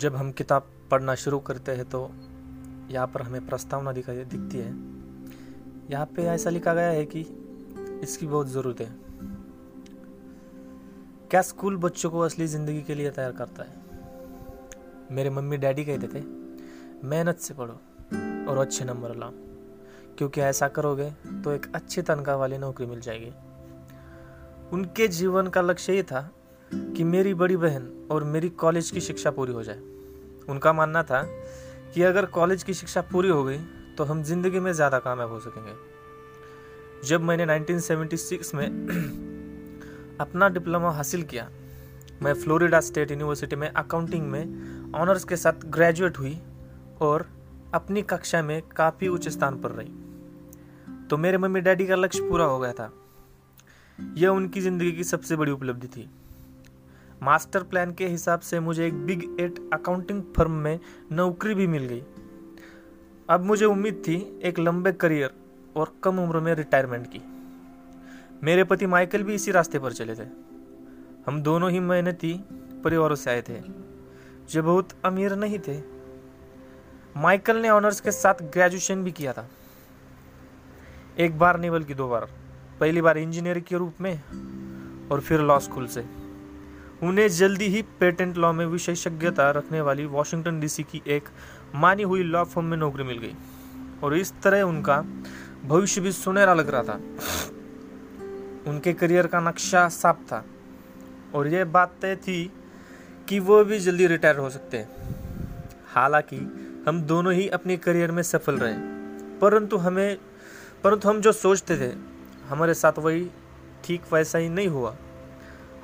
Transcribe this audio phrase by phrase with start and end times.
[0.00, 2.10] जब हम किताब पढ़ना शुरू करते हैं तो
[2.90, 4.70] यहाँ पर हमें प्रस्तावना दिखाई दिखती है।
[5.90, 7.20] यहाँ पे ऐसा लिखा गया है कि
[8.02, 8.88] इसकी बहुत ज़रूरत है।
[11.30, 13.78] क्या स्कूल बच्चों को असली ज़िंदगी के लिए तैयार करता है?
[15.10, 16.22] मेरे मम्मी डैडी कहते थे,
[17.04, 17.78] मेहनत से पढ़ो
[18.50, 19.32] और अच्छे नंबर लाओ,
[20.18, 21.10] क्योंकि ऐसा करोगे
[21.44, 23.32] तो एक अच्छी तनख्वाह वाली नौकरी मिल जाएगी।
[24.72, 26.30] उनके जीवन का लक्ष्य ये था
[26.70, 29.80] कि मेरी बड़ी बहन और मेरी कॉलेज की शिक्षा पूरी हो जाए।
[30.48, 31.22] उनका मानना था
[31.94, 33.58] कि अगर कॉलेज की शिक्षा पूरी हो गई
[33.98, 35.72] तो हम ज़िंदगी में ज़्यादा कामयाब हो सकेंगे।
[37.08, 38.66] जब मैंने 1976 में
[40.20, 41.48] अपना डिप्लोमा हासिल किया,
[42.22, 46.38] मैं फ्लोरिडा स्टेट यूनिवर्सिटी में अकाउंटिंग में ऑनर्स के साथ ग्रेजुएट हुई
[47.00, 47.26] और
[47.74, 49.92] अपनी कक्षा में काफ़ी उच्च स्थान पर रही।
[51.08, 52.92] तो मेरे मम्मी डैडी का लक्ष्य पूरा हो गया था।
[53.98, 56.08] यह उनकी ज़िंदगी की सबसे बड़ी उपलब्धि थी।
[57.22, 60.80] मास्टर प्लान के हिसाब से मुझे एक बिग एट अकाउंटिंग फर्म में
[61.12, 62.02] नौकरी भी मिल गई।
[63.28, 65.30] अब मुझे उम्मीद थी एक लंबे करियर
[65.76, 67.20] और कम उम्र में रिटायरमेंट की।
[68.42, 70.28] मेरे पति माइकल भी इसी रास्ते पर चले थे।
[71.26, 72.40] हम दोनों ही मेहनती
[72.84, 73.60] परिवारों से आए थे।
[74.50, 75.82] जो बहुत अमीर नहीं थे।
[77.16, 79.48] माइकल ने ऑनर्स के साथ ग्रेजुएशन भी किया था।
[81.18, 82.28] एक बार नहीं, बल्कि दो बार।
[82.80, 84.22] पहली बार इंजीनियर के रूप में
[85.08, 86.19] और फिर लॉ स्कूल से।
[87.02, 91.24] उन्हें जल्दी ही पेटेंट लॉ में विशेषज्ञता रखने वाली वॉशिंगटन डीसी की एक
[91.74, 93.34] मानी हुई लॉ फर्म में नौकरी मिल गई।
[94.02, 95.04] और इस तरह उनका
[95.64, 96.94] भविष्य भी सुनहरा लग रहा था।
[98.70, 100.44] उनके करियर का नक्शा साफ़ था।
[101.34, 102.52] और यह बात तय थी
[103.28, 104.88] कि वो भी जल्दी रिटायर हो सकते हैं।
[105.86, 106.36] हालाँकि
[106.88, 108.74] हम दोनों ही अपने करियर में सफल रहे।
[109.38, 110.18] परंतु हमें,
[110.84, 111.94] परंतु हम जो सोचते थे,
[112.48, 113.30] हमारे साथ वही
[113.84, 114.96] ठीक वैसा ही नहीं हुआ।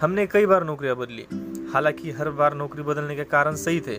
[0.01, 1.27] हमने कई बार नौकरियाँ बदली।
[1.73, 3.99] हालाँकि हर बार नौकरी बदलने के कारण सही थे।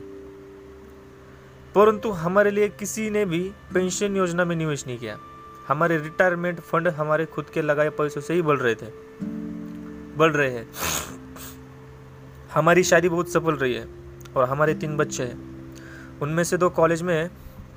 [1.75, 5.17] परंतु हमारे लिए किसी ने भी पेंशन योजना में निवेश नहीं किया।
[5.67, 8.85] हमारे रिटायरमेंट फंड हमारे खुद के लगाए पैसों से ही बढ़ रहे थे।
[10.17, 10.69] बढ़ रहे हैं।
[12.53, 13.87] हमारी शादी बहुत सफल रही है
[14.37, 15.57] और हमारे तीन बच्चे हैं।
[16.19, 17.31] उनमें से दो कॉलेज में है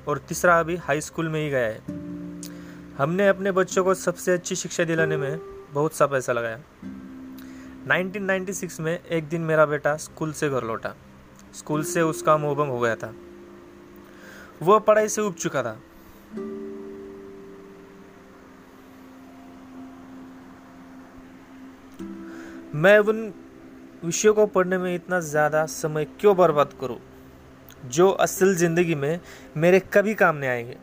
[0.07, 1.81] और तीसरा अभी हाई स्कूल में ही गया है।
[2.97, 5.39] हमने अपने बच्चों को सबसे अच्छी शिक्षा दिलाने में
[5.73, 6.59] बहुत सा पैसा लगाया।
[7.87, 10.93] 1996 में एक दिन मेरा बेटा स्कूल से घर लौटा।
[11.53, 13.13] स्कूल से उसका मोहबम हो गया था।
[14.61, 15.79] वह पढ़ाई से उब चुका था।
[22.75, 23.33] मैं उन
[24.05, 26.99] विषयों को पढ़ने में इतना ज़्यादा समय क्यों बर्बाद करूँ,
[27.85, 29.19] जो असल ज़िंदगी में
[29.57, 30.77] मेरे कभी काम नहीं आएँगे?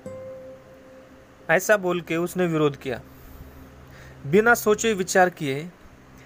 [1.51, 3.01] ऐसा बोल के उसने विरोध किया।
[4.27, 5.71] बिना सोचे विचार किए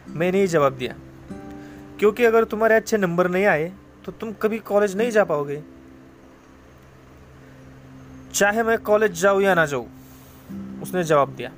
[0.08, 0.94] मैंने ही जवाब दिया।
[1.98, 3.72] क्योंकि अगर तुम्हारे अच्छे नंबर नहीं आए
[4.04, 5.62] तो तुम कभी कॉलेज नहीं जा पाओगे।
[8.34, 9.88] चाहे मैं कॉलेज जाऊँ या ना जाऊँ,
[10.82, 11.50] उसने जवाब दिया।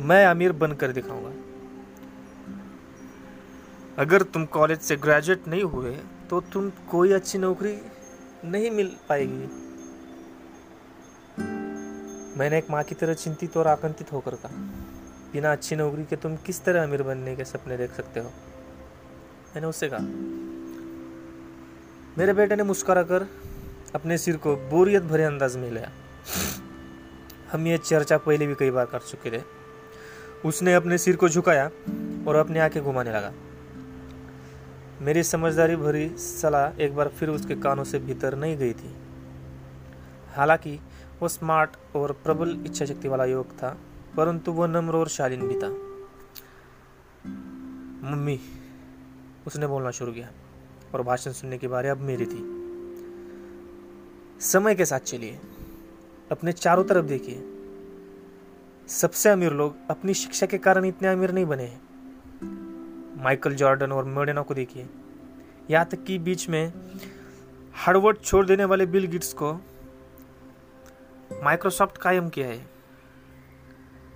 [0.00, 1.32] मैं अमीर बनकर दिखाऊँगा।
[3.98, 5.96] अगर तुम कॉलेज से ग्रेजुएट नहीं हुए
[6.30, 7.76] तो तुम कोई अच्छी नौकरी
[8.44, 9.48] नहीं मिल पाएगी।
[12.38, 14.79] मैंने एक माँ की तरह चिंतित और आकंतित होकर कहा।
[15.32, 18.30] बिना अच्छी नौकरी के तुम किस तरह अमीर बनने के सपने देख सकते हो?
[19.54, 20.00] मैंने उससे कहा,
[22.18, 23.26] मेरे बेटे ने मुस्कुरा कर
[23.94, 25.90] अपने सिर को बोरियत भरे अंदाज में लिया
[27.52, 29.42] हम ये चर्चा पहले भी कई बार कर चुके थे।
[30.44, 31.64] उसने अपने सिर को झुकाया
[32.28, 33.32] और अपनी आँखें घुमाने लगा।
[35.00, 38.94] मेरी समझदारी भरी सलाह एक बार फिर उसके कानों से भीतर नहीं गई थी।
[40.36, 40.78] हालाँकि
[41.20, 43.76] वो स्मार्ट और प्रबल इच्छा शक्ति वाला युवक था।
[44.16, 45.68] परंतु वह नम्र और शालीन भी था।
[48.10, 48.40] मम्मी,
[49.46, 50.30] उसने बोलना शुरू किया
[50.94, 52.60] और भाषण सुनने की बारी अब मेरी थी।
[54.40, 55.40] समय के साथ चलिए,
[56.32, 57.56] अपने चारों तरफ़ देखिए।
[58.88, 61.80] सबसे अमीर लोग अपनी शिक्षा के कारण इतने अमीर नहीं बने हैं।
[63.22, 64.88] माइकल जॉर्डन और मोडेना को देखिए।
[65.70, 66.72] यहाँ तक कि बीच में
[67.74, 69.54] हार्डवर्ड छोड़ देने वाले बिल गिट्स को
[71.42, 72.69] माइक्रोसॉफ्ट कायम किया है।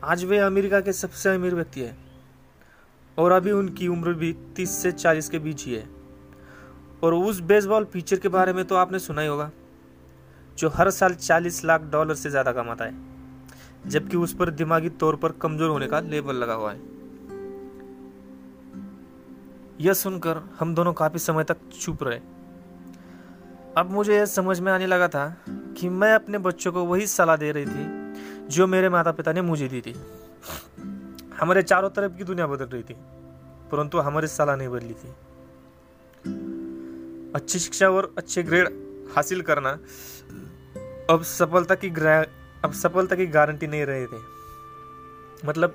[0.05, 1.97] आज वे अमेरिका के सबसे अमीर व्यक्ति है।
[3.19, 5.85] और अभी उनकी उम्र भी तीस से चालीस के बीच ही है।
[7.03, 9.51] और उस बेसबॉल पिक्चर के बारे में तो आपने सुना ही होगा,
[10.59, 12.95] जो हर साल चालीस लाख डॉलर से ज़्यादा कमाता है,
[13.87, 16.81] जबकि उस पर दिमागी तौर पर कमज़ोर होने का लेबल लगा हुआ है।
[19.81, 22.21] यह सुनकर हम दोनों काफ़ी समय तक चुप रहे।
[23.77, 27.37] अब मुझे यह समझ में आने लगा था कि मैं अपने बच्चों को वही सलाह
[27.37, 28.04] दे रही थी
[28.51, 29.95] जो मेरे माता पिता ने मुझे दी थी।
[31.41, 32.95] हमारे चारों तरफ़ की दुनिया बदल रही थी,
[33.73, 35.15] परंतु हमारी सलाह नहीं बदली थी।
[37.35, 38.69] अच्छी शिक्षा और अच्छे ग्रेड
[39.17, 39.71] हासिल करना
[41.11, 41.89] अब सफलता की
[42.65, 44.21] अब सफलता की गारंटी नहीं रहे थे।
[45.45, 45.75] मतलब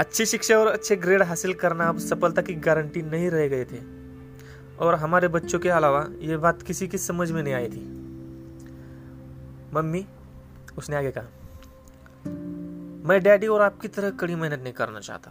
[0.00, 3.80] अच्छी शिक्षा और अच्छे ग्रेड हासिल करना अब सफलता की गारंटी नहीं रह गए थे।
[4.80, 7.84] और हमारे बच्चों के अलावा ये बात किसी की समझ में नहीं आई थी।
[9.74, 10.06] मम्मी,
[10.78, 11.24] उसने आगे कहा
[12.24, 15.30] मैं डैडी और आपकी तरह कड़ी मेहनत नहीं करना चाहता।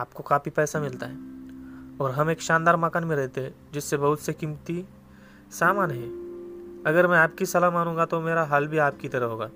[0.00, 1.14] आपको काफ़ी पैसा मिलता है
[2.00, 4.84] और हम एक शानदार मकान में रहते हैं, जिससे बहुत से कीमती
[5.50, 6.08] सामान है।
[6.84, 9.50] अगर मैं आपकी सलाह मानूँगा तो मेरा हाल भी आपकी तरह होगा।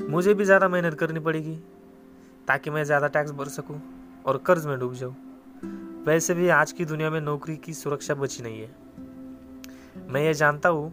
[0.00, 1.54] मुझे भी ज़्यादा मेहनत करनी पड़ेगी,
[2.48, 3.80] ताकि मैं ज़्यादा टैक्स भर सकूँ
[4.26, 5.14] और कर्ज में डूब जाऊँ।
[6.06, 10.68] वैसे भी आज की दुनिया में नौकरी की सुरक्षा बची नहीं है। मैं ये जानता
[10.68, 10.90] हूँ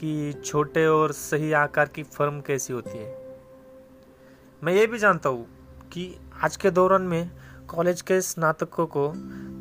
[0.00, 3.21] कि छोटे और सही आकार की फर्म कैसी होती है।
[4.62, 5.46] मैं ये भी जानता हूँ
[5.92, 6.02] कि
[6.42, 7.30] आज के दौरान में
[7.68, 9.08] कॉलेज के स्नातकों को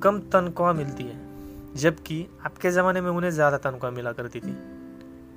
[0.03, 1.15] कम तनख्वाह मिलती है,
[1.75, 4.51] जबकि आपके ज़माने में उन्हें ज़्यादा तनख्वाह मिला करती थी।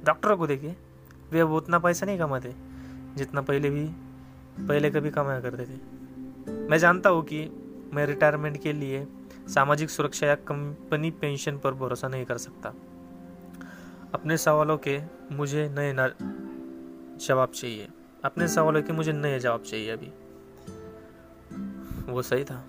[0.04, 0.76] डॉक्टरों को देखिए,
[1.32, 2.54] वे अब उतना पैसा नहीं कमाते,
[3.16, 3.86] जितना पहले भी,
[4.58, 5.78] पहले कभी कमाया करते थे।
[6.68, 7.48] मैं जानता हूँ कि
[7.94, 9.06] मैं रिटायरमेंट के लिए
[9.48, 12.74] सामाजिक सुरक्षा या कंपनी पेंशन पर भरोसा नहीं कर सकता।
[14.14, 15.00] अपने सवालों के
[15.32, 15.92] मुझे नए
[17.18, 17.88] जवाब चाहिए।
[18.24, 20.06] अपने सवालों के मुझे नए जवाब चाहिए अभी।
[22.12, 22.64] वो सही था।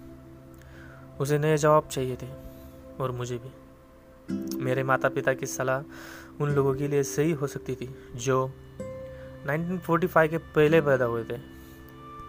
[1.19, 2.27] उसे नए जवाब चाहिए थे,
[2.99, 3.49] और मुझे भी।
[4.63, 5.81] मेरे माता पिता की सलाह
[6.43, 8.51] उन लोगों के लिए सही हो सकती थी, जो
[9.45, 11.37] 1945 के पहले पैदा हुए थे।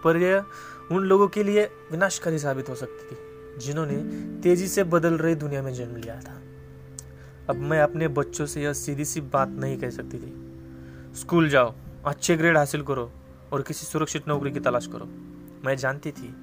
[0.03, 0.45] पर यह
[0.91, 3.17] उन लोगों के लिए विनाशकारी साबित हो सकती थी,
[3.59, 3.95] जिन्होंने
[4.41, 6.41] तेज़ी से बदल रही दुनिया में जन्म लिया था।
[7.49, 10.33] अब मैं अपने बच्चों से यह सीधी सी बात नहीं कह सकती थी।
[11.15, 11.73] स्कूल जाओ,
[12.05, 13.11] अच्छे ग्रेड हासिल करो
[13.53, 15.05] और किसी सुरक्षित नौकरी की तलाश करो।
[15.65, 16.33] मैं जानती थी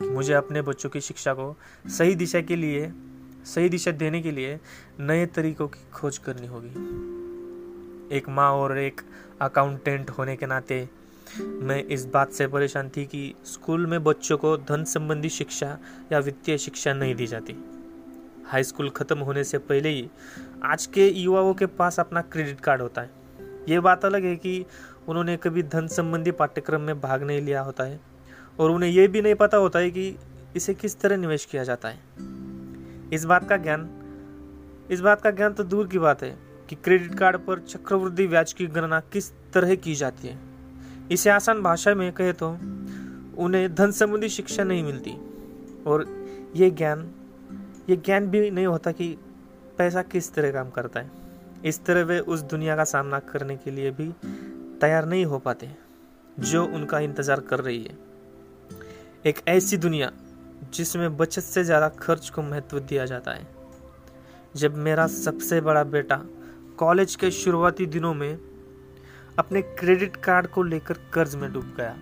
[0.00, 1.56] कि मुझे अपने बच्चों की शिक्षा को
[1.88, 2.92] सही दिशा के लिए,
[3.44, 4.60] सही दिशा देने के लिए
[5.00, 9.00] नए तरीकों की खोज करनी होगी। एक माँ और एक
[9.40, 10.88] अकाउंटेंट होने के नाते
[11.40, 15.78] मैं इस बात से परेशान थी कि स्कूल में बच्चों को धन संबंधी शिक्षा
[16.12, 17.56] या वित्तीय शिक्षा नहीं दी जाती।
[18.46, 20.08] हाई स्कूल ख़त्म होने से पहले ही
[20.64, 23.10] आज के युवाओं के पास अपना क्रेडिट कार्ड होता है।
[23.68, 24.66] ये बात अलग है कि
[25.08, 28.00] उन्होंने कभी धन संबंधी पाठ्यक्रम में भाग नहीं लिया होता है,
[28.58, 30.16] और उन्हें यह भी नहीं पता होता है कि
[30.56, 31.98] इसे किस तरह निवेश किया जाता है।
[33.12, 33.88] इस बात का ज्ञान,
[34.90, 36.36] इस बात का ज्ञान तो दूर की बात है
[36.68, 40.38] कि क्रेडिट कार्ड पर चक्रवृद्धि ब्याज की गणना किस तरह की जाती है।
[41.10, 42.50] इसे आसान भाषा में कहे तो
[43.38, 45.16] उन्हें धन संबंधी शिक्षा नहीं मिलती,
[45.86, 46.06] और
[46.56, 47.10] ये ज्ञान
[47.88, 49.16] ये ज्ञान भी नहीं होता कि
[49.78, 51.10] पैसा किस तरह काम करता है।
[51.64, 54.06] इस तरह वे उस दुनिया का सामना करने के लिए भी
[54.84, 55.70] तैयार नहीं हो पाते,
[56.40, 57.98] जो उनका इंतज़ार कर रही है।
[59.26, 60.10] एक ऐसी दुनिया
[60.74, 63.46] जिसमें बचत से ज़्यादा खर्च को महत्व दिया जाता है।
[64.56, 66.20] जब मेरा सबसे बड़ा बेटा
[66.78, 68.38] कॉलेज के शुरुआती दिनों में
[69.38, 71.96] अपने क्रेडिट कार्ड को लेकर कर्ज में डूब गया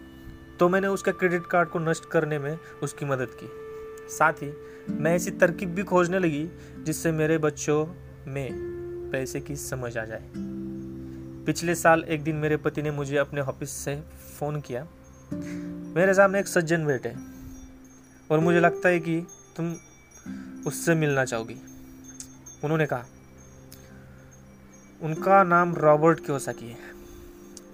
[0.60, 3.48] तो मैंने उसका क्रेडिट कार्ड को नष्ट करने में उसकी मदद की।
[4.10, 4.52] साथ ही
[4.92, 6.48] मैं ऐसी तरकीब भी खोजने लगी
[6.78, 7.84] जिससे मेरे बच्चों
[8.26, 8.48] में
[9.12, 10.28] पैसे की समझ आ जाए।
[11.46, 14.02] पिछले साल एक दिन मेरे पति ने मुझे अपने ऑफ़िस से
[14.38, 14.86] फ़ोन किया।
[15.96, 17.14] मेरे सामने एक सज्जन बैठे
[18.30, 19.76] और मुझे लगता है कि तुम
[20.66, 21.56] उससे मिलना चाहोगी।
[22.64, 23.04] उन्होंने कहा,
[25.02, 26.78] उनका नाम रॉबर्ट क्योसाकी है।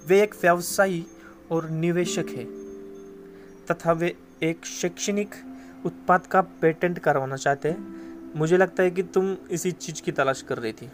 [0.06, 1.06] वे एक व्यवसायी
[1.50, 2.44] और निवेशक है
[3.66, 5.34] तथा वे एक शैक्षणिक
[5.86, 7.98] उत्पाद का पेटेंट करवाना चाहते हैं।
[8.36, 10.90] मुझे लगता है कि तुम इसी चीज़ की तलाश कर रही थी।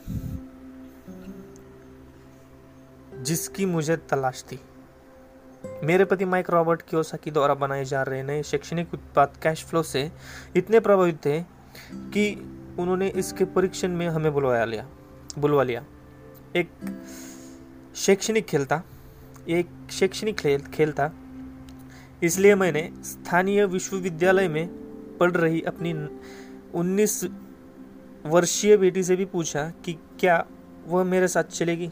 [3.25, 4.61] जिसकी मुझे तलाश थी।
[5.83, 10.13] मेरे पति माइक रॉबर्ट क्योसाकी द्वारा बनाए जा रहे नए शैक्षणिक उत्पाद कैश फ्लो से
[10.57, 11.41] इतने प्रभावित थे
[11.93, 12.35] कि
[12.79, 14.87] उन्होंने इसके परीक्षण में हमें बुलवाया लिया,
[15.39, 15.85] बुलवा लिया।
[16.57, 16.71] एक
[17.97, 18.83] शैक्षणिक खेल था,
[19.49, 21.13] एक शैक्षणिक खेल खेल था।
[22.23, 24.69] इसलिए मैंने स्थानीय विश्वविद्यालय में
[25.19, 25.93] पढ़ रही अपनी
[26.75, 27.25] 19
[28.27, 30.47] वर्षीय बेटी से भी पूछा कि क्या
[30.87, 31.91] वह मेरे साथ चलेगी?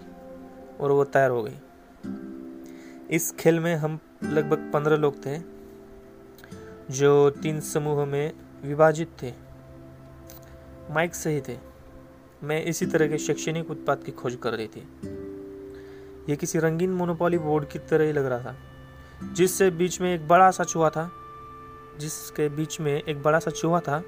[0.83, 1.57] और वो तैयार हो गई।
[3.11, 5.39] इस खेल में हम लगभग पंद्रह लोग थे,
[6.91, 8.33] जो तीन समूह में
[8.65, 9.33] विभाजित थे।
[10.91, 11.57] माइक सही थे।
[12.43, 14.87] मैं इसी तरह के शैक्षणिक उत्पाद की खोज कर रही थी।
[16.29, 18.57] ये किसी रंगीन मोनोपोली बोर्ड की तरह ही लग रहा था,
[19.33, 21.11] जिससे बीच में एक बड़ा सा चूहा था,
[21.99, 24.03] जिसके बीच में एक बड़ा सा चूहा था,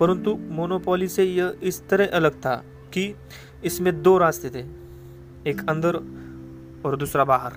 [0.00, 2.56] परंतु मोनोपोली से यह इस तरह अलग था
[2.92, 3.14] कि
[3.64, 4.85] इसमें दो रास्ते थे।
[5.46, 5.94] एक अंदर
[6.86, 7.52] और दूसरा बाहर।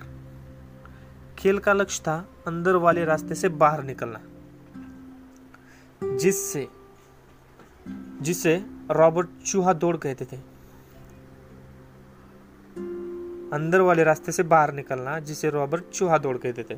[1.37, 4.21] खेल का लक्ष्य था अंदर वाले रास्ते से बाहर निकलना।
[6.17, 6.67] जिससे,
[8.21, 10.37] जिसे रॉबर्ट चूहा दौड़ कहते थे।
[13.53, 16.75] अंदर वाले रास्ते से बाहर निकलना, जिसे रॉबर्ट चूहा दौड़ कहते थे।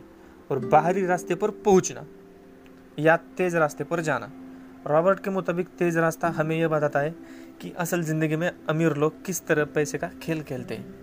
[0.52, 2.06] और बाहरी रास्ते पर पहुँचना,
[3.00, 4.32] या तेज रास्ते पर जाना।
[4.88, 7.16] रॉबर्ट के मुताबिक तेज रास्ता हमें यह बताता है
[7.62, 10.94] कि असल ज़िंदगी में अमीर लोग किस तरह पैसे का खेल खेलते हैं।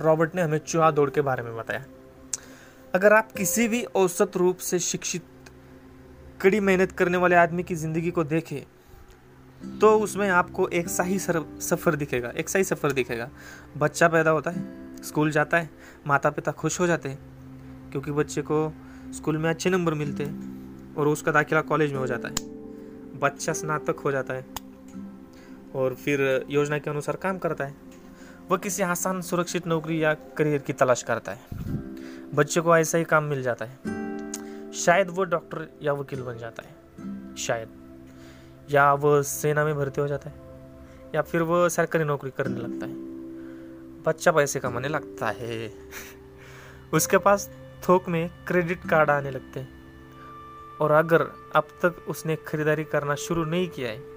[0.00, 1.84] रॉबर्ट ने हमें चूहा दौड़ के बारे में बताया।
[2.94, 5.22] अगर आप किसी भी औसत रूप से शिक्षित,
[6.40, 8.62] कड़ी मेहनत करने वाले आदमी की ज़िंदगी को देखें
[9.80, 13.28] तो उसमें आपको एक सही सफ़र दिखेगा, एक सही सफ़र दिखेगा।
[13.78, 14.64] बच्चा पैदा होता है,
[15.02, 15.70] स्कूल जाता है
[16.06, 17.18] माता पिता खुश हो जाते हैं,
[17.90, 18.72] क्योंकि बच्चे को
[19.12, 22.50] स्कूल में अच्छे नंबर मिलते हैं और उसका दाखिला कॉलेज में हो जाता है।
[23.20, 24.44] बच्चा स्नातक हो जाता है
[25.74, 27.74] और फिर योजना के अनुसार काम करता है।
[28.50, 31.40] वह किसी आसान सुरक्षित नौकरी या करियर की तलाश करता है।
[32.34, 33.78] बच्चे को ऐसा ही काम मिल जाता है।
[34.72, 36.82] शायद वो डॉक्टर या वकील बन जाता है।
[37.36, 37.68] शायद।
[38.70, 40.36] या वह सेना में भर्ती हो जाता है।
[41.14, 42.94] या फिर वह सरकारी नौकरी करने लगता है।
[44.02, 45.74] बच्चा पैसे कमाने लगता है।
[46.94, 47.50] उसके पास
[47.88, 49.82] थोक में क्रेडिट कार्ड आने लगते हैं।
[50.80, 51.22] और अगर
[51.56, 54.11] अब तक उसने खरीदारी करना शुरू नहीं किया है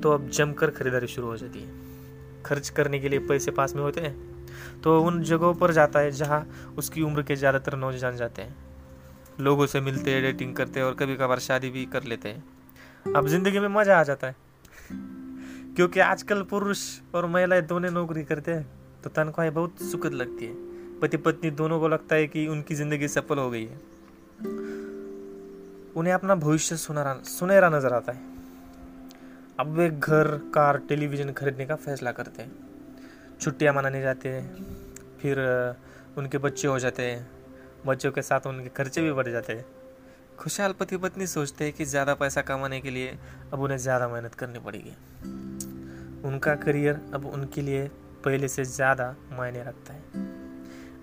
[0.00, 3.82] तो अब जमकर खरीदारी शुरू हो जाती है। खर्च करने के लिए पैसे पास में
[3.82, 4.14] होते हैं
[4.82, 6.46] तो उन जगहों पर जाता है जहाँ
[6.78, 8.54] उसकी उम्र के ज़्यादातर नौजवान जाते हैं।
[9.40, 13.14] लोगों से मिलते हैं डेटिंग करते हैं और कभी कभार शादी भी कर लेते हैं।
[13.14, 14.34] अब ज़िंदगी में मज़ा आ जाता है,
[15.76, 16.80] क्योंकि आजकल पुरुष
[17.14, 18.66] और महिलाएँ दोनों नौकरी करते हैं
[19.04, 20.54] तो तनख्वाह बहुत सुखद लगती है।
[21.00, 23.78] पति पत्नी दोनों को लगता है कि उनकी ज़िंदगी सफल हो गई है।
[25.92, 28.29] उन्हें अपना भविष्य सुनहरा सुनहरा नज़र आता है।
[29.60, 34.64] अब वे घर, कार, टेलीविज़न खरीदने का फैसला करते हैं। छुट्टियाँ मनाने जाते हैं,
[35.20, 35.38] फिर
[36.18, 37.26] उनके बच्चे हो जाते हैं।
[37.86, 39.64] बच्चों के साथ उनके खर्चे भी बढ़ जाते हैं।
[40.38, 43.18] खुशहाल पति पत्नी सोचते हैं कि ज़्यादा पैसा कमाने के लिए
[43.52, 44.96] अब उन्हें ज़्यादा मेहनत करनी पड़ेगी।
[46.28, 47.86] उनका करियर अब उनके लिए
[48.24, 50.02] पहले से ज़्यादा मायने रखता है।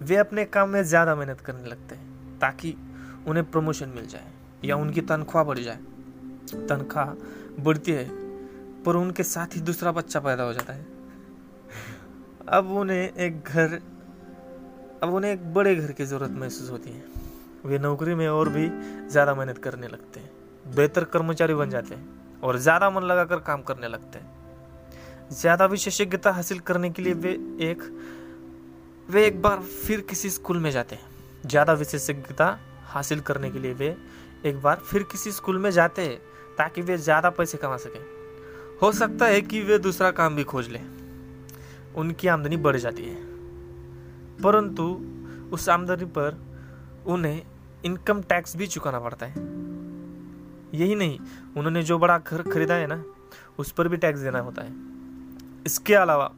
[0.01, 2.75] वे अपने काम में ज़्यादा मेहनत करने लगते हैं, ताकि
[3.27, 4.31] उन्हें प्रमोशन मिल जाए
[4.65, 5.79] या उनकी तनख्वाह बढ़ जाए।
[6.67, 7.13] तनख्वाह
[7.63, 8.26] बढ़ती है
[8.87, 10.85] पर उनके साथ ही दूसरा बच्चा पैदा हो जाता है।
[12.49, 13.79] अब उन्हें एक घर,
[15.03, 17.03] अब उन्हें एक बड़े घर की ज़रूरत महसूस होती है।
[17.65, 18.69] वे नौकरी में और भी
[19.09, 23.61] ज़्यादा मेहनत करने लगते हैं। बेहतर कर्मचारी बन जाते हैं और ज़्यादा मन लगाकर काम
[23.63, 27.83] करने लगते हैं। ज़्यादा विशेषज्ञता हासिल करने के लिए वे एक
[29.09, 33.73] वे एक बार फिर किसी स्कूल में जाते हैं। ज़्यादा विशेषज्ञता हासिल करने के लिए
[33.75, 33.95] वे
[34.45, 36.17] एक बार फिर किसी स्कूल में जाते हैं
[36.57, 38.16] ताकि वे ज़्यादा पैसे कमा सकें।
[38.81, 40.97] हो सकता है कि वे दूसरा काम भी खोज लें।
[41.95, 43.15] उनकी आमदनी बढ़ जाती है।
[44.41, 45.05] परंतु
[45.51, 46.45] उस आमदनी पर
[47.07, 47.45] उन्हें
[47.85, 49.33] इनकम टैक्स भी चुकाना पड़ता है।
[50.79, 51.19] यही नहीं,
[51.57, 53.05] उन्होंने जो बड़ा घर खरीदा है ना,
[53.59, 54.73] उस पर भी टैक्स देना होता है।
[55.65, 56.33] इसके अलावा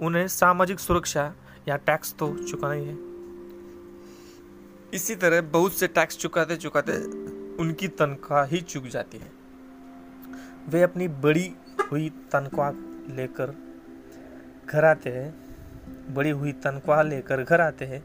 [0.00, 1.34] उन्हें सामाजिक सुरक्षा
[1.68, 2.98] या टैक्स तो चुकाना ही है।
[4.94, 6.92] इसी तरह बहुत से टैक्स चुकाते चुकाते
[7.56, 9.32] उनकी तनख्वाह ही चुक जाती है।
[10.68, 11.54] वे अपनी बड़ी
[11.90, 12.70] हुई तनख्वाह
[13.16, 13.54] लेकर
[14.68, 15.34] घर आते हैं,
[16.14, 18.02] बड़ी हुई तनख्वाह लेकर घर आते हैं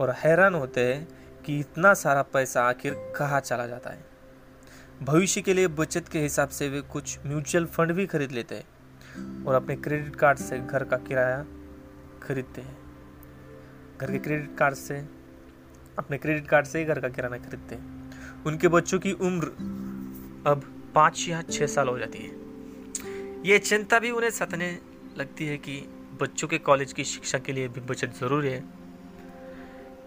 [0.00, 1.08] और हैरान होते हैं
[1.46, 4.04] कि इतना सारा पैसा आखिर कहाँ चला जाता है।
[5.02, 9.44] भविष्य के लिए बचत के हिसाब से वे कुछ म्यूचुअल फंड भी खरीद लेते हैं
[9.44, 11.44] और अपने क्रेडिट कार्ड से घर का किराया
[12.22, 12.76] खरीदते हैं।
[14.00, 14.98] घर के क्रेडिट कार्ड से,
[15.98, 19.46] अपने क्रेडिट कार्ड से ही घर का किराना खरीदते हैं। उनके बच्चों की उम्र
[20.50, 20.62] अब
[20.94, 22.39] पाँच या छः साल हो जाती है।
[23.44, 24.78] ये चिंता भी उन्हें सतने
[25.18, 25.80] लगती है कि
[26.20, 28.64] बच्चों के कॉलेज की शिक्षा के लिए भी बचत ज़रूरी है।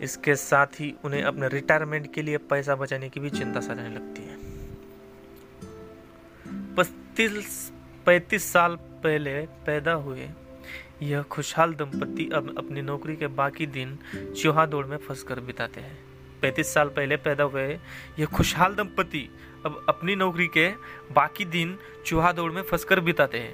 [0.01, 4.23] इसके साथ ही उन्हें अपने रिटायरमेंट के लिए पैसा बचाने की भी चिंता सताने लगती
[4.23, 4.37] है।
[6.75, 7.71] पच्चीस
[8.05, 10.29] पैंतीस साल पहले पैदा हुए
[11.01, 13.97] यह खुशहाल दंपति अब अपनी नौकरी के बाकी दिन
[14.37, 15.97] चूहा दौड़ में फंसकर बिताते हैं।
[16.41, 17.67] पैंतीस साल पहले पैदा हुए
[18.19, 19.29] यह खुशहाल दंपति
[19.65, 20.69] अब अपनी नौकरी के
[21.13, 23.53] बाकी दिन चूहा दौड़ में फंसकर बिताते हैं।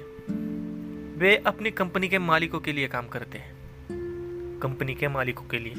[1.18, 3.56] वे अपनी कंपनी के मालिकों के लिए काम करते हैं।
[4.62, 5.74] कंपनी के मालिकों के लिए।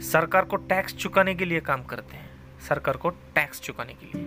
[0.00, 2.30] सरकार को टैक्स चुकाने के लिए काम करते हैं।
[2.68, 4.26] सरकार को टैक्स चुकाने के लिए।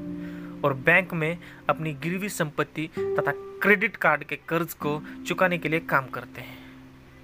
[0.61, 1.37] और बैंक में
[1.69, 6.57] अपनी गिरवी संपत्ति तथा क्रेडिट कार्ड के कर्ज को चुकाने के लिए काम करते हैं।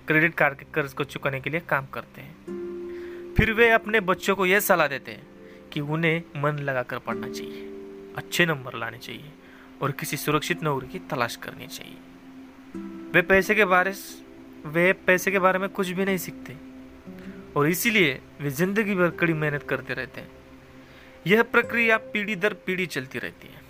[0.07, 2.35] क्रेडिट कार्ड के कर्ज को चुकाने के लिए काम करते हैं।
[3.37, 5.27] फिर वे अपने बच्चों को यह सलाह देते हैं
[5.73, 7.67] कि उन्हें मन लगाकर पढ़ना चाहिए।
[8.17, 9.31] अच्छे नंबर लाने चाहिए
[9.81, 11.97] और किसी सुरक्षित नौकरी की तलाश करनी चाहिए।
[13.13, 13.93] वे पैसे के बारे
[14.65, 16.55] वे पैसे के बारे में कुछ भी नहीं सीखते
[17.55, 20.29] और इसीलिए वे ज़िंदगी भर कड़ी मेहनत करते रहते हैं।
[21.27, 23.61] यह प्रक्रिया पीढ़ी दर पीढ़ी चलती रहती है।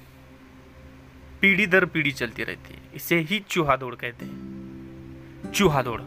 [1.42, 6.02] पीढ़ी दर पीढ़ी चलती रहती है। इसे ही चूहा दौड़ कहते हैं। चूहा दौड़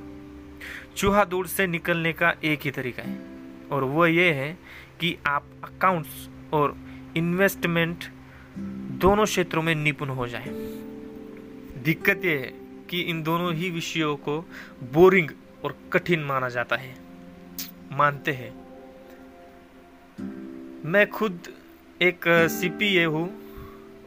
[0.96, 3.18] चूहा दौड़ से निकलने का एक ही तरीका है
[3.72, 4.52] और वह यह है
[5.00, 6.76] कि आप अकाउंट्स और
[7.16, 8.04] इन्वेस्टमेंट
[8.98, 10.48] दोनों क्षेत्रों में निपुण हो जाए।
[11.84, 12.52] दिक्कत यह है
[12.90, 14.40] कि इन दोनों ही विषयों को
[14.92, 15.30] बोरिंग
[15.64, 16.96] और कठिन माना जाता है।
[17.92, 18.64] मानते हैं।
[20.84, 21.40] मैं खुद
[22.02, 23.38] एक सीपीए हूँ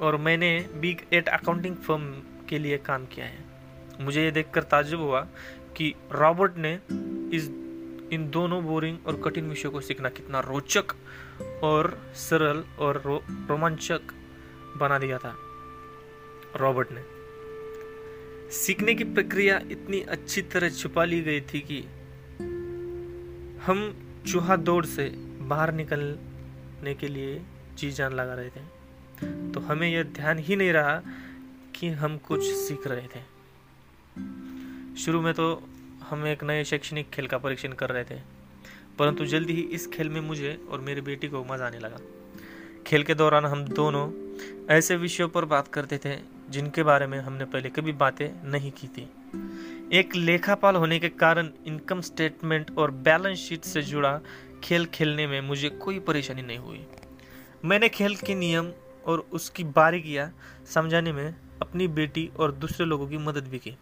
[0.01, 3.39] और मैंने बिग एट अकाउंटिंग फर्म के लिए काम किया है।
[4.01, 5.27] मुझे ये देखकर ताजुब हुआ
[5.77, 6.79] कि रॉबर्ट ने
[7.35, 7.43] इस
[8.11, 10.83] इन दोनों बोरिंग और कठिन विषयों को सीखना कितना रोचक
[11.63, 14.01] और सरल और रो, रोमांचक
[14.77, 15.35] बना दिया था
[16.55, 17.01] रॉबर्ट ने।
[18.53, 21.79] सीखने की प्रक्रिया इतनी अच्छी तरह छुपा ली गई थी कि
[23.65, 23.79] हम
[24.27, 25.09] चूहा दौड़ से
[25.49, 27.41] बाहर निकलने के लिए
[27.77, 28.61] जी जान लगा रहे थे।
[29.51, 31.01] तो हमें यह ध्यान ही नहीं रहा
[31.75, 33.21] कि हम कुछ सीख रहे थे।
[34.97, 35.47] शुरू में तो
[36.09, 38.19] हम एक नए शैक्षणिक खेल का परीक्षण कर रहे थे,
[38.99, 41.99] परंतु जल्दी ही इस खेल में मुझे और मेरी बेटी को मज़ा आने लगा।
[42.87, 44.07] खेल के दौरान हम दोनों
[44.69, 46.15] ऐसे विषयों पर बात करते थे,
[46.49, 49.09] जिनके बारे में हमने पहले कभी बातें नहीं की थी।
[49.93, 54.19] एक लेखापाल होने के कारण इनकम स्टेटमेंट और बैलेंस शीट से जुड़ा
[54.63, 56.85] खेल खेलने में मुझे कोई परेशानी नहीं हुई।
[57.65, 58.71] मैंने खेल के नियम
[59.05, 60.31] और उसकी बारीकियाँ
[60.73, 63.77] समझाने में अपनी बेटी और दूसरे लोगों की मदद भी की।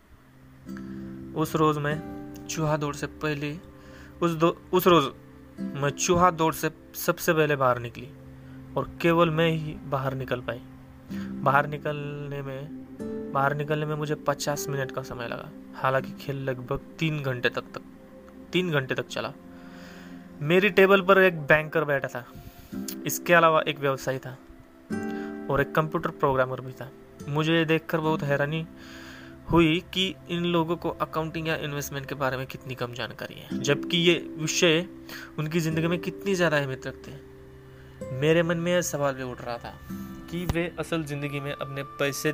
[1.34, 1.96] उस रोज मैं
[2.50, 3.58] चूहा दौड़ से पहले,
[4.22, 5.12] उस दो, उस रोज
[5.60, 8.10] मैं चूहा दौड़ से सबसे पहले बाहर निकली।
[8.78, 10.62] और केवल मैं ही बाहर निकल पाई।
[11.44, 16.80] बाहर निकलने में, बाहर निकलने में मुझे पचास मिनट का समय लगा। हालाँकि खेल लगभग
[17.00, 17.82] तीन घंटे तक तक,
[18.54, 19.34] तीन घंटे तक चला।
[20.42, 22.26] मेरी टेबल पर एक बैंकर बैठा था।
[23.06, 24.38] इसके अलावा एक व्यवसायी था
[25.50, 26.90] और एक कंप्यूटर प्रोग्रामर भी था।
[27.30, 28.66] मुझे देखकर बहुत हैरानी
[29.52, 33.60] हुई कि इन लोगों को अकाउंटिंग या इन्वेस्टमेंट के बारे में कितनी कम जानकारी है,
[33.60, 34.86] जबकि ये विषय
[35.40, 37.35] उनकी ज़िंदगी में कितनी ज़्यादा अहमियत रखते हैं।
[38.04, 39.80] मेरे मन में यह सवाल भी उठ रहा था
[40.32, 42.34] कि वे असल ज़िंदगी में अपने पैसे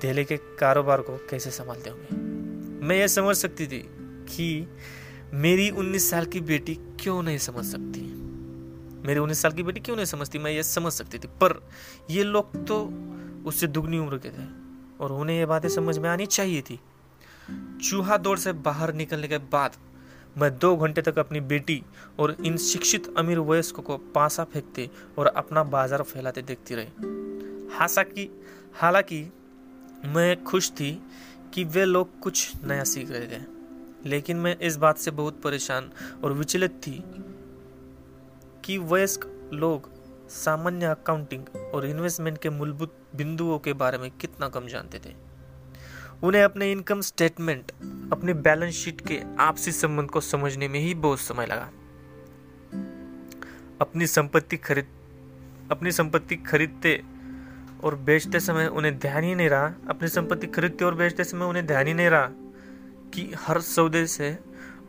[0.00, 3.78] धेले के कारोबार को कैसे संभालते होंगे। मैं यह समझ सकती थी
[4.28, 4.68] कि
[5.34, 8.00] मेरी 19 साल की बेटी क्यों नहीं समझ सकती।
[9.06, 11.68] मेरी 19 साल की बेटी क्यों नहीं समझती, मैं यह समझ सकती थी। पर
[12.10, 12.90] ये लोग तो
[13.46, 14.46] उससे दुगनी उम्र के थे
[15.00, 16.80] और उन्हें ये बातें समझ में आनी चाहिए थी।
[17.82, 19.72] चूहा दौड़ से बाहर निकलने के बाद
[20.36, 21.82] मैं दो घंटे तक अपनी बेटी
[22.20, 28.28] और इन शिक्षित अमीर वयस्क को पासा फेंकते और अपना बाज़ार फैलाते देखती रही। हालाँकि
[28.74, 29.20] हालाँकि
[30.06, 30.92] मैं खुश थी
[31.54, 33.40] कि वे लोग कुछ नया सीख रहे थे,
[34.06, 35.90] लेकिन मैं इस बात से बहुत परेशान
[36.24, 37.02] और विचलित थी
[38.64, 39.90] कि वयस्क लोग
[40.30, 45.14] सामान्य अकाउंटिंग और इन्वेस्टमेंट के मूलभूत बिंदुओं के बारे में कितना कम जानते थे।
[46.22, 47.72] उन्हें अपने इनकम स्टेटमेंट
[48.12, 51.70] अपने बैलेंस शीट के आपसी संबंध को समझने में ही बहुत समय लगा।
[53.80, 54.86] अपनी संपत्ति खरीद,
[55.70, 57.00] अपनी संपत्ति खरीदते
[57.84, 61.66] और बेचते समय उन्हें ध्यान ही नहीं रहा। अपनी संपत्ति खरीदते और बेचते समय उन्हें
[61.66, 62.28] ध्यान ही नहीं रहा
[63.14, 64.38] कि हर सौदे से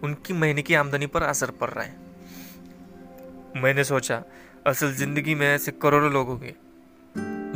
[0.04, 4.24] उनकी महीने की आमदनी पर असर पड़ रहा है। मैंने सोचा,
[4.68, 6.56] असल ज़िंदगी में ऐसे करोड़ों लोग होंगे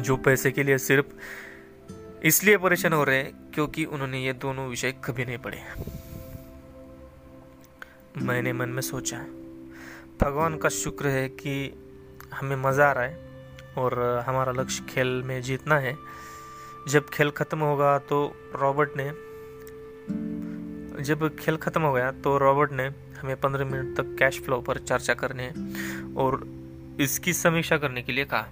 [0.03, 1.05] जो पैसे के लिए सिर्फ़
[2.21, 5.61] इसलिए परेशान हो रहे हैं क्योंकि उन्होंने ये दोनों विषय कभी नहीं पढ़े।
[8.17, 9.17] मैंने मन में सोचा
[10.21, 11.53] भगवान का शुक्र है कि
[12.33, 15.95] हमें मज़ा आ रहा है और हमारा लक्ष्य खेल में जीतना है।
[16.87, 18.23] जब खेल ख़त्म होगा तो
[18.55, 19.09] रॉबर्ट ने
[21.03, 22.87] जब खेल ख़त्म हो गया तो रॉबर्ट ने
[23.19, 25.51] हमें पंद्रह मिनट तक कैश फ्लो पर चर्चा करने
[26.21, 26.43] और
[27.01, 28.47] इसकी समीक्षा करने के लिए कहा।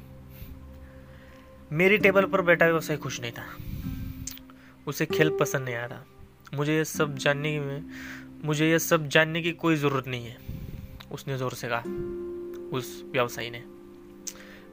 [1.71, 3.43] मेरी टेबल पर बैठा व्यवसाय खुश नहीं था।
[4.87, 6.03] उसे खेल पसंद नहीं आ रहा।
[6.53, 7.85] मुझे यह सब जानने में
[8.43, 10.37] मुझे यह सब जानने की कोई ज़रूरत नहीं है,
[11.11, 13.63] उसने ज़ोर से कहा। उस व्यवसायी ने।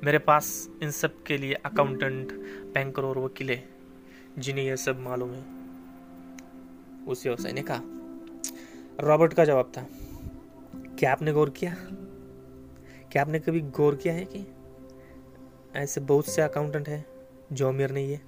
[0.04, 2.32] मेरे पास इन सब के लिए अकाउंटेंट
[2.74, 3.68] बैंकर और वकील है,
[4.38, 5.44] जिन्हें यह सब मालूम है।
[7.06, 7.80] उस व्यवसायी ने कहा,
[9.00, 9.86] रॉबर्ट का जवाब था।
[10.98, 11.74] क्या आपने गौर किया?
[13.12, 14.46] क्या आपने कभी गौर किया है कि
[15.76, 17.04] ऐसे बहुत से अकाउंटेंट हैं,
[17.52, 18.20] जो अमीर नहीं है।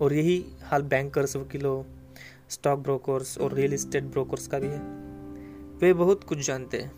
[0.00, 1.82] और यही हाल बैंकर्स वकीलों
[2.50, 4.80] स्टॉक ब्रोकर्स और रियल इस्टेट ब्रोकर्स का भी है।
[5.80, 6.92] वे बहुत कुछ जानते हैं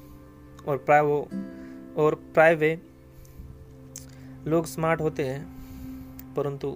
[0.64, 1.18] और प्राय वो
[1.96, 2.78] और प्राय वे
[4.46, 6.68] लोग स्मार्ट होते हैं, परंतु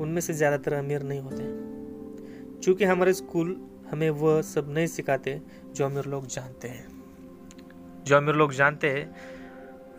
[0.00, 3.56] उनमें से ज़्यादातर अमीर नहीं होते चूँकि हमारे स्कूल
[3.90, 6.86] हमें वह सब नहीं सिखाते जो अमीर लोग जानते हैं।
[8.04, 9.06] जो अमीर लोग जानते हैं,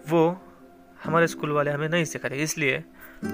[0.10, 0.38] वो
[1.02, 2.84] हमारे स्कूल वाले हमें नहीं सिखाते, इसलिए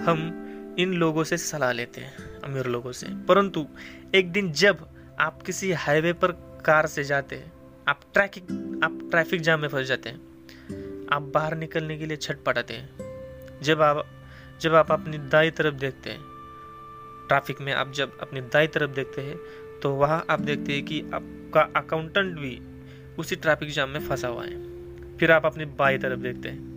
[0.01, 3.65] हम इन लोगों से सलाह लेते हैं, अमीर लोगों से। परंतु
[4.15, 4.85] एक दिन जब
[5.19, 6.31] आप किसी हाईवे पर
[6.65, 7.51] कार से जाते हैं,
[7.87, 12.73] आप ट्रैफ़िक आप ट्रैफ़िक जाम में फंस जाते हैं, आप बाहर निकलने के लिए छटपटाते
[12.73, 14.05] हैं। जब आप
[14.61, 16.19] जब आप अपनी दाई तरफ़ देखते हैं,
[17.27, 19.37] ट्रैफ़िक में आप जब अपनी दाई तरफ़ देखते हैं
[19.81, 22.59] तो वहाँ आप देखते हैं कि आपका अकाउंटेंट भी
[23.19, 26.76] उसी ट्रैफ़िक जाम में फंसा हुआ है। फिर आप अपनी बाई तरफ़ देखते हैं।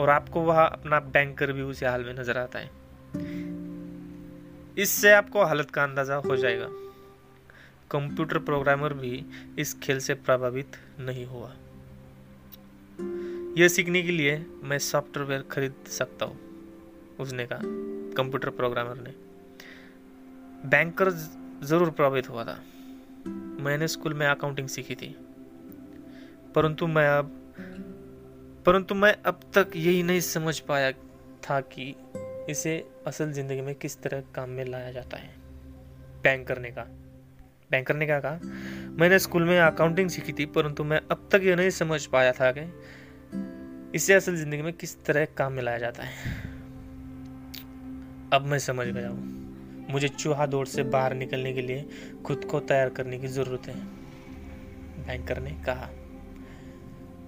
[0.00, 2.70] और आपको वहाँ अपना बैंकर भी उसी हाल में नज़र आता है।
[4.78, 6.68] इससे आपको हालत का अंदाज़ा हो जाएगा।
[7.90, 9.24] कंप्यूटर प्रोग्रामर भी
[9.58, 11.52] इस खेल से प्रभावित नहीं हुआ।
[13.58, 16.38] यह सीखने के लिए मैं सॉफ्टवेयर खरीद सकता हूँ,
[17.20, 17.60] उसने कहा,
[18.16, 19.14] कंप्यूटर प्रोग्रामर ने।
[20.68, 21.10] बैंकर
[21.62, 22.62] ज़रूर प्रभावित हुआ था।
[23.62, 25.16] मैंने स्कूल में अकाउंटिंग सीखी थी।
[26.54, 27.36] परंतु मैं अब
[28.66, 30.92] परंतु मैं अब तक यही नहीं समझ पाया
[31.42, 31.94] था कि
[32.50, 35.34] इसे असल ज़िंदगी में किस तरह काम में लाया जाता है।
[36.22, 36.82] बैंक करने का।
[37.70, 38.40] बैंकर ने क्या कहा।
[38.90, 42.52] मैंने स्कूल में अकाउंटिंग सीखी थी, परंतु मैं अब तक ये नहीं समझ पाया था
[42.58, 42.74] कि
[43.94, 46.12] इसे असल ज़िंदगी में किस तरह काम में लाया जाता है।
[48.32, 49.40] अब मैं समझ गया हूँ।
[49.90, 51.88] मुझे चूहा दौड़ से बाहर निकलने के लिए
[52.26, 53.74] खुद को तैयार करने की ज़रूरत है।
[55.06, 55.88] बैंकर ने कहा।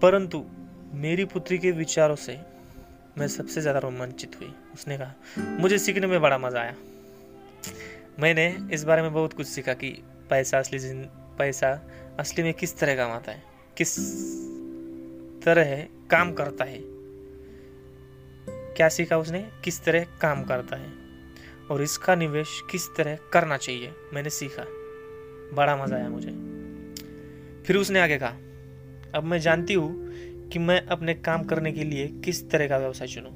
[0.02, 0.44] परंतु
[0.94, 2.38] मेरी पुत्री के विचारों से
[3.18, 6.74] मैं सबसे ज़्यादा रोमांचित हुई। उसने कहा, मुझे सीखने में बड़ा मज़ा आया।
[8.20, 9.90] मैंने इस बारे में बहुत कुछ सीखा कि
[10.30, 10.78] पैसा असली
[11.38, 11.70] पैसा
[12.18, 13.42] असली में किस तरह काम आता है,
[13.76, 13.96] किस
[15.44, 16.80] तरह काम करता है।
[18.76, 19.40] क्या सीखा उसने?
[19.64, 20.92] किस तरह काम करता है।
[21.70, 24.64] और इसका निवेश किस तरह करना चाहिए, मैंने सीखा।
[25.54, 26.32] बड़ा मज़ा आया मुझे।
[27.66, 28.36] फिर उसने आगे कहा,
[29.14, 30.01] अब मैं जानती हूँ
[30.52, 33.30] कि मैं अपने काम करने के लिए किस तरह का व्यवसाय चुनूं?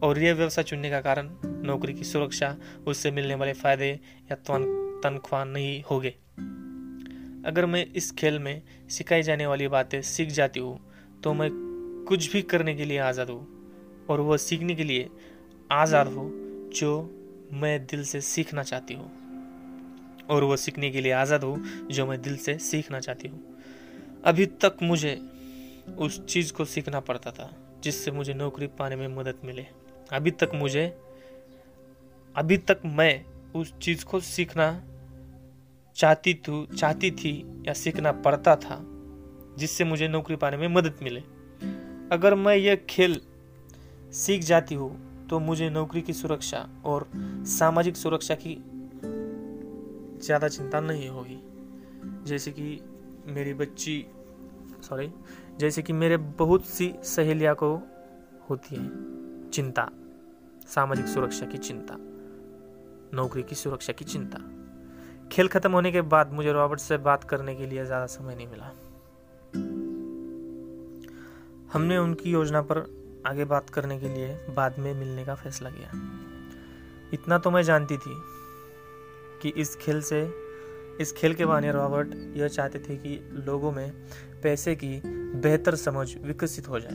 [0.00, 1.28] और यह व्यवसाय चुनने का कारण
[1.64, 3.88] नौकरी की सुरक्षा, उससे मिलने वाले फ़ायदे
[4.30, 6.14] या तनख्वाह नहीं होगे।
[7.46, 10.78] अगर मैं इस खेल में सिखाई जाने वाली बातें सीख जाती हूँ
[11.22, 11.50] तो मैं
[12.08, 13.46] कुछ भी करने के लिए आज़ाद हूँ,
[14.10, 15.08] और वह सीखने के लिए
[15.72, 16.30] आज़ाद हो
[16.76, 16.90] जो
[17.52, 19.10] मैं दिल से सीखना चाहती हूँ।
[20.30, 21.56] और वह सीखने के लिए आज़ाद हो
[21.90, 23.42] जो मैं दिल से सीखना चाहती हूँ।
[24.24, 25.18] अभी तक मुझे
[25.98, 27.50] उस चीज़ को सीखना पड़ता था,
[27.82, 29.66] जिससे मुझे नौकरी पाने में मदद मिले।
[30.12, 30.86] अभी तक मुझे,
[32.34, 34.68] अभी तक मैं उस चीज़ को सीखना
[35.96, 37.32] चाहती थी चाहती थी
[37.68, 38.78] या सीखना पड़ता था,
[39.58, 41.20] जिससे मुझे नौकरी पाने में मदद मिले।
[42.12, 43.20] अगर मैं यह खेल
[44.14, 47.08] सीख जाती हूँ तो मुझे नौकरी की सुरक्षा और
[47.48, 48.56] सामाजिक सुरक्षा की
[50.24, 51.38] ज़्यादा चिंता नहीं होगी।
[52.26, 52.80] जैसे कि
[53.26, 54.04] मेरी बच्ची
[54.82, 55.06] सॉरी
[55.58, 57.68] जैसे कि मेरे बहुत सी सहेलियाँ को
[58.50, 59.88] होती है। चिंता,
[60.68, 61.96] सामाजिक सुरक्षा की चिंता,
[63.16, 64.38] नौकरी की सुरक्षा की चिंता।
[65.32, 68.48] खेल खत्म होने के बाद मुझे रॉबर्ट से बात करने के लिए ज़्यादा समय नहीं
[68.48, 68.72] मिला।
[71.72, 72.78] हमने उनकी योजना पर
[73.26, 75.90] आगे बात करने के लिए बाद में मिलने का फैसला किया।
[77.12, 78.14] इतना तो मैं जानती थी
[79.42, 80.22] कि इस खेल से,
[81.00, 83.92] इस खेल के बहाने रॉबर्ट यह चाहते थे कि लोगों में
[84.46, 85.02] पैसे की
[85.40, 86.94] बेहतर समझ विकसित हो जाए।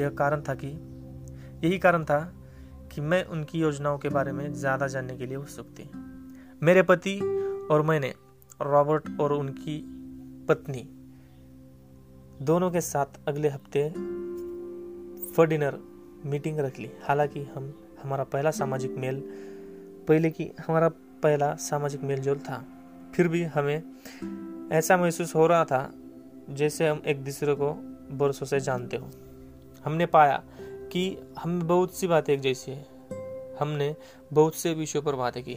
[0.00, 0.68] यह कारण था कि,
[1.66, 2.34] यही कारण था
[2.92, 5.90] कि मैं उनकी योजनाओं के बारे में ज़्यादा जानने के लिए उत्सुक थी।
[6.62, 7.20] मेरे पति
[7.70, 8.14] और मैंने,
[8.62, 9.84] रॉबर्ट और उनकी
[10.48, 10.88] पत्नी,
[12.42, 13.88] दोनों के साथ अगले हफ़्ते
[15.32, 15.78] फॉर डिनर
[16.24, 19.22] मीटिंग रख ली। हालाँकि हम, हमारा पहला सामाजिक मेल,
[20.08, 20.88] पहले की, हमारा
[21.22, 22.64] पहला सामाजिक मेल जोल था।
[23.14, 23.82] फिर भी हमें
[24.72, 25.94] ऐसा महसूस हो रहा था
[26.50, 27.72] जैसे हम एक दूसरे को
[28.18, 29.10] बरसों से जानते हो।
[29.84, 30.42] हमने पाया
[30.92, 31.02] कि
[31.38, 32.86] हम बहुत सी बातें एक जैसी है।
[33.60, 33.94] हमने
[34.32, 35.54] बहुत से विषयों पर बातें की।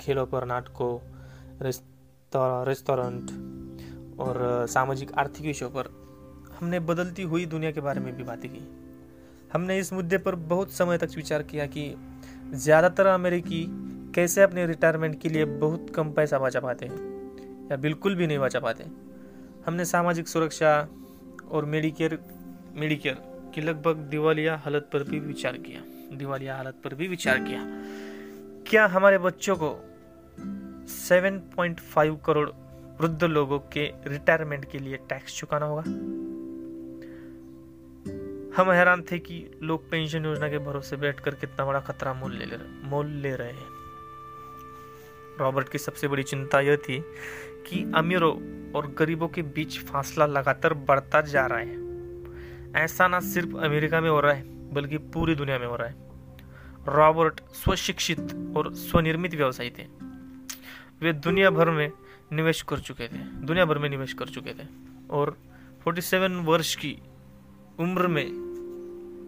[0.00, 0.98] खेलों पर, नाटकों
[2.66, 3.30] रेस्टोरेंट
[4.20, 5.88] और सामाजिक आर्थिक विषयों पर
[6.58, 8.60] हमने बदलती हुई दुनिया के बारे में भी बातें की।
[9.52, 11.94] हमने इस मुद्दे पर बहुत समय तक विचार किया कि
[12.54, 13.64] ज़्यादातर अमेरिकी
[14.14, 18.38] कैसे अपने रिटायरमेंट के लिए बहुत कम पैसा बचा पाते हैं या बिल्कुल भी नहीं
[18.38, 18.84] बचा पाते।
[19.66, 20.88] हमने सामाजिक सुरक्षा
[21.50, 22.18] और मेडिकेयर
[22.74, 23.14] मेडिकेयर
[23.54, 25.80] की लगभग दिवालिया हालत पर भी विचार किया।
[26.16, 27.60] दिवालिया हालत पर भी विचार किया।
[28.66, 29.80] क्या हमारे बच्चों को
[30.88, 32.50] 7.5 करोड़
[33.00, 35.82] वृद्ध लोगों के रिटायरमेंट के लिए टैक्स चुकाना होगा?
[38.56, 42.46] हम हैरान थे कि लोग पेंशन योजना के भरोसे बैठकर कितना बड़ा खतरा मोल ले
[42.88, 43.66] मोल ले रहे हैं।
[45.40, 47.04] रॉबर्ट की सबसे बड़ी चिंता यह थी
[47.66, 51.84] कि अमीरों और गरीबों के बीच फासला लगातार बढ़ता जा रहा है।
[52.84, 55.94] ऐसा ना सिर्फ़ अमेरिका में हो रहा है, बल्कि पूरी दुनिया में हो रहा है।
[56.88, 59.82] रॉबर्ट स्वशिक्षित और स्वनिर्मित व्यवसायी थे।
[61.02, 61.92] वे दुनिया भर में
[62.32, 64.66] निवेश कर चुके थे, दुनिया भर में निवेश कर चुके थे।
[65.10, 65.38] और
[65.84, 66.98] 47 वर्ष की
[67.78, 68.26] उम्र में,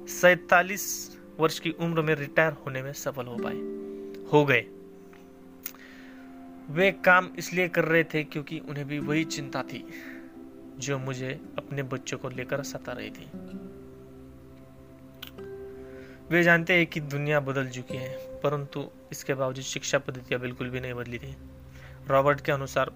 [0.09, 3.56] सैतालीस वर्ष की उम्र में रिटायर होने में सफल हो पाए,
[4.32, 4.66] हो गए।
[6.70, 9.85] वे काम इसलिए कर रहे थे क्योंकि उन्हें भी वही चिंता थी,
[10.79, 13.31] जो मुझे अपने बच्चों को लेकर सता रही थी।
[16.31, 20.81] वे जानते हैं कि दुनिया बदल चुकी है, परंतु इसके बावजूद शिक्षा पद्धतियाँ बिल्कुल भी
[20.81, 21.35] नहीं बदली थी।
[22.09, 22.92] रॉबर्ट के अनुसार,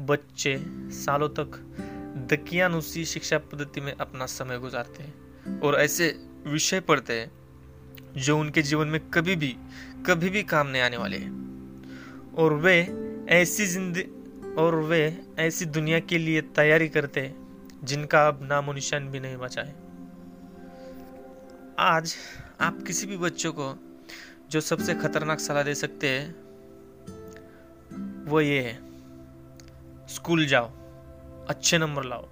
[0.00, 0.56] बच्चे
[0.94, 1.60] सालों तक
[2.30, 6.08] दकियानुसी शिक्षा पद्धति में अपना समय गुजारते हैं और ऐसे
[6.46, 7.30] विषय पढ़ते हैं,
[8.16, 9.56] जो उनके जीवन में कभी भी
[10.06, 11.53] कभी भी काम नहीं आने वाले हैं।
[12.38, 12.96] और वे
[13.28, 17.34] ऐसी ज़िंदगी और वे ऐसी दुनिया के लिए तैयारी करते हैं,
[17.84, 19.74] जिनका अब नामो निशान भी नहीं बचा है।
[21.78, 22.16] आज
[22.60, 23.74] आप किसी भी बच्चों को
[24.50, 26.34] जो सबसे खतरनाक सलाह दे सकते हैं,
[28.24, 28.74] वो ये है,
[30.08, 30.70] स्कूल जाओ,
[31.48, 32.28] अच्छे नंबर लाओ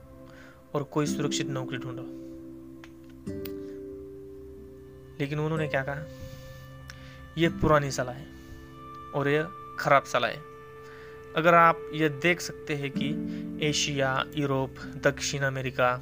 [0.74, 2.02] और कोई सुरक्षित नौकरी ढूंढो।
[5.20, 6.06] लेकिन उन्होंने क्या कहा?
[7.38, 8.26] यह पुरानी सलाह है
[9.14, 9.48] और यह
[9.82, 10.40] खराब सलाह है।
[11.36, 13.08] अगर आप ये देख सकते हैं कि
[13.68, 16.00] एशिया, यूरोप, दक्षिण अमेरिका,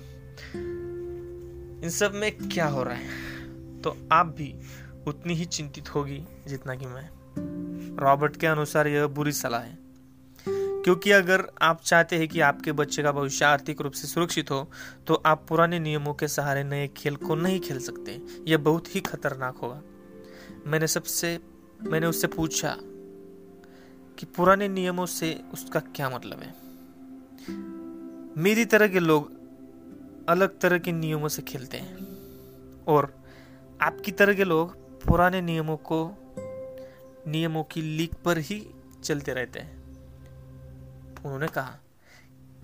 [1.82, 4.54] इन सब में क्या हो रहा है तो आप भी
[5.06, 7.08] उतनी ही चिंतित होगी जितना कि मैं।
[7.96, 9.78] रॉबर्ट के अनुसार यह बुरी सलाह है।
[10.48, 14.70] क्योंकि अगर आप चाहते हैं कि आपके बच्चे का भविष्य आर्थिक रूप से सुरक्षित हो
[15.06, 19.00] तो आप पुराने नियमों के सहारे नए खेल को नहीं खेल सकते। यह बहुत ही
[19.00, 19.82] खतरनाक होगा।
[20.66, 21.38] मैंने सबसे,
[21.82, 22.76] मैंने उससे पूछा
[24.20, 26.54] कि पुराने नियमों से उसका क्या मतलब है?
[28.42, 29.32] मेरी तरह के लोग
[30.28, 31.96] अलग तरह के नियमों से खेलते हैं।
[32.84, 33.14] और
[33.80, 36.10] आपकी तरह के लोग पुराने नियमों को,
[37.26, 38.70] नियमों की लीक पर ही
[39.02, 39.82] चलते रहते हैं।
[41.24, 41.78] उन्होंने कहा,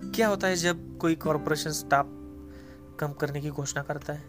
[0.01, 2.05] क्या होता है जब कोई कॉरपोरेशन स्टाफ
[2.99, 4.23] कम करने की घोषणा करता है?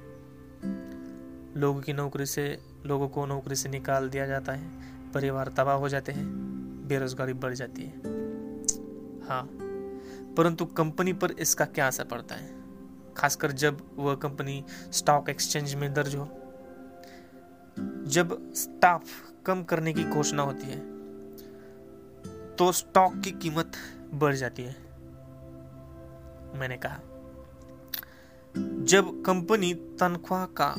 [1.60, 4.68] लोगों की नौकरी से, लोगों को नौकरी से निकाल दिया जाता है,
[5.12, 8.16] परिवार तबाह हो जाते हैं। बेरोजगारी बढ़ जाती है।
[9.28, 9.44] हाँ
[10.36, 12.50] परंतु कंपनी पर इसका क्या असर पड़ता है?
[13.16, 16.28] खासकर जब वह कंपनी स्टॉक एक्सचेंज में दर्ज हो।
[18.08, 19.04] जब स्टाफ
[19.46, 20.78] कम करने की घोषणा होती है
[22.56, 23.72] तो स्टॉक की कीमत
[24.14, 24.76] बढ़ जाती है,
[26.54, 27.00] मैंने कहा।
[28.84, 30.70] जब कंपनी तनख्वाह का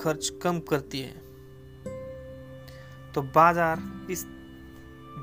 [0.00, 1.12] खर्च कम करती है
[3.12, 4.24] तो बाज़ार इस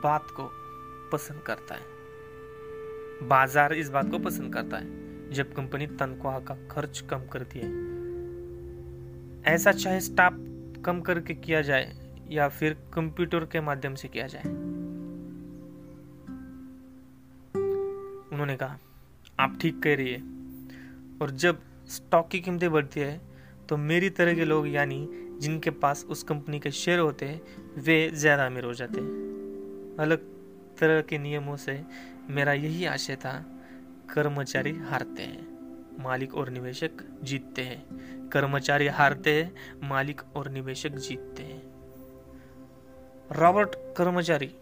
[0.06, 0.50] बात को
[1.12, 4.88] पसंद करता है। बाज़ार इस बात को पसंद करता है,
[5.32, 7.70] जब कंपनी तनख्वाह का खर्च कम करती है।
[9.48, 10.38] ऐसा चाहे स्टाफ
[10.86, 11.92] कम करके किया जाए
[12.32, 14.44] या फिर कंप्यूटर के माध्यम से किया जाए।
[18.28, 18.78] उन्होंने कहा,
[19.40, 20.22] आप ठीक कह रही है।
[21.22, 23.22] और जब स्टॉक की कीमतें बढ़ती है
[23.70, 25.08] तो मेरी तरह के लोग यानी
[25.42, 27.42] जिनके पास उस कंपनी के शेयर होते हैं,
[27.78, 29.45] वे ज़्यादा अमीर हो जाते हैं।
[30.00, 30.18] अलग
[30.78, 31.84] तरह के नियमों से
[32.30, 33.46] मेरा यही आशय था,
[34.14, 35.56] कर्मचारी हारते हैं,
[36.04, 36.90] मालिक और निवेशक
[37.24, 37.86] जीतते हैं।
[38.30, 41.64] कर्मचारी हारते हैं, मालिक और निवेशक जीतते हैं।
[43.32, 44.56] रॉबर्ट कर्मचारी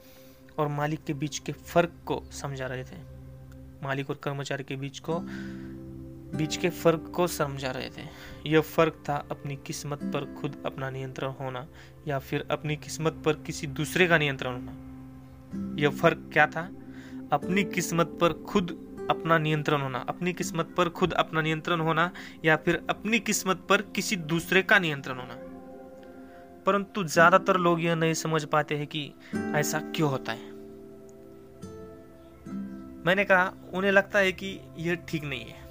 [0.57, 3.13] और मालिक के बीच के फ़र्क को समझा रहे थे।
[3.83, 5.19] मालिक और कर्मचारी के बीच को,
[6.37, 8.07] बीच के फ़र्क को समझा रहे थे।
[8.45, 11.67] यह फ़र्क था अपनी किस्मत पर खुद अपना नियंत्रण होना
[12.07, 14.92] या फिर अपनी किस्मत पर किसी दूसरे का नियंत्रण होना।
[15.79, 16.69] यह फ़र्क क्या था?
[17.31, 22.11] अपनी किस्मत पर खुद अपना नियंत्रण होना। अपनी किस्मत पर खुद अपना नियंत्रण होना
[22.45, 25.35] या फिर अपनी किस्मत पर किसी दूसरे का नियंत्रण होना।
[26.65, 30.51] परंतु ज़्यादातर लोग यह नहीं समझ पाते हैं कि ऐसा क्यों होता है।
[33.05, 35.61] मैंने कहा, उन्हें लगता है कि यह ठीक नहीं है।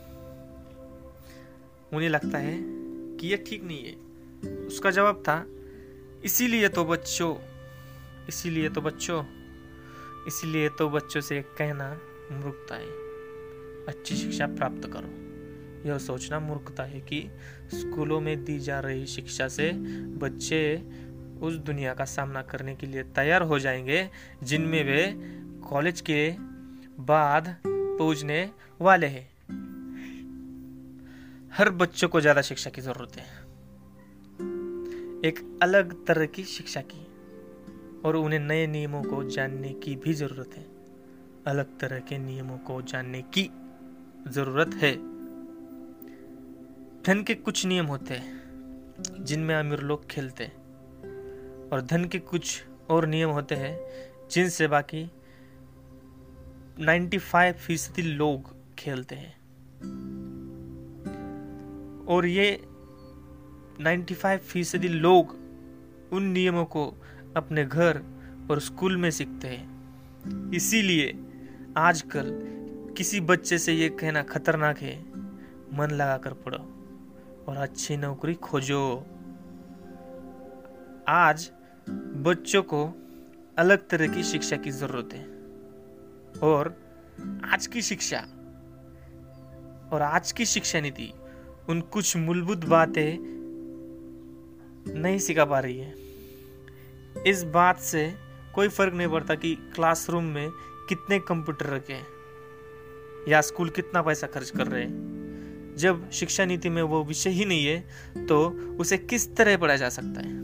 [1.92, 2.58] उन्हें लगता है
[3.16, 3.94] कि यह ठीक नहीं है।
[4.66, 5.46] उसका जवाब था,
[6.24, 7.36] इसीलिए तो बच्चों,
[8.28, 9.22] इसीलिए तो बच्चों
[10.26, 12.00] इसीलिए तो बच्चों से कहना
[12.32, 12.86] मूर्खता है।
[13.88, 17.30] अच्छी शिक्षा प्राप्त करो। यह सोचना मूर्खता है कि
[17.74, 19.72] स्कूलों में दी जा रही शिक्षा से
[20.18, 20.82] बच्चे
[21.42, 24.10] उस दुनिया का सामना करने के लिए तैयार हो जाएँगे,
[24.42, 25.12] जिनमें वे
[25.70, 26.30] कॉलेज के
[27.00, 29.32] बाद पहुँचने वाले हैं।
[31.52, 33.24] हर बच्चों को ज़्यादा शिक्षा की ज़रूरत है।
[35.28, 37.11] एक अलग तरह की शिक्षा की।
[38.04, 40.66] और उन्हें नए नियमों को जानने की भी ज़रूरत है।
[41.46, 43.50] अलग तरह के नियमों को जानने की
[44.28, 45.12] ज़रूरत है।
[47.02, 48.42] धन के कुछ नियम होते हैं,
[49.24, 50.62] जिनमें अमीर लोग खेलते हैं।
[51.70, 53.80] और धन के कुछ और नियम होते हैं,
[54.30, 55.10] जिनसे बाकी
[56.80, 59.42] 95 फ़ीसदी लोग खेलते हैं।
[62.06, 62.64] और ये
[63.80, 65.30] 95 फ़ीसदी लोग
[66.12, 66.94] उन नियमों को
[67.36, 68.02] अपने घर
[68.50, 71.14] और स्कूल में सीखते हैं। इसीलिए
[71.76, 72.30] आजकल
[72.96, 74.98] किसी बच्चे से ये कहना खतरनाक है,
[75.74, 76.58] मन लगा कर पढ़ो
[77.48, 79.06] और अच्छी नौकरी खोजो।
[81.08, 81.50] आज
[82.26, 82.84] बच्चों को
[83.58, 85.24] अलग तरह की शिक्षा की ज़रूरत है
[86.42, 86.74] और
[87.44, 88.18] आज की शिक्षा
[89.92, 91.12] और आज की शिक्षा नीति
[91.68, 93.18] उन कुछ मूलभूत बातें
[94.94, 96.01] नहीं सिखा पा रही है।
[97.26, 98.14] इस बात से
[98.54, 100.50] कोई फ़र्क नहीं पड़ता कि क्लासरूम में
[100.88, 102.00] कितने कंप्यूटर रखे
[103.30, 107.44] या स्कूल कितना पैसा खर्च कर रहे हैं। जब शिक्षा नीति में वो विषय ही
[107.44, 107.80] नहीं है
[108.26, 110.38] तो उसे किस तरह पढ़ाया जा सकता है?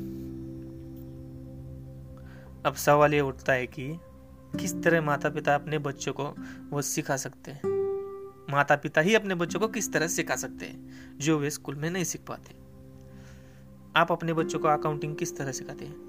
[2.67, 3.99] अब सवाल ये उठता है कि
[4.61, 6.35] किस तरह माता पिता अपने बच्चों को
[6.71, 7.61] वो सिखा सकते हैं?
[8.51, 11.91] माता पिता ही अपने बच्चों को किस तरह सिखा सकते हैं, जो वे स्कूल में
[11.91, 12.55] नहीं सीख पाते?
[13.97, 16.08] आप अपने बच्चों को अकाउंटिंग किस तरह सिखाते हैं?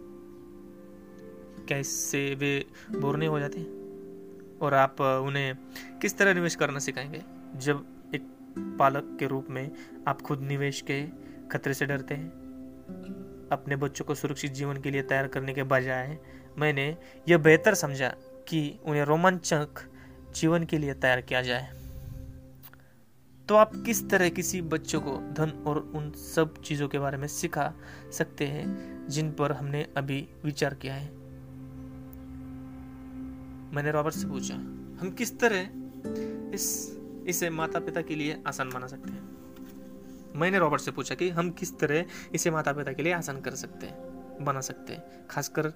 [1.69, 3.61] क्या इससे वे बोर नहीं हो जाते?
[4.65, 5.57] और आप उन्हें
[6.01, 7.21] किस तरह निवेश करना सिखाएँगे?
[7.55, 8.21] जब एक
[8.79, 9.71] पालक के रूप में
[10.07, 11.07] आप खुद निवेश के
[11.47, 12.29] खतरे से डरते हैं?
[13.51, 16.17] अपने बच्चों को सुरक्षित जीवन के लिए तैयार करने के बजाय
[16.57, 16.97] मैंने
[17.29, 18.09] यह बेहतर समझा
[18.47, 19.67] कि उन्हें रोमांचक
[20.35, 21.73] जीवन के लिए तैयार किया जाए।
[23.49, 27.27] तो आप किस तरह किसी बच्चों को धन और उन सब चीज़ों के बारे में
[27.27, 27.73] सिखा
[28.11, 31.18] सकते हैं जिन पर हमने अभी विचार किया है?
[33.73, 34.55] मैंने रॉबर्ट से पूछा,
[34.99, 35.69] हम किस तरह
[36.55, 39.29] इस, इसे माता पिता के लिए आसान बना सकते हैं?
[40.35, 43.51] मैंने रॉबर्ट से पूछा कि, हम किस तरह इसे माता पिता के लिए आसान कर
[43.51, 43.97] सकते हैं,
[44.45, 45.27] बना सकते हैं?
[45.27, 45.69] खासकर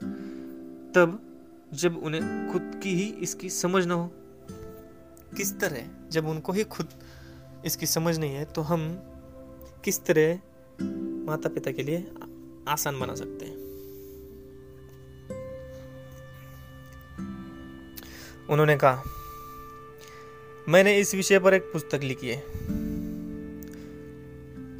[0.96, 1.40] तब
[1.74, 4.12] जब उन्हें खुद की ही इसकी समझ ना हो।
[5.38, 6.10] किस तरह?
[6.12, 6.90] जब उनको ही खुद
[7.66, 9.00] इसकी समझ नहीं है तो हम
[9.84, 10.40] किस तरह
[11.26, 12.12] माता पिता के लिए
[12.68, 13.63] आसान बना सकते हैं?
[18.50, 19.04] उन्होंने कहा,
[20.70, 22.44] मैंने इस विषय पर एक पुस्तक लिखी है।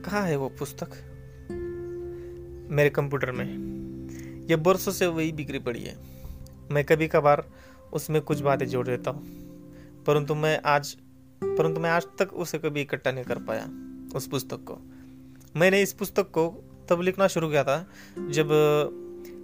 [0.02, 0.90] कहा है वो पुस्तक?
[2.70, 3.46] मेरे कंप्यूटर में।
[4.50, 5.98] यह बरसों से वही बिक्री पड़ी है।
[6.72, 7.44] मैं कभी कभार
[7.94, 9.24] उसमें कुछ बातें जोड़ देता हूँ,
[10.08, 10.96] परंतु मैं आज,
[11.42, 13.68] परंतु मैं आज तक उसे कभी इकट्ठा नहीं कर पाया,
[14.16, 14.78] उस पुस्तक को।
[15.56, 16.48] मैंने इस पुस्तक को
[16.90, 17.78] तब लिखना शुरू किया था,
[18.20, 18.50] जब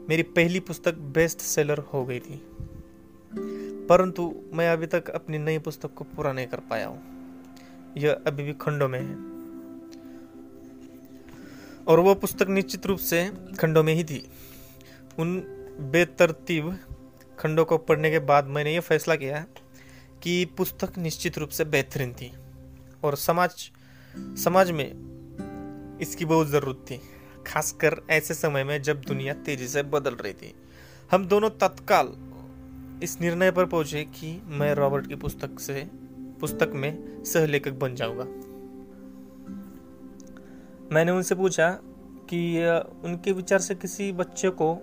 [0.10, 2.41] मेरी पहली पुस्तक बेस्ट सेलर हो गई थी।
[3.89, 7.02] परंतु मैं अभी तक अपनी नई पुस्तक को पूरा नहीं कर पाया हूँ।
[7.97, 9.15] यह अभी भी खंडों में है।
[11.86, 13.25] और वह पुस्तक निश्चित रूप से
[13.60, 14.30] खंडों में ही थी।
[15.19, 15.39] उन
[15.91, 16.78] बेतरतीब
[17.39, 19.45] खंडों को पढ़ने के बाद मैंने यह फैसला किया
[20.23, 22.32] कि पुस्तक निश्चित रूप से बेहतरीन थी
[23.04, 23.71] और समाज
[24.43, 26.99] समाज में इसकी बहुत ज़रूरत थी,
[27.47, 30.54] खासकर ऐसे समय में जब दुनिया तेज़ी से बदल रही थी।
[31.12, 32.08] हम दोनों तत्काल
[33.03, 35.88] इस निर्णय पर पहुँचे कि मैं रॉबर्ट की पुस्तक से,
[36.39, 38.23] पुस्तक में सह लेखक बन जाऊँगा।
[40.95, 41.69] मैंने उनसे पूछा
[42.29, 42.39] कि
[43.05, 44.75] उनके विचार से किसी बच्चे को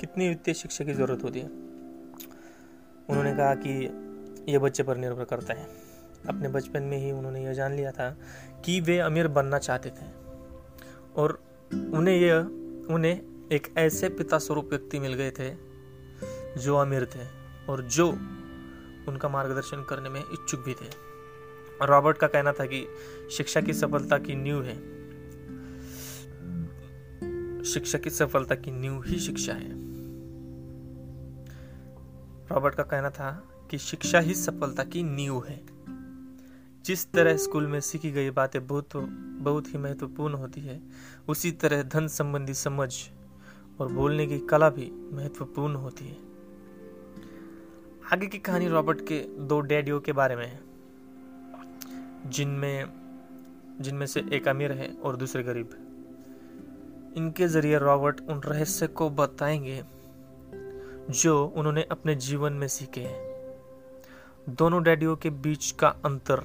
[0.00, 1.46] कितनी वित्तीय शिक्षा की ज़रूरत होती है?
[3.08, 5.66] उन्होंने कहा कि यह बच्चे पर निर्भर करता है।
[6.28, 8.10] अपने बचपन में ही उन्होंने यह जान लिया था
[8.64, 10.06] कि वे अमीर बनना चाहते थे
[11.16, 11.42] और
[11.94, 12.38] उन्हें यह,
[12.94, 13.20] उन्हें
[13.52, 15.54] एक ऐसे पिता स्वरूप व्यक्ति मिल गए थे
[16.60, 18.08] जो अमीर थे। और जो
[19.08, 21.12] उनका मार्गदर्शन करने में इच्छुक भी थे।
[21.82, 22.88] रॉबर्ट का कहना था कि
[23.36, 25.02] शिक्षा की सफलता की नींव है।
[27.64, 29.72] शिक्षा की सफलता की नींव ही शिक्षा है।
[32.52, 35.72] रॉबर्ट का कहना था कि शिक्षा ही सफलता की नींव है।
[36.84, 38.88] जिस तरह स्कूल में सीखी गई बातें बहुत
[39.40, 40.82] बहुत ही महत्वपूर्ण होती है,
[41.28, 42.94] उसी तरह धन संबंधी समझ
[43.80, 46.31] और बोलने की कला भी महत्वपूर्ण होती है।
[48.12, 50.60] आगे की कहानी रॉबर्ट के दो डैडियों के बारे में है,
[52.30, 52.92] जिनमें
[53.80, 55.70] जिनमें से एक अमीर है और दूसरे गरीब।
[57.16, 59.84] इनके ज़रिए रॉबर्ट उन रहस्य को बताएँगे,
[61.10, 63.32] जो उन्होंने अपने जीवन में सीखे हैं।
[64.48, 66.44] दोनों डैडियों के बीच का अंतर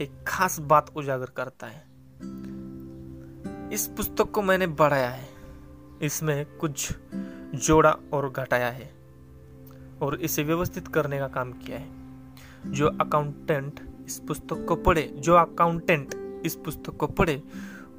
[0.00, 1.86] एक खास बात उजागर करता है।
[3.72, 5.28] इस पुस्तक को मैंने बढ़ाया है।
[6.02, 6.92] इसमें कुछ
[7.54, 8.91] जोड़ा और घटाया है।
[10.02, 11.88] और इसे व्यवस्थित करने का काम किया है।
[12.66, 16.14] जो अकाउंटेंट इस पुस्तक को पढ़े, जो अकाउंटेंट
[16.46, 17.42] इस पुस्तक को पढ़े,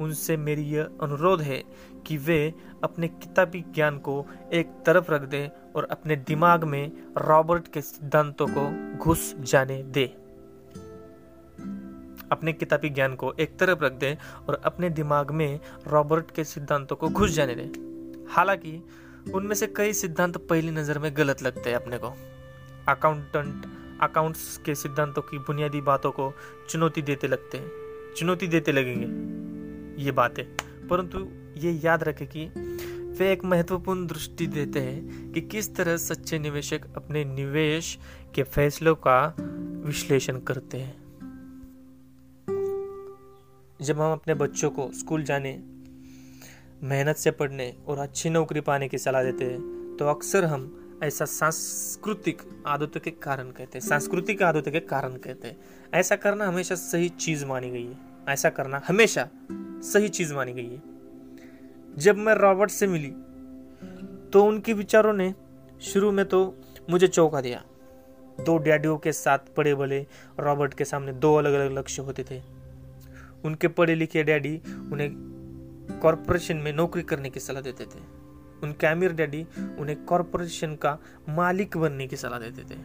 [0.01, 1.63] उनसे मेरी यह अनुरोध है
[2.05, 7.67] कि वे अपने किताबी ज्ञान को एक तरफ़ रख दें और अपने दिमाग में रॉबर्ट
[7.67, 10.07] के सिद्धांतों को घुस जाने दें।
[12.31, 14.15] अपने किताबी ज्ञान को एक तरफ़ रख दें
[14.49, 17.69] और अपने दिमाग में रॉबर्ट के सिद्धांतों को घुस जाने दें।
[18.29, 18.83] हालाँकि
[19.31, 22.13] उनमें से कई सिद्धांत पहली नज़र में गलत लगते हैं अपने को।
[22.87, 23.65] अकाउंटेंट
[24.01, 26.33] अकाउंट्स के सिद्धांतों की बुनियादी बातों को
[26.69, 27.71] चुनौती देते लगते हैं।
[28.17, 29.05] चुनौती देते लगेंगे,
[30.03, 30.45] ये बातें।
[30.87, 32.45] परंतु ये याद रखें कि
[33.19, 37.99] वे एक महत्वपूर्ण दृष्टि देते हैं कि किस तरह सच्चे निवेशक अपने निवेश
[38.35, 39.35] के फैसलों का
[39.85, 41.03] विश्लेषण करते हैं।
[43.81, 45.63] जब हम अपने बच्चों को स्कूल जाने
[46.83, 51.25] मेहनत से पढ़ने और अच्छी नौकरी पाने की सलाह देते हैं तो अक्सर हम ऐसा
[51.25, 55.57] सांस्कृतिक आदतों के कारण कहते हैं, सांस्कृतिक आदतों के कारण कहते हैं।
[55.93, 57.97] ऐसा करना हमेशा सही चीज़ मानी गई है।
[58.29, 59.27] ऐसा करना हमेशा
[59.83, 60.81] सही चीज़ मानी गई है।
[61.97, 63.11] जब मैं रॉबर्ट से मिली
[64.29, 65.33] तो उनके विचारों ने
[65.81, 66.57] शुरू में तो
[66.89, 67.63] मुझे चौंका दिया।
[68.39, 70.05] दो डैडियों के साथ पड़े बड़े
[70.39, 72.41] रॉबर्ट के सामने दो अलग अलग लक्ष्य होते थे।
[73.45, 74.61] उनके पढ़े लिखे डैडी
[74.91, 75.32] उन्हें
[75.91, 77.99] कॉरपोरेशन में नौकरी करने की सलाह देते थे।
[78.63, 79.45] उनके अमीर डैडी
[79.79, 80.97] उन्हें कॉरपोरेशन का
[81.29, 82.77] मालिक बनने की सलाह देते थे।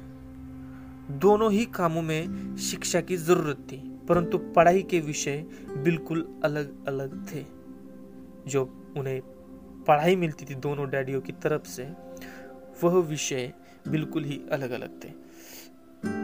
[1.19, 3.77] दोनों ही कामों में शिक्षा की ज़रूरत थी,
[4.09, 5.45] परंतु पढ़ाई के विषय
[5.79, 7.45] बिल्कुल अलग अलग थे।
[8.51, 8.65] जो
[8.97, 9.21] उन्हें
[9.85, 11.89] पढ़ाई मिलती थी दोनों डैडियों की तरफ़ से,
[12.83, 13.53] वह विषय
[13.89, 15.09] बिल्कुल ही अलग अलग थे।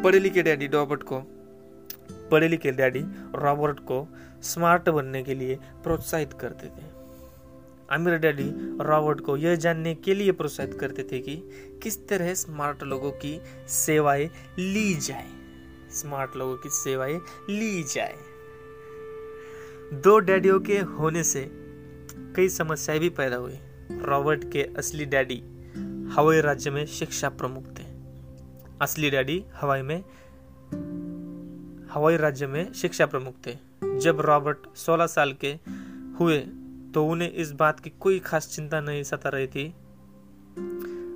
[0.02, 1.20] पढ़े लिखे डैडी रॉबर्ट को,
[2.30, 3.00] पढ़े लिखे डैडी
[3.34, 4.00] रॉबर्ट को
[4.44, 7.04] स्मार्ट बनने के लिए प्रोत्साहित करते थे।
[7.90, 8.50] अमीर डैडी
[8.84, 11.36] रॉबर्ट को यह जानने के लिए प्रोत्साहित करते थे कि
[11.82, 15.26] किस तरह स्मार्ट लोगों की सेवाएँ ली जाए।
[15.90, 17.20] स्मार्ट लोगों की सेवाएँ
[17.50, 18.14] ली जाए।
[19.92, 21.50] दो डैडियों के होने से
[22.36, 23.58] कई समस्याएँ भी पैदा हुई।
[23.90, 25.42] रॉबर्ट के असली डैडी
[26.12, 27.84] हवाई राज्य में शिक्षा प्रमुख थे।
[28.80, 30.04] असली डैडी हवाई में
[31.94, 33.56] हवाई राज्य में शिक्षा प्रमुख थे।
[33.98, 35.48] जब रॉबर्ट 16 साल के
[36.20, 36.38] हुए
[36.94, 39.66] तो उन्हें इस बात की कोई खास चिंता नहीं सता रही थी।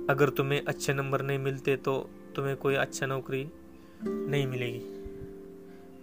[0.09, 3.51] अगर तुम्हें अच्छे नंबर नहीं मिलते तो तुम्हें कोई अच्छा नौकरी
[4.03, 4.79] नहीं मिलेगी।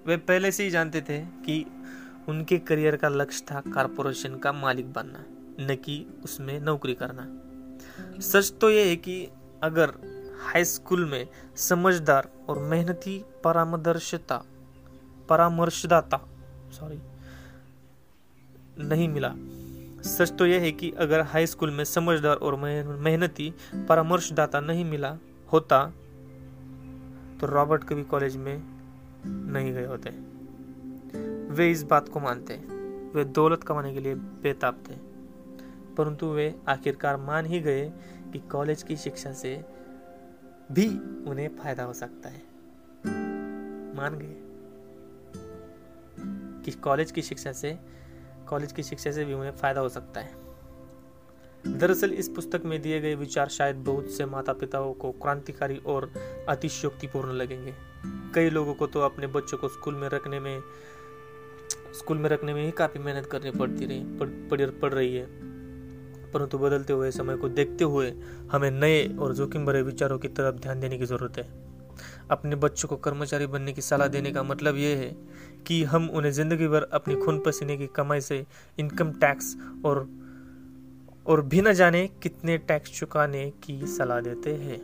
[0.06, 1.64] वे पहले से ही जानते थे कि
[2.28, 5.24] उनके करियर का लक्ष्य था कारपोरेशन का मालिक बनना,
[5.60, 9.28] न कि उसमें नौकरी करना। सच तो यह है कि
[9.62, 9.92] अगर
[10.40, 14.44] हाई स्कूल में समझदार और मेहनती परामर्शता
[15.28, 16.18] परामर्शदाता
[16.72, 17.00] सॉरी
[18.78, 19.32] नहीं मिला।
[20.02, 23.52] सच तो यह है कि अगर हाई स्कूल में समझदार और मेहनती
[23.88, 25.16] परामर्शदाता नहीं मिला
[25.52, 25.84] होता
[27.40, 28.62] तो रॉबर्ट कभी कॉलेज में
[29.26, 30.10] नहीं गए होते।
[31.54, 32.54] वे इस बात को मानते
[33.14, 34.94] वे दौलत कमाने के लिए बेताब थे।
[35.94, 37.90] परंतु वे आखिरकार मान ही गए
[38.32, 39.54] कि कॉलेज की शिक्षा से
[40.72, 40.88] भी
[41.30, 42.42] उन्हें फ़ायदा हो सकता है।
[43.96, 44.45] मान गए।
[46.66, 47.78] कि कॉलेज की शिक्षा से
[48.48, 50.46] कॉलेज की शिक्षा से भी उन्हें फ़ायदा हो सकता है।
[51.66, 56.12] दरअसल इस पुस्तक में दिए गए विचार शायद बहुत से माता पिताओं को क्रांतिकारी और
[56.48, 57.74] अतिशयोक्तिपूर्ण लगेंगे।
[58.34, 60.60] कई लोगों को तो अपने बच्चों को स्कूल में रखने में
[61.98, 65.26] स्कूल में रखने में ही काफ़ी मेहनत करनी पड़ती रही पड़, पड़, रही है।
[66.32, 68.12] परंतु बदलते हुए समय को देखते हुए
[68.52, 71.66] हमें नए और जोखिम भरे विचारों की तरफ़ ध्यान देने की ज़रूरत है।
[72.30, 75.16] अपने बच्चों को कर्मचारी बनने की सलाह देने का मतलब यह है
[75.66, 78.44] कि हम उन्हें ज़िंदगी भर अपनी खून पसीने की कमाई से
[78.78, 80.08] इनकम टैक्स और
[81.26, 84.78] और भी न जाने कितने टैक्स चुकाने की सलाह देते हैं।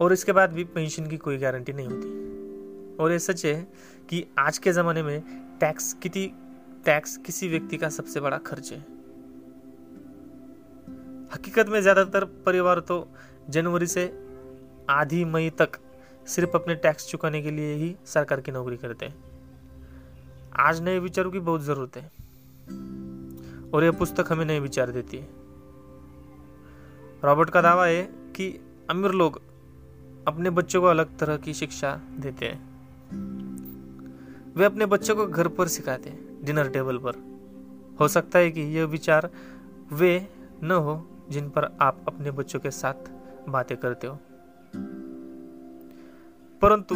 [0.00, 3.54] और इसके बाद भी पेंशन की कोई गारंटी नहीं होती। और ये सच है
[4.10, 5.20] कि आज के ज़माने में
[5.60, 6.26] टैक्स कितनी
[6.84, 8.78] टैक्स किसी व्यक्ति का सबसे बड़ा खर्च है।
[11.34, 13.06] हकीकत में ज़्यादातर परिवार तो
[13.50, 14.04] जनवरी से
[14.90, 15.78] आधी मई तक
[16.26, 19.14] सिर्फ़ अपने टैक्स चुकाने के लिए ही सरकार की नौकरी करते हैं।
[20.56, 22.12] आज नए विचारों की बहुत ज़रूरत है।
[23.70, 25.28] और यह पुस्तक हमें नए विचार देती है।
[27.24, 28.02] रॉबर्ट का दावा है
[28.36, 28.60] कि
[28.90, 29.42] अमीर लोग
[30.28, 32.70] अपने बच्चों को अलग तरह की शिक्षा देते हैं।
[34.56, 37.12] वे अपने बच्चों को घर पर सिखाते हैं, डिनर टेबल पर।
[38.00, 39.30] हो सकता है कि यह विचार
[39.92, 40.28] वे
[40.62, 43.10] न हो जिन पर आप अपने बच्चों के साथ
[43.48, 44.18] बातें करते हो।
[46.62, 46.94] परंतु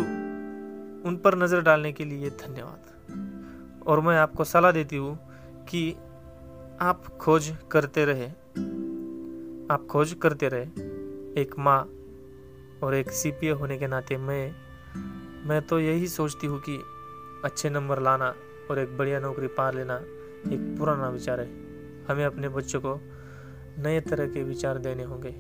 [1.09, 5.19] उन पर नज़र डालने के लिए धन्यवाद। और मैं आपको सलाह देती हूँ
[5.69, 5.93] कि
[6.81, 8.29] आप खोज करते रहे।
[9.75, 10.62] आप खोज करते रहे।
[11.41, 11.81] एक माँ
[12.83, 14.55] और एक सीपीए होने के नाते मैं
[15.49, 16.79] मैं तो यही सोचती हूँ कि
[17.45, 18.35] अच्छे नंबर लाना
[18.71, 19.97] और एक बढ़िया नौकरी पा लेना
[20.53, 21.49] एक पुराना विचार है।
[22.05, 23.01] हमें अपने बच्चों को
[23.83, 25.31] नए तरह के विचार देने होंगे।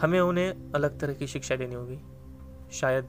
[0.00, 1.98] हमें उन्हें अलग तरह की शिक्षा देनी होगी।
[2.74, 3.08] शायद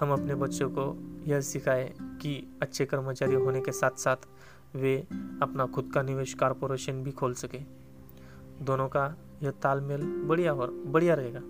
[0.00, 0.84] हम अपने बच्चों को
[1.26, 1.92] यह सिखाएँ
[2.22, 4.16] कि अच्छे कर्मचारी होने के साथ साथ
[4.76, 4.96] वे
[5.42, 7.58] अपना खुद का निवेश कारपोरेशन भी खोल सके।
[8.64, 11.40] दोनों का यह तालमेल बढ़िया और बढ़िया रहेगा।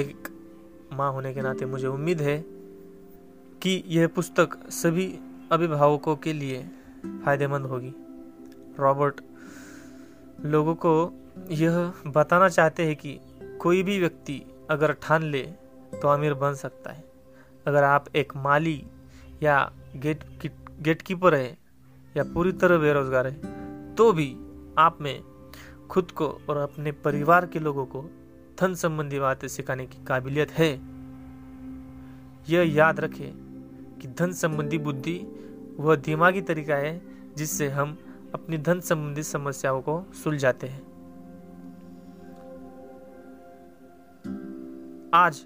[0.00, 0.28] एक
[0.92, 2.44] माँ होने के नाते मुझे उम्मीद है
[3.62, 5.18] कि यह पुस्तक सभी
[5.52, 6.62] अभिभावकों के लिए
[7.24, 7.92] फ़ायदेमंद होगी।
[8.78, 9.20] रॉबर्ट,
[10.44, 11.12] लोगों को
[11.50, 13.18] यह बताना चाहते हैं कि
[13.60, 15.42] कोई भी व्यक्ति अगर ठान ले
[15.92, 17.04] तो अमीर बन सकता है।
[17.66, 18.84] अगर आप एक माली
[19.42, 20.24] या गेट
[20.80, 21.56] गेट कीपर है
[22.16, 24.28] या पूरी तरह बेरोजगार है तो भी
[24.78, 25.22] आप में
[25.90, 28.02] खुद को और अपने परिवार के लोगों को
[28.60, 30.70] धन संबंधी बातें सिखाने की काबिलियत है।
[32.48, 33.32] यह याद रखें
[34.02, 35.16] कि धन संबंधी बुद्धि
[35.78, 37.00] वह दिमागी तरीका है
[37.36, 37.96] जिससे हम
[38.34, 40.82] अपनी धन संबंधी समस्याओं को सुलझाते हैं।
[45.14, 45.44] आज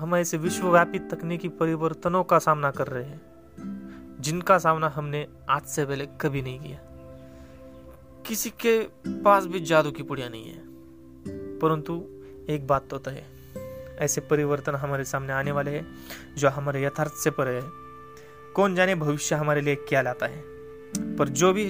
[0.00, 3.20] हम ऐसे विश्वव्यापी तकनीकी परिवर्तनों का सामना कर रहे हैं,
[4.20, 6.78] जिनका सामना हमने आज से पहले कभी नहीं किया।
[8.26, 8.80] किसी के
[9.22, 10.62] पास भी जादू की पुड़िया नहीं है।
[11.58, 12.04] परंतु
[12.48, 13.26] एक बात तो तय है,
[13.96, 15.86] ऐसे परिवर्तन हमारे सामने आने वाले हैं,
[16.38, 17.70] जो हमारे यथार्थ से परे है।
[18.54, 20.42] कौन जाने भविष्य हमारे लिए क्या लाता है,
[21.16, 21.66] पर जो भी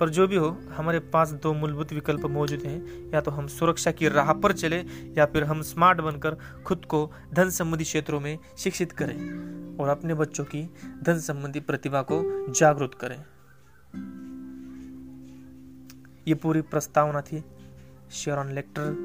[0.00, 3.90] पर जो भी हो, हमारे पास दो मूलभूत विकल्प मौजूद हैं। या तो हम सुरक्षा
[3.90, 4.76] की राह पर चले,
[5.18, 6.36] या फिर हम स्मार्ट बनकर
[6.66, 9.42] खुद को धन संबंधी क्षेत्रों में शिक्षित करें
[9.76, 10.70] और अपने बच्चों की
[11.02, 13.24] धन संबंधी प्रतिभा को जागरूक करें।
[16.28, 17.44] ये पूरी प्रस्तावना थी।
[18.12, 18.96] शेरॉन लेक्टर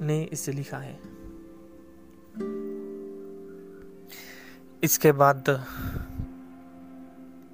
[0.00, 1.00] ने इसे लिखा है।
[4.82, 5.44] इसके बाद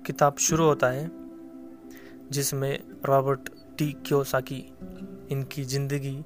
[0.07, 1.20] किताब शुरू होता है।
[2.31, 4.59] जिसमें रॉबर्ट टी क्योसाकी,
[5.31, 6.25] इनकी ज़िंदगी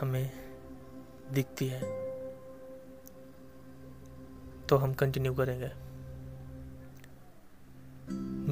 [0.00, 0.30] हमें
[1.32, 1.80] दिखती है।
[4.68, 5.70] तो हम कंटिन्यू करेंगे।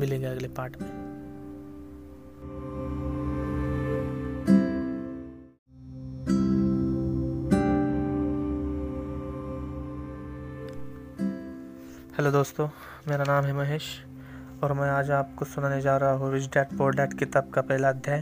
[0.00, 0.90] मिलेंगे अगले पार्ट में।
[12.16, 12.68] हेलो दोस्तों,
[13.08, 14.11] मेरा नाम है महेश।
[14.62, 17.88] और मैं आज आपको सुनाने जा रहा हूँ रिच डैड पोर डैड किताब का पहला
[17.88, 18.20] अध्याय।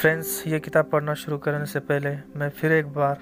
[0.00, 3.18] फ्रेंड्स ये किताब पढ़ना शुरू करने से पहले मैं फिर एक बार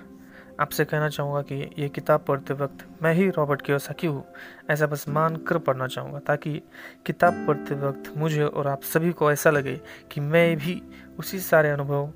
[0.60, 4.24] आपसे कहना चाहूँगा कि ये किताब पढ़ते वक्त मैं ही रॉबर्ट की सकी हूँ।
[4.70, 6.62] ऐसा बस मान कर पढ़ना चाहूँगा ताकि
[7.06, 9.80] किताब पढ़ते वक्त मुझे और आप सभी को ऐसा लगे
[10.10, 10.82] कि मैं भी
[11.18, 12.10] उसी सारे अनुभव,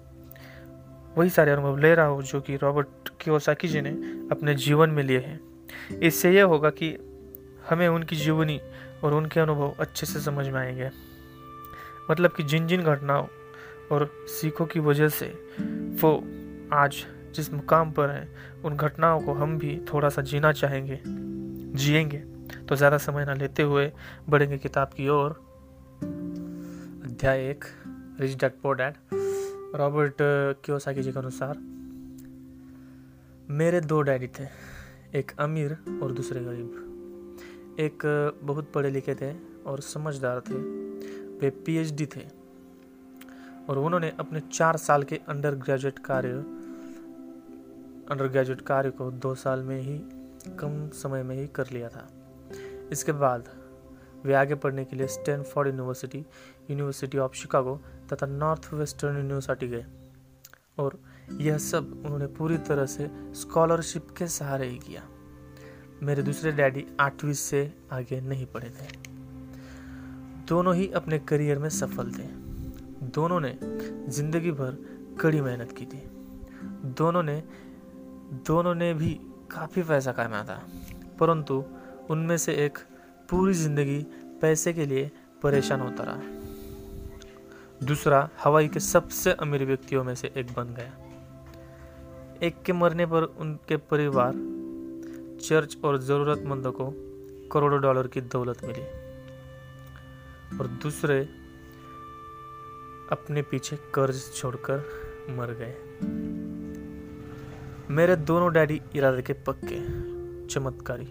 [1.18, 3.90] वही सारे अनुभव ले रहा हूँ जो कि रॉबर्ट की जी ने
[4.30, 5.40] अपने जीवन में लिए हैं।
[5.98, 6.98] इससे यह होगा कि
[7.70, 8.60] हमें उनकी जीवनी
[9.04, 10.90] और उनके अनुभव अच्छे से समझ में आएँगे।
[12.10, 13.26] मतलब कि जिन जिन घटनाओं
[13.92, 15.26] और सीखों की वजह से
[16.02, 16.16] वो
[16.72, 22.18] आज जिस मुकाम पर हैं, उन घटनाओं को हम भी थोड़ा सा जीना चाहेंगे, जिएँगे
[22.68, 23.90] तो ज़्यादा समय ना लेते हुए
[24.28, 25.30] बढ़ेंगे किताब की ओर।
[27.04, 27.64] अध्याय एक,
[28.20, 28.94] rich dad poor dad,
[29.76, 30.14] Robert
[30.64, 31.56] Kiyosaki ji के अनुसार,
[33.50, 34.46] मेरे दो डैडी थे,
[35.14, 36.89] एक अमीर और दूसरे गरीब।
[37.80, 38.02] एक
[38.42, 39.32] बहुत पढ़े लिखे थे
[39.66, 40.54] और समझदार थे।
[41.40, 42.26] वे पीएचडी थे
[43.68, 46.32] और उन्होंने अपने चार साल के अंडर ग्रेजुएट कार्य,
[48.10, 49.98] अंडर ग्रेजुएट कार्य को दो साल में ही,
[50.56, 52.08] कम समय में ही कर लिया था।
[52.92, 53.48] इसके बाद
[54.24, 56.18] वे आगे पढ़ने के लिए Stanford University
[56.70, 57.80] University of Chicago
[58.12, 59.84] तथा नॉर्थ वेस्टर्न यूनिवर्सिटी गए
[60.78, 60.98] और
[61.32, 65.02] यह सब उन्होंने पूरी तरह से स्कॉलरशिप के सहारे ही किया।
[66.02, 68.86] मेरे दूसरे डैडी आठवीं से आगे नहीं पढ़े थे।
[70.48, 72.22] दोनों ही अपने करियर में सफल थे।
[73.02, 73.58] दोनों ने
[74.08, 74.78] ज़िंदगी भर
[75.20, 76.02] कड़ी मेहनत की थी।
[76.84, 77.42] दोनों ने
[78.46, 79.20] दोनों ने भी
[79.50, 80.66] काफ़ी पैसा कमाया था।
[81.20, 81.64] परंतु
[82.10, 82.78] उनमें से एक
[83.30, 84.06] पूरी ज़िंदगी
[84.40, 85.10] पैसे के लिए
[85.42, 86.20] परेशान होता रहा।
[87.86, 90.92] दूसरा हवाई के सबसे अमीर व्यक्तियों में से एक बन गया।
[92.42, 94.59] एक के मरने पर उनके परिवार
[95.40, 96.90] चर्च और ज़रूरतमंदों को
[97.52, 98.82] करोड़ों डॉलर की दौलत मिली
[100.58, 101.20] और दूसरे
[103.12, 104.78] अपने पीछे कर्ज छोड़कर
[105.30, 105.74] मर गए।
[107.94, 109.80] मेरे दोनों डैडी इरादे के पक्के,
[110.46, 111.06] चमत्कारी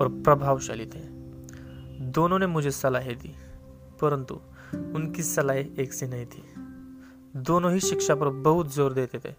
[0.00, 1.02] और प्रभावशाली थे।
[2.10, 3.34] दोनों ने मुझे सलाहें दी,
[4.00, 4.34] परंतु
[4.94, 6.42] उनकी सलाहें एक सी नहीं थी।
[7.36, 9.34] दोनों ही शिक्षा पर बहुत ज़ोर देते थे।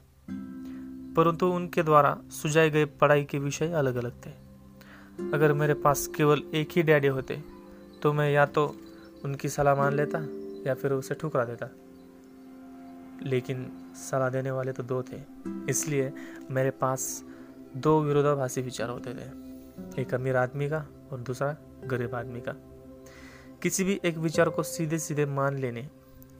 [1.15, 4.31] परंतु उनके द्वारा सुझाए गए पढ़ाई के विषय अलग अलग थे।
[5.33, 7.41] अगर मेरे पास केवल एक ही डैडी होते
[8.01, 8.65] तो मैं या तो
[9.25, 10.19] उनकी सलाह मान लेता
[10.67, 11.69] या फिर उसे ठुकरा देता।
[13.23, 13.65] लेकिन
[14.01, 15.17] सलाह देने वाले तो दो थे,
[15.69, 16.11] इसलिए
[16.51, 17.23] मेरे पास
[17.77, 21.55] दो विरोधाभासी विचार होते थे, एक अमीर आदमी का और दूसरा
[21.85, 22.55] गरीब आदमी का।
[23.61, 25.87] किसी भी एक विचार को सीधे सीधे मान लेने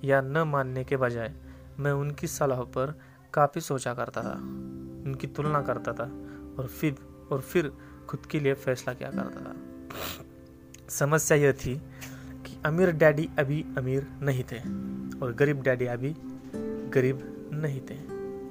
[0.03, 1.33] या न मानने के बजाय
[1.79, 2.99] मैं उनकी सलाह पर
[3.33, 4.33] काफ़ी सोचा करता था।
[5.05, 6.03] उनकी तुलना करता था
[6.59, 6.95] और फिर
[7.31, 7.71] और फिर
[8.09, 9.55] खुद के लिए फैसला किया करता था।
[10.89, 11.81] समस्या यह थी
[12.45, 14.59] कि अमीर डैडी अभी अमीर नहीं थे
[15.19, 16.15] और गरीब डैडी अभी
[16.89, 17.95] गरीब नहीं थे।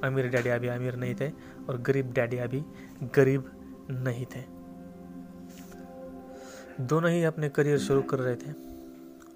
[0.07, 1.29] अमीर डैडी अभी अमीर नहीं थे
[1.69, 2.63] और गरीब डैडी अभी
[3.15, 3.51] गरीब
[3.91, 4.41] नहीं थे।
[6.81, 8.53] दोनों ही अपने करियर शुरू कर रहे थे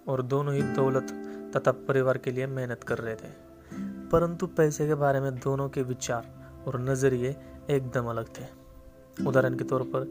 [0.08, 1.08] और दोनों ही दौलत
[1.56, 3.43] तथा परिवार के लिए मेहनत कर रहे थे।
[4.14, 7.36] परंतु पैसे के बारे में दोनों के विचार और नज़रिए
[7.70, 8.46] एकदम अलग थे।
[9.28, 10.02] उदाहरण के तौर पर,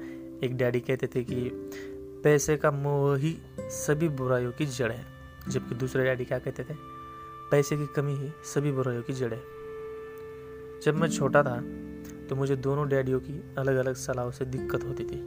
[0.45, 1.51] एक डैडी कहते थे कि,
[2.25, 5.05] पैसे का मोह ही सभी बुराइयों की जड़ है।
[5.49, 6.75] जबकि दूसरे डैडी क्या कहते थे,
[7.51, 9.43] पैसे की कमी ही सभी बुराइयों की जड़ है।
[10.83, 11.61] जब मैं छोटा था
[12.27, 15.19] तो मुझे दोनों डैडियों की अलग अलग सलाहों से दिक्कत होती थी।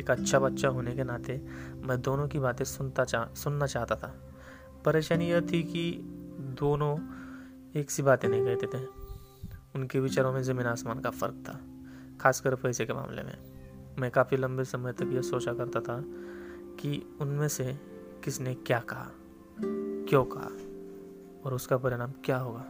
[0.00, 1.40] एक अच्छा बच्चा होने के नाते,
[1.82, 4.34] मैं दोनों की बातें सुनता चाह सुनना चाहता था।
[4.84, 6.12] परेशानी यह थी कि
[6.60, 6.98] दोनों
[7.76, 8.84] एक सी बातें नहीं कहते थे।
[9.74, 11.60] उनके विचारों में ज़मीन आसमान का फ़र्क था,
[12.20, 13.38] खासकर पैसे के मामले में।
[13.98, 16.04] मैं काफ़ी लंबे समय तक यह सोचा करता था
[16.80, 17.78] कि उनमें से
[18.24, 19.10] किसने क्या कहा,
[20.08, 20.48] क्यों कहा,
[21.44, 22.64] और उसका परिणाम क्या होगा।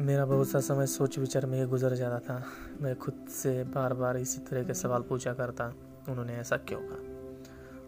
[0.00, 2.44] मेरा बहुत सा समय सोच विचार में गुजर जाता था।
[2.80, 5.74] मैं खुद से बार बार इसी तरह के सवाल पूछा करता,
[6.08, 6.98] उन्होंने ऐसा क्यों कहा?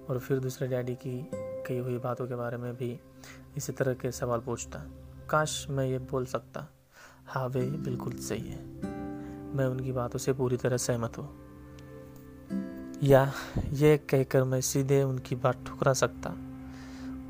[0.08, 3.00] और फिर दूसरे डैडी की कही हुई बातों के बारे में भी
[3.56, 4.78] इसी तरह के सवाल पूछता,
[5.30, 6.66] काश मैं ये बोल सकता?
[7.26, 8.64] हाँ वे बिल्कुल सही है।
[9.56, 11.28] मैं उनकी बातों से पूरी तरह सहमत हूँ।
[13.02, 13.32] या
[13.72, 16.30] ये कहकर मैं सीधे उनकी बात ठुकरा सकता?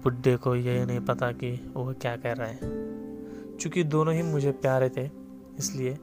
[0.03, 4.53] बुढ़े को यह नहीं पता कि वो क्या कह रहे हैं। चूँकि दोनों ही मुझे
[4.53, 5.11] प्यारे थे,
[5.59, 5.99] इसलिए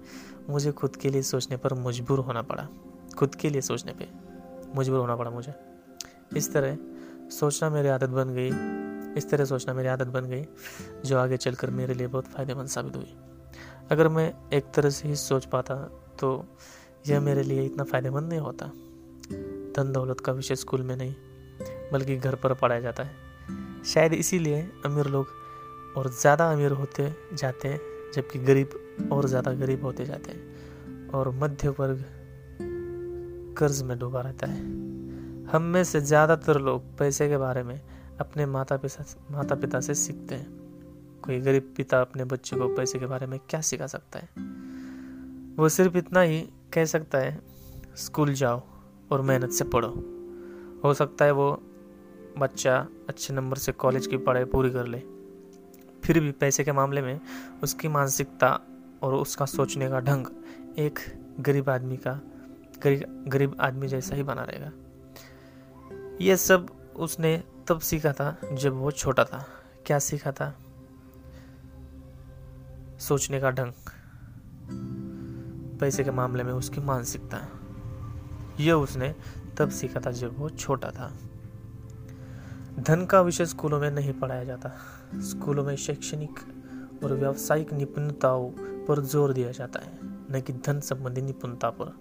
[0.49, 2.67] मुझे खुद के लिए सोचने पर मजबूर होना पड़ा।
[3.17, 4.07] खुद के लिए सोचने पे
[4.75, 5.53] मजबूर होना पड़ा मुझे।
[6.37, 6.77] इस तरह
[7.29, 8.51] सोचना मेरी आदत बन गई
[9.17, 10.43] इस तरह सोचना मेरी आदत बन गई,
[11.05, 13.13] जो आगे चलकर मेरे लिए बहुत फ़ायदेमंद साबित हुई।
[13.91, 15.75] अगर मैं एक तरह से ही सोच पाता
[16.19, 16.45] तो
[17.07, 18.65] यह मेरे लिए इतना फ़ायदेमंद नहीं होता।
[19.75, 21.13] धन दौलत का विषय स्कूल में नहीं,
[21.93, 25.27] बल्कि घर पर पढ़ाया जाता है। शायद इसीलिए अमीर लोग
[25.97, 27.79] और ज़्यादा अमीर होते जाते हैं,
[28.15, 32.03] जबकि गरीब और ज़्यादा गरीब होते जाते हैं, और मध्य वर्ग
[33.57, 34.59] कर्ज में डूबा रहता है।
[35.51, 37.79] हम में से ज़्यादातर लोग पैसे के बारे में
[38.21, 40.61] अपने माता पिता माता पिता से सीखते हैं।
[41.21, 44.29] कोई गरीब पिता अपने बच्चे को पैसे के बारे में क्या सिखा सकता है?
[45.55, 46.41] वो सिर्फ़ इतना ही
[46.73, 47.41] कह सकता है,
[47.95, 48.61] स्कूल जाओ
[49.11, 49.93] और मेहनत से पढ़ो।
[50.83, 51.63] हो सकता है वो
[52.37, 55.03] बच्चा अच्छे नंबर से कॉलेज की पढ़ाई पूरी कर ले।
[56.03, 57.19] फिर भी पैसे के मामले में
[57.63, 58.61] उसकी मानसिकता
[59.01, 60.27] और उसका सोचने का ढंग
[60.79, 60.99] एक
[61.39, 62.21] गरीब आदमी का,
[62.83, 64.71] गरीब गरीब आदमी जैसा ही बना रहेगा।
[66.21, 69.45] यह सब उसने तब सीखा था जब वो छोटा था।
[69.85, 70.57] क्या सीखा था?
[72.99, 73.73] सोचने का ढंग।
[75.79, 77.47] पैसे के मामले में उसकी मानसिकता।
[78.59, 79.15] यह उसने
[79.57, 81.17] तब सीखा था जब वो छोटा था।
[82.79, 84.71] धन का विषय स्कूलों में नहीं पढ़ाया जाता।
[85.15, 86.39] स्कूलों में शैक्षणिक
[87.03, 88.51] और व्यावसायिक निपुणताओं
[88.85, 91.97] पर ज़ोर दिया जाता है, न कि धन संबंधी निपुणता पर।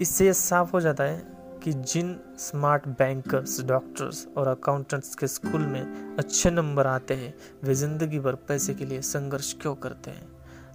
[0.00, 5.60] इससे यह साफ़ हो जाता है कि जिन स्मार्ट बैंकर्स, डॉक्टर्स और अकाउंटेंट्स के स्कूल
[5.60, 7.34] में अच्छे नंबर आते हैं,
[7.64, 10.28] वे ज़िंदगी भर पैसे के लिए संघर्ष क्यों करते हैं?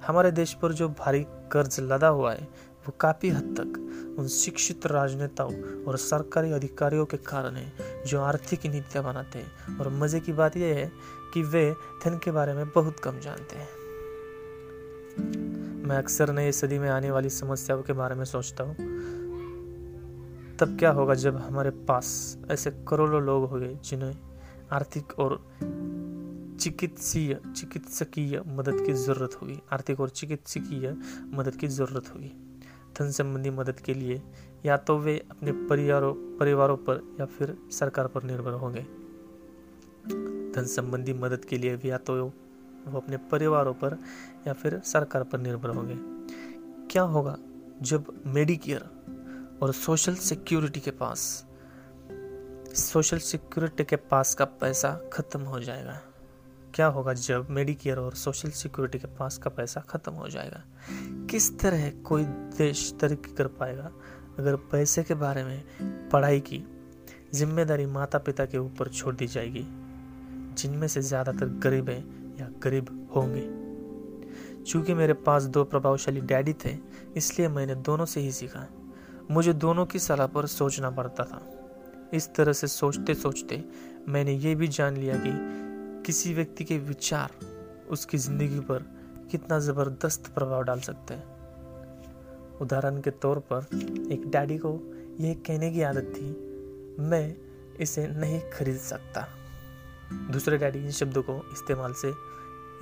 [0.07, 2.43] हमारे देश पर जो भारी कर्ज लदा हुआ है,
[2.87, 3.83] वो काफ़ी हद तक
[4.19, 7.73] उन शिक्षित राजनेताओं और सरकारी अधिकारियों के कारण है,
[8.05, 10.91] जो आर्थिक नीतियाँ बनाते हैं। और मज़े की बात यह है
[11.33, 11.75] कि वे
[12.05, 13.69] धन के बारे में बहुत कम जानते हैं।
[15.87, 18.75] मैं अक्सर नई सदी में आने वाली समस्याओं के बारे में सोचता हूँ।
[20.59, 24.15] तब क्या होगा जब हमारे पास ऐसे करोड़ों लोग होंगे जिन्हें
[24.71, 25.37] आर्थिक और
[26.59, 30.95] चिकित्सीय, चिकित्सकीय मदद की ज़रूरत होगी। आर्थिक और चिकित्सकीय
[31.33, 32.31] मदद की ज़रूरत होगी।
[32.99, 34.21] धन संबंधी मदद के लिए
[34.65, 38.81] या तो वे अपने परिवारों परिवारों पर या फिर सरकार पर निर्भर होंगे।
[40.53, 42.15] धन संबंधी मदद के लिए भी या तो
[42.87, 43.97] वो अपने परिवारों पर
[44.47, 45.95] या फिर सरकार पर निर्भर होंगे।
[46.91, 47.37] क्या होगा
[47.81, 48.96] जब मेडिकेयर
[49.61, 51.45] और सोशल सिक्योरिटी के पास
[52.75, 55.99] सोशल सिक्योरिटी के पास का पैसा खत्म हो जाएगा।
[56.75, 60.63] क्या होगा जब मेडिकेयर और सोशल सिक्योरिटी के पास का पैसा खत्म हो जाएगा?
[61.29, 62.23] किस तरह कोई
[62.57, 63.91] देश तरक्की कर पाएगा?
[64.39, 65.63] अगर पैसे के बारे में
[66.09, 66.63] पढ़ाई की
[67.33, 69.65] ज़िम्मेदारी माता पिता के ऊपर छोड़ दी जाएगी,
[70.53, 76.77] जिनमें से ज़्यादातर गरीब हैं या गरीब होंगे। चूँकि मेरे पास दो प्रभावशाली डैडी थे,
[77.17, 78.67] इसलिए मैंने दोनों से ही सीखा।
[79.31, 81.41] मुझे दोनों की सलाह पर सोचना पड़ता था।
[82.13, 83.63] इस तरह से सोचते सोचते
[84.09, 85.31] मैंने ये भी जान लिया कि
[86.05, 87.31] किसी व्यक्ति के विचार
[87.89, 88.85] उसकी ज़िंदगी पर
[89.31, 93.67] कितना ज़बरदस्त प्रभाव डाल सकते हैं। उदाहरण के तौर पर
[94.11, 94.71] एक डैडी को
[95.19, 96.29] यह कहने की आदत थी,
[96.99, 97.35] मैं
[97.79, 99.27] इसे नहीं खरीद सकता।
[100.31, 102.13] दूसरे डैडी इन शब्दों को इस्तेमाल से,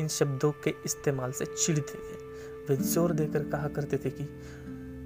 [0.01, 2.23] इन शब्दों के इस्तेमाल से चिढ़ते थे।
[2.67, 4.23] वे ज़ोर देकर कहा करते थे कि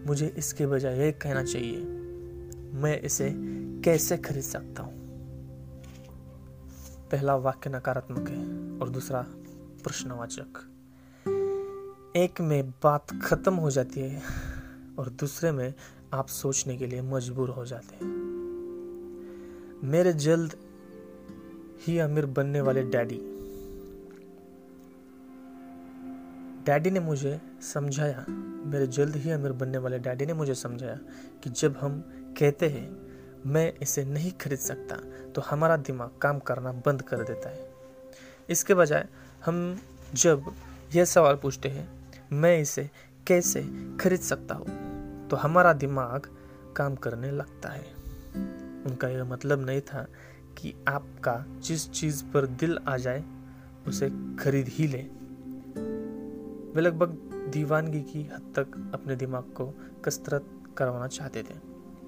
[0.08, 1.78] मुझे इसके बजाय यह कहना चाहिए,
[2.74, 3.34] मैं इसे
[3.84, 5.00] कैसे खरीद सकता हूँ?
[7.12, 8.43] पहला वाक्य नकारात्मक है
[8.80, 9.22] और दूसरा
[9.84, 10.66] प्रश्नवाचक।
[12.16, 14.22] एक में बात खत्म हो जाती है
[15.00, 15.74] और दूसरे में
[16.14, 18.12] आप सोचने के लिए मजबूर हो जाते हैं।
[19.84, 20.56] मेरे जल्द
[21.88, 23.29] ही अमीर बनने वाले डैडी
[26.66, 27.39] डैडी ने मुझे
[27.74, 28.26] समझाया,
[28.66, 30.99] मेरे जल्द ही अमीर बनने वाले डैडी ने मुझे समझाया
[31.43, 31.99] कि जब हम
[32.39, 32.97] कहते हैं,
[33.45, 34.95] मैं इसे नहीं खरीद सकता
[35.32, 37.70] तो हमारा दिमाग काम करना बंद कर देता है।
[38.49, 39.07] इसके बजाय,
[39.45, 39.80] हम
[40.14, 40.45] जब
[40.95, 41.89] यह सवाल पूछते हैं,
[42.32, 42.89] मैं इसे
[43.28, 43.62] कैसे
[44.01, 45.28] खरीद सकता हूँ?
[45.28, 46.28] तो हमारा दिमाग
[46.78, 47.93] काम करने लगता है।
[48.86, 50.07] उनका यह मतलब नहीं था
[50.57, 53.24] कि आपका जिस चीज़ पर दिल आ जाए,
[53.88, 55.07] उसे खरीद ही ले।
[56.76, 57.18] वे लगभग
[57.52, 59.66] दीवानगी की हद तक अपने दिमाग को
[60.06, 60.46] कसरत
[60.78, 61.56] करवाना चाहते थे,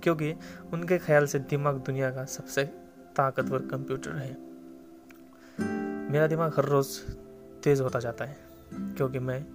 [0.04, 0.34] क्योंकि
[0.74, 2.64] उनके ख्याल से दिमाग दुनिया का सबसे
[3.16, 4.32] ताकतवर कंप्यूटर है।
[6.12, 6.98] मेरा दिमाग हर रोज
[7.64, 8.38] तेज होता जाता है,
[8.74, 9.46] क्योंकि मैं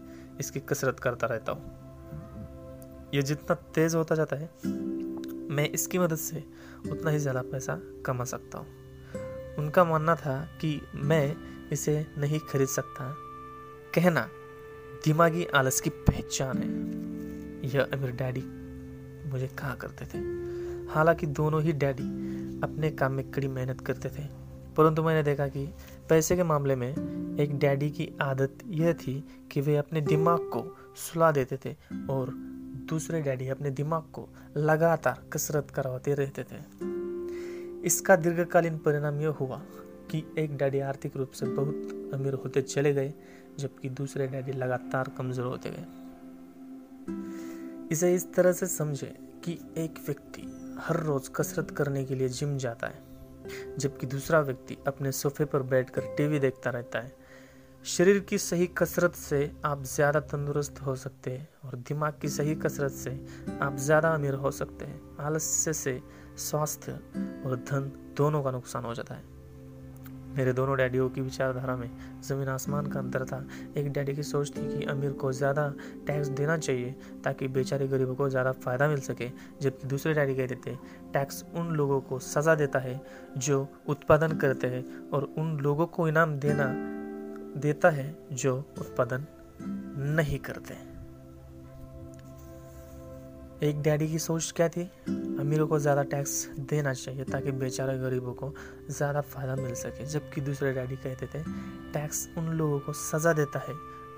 [0.41, 4.51] इसकी कसरत करता रहता हूँ। ये जितना तेज होता जाता है,
[5.49, 6.45] मैं इसकी मदद से
[6.91, 8.67] उतना ही ज़्यादा पैसा कमा सकता हूँ।
[9.59, 11.37] उनका मानना था कि मैं
[11.73, 13.15] इसे नहीं खरीद सकता।
[13.95, 14.29] कहना
[15.05, 16.68] दिमागी आलस की पहचान है।
[17.68, 18.42] यह अमीर डैडी
[19.30, 20.18] मुझे कहा करते थे।
[20.92, 22.03] हालाँकि दोनों ही डैडी
[22.62, 24.28] अपने काम में कड़ी मेहनत करते थे।
[24.76, 25.74] परंतु मैंने देखा कि
[26.09, 26.92] पैसे के मामले में
[27.40, 31.76] एक डैडी की आदत यह थी कि वे अपने दिमाग को सुला देते थे
[32.11, 32.30] और
[32.88, 36.86] दूसरे डैडी अपने दिमाग को लगातार कसरत करवाते रहते थे।
[37.86, 39.62] इसका दीर्घकालीन परिणाम यह हुआ
[40.11, 41.74] कि एक डैडी आर्थिक रूप से बहुत
[42.14, 43.14] अमीर होते चले गए
[43.59, 45.87] जबकि दूसरे डैडी लगातार कमज़ोर होते गए।
[47.93, 50.43] इसे इस तरह से समझे कि एक व्यक्ति
[50.79, 53.03] हर रोज कसरत करने के लिए जिम जाता है,
[53.79, 57.13] जबकि दूसरा व्यक्ति अपने सोफे पर बैठकर टीवी देखता रहता है।
[57.85, 62.55] शरीर की सही कसरत से आप ज़्यादा तंदुरुस्त हो सकते हैं और दिमाग की सही
[62.57, 63.11] कसरत से
[63.63, 66.01] आप ज़्यादा अमीर हो सकते हैं। आलस्य से
[66.41, 69.36] स्वास्थ्य और धन दोनों का नुकसान हो जाता है।
[70.37, 71.91] मेरे दोनों डैडियों की विचारधारा में
[72.22, 73.45] ज़मीन आसमान का अंतर था।
[73.76, 75.68] एक डैडी की सोच थी कि अमीर को ज़्यादा
[76.07, 79.30] टैक्स देना चाहिए ताकि बेचारे गरीबों को ज़्यादा फ़ायदा मिल सके,
[79.62, 80.76] जबकि दूसरे डैडी कहते थे
[81.12, 83.01] टैक्स उन लोगों को सज़ा देता है
[83.39, 86.66] जो उत्पादन करते हैं और उन लोगों को इनाम देना,
[87.61, 89.26] देता है जो उत्पादन
[90.16, 90.74] नहीं करते।
[93.63, 94.83] एक डैडी की सोच क्या थी?
[95.41, 96.33] अमीरों को ज़्यादा टैक्स
[96.71, 98.53] देना चाहिए ताकि बेचारे गरीबों को
[98.91, 101.43] ज़्यादा फ़ायदा मिल सके। जबकि दूसरे डैडी कहते थे
[101.93, 103.75] टैक्स उन लोगों को सज़ा देता है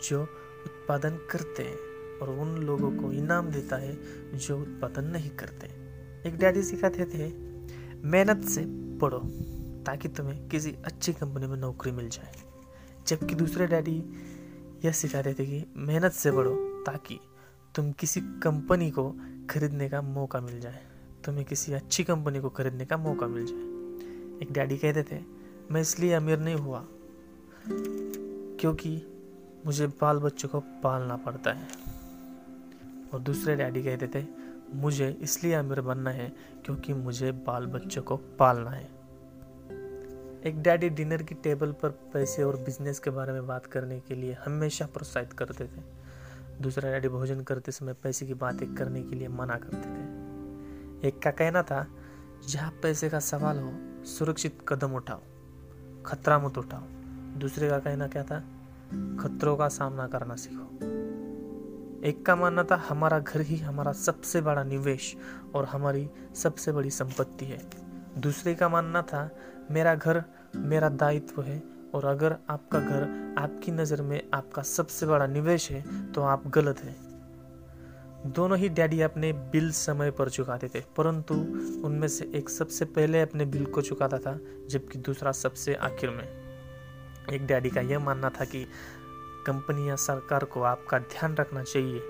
[0.08, 3.96] जो उत्पादन करते हैं और उन लोगों को इनाम देता है
[4.36, 5.66] जो उत्पादन नहीं करते
[6.28, 7.32] एक डैडी सिखाते थे,
[8.04, 8.64] मेहनत से
[9.00, 9.18] पढ़ो
[9.86, 12.34] ताकि तुम्हें किसी अच्छी कंपनी में नौकरी मिल जाए।
[13.06, 13.96] जबकि दूसरे डैडी
[14.84, 16.54] यह सिखाते थे कि, मेहनत से पढ़ो
[16.86, 17.18] ताकि
[17.78, 19.14] तुम किसी कंपनी को
[19.50, 20.86] खरीदने का मौका मिल जाए।
[21.24, 23.60] तुम्हें किसी अच्छी कंपनी को खरीदने का मौका मिल जाए।
[24.42, 25.22] एक डैडी कहते थे,
[25.70, 26.84] मैं इसलिए अमीर नहीं हुआ
[28.60, 29.02] क्योंकि
[29.66, 31.68] मुझे बाल बच्चों को पालना पड़ता है।
[33.14, 34.26] और दूसरे डैडी कहते थे,
[34.74, 36.32] मुझे इसलिए अमीर बनना है
[36.64, 38.88] क्योंकि मुझे बाल बच्चों को पालना है।
[40.44, 44.14] एक डैडी डिनर की टेबल पर पैसे और बिज़नेस के बारे में बात करने के
[44.14, 45.97] लिए हमेशा प्रोत्साहित करते थे।
[46.62, 51.22] दूसरा डैडी भोजन करते समय पैसे की बातें करने के लिए मना करते थे। एक
[51.22, 51.86] का कहना था,
[52.48, 53.72] जहाँ पैसे का सवाल हो,
[54.04, 55.20] सुरक्षित कदम उठाओ,
[56.06, 56.82] खतरा मत उठाओ।
[57.38, 58.40] दूसरे का कहना क्या था,
[59.20, 60.98] खतरों का सामना करना सीखो।
[62.04, 65.16] एक का मानना था, हमारा घर ही हमारा सबसे बड़ा निवेश
[65.54, 67.70] और हमारी सबसे बड़ी संपत्ति है।
[68.18, 69.30] दूसरे का मानना था,
[69.70, 70.24] मेरा घर
[70.56, 73.02] मेरा दायित्व है और अगर आपका घर
[73.38, 75.82] आपकी नज़र में आपका सबसे बड़ा निवेश है
[76.12, 76.96] तो आप गलत हैं।
[78.26, 81.34] दोनों ही डैडी अपने बिल समय पर चुकाते थे, परंतु
[81.86, 84.38] उनमें से एक सबसे पहले अपने बिल को चुकाता था,
[84.70, 86.24] जबकि दूसरा सबसे आखिर में।
[87.32, 88.64] एक डैडी का यह मानना था कि
[89.46, 92.00] कंपनी या सरकार को आपका ध्यान रखना चाहिए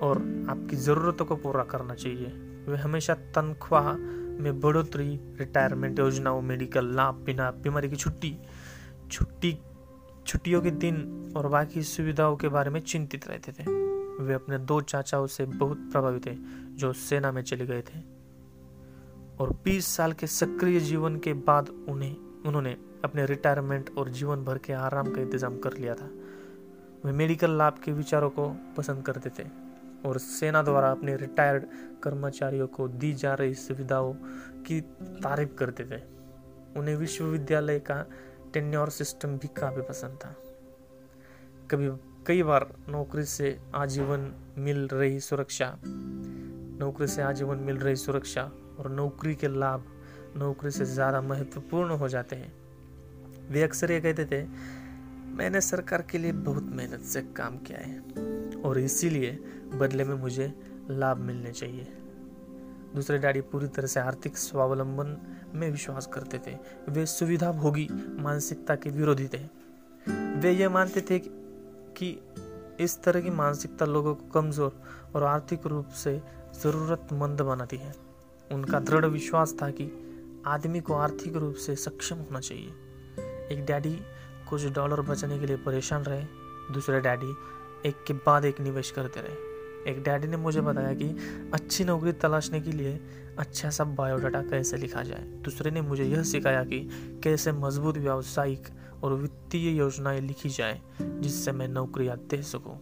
[0.00, 0.18] और
[0.50, 2.28] आपकी ज़रूरतों को पूरा करना चाहिए।
[2.68, 8.36] वे हमेशा तनख्वाह में बढ़ोतरी, रिटायरमेंट योजनाओं, मेडिकल लाभ बिना बीमारी की छुट्टी
[9.10, 9.58] छुट्टी,
[10.26, 10.96] छुट्टियों के दिन
[11.36, 13.64] और बाकी सुविधाओं के बारे में चिंतित रहते थे।
[14.24, 16.36] वे अपने दो चाचाओं से बहुत प्रभावित थे,
[16.76, 18.00] जो सेना में चले गए थे।
[19.40, 24.58] और 20 साल के सक्रिय जीवन के बाद उन्हें, उन्होंने अपने रिटायरमेंट और जीवन भर
[24.58, 26.10] के आराम का इंतज़ाम कर लिया था।
[27.04, 29.48] वे मेडिकल लाभ के विचारों को पसंद करते थे
[30.06, 31.64] और सेना द्वारा अपने रिटायर्ड
[32.02, 34.14] कर्मचारियों को दी जा रही सुविधाओं
[34.66, 36.02] की तारीफ़ करते थे।
[36.76, 38.06] उन्हें विश्वविद्यालय का
[38.52, 40.34] टेन्योर सिस्टम भी काफ़ी पसंद था।
[41.70, 41.88] कभी,
[42.26, 45.74] कई बार नौकरी से आजीवन मिल रही सुरक्षा,
[46.80, 48.42] नौकरी से आजीवन मिल रही सुरक्षा
[48.78, 49.84] और नौकरी के लाभ
[50.36, 52.52] नौकरी से ज़्यादा महत्वपूर्ण हो जाते हैं।
[53.50, 54.42] वे अक्सर ये कहते थे,
[55.34, 59.30] मैंने सरकार के लिए बहुत मेहनत से काम किया है और इसीलिए
[59.74, 60.52] बदले में मुझे
[60.90, 61.86] लाभ मिलने चाहिए।
[62.94, 65.16] दूसरे डैडी पूरी तरह से आर्थिक स्वावलंबन
[65.54, 66.56] में विश्वास करते थे।
[66.88, 67.88] वे सुविधा भोगी,
[68.18, 69.42] मानसिकता के विरोधी थे।
[70.40, 72.18] वे ये मानते थे कि
[72.80, 74.80] इस तरह की मानसिकता लोगों को कमज़ोर
[75.14, 76.22] और आर्थिक रूप से
[76.62, 77.94] जरूरतमंद बनाती है।
[78.52, 79.90] उनका दृढ़ विश्वास था कि
[80.46, 82.70] आदमी को आर्थिक रूप से सक्षम होना चाहिए।
[83.52, 84.00] एक डैडी
[84.48, 86.24] कुछ डॉलर बचाने के लिए परेशान रहे,
[86.72, 87.34] दूसरे डैडी
[87.88, 89.50] एक के बाद एक निवेश करते रहे।
[89.90, 91.08] एक डैडी ने मुझे बताया कि
[91.54, 93.00] अच्छी नौकरी तलाशने के लिए
[93.40, 95.20] अच्छा सा बायोडाटा कैसे लिखा जाए?
[95.20, 96.80] दूसरे ने मुझे यह सिखाया कि
[97.24, 98.68] कैसे मज़बूत व्यावसायिक
[99.04, 102.80] और वित्तीय योजनाएँ लिखी जाए, जिससे मैं नौकरियाँ दे सकूँ।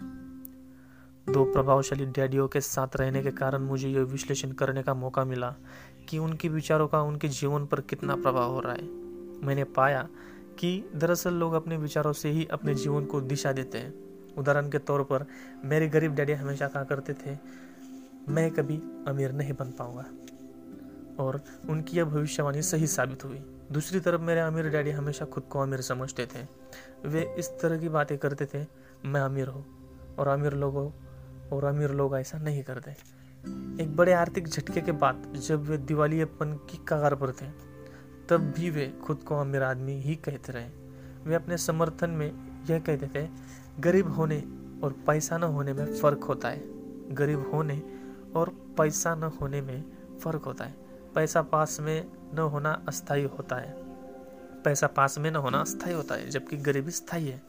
[1.32, 5.54] दो प्रभावशाली डैडियों के साथ रहने के कारण मुझे यह विश्लेषण करने का मौका मिला
[6.08, 8.84] कि उनके विचारों का उनके जीवन पर कितना प्रभाव हो रहा है।
[9.46, 10.08] मैंने पाया
[10.58, 13.94] कि दरअसल लोग अपने विचारों से ही अपने जीवन को दिशा देते हैं।
[14.34, 15.26] उदाहरण के तौर पर,
[15.64, 17.38] मेरे गरीब डैडी हमेशा कहा करते थे,
[18.28, 18.76] मैं कभी
[19.08, 20.04] अमीर नहीं बन पाऊँगा।
[21.18, 23.38] और उनकी यह भविष्यवाणी सही साबित हुई।
[23.72, 26.46] दूसरी तरफ़ मेरे अमीर डैडी हमेशा खुद को अमीर समझते थे।
[27.08, 28.66] वे इस तरह की बातें करते थे,
[29.04, 29.66] मैं अमीर हूँ
[30.18, 30.92] और अमीर लोगों
[31.52, 32.90] और अमीर लोग ऐसा नहीं करते।
[33.82, 37.46] एक बड़े आर्थिक झटके के बाद जब वे दिवाली दिवालियापन की कगार पर थे,
[38.28, 40.68] तब भी वे खुद को अमीर आदमी ही कहते रहे।
[41.24, 42.32] वे अपने समर्थन में
[42.70, 43.28] यह कहते थे,
[43.80, 44.38] गरीब होने
[44.84, 46.62] और पैसा न होने में फ़र्क होता है।
[47.14, 47.82] गरीब होने
[48.36, 49.84] और पैसा न होने में
[50.24, 53.74] फ़र्क होता है। पैसा पास में न होना अस्थायी होता है।
[54.64, 57.42] पैसा पास में न होना अस्थायी होता है, जबकि गरीबी स्थायी है।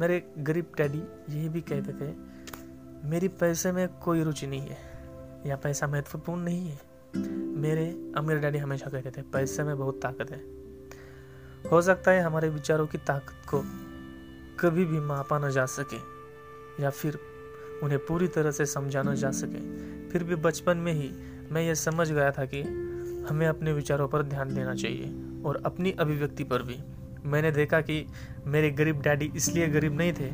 [0.00, 2.14] मेरे गरीब डैडी यही भी कहते थे,
[3.08, 4.78] मेरी पैसे में कोई रुचि नहीं है,
[5.46, 6.80] या पैसा महत्वपूर्ण नहीं है।
[7.56, 10.40] मेरे अमीर डैडी हमेशा कहते थे, पैसे में बहुत ताकत है।
[11.70, 13.62] हो सकता है हमारे विचारों की ताकत को
[14.60, 15.98] कभी भी मापा न जा सके,
[16.82, 17.18] या फिर
[17.82, 19.60] उन्हें पूरी तरह से समझा न जा सके।
[20.08, 21.08] फिर भी बचपन में ही
[21.52, 22.62] मैं ये समझ गया था कि
[23.28, 26.78] हमें अपने विचारों पर ध्यान देना चाहिए और अपनी अभिव्यक्ति पर भी।
[27.24, 28.04] मैंने देखा कि
[28.46, 30.30] मेरे गरीब डैडी इसलिए गरीब नहीं थे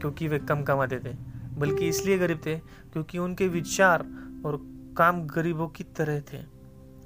[0.00, 1.12] क्योंकि वे कम कमाते थे,
[1.58, 2.56] बल्कि इसलिए गरीब थे
[2.92, 4.06] क्योंकि उनके विचार
[4.46, 4.60] और
[4.96, 6.38] काम गरीबों की तरह थे।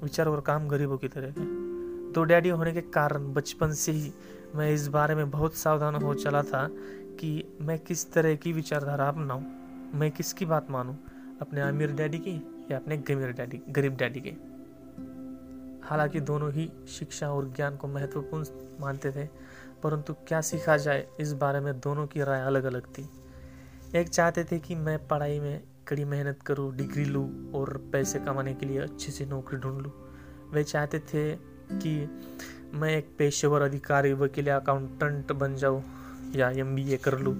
[0.03, 1.45] विचार और काम गरीबों की तरह थे।
[2.13, 4.11] तो डैडी होने के कारण बचपन से ही
[4.55, 6.67] मैं इस बारे में बहुत सावधान हो चला था
[7.19, 9.43] कि मैं किस तरह की विचारधारा अपनाऊँ,
[9.95, 10.97] मैं किसकी बात मानूँ,
[11.41, 12.41] अपने आमिर डैडी की?
[12.71, 14.33] या अपने गमीर डैडी, गरीब डैडी के।
[15.87, 18.45] हालाँकि दोनों ही शिक्षा और ज्ञान को महत्वपूर्ण
[18.79, 19.25] मानते थे,
[19.83, 23.09] परंतु क्या सीखा जाए इस बारे में दोनों की राय अलग अलग थी।
[23.95, 28.53] एक चाहते थे कि मैं पढ़ाई में कड़ी मेहनत करूँ, डिग्री लूँ और पैसे कमाने
[28.53, 29.91] के लिए अच्छी सी नौकरी ढूंढ लूँ।
[30.51, 31.35] वे चाहते थे
[31.71, 32.09] कि
[32.73, 35.83] मैं एक पेशेवर अधिकारी, वकील अकाउंटेंट बन जाऊँ
[36.35, 37.35] या एमबीए कर लूँ।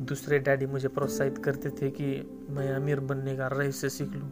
[0.00, 2.04] दूसरे डैडी मुझे प्रोत्साहित करते थे कि
[2.50, 4.30] मैं अमीर बनने का रहस्य सीख लूँ।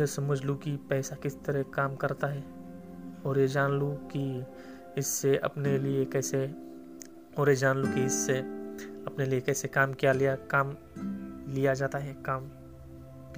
[0.00, 2.44] यह समझ लूँ कि पैसा किस तरह काम करता है
[3.26, 4.44] और ये जान लूँ कि
[4.98, 6.46] इससे अपने लिए कैसे,
[7.38, 8.38] और ये जान लूँ कि इससे
[9.06, 10.76] अपने लिए कैसे काम किया लिया, काम
[11.54, 12.48] लिया जाता है, काम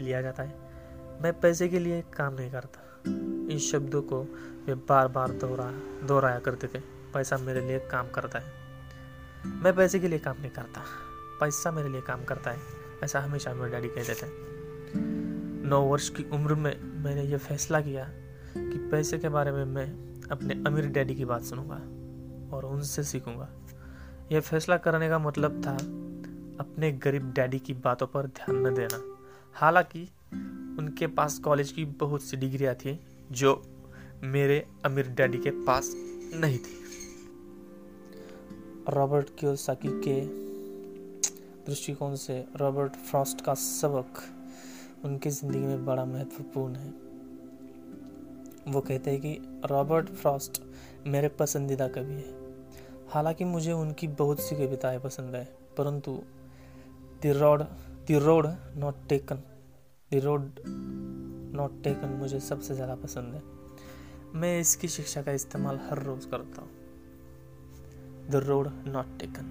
[0.00, 2.80] लिया जाता है। मैं पैसे के लिए काम नहीं करता।
[3.52, 4.22] इन शब्दों को
[4.66, 5.70] वे बार बार दोहरा,
[6.06, 6.80] दोहराया करते थे।
[7.14, 8.52] पैसा मेरे लिए काम करता है।
[9.62, 10.84] मैं पैसे के लिए काम नहीं करता।
[11.40, 12.58] पैसा मेरे लिए काम करता है,
[13.04, 15.31] ऐसा हमेशा मेरे डैडी कहते थे।
[15.64, 18.04] नौ वर्ष की उम्र में मैंने यह फैसला किया
[18.56, 19.86] कि पैसे के बारे में मैं
[20.28, 21.76] अपने अमीर डैडी की बात सुनूँगा
[22.56, 23.48] और उनसे सीखूँगा।
[24.32, 25.74] यह फैसला करने का मतलब था
[26.64, 29.16] अपने गरीब डैडी की बातों पर ध्यान न देना।
[29.54, 30.08] हालाँकि
[30.78, 33.00] उनके पास कॉलेज की बहुत सी डिग्रियाँ थी
[33.32, 33.62] जो
[34.22, 35.92] मेरे अमीर डैडी के पास
[36.34, 36.78] नहीं थी।
[38.88, 40.20] रॉबर्ट क्योसाकी के
[41.66, 44.31] दृष्टिकोण से रॉबर्ट फ्रॉस्ट का सबक
[45.04, 46.90] उनकी ज़िंदगी में बड़ा महत्वपूर्ण है।
[48.68, 49.38] वो कहते हैं कि
[49.70, 50.62] रॉबर्ट फ्रॉस्ट
[51.06, 52.40] मेरे पसंदीदा कवि है।
[53.08, 55.44] हालाँकि मुझे उनकी बहुत सी कविताएँ पसंद है,
[55.78, 56.18] परंतु
[57.22, 57.62] the road
[58.10, 58.46] the road
[58.76, 59.42] not taken,
[60.10, 60.50] the road
[61.54, 63.42] not taken मुझे सबसे ज़्यादा पसंद है।
[64.34, 66.70] मैं इसकी शिक्षा का इस्तेमाल हर रोज़ करता हूँ।
[68.30, 69.50] द रोड नॉट टेकन,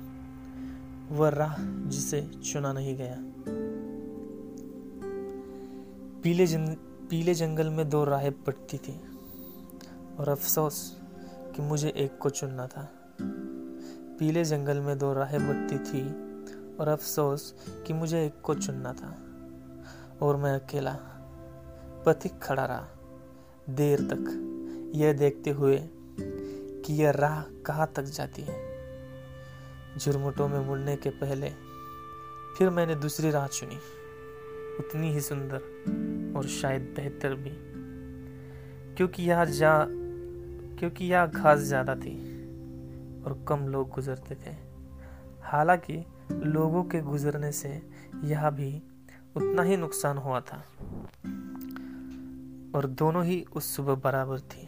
[1.12, 1.56] वह राह
[1.90, 3.16] जिसे चुना नहीं गया।
[6.24, 6.76] पीले जंग,
[7.10, 9.02] पीले जंगल में दो राहें पड़ती थी
[10.20, 10.98] और अफसोस
[11.56, 12.90] कि मुझे एक को चुनना था।
[14.20, 16.04] पीले जंगल में दो राहें बढ़ती थी
[16.76, 17.56] और अफसोस
[17.88, 19.10] कि मुझे एक को चुनना था
[20.26, 20.94] और मैं अकेला
[22.06, 22.88] पथिक खड़ा रहा
[23.70, 25.90] देर तक यह देखते हुए
[26.86, 28.60] कि यह राह कहाँ तक जाती है।
[29.98, 31.50] झुरमुटों में मुड़ने के पहले
[32.58, 33.78] फिर मैंने दूसरी राह चुनी।
[34.82, 37.52] उतनी ही सुंदर और शायद बेहतर भी।
[38.96, 39.86] क्योंकि यहाँ जा,
[40.80, 42.16] क्योंकि यहाँ घास ज़्यादा थी
[43.24, 44.56] और कम लोग गुजरते थे।
[45.44, 47.70] हालाँकि लोगों के गुजरने से
[48.24, 48.82] यह भी
[49.36, 50.64] उतना ही नुकसान हुआ था।
[52.76, 54.68] और दोनों ही उस सुबह बराबर थी।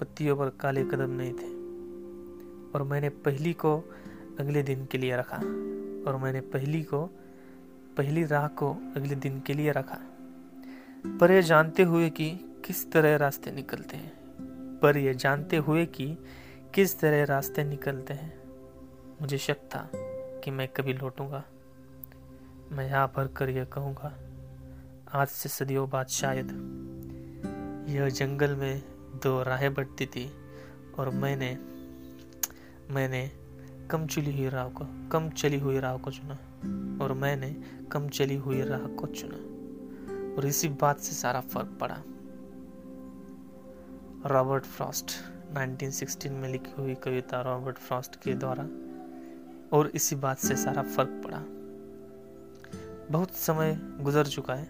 [0.00, 1.52] पत्तियों पर काले कदम नहीं थे।
[2.72, 3.76] और मैंने पहली को
[4.40, 5.36] अगले दिन के लिए रखा।
[6.06, 7.10] और मैंने पहली को
[7.96, 9.98] पहली राह को अगले दिन के लिए रखा।
[11.20, 12.30] पर यह जानते हुए कि
[12.64, 14.12] किस तरह रास्ते निकलते हैं।
[14.82, 16.16] पर यह जानते हुए कि
[16.74, 18.42] किस तरह रास्ते निकलते हैं।
[19.20, 19.90] मुझे शक था
[20.44, 21.44] कि मैं कभी लौटूँगा।
[22.72, 24.18] मैं यहाँ भर कर यह कहूँगा,
[25.12, 26.46] आज से सदियों बाद शायद
[27.88, 28.82] यह जंगल में
[29.22, 30.32] दो राहें बढ़ती थी
[30.98, 31.58] और मैंने
[32.90, 33.30] मैंने
[33.90, 36.34] कम चली हुई राह को, कम चली हुई राह को चुना
[37.04, 37.56] और मैंने
[37.94, 39.36] कम चली हुई राह को चुना,
[40.36, 41.96] और इसी बात से सारा फ़र्क पड़ा।
[44.26, 45.12] रॉबर्ट फ्रॉस्ट
[45.52, 48.62] 1916 में लिखी हुई कविता रॉबर्ट फ्रॉस्ट के द्वारा,
[49.72, 51.42] और इसी बात से सारा फ़र्क पड़ा।
[53.10, 54.68] बहुत समय गुजर चुका है,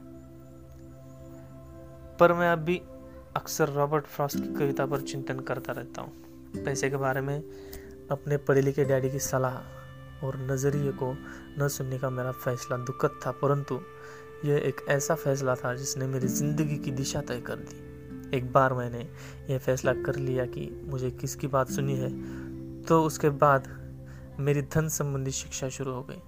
[2.17, 2.77] पर मैं अभी
[3.37, 6.13] अक्सर रॉबर्ट फ्रॉस्ट की कविता पर चिंतन करता रहता हूँ।
[6.65, 7.39] पैसे के बारे में,
[8.11, 11.17] अपने पढ़े लिखे डैडी की सलाह और नज़रिए को
[11.59, 13.81] न सुनने का मेरा फैसला दुखद था, परंतु
[14.45, 18.73] यह एक ऐसा फैसला था जिसने मेरी ज़िंदगी की दिशा तय कर दी। एक बार
[18.75, 19.09] मैंने
[19.51, 22.11] यह फैसला कर लिया कि मुझे किसकी बात सुनी है
[22.83, 23.69] तो उसके बाद
[24.41, 26.23] मेरी धन संबंधी शिक्षा शुरू हो गई।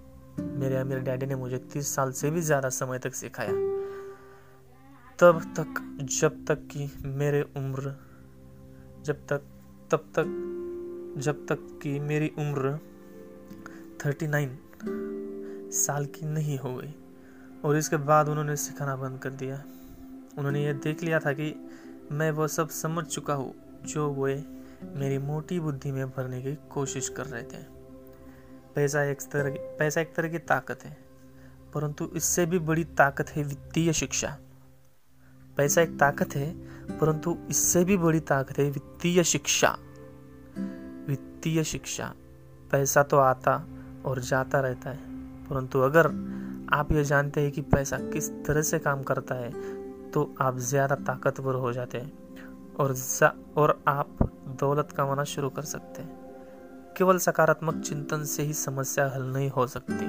[0.59, 3.53] मेरे अमीर डैडी ने मुझे तीस साल से भी ज़्यादा समय तक सिखाया।
[5.19, 7.95] तब तक, जब तक कि मेरे उम्र,
[9.05, 9.43] जब तक,
[9.91, 10.27] तब तक,
[11.19, 12.79] जब तक कि मेरी उम्र
[14.05, 16.95] थर्टी नाइन साल की नहीं हो गई।
[17.65, 19.63] और इसके बाद उन्होंने सिखाना बंद कर दिया।
[20.39, 21.55] उन्होंने ये देख लिया था कि
[22.13, 23.55] मैं वो सब समझ चुका हूँ
[23.85, 24.35] जो वे
[24.95, 27.63] मेरी मोटी बुद्धि में भरने की कोशिश कर रहे थे।
[28.75, 30.97] पैसा एक तरह पैसा एक तरह की ताकत है,
[31.75, 34.37] परंतु इससे भी बड़ी ताकत है वित्तीय शिक्षा।
[35.57, 36.53] पैसा एक ताकत है,
[36.99, 39.77] परंतु इससे भी बड़ी ताकत है वित्तीय शिक्षा।
[41.09, 42.13] वित्तीय शिक्षा।
[42.73, 43.57] पैसा तो आता
[44.07, 45.15] और जाता रहता है।
[45.49, 46.07] परंतु अगर
[46.73, 49.51] आप ये जानते हैं कि पैसा किस तरह से काम करता है
[50.11, 52.13] तो आप ज़्यादा ताकतवर हो जाते हैं
[52.77, 52.95] और
[53.57, 54.19] और आप
[54.61, 56.25] दौलत कमाना शुरू कर सकते हैं।
[56.97, 60.07] केवल सकारात्मक चिंतन से ही समस्या हल नहीं हो सकती।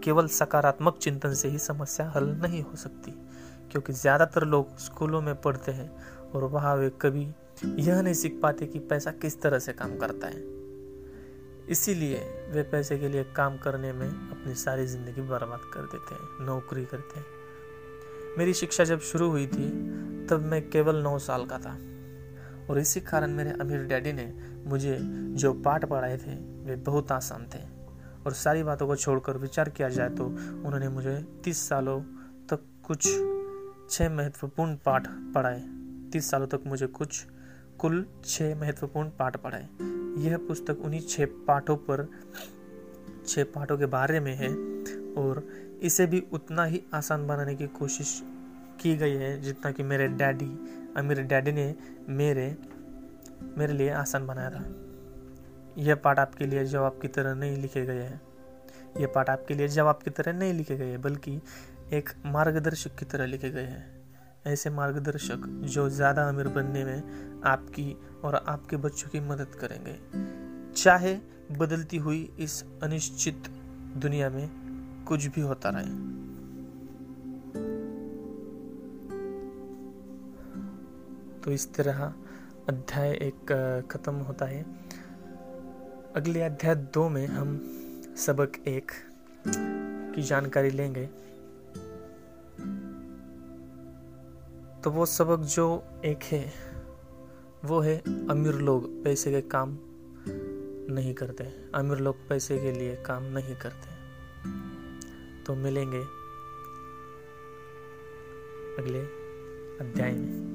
[0.00, 3.10] केवल सकारात्मक चिंतन से ही समस्या हल नहीं हो सकती,
[3.70, 5.90] क्योंकि ज़्यादातर लोग स्कूलों में पढ़ते हैं
[6.30, 7.26] और वहाँ वे कभी
[7.78, 10.42] यह नहीं सीख पाते कि पैसा किस तरह से काम करता है।
[11.70, 12.18] इसीलिए
[12.50, 16.84] वे पैसे के लिए काम करने में अपनी सारी ज़िंदगी बर्बाद कर देते हैं, नौकरी
[16.84, 17.26] करते हैं।
[18.38, 19.68] मेरी शिक्षा जब शुरू हुई थी,
[20.26, 21.76] तब मैं केवल नौ साल का था।
[22.70, 24.32] और इसी कारण मेरे अमीर डैडी ने
[24.66, 24.98] मुझे
[25.34, 27.62] जो पाठ पढ़ाए थे, वे बहुत आसान थे।
[28.26, 32.00] और सारी बातों को छोड़कर विचार किया जाए तो उन्होंने मुझे तीस सालों
[32.48, 33.04] तक कुछ
[33.90, 35.60] छः महत्वपूर्ण पाठ पढ़ाए।
[36.12, 37.24] तीस सालों तक मुझे कुछ
[37.80, 39.68] कुल छः महत्वपूर्ण पाठ पढ़ाए।
[40.22, 42.08] यह पुस्तक उन्हीं छः पाठों पर
[43.26, 44.48] छः पाठों के बारे में है
[45.14, 45.48] और
[45.82, 48.22] इसे भी उतना ही आसान बनाने की कोशिश
[48.80, 50.50] की गई है जितना कि मेरे डैडी
[50.96, 51.74] और मेरे डैडी ने
[52.08, 52.56] मेरे
[53.58, 54.64] मेरे लिए आसान बनाया था।
[55.78, 58.20] यह पाठ आपके लिए जवाब की तरह नहीं लिखे गए हैं।
[59.00, 61.40] यह पाठ आपके लिए जवाब की तरह नहीं लिखे गए हैं, बल्कि
[61.92, 63.99] एक मार्गदर्शक की तरह लिखे गए हैं।
[64.46, 69.96] ऐसे मार्गदर्शक जो ज़्यादा अमीर बनने में आपकी और आपके बच्चों की मदद करेंगे।
[70.72, 71.14] चाहे
[71.58, 73.48] बदलती हुई इस अनिश्चित
[73.96, 74.48] दुनिया में
[75.08, 76.18] कुछ भी होता रहे।
[81.40, 82.02] तो इस तरह
[82.68, 83.52] अध्याय एक
[83.90, 84.62] ख़त्म होता है।
[86.16, 87.58] अगले अध्याय दो में हम
[88.16, 88.90] सबक एक
[89.46, 91.08] की जानकारी लेंगे।
[94.84, 96.52] तो वो सबक जो एक है,
[97.64, 97.98] वो है
[98.30, 99.78] अमीर लोग पैसे के काम
[100.94, 104.00] नहीं करते। अमीर लोग पैसे के लिए काम नहीं करते।
[105.44, 106.00] तो मिलेंगे
[108.82, 109.00] अगले
[109.84, 110.50] अध्याय में।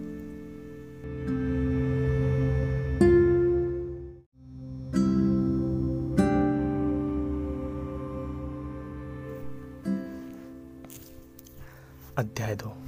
[12.18, 12.85] अध्याय दो।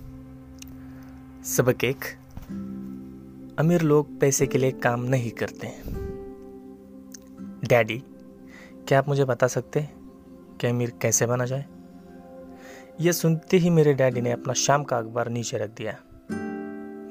[1.47, 2.05] सबक एक।
[3.59, 5.67] अमीर लोग पैसे के लिए काम नहीं करते
[7.67, 8.03] डैडी,
[8.87, 9.89] क्या आप मुझे बता सकते
[10.61, 11.65] कि अमीर कैसे बना जाए?
[13.01, 15.99] यह सुनते ही मेरे डैडी ने अपना शाम का अखबार नीचे रख दिया।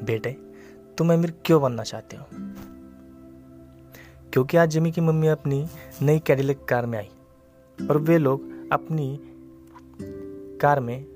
[0.05, 0.37] बेटे,
[0.99, 2.24] तुम अमीर क्यों बनना चाहते हो?
[4.32, 5.68] क्योंकि आज जमी की मम्मी अपनी
[6.03, 7.09] नई कैडिलक कार में आई
[7.87, 9.20] और वे लोग अपनी
[10.61, 11.16] कार में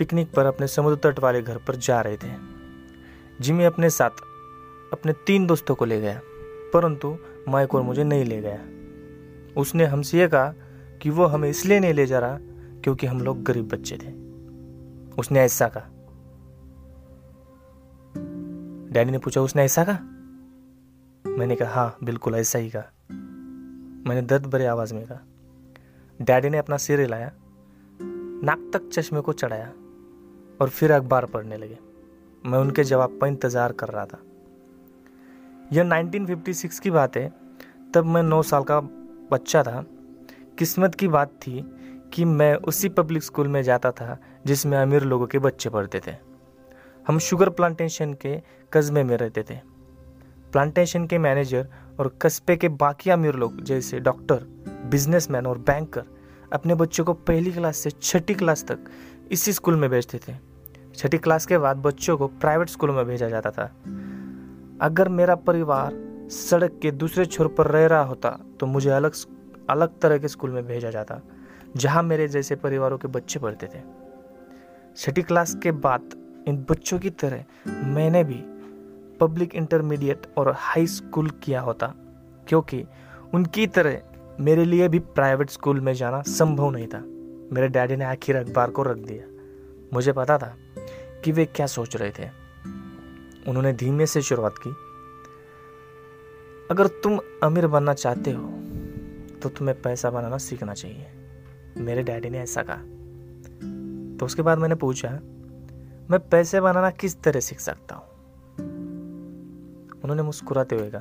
[0.00, 2.32] पिकनिक पर अपने समुद्र तट वाले घर पर जा रहे थे।
[3.40, 4.10] जिमी अपने साथ
[4.92, 6.20] अपने तीन दोस्तों को ले गया,
[6.74, 7.16] परंतु
[7.48, 8.58] माइक और मुझे नहीं ले गया।
[9.60, 10.54] उसने हमसे यह कहा
[11.02, 12.38] कि वो हमें इसलिए नहीं ले जा रहा
[12.84, 14.12] क्योंकि हम लोग गरीब बच्चे थे।
[15.14, 15.88] उसने ऐसा कहा।
[18.92, 19.98] डैडी ने पूछा, उसने ऐसा कहा?
[21.30, 22.92] मैंने कहा हाँ बिल्कुल ऐसा ही कहा।
[24.08, 25.20] मैंने दर्द भरे आवाज़ में कहा।
[26.22, 27.32] डैडी ने अपना सिर हिलाया,
[28.42, 29.72] नाक तक चश्मे को चढ़ाया।
[30.60, 31.78] और फिर अखबार पढ़ने लगे।
[32.46, 34.18] मैं उनके जवाब का इंतज़ार कर रहा था।
[35.72, 37.32] यह 1956 की बात है।
[37.94, 38.80] तब मैं नौ साल का
[39.32, 39.84] बच्चा था।
[40.58, 41.74] किस्मत की बात थी
[42.14, 46.14] कि मैं उसी पब्लिक स्कूल में जाता था जिसमें अमीर लोगों के बच्चे पढ़ते थे।
[47.08, 48.42] हम शुगर प्लांटेशन के
[48.72, 49.54] कस्बे में रहते थे।
[50.52, 51.68] प्लांटेशन के मैनेजर
[52.00, 54.36] और कस्बे के बाकी अमीर लोग जैसे डॉक्टर,
[54.90, 56.04] बिजनेसमैन और बैंकर
[56.52, 58.78] अपने बच्चों को पहली क्लास से छठी क्लास तक
[59.32, 60.49] इसी स्कूल में भेजते थे।
[61.00, 63.64] छठी क्लास के बाद बच्चों को प्राइवेट स्कूल में भेजा जाता था।
[64.80, 65.94] अगर मेरा परिवार
[66.30, 68.30] सड़क के दूसरे छोर पर रह रहा होता
[68.60, 69.14] तो मुझे अलग
[69.70, 71.20] अलग तरह के स्कूल में भेजा जाता,
[71.76, 73.82] जहाँ मेरे जैसे परिवारों के बच्चे पढ़ते थे।
[74.96, 76.10] छठी क्लास के बाद
[76.48, 77.44] इन बच्चों की तरह
[77.86, 78.42] मैंने भी
[79.20, 81.92] पब्लिक इंटरमीडिएट और हाई स्कूल किया होता,
[82.48, 82.84] क्योंकि
[83.34, 84.00] उनकी तरह
[84.40, 87.02] मेरे लिए भी प्राइवेट स्कूल में जाना संभव नहीं था।
[87.54, 89.24] मेरे डैडी ने आखिर अखबार को रख दिया।
[89.94, 90.54] मुझे पता था
[91.24, 92.28] कि वे क्या सोच रहे थे।
[93.48, 94.70] उन्होंने धीमे से शुरुआत की।
[96.70, 98.48] अगर तुम अमीर बनना चाहते हो
[99.42, 101.06] तो तुम्हें पैसा बनाना सीखना चाहिए।
[101.76, 102.82] मेरे डैडी ने ऐसा कहा।
[104.18, 105.10] तो उसके बाद मैंने पूछा,
[106.10, 108.04] मैं पैसे बनाना किस तरह सीख सकता हूँ?
[110.00, 111.00] उन्होंने मुस्कुराते हुए कहा,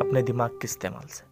[0.00, 1.24] अपने दिमाग के इस्तेमाल से।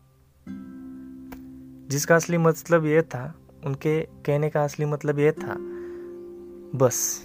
[1.88, 3.34] जिसका असली मतलब यह था,
[3.64, 5.56] उनके कहने का असली मतलब यह था,
[6.78, 7.22] बस।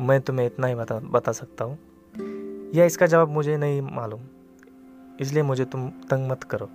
[0.00, 1.78] मैं तुम्हें इतना ही बता बता सकता हूँ।
[2.74, 4.20] या इसका जवाब मुझे नहीं मालूम,
[5.20, 6.70] इसलिए मुझे तुम तंग मत करो।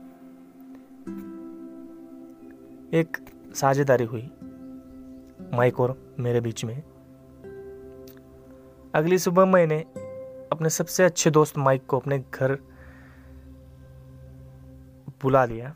[2.94, 3.18] एक
[3.56, 4.30] साझेदारी हुई,
[5.54, 6.82] माइक और मेरे बीच में।
[8.94, 9.80] अगली सुबह मैंने
[10.52, 12.58] अपने सबसे अच्छे दोस्त माइक को अपने घर
[15.22, 15.70] बुला लिया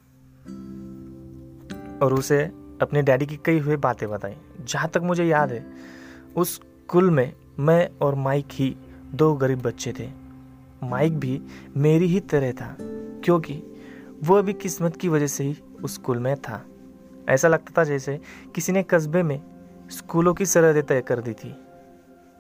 [2.02, 2.44] और उसे
[2.82, 5.66] अपने डैडी की कई हुई बातें बताई। जहाँ तक मुझे याद है,
[6.38, 6.60] उस
[6.92, 8.76] कुल में मैं और माइक ही
[9.14, 10.08] दो गरीब बच्चे थे।
[10.84, 11.42] माइक भी
[11.78, 13.54] मेरी ही तरह था, क्योंकि
[14.24, 16.62] वो भी किस्मत की वजह से ही उस स्कूल में था।
[17.30, 18.20] ऐसा लगता था जैसे
[18.56, 19.40] किसी ने कस्बे में
[19.92, 21.56] स्कूलों की सरहदें तय कर दी थी,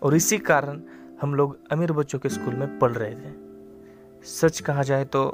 [0.01, 0.81] और इसी कारण
[1.21, 3.33] हम लोग अमीर बच्चों के स्कूल में पढ़ रहे थे।
[4.25, 5.25] सच कहा जाए तो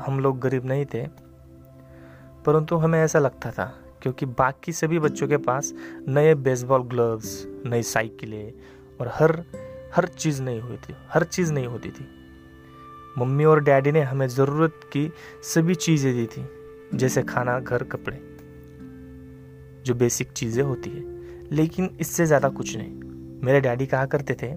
[0.00, 1.06] हम लोग गरीब नहीं थे,
[2.46, 3.72] परंतु हमें ऐसा लगता था
[4.04, 5.72] क्योंकि बाकी सभी बच्चों के पास
[6.08, 8.52] नए बेसबॉल ग्लव्स नई साइकिलें
[9.00, 9.32] और हर
[9.94, 12.06] हर चीज़ नहीं हुई थी, हर चीज़ नहीं होती थी।
[13.18, 15.10] मम्मी और डैडी ने हमें ज़रूरत की
[15.42, 16.44] सभी चीज़ें दी थी,
[16.94, 18.16] जैसे खाना, घर, कपड़े,
[19.82, 21.02] जो बेसिक चीज़ें होती है।
[21.52, 22.92] लेकिन इससे ज़्यादा कुछ नहीं।
[23.44, 24.50] मेरे डैडी कहा करते थे,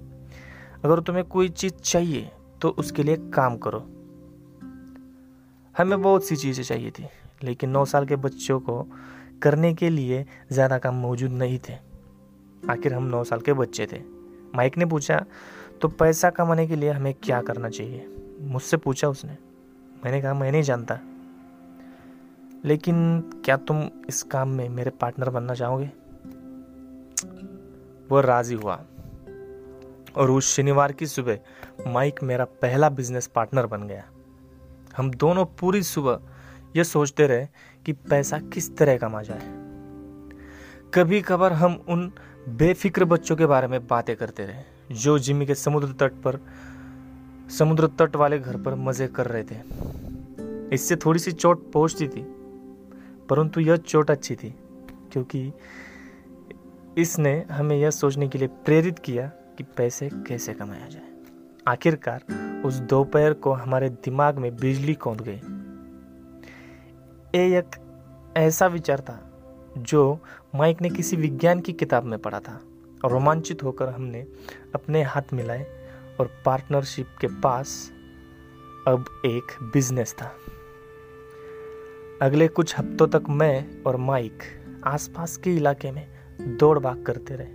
[0.86, 3.80] अगर तुम्हें कोई चीज़ चाहिए तो उसके लिए काम करो।
[5.76, 7.06] हमें बहुत सी चीज़ें चाहिए थी,
[7.44, 8.82] लेकिन नौ साल के बच्चों को
[9.42, 11.74] करने के लिए ज़्यादा काम मौजूद नहीं थे।
[12.70, 14.02] आखिर हम नौ साल के बच्चे थे।
[14.56, 15.26] माइक ने पूछा
[15.82, 18.08] तो पैसा कमाने के लिए हमें क्या करना चाहिए?
[18.42, 19.38] मुझसे पूछा उसने,
[20.06, 21.00] मैंने कहा, मैं नहीं जानता।
[22.66, 25.90] लेकिन क्या तुम इस काम में मेरे पार्टनर बनना चाहोगे?
[28.12, 28.84] वह राज़ी हुआ।
[30.16, 31.40] और उस शनिवार की सुबह
[31.88, 34.04] माइक मेरा पहला बिज़नेस पार्टनर बन गया।
[34.98, 36.20] हम दोनों पूरी सुबह
[36.76, 37.48] यह सोचते रहे
[37.88, 39.42] कि पैसा किस तरह कमा जाए।
[40.94, 42.12] कभी कभार हम उन
[42.50, 44.64] बेफिक्र बच्चों के बारे में बातें करते रहे,
[44.96, 46.40] जो जिमी के समुद्र तट पर,
[47.58, 52.22] समुद्र तट वाले घर पर मज़े कर रहे थे। इससे थोड़ी सी चोट पहुँचती थी,
[53.30, 54.56] परंतु यह चोट अच्छी थी,
[55.12, 55.54] क्योंकि
[56.98, 59.28] इसने हमें यह सोचने के लिए प्रेरित किया
[59.58, 61.10] कि पैसे कैसे कमाया जाए।
[61.68, 62.24] आखिरकार
[62.66, 65.42] उस दोपहर को हमारे दिमाग में बिजली कौंध गई।
[67.38, 67.76] ये एक
[68.38, 69.42] ऐसा विचार था,
[69.78, 70.20] जो
[70.56, 72.62] माइक ने किसी विज्ञान की किताब में पढ़ा था।
[73.06, 74.28] रोमांचित होकर हमने
[74.76, 75.90] अपने हाथ मिलाए
[76.20, 77.92] और पार्टनरशिप के पास
[78.88, 80.36] अब एक बिज़नेस था।
[82.22, 84.40] अगले कुछ हफ्तों तक मैं और माइक
[84.84, 86.08] आसपास के इलाके में
[86.42, 87.54] दौड़ भाग करते रहे।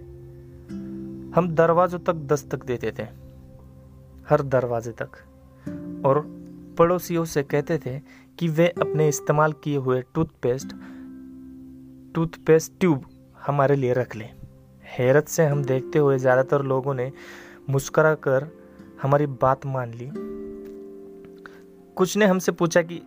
[1.32, 3.02] हम दरवाजों तक दस्तक देते थे,
[4.30, 5.10] हर दरवाजे तक,
[6.06, 6.42] और
[6.78, 10.72] पड़ोसियों से कहते थे कि वे अपने इस्तेमाल किए हुए टूथपेस्ट
[12.14, 13.04] टूथपेस्ट ट्यूब
[13.46, 14.30] हमारे लिए रख लें।
[14.84, 17.10] हैरत से हम देखते हुए ज़्यादातर लोगों ने
[17.70, 18.48] मुस्करा कर
[19.02, 20.10] हमारी बात मान ली।
[21.96, 23.00] कुछ ने हमसे पूछा कि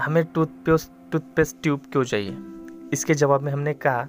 [0.00, 2.36] हमें टूथपेस्ट टूथपेस्ट ट्यूब क्यों चाहिए?
[2.92, 4.06] इसके जवाब में हमने कहा,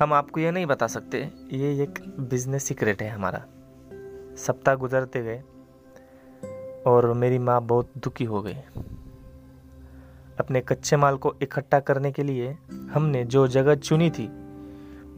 [0.00, 1.18] हम आपको ये नहीं बता सकते।
[1.52, 3.44] ये एक बिज़नेस सीक्रेट है हमारा।
[4.36, 5.42] सप्ताह गुजरते गए
[6.86, 8.54] और मेरी माँ बहुत दुखी हो गई।
[10.38, 12.58] अपने कच्चे माल को इकट्ठा करने के लिए
[12.90, 14.26] हमने जो जगह चुनी थी,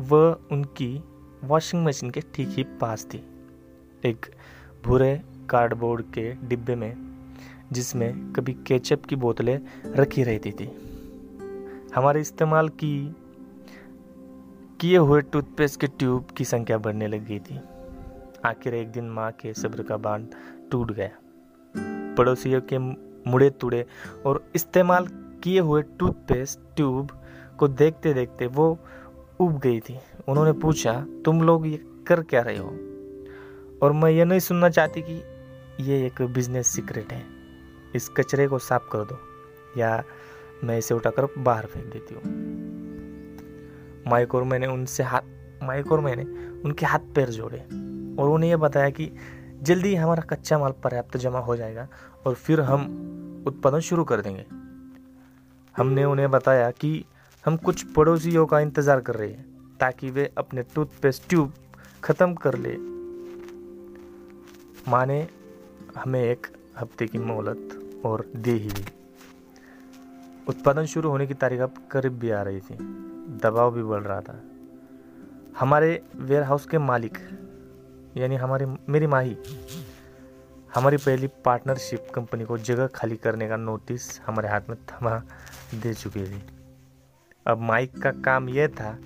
[0.00, 1.04] वह उनकी
[1.44, 3.24] वॉशिंग मशीन के ठीक ही पास थी।
[4.04, 4.26] एक
[4.84, 6.96] भूरे कार्डबोर्ड के डिब्बे में,
[7.72, 10.70] जिसमें कभी केचप की बोतलें रखी रहती थी।
[11.94, 13.16] हमारे इस्तेमाल की,
[14.80, 17.60] किए हुए टूथपेस्ट के ट्यूब की संख्या बढ़ने लग गई थी।
[18.44, 20.34] आखिर एक दिन माँ के सब्र का बाँध
[20.70, 21.10] टूट गया।
[22.14, 23.86] पड़ोसियों के मुड़े तुड़े
[24.26, 25.06] और इस्तेमाल
[25.44, 27.10] किए हुए टूथपेस्ट ट्यूब
[27.58, 28.78] को देखते देखते वो
[29.40, 29.98] उब गई थी।
[30.28, 32.68] उन्होंने पूछा, तुम लोग ये कर क्या रहे हो?
[33.82, 35.22] और मैं ये नहीं सुनना चाहती कि
[35.80, 37.24] ये एक बिज़नेस सीक्रेट है।
[37.94, 39.18] इस कचरे को साफ़ कर दो
[39.80, 40.04] या
[40.64, 42.22] मैं इसे उठाकर बाहर फेंक देती हूँ।
[44.06, 45.20] माइक और मैंने उनसे हाथ,
[45.62, 46.22] माइक और मैंने
[46.64, 47.58] उनके हाथ पैर जोड़े
[48.22, 49.12] और उन्हें यह बताया कि
[49.60, 51.86] जल्दी हमारा कच्चा माल पर्याप्त जमा हो जाएगा
[52.26, 52.84] और फिर हम
[53.46, 54.44] उत्पादन शुरू कर देंगे।
[55.74, 56.92] हमने उन्हें बताया कि
[57.44, 61.52] हम कुछ पड़ोसियों का इंतज़ार कर रहे हैं ताकि वे अपने टूथपेस्ट ट्यूब
[62.04, 62.76] ख़त्म कर ले।
[64.90, 65.26] माँ ने
[65.96, 66.46] हमें एक
[66.78, 68.84] हफ़्ते की मोहलत और दे ही दी
[70.48, 72.74] उत्पादन शुरू होने की तारीख अब करीब भी आ रही थी।
[73.42, 74.40] दबाव भी बढ़ रहा था।
[75.58, 77.18] हमारे वेयर हाउस के मालिक
[78.16, 79.36] यानी हमारी, मेरी माही,
[80.74, 85.16] हमारी पहली पार्टनरशिप कंपनी को जगह खाली करने का नोटिस हमारे हाथ में थमा
[85.74, 86.42] दे चुकी थी।
[87.46, 88.98] अब माइक का काम यह था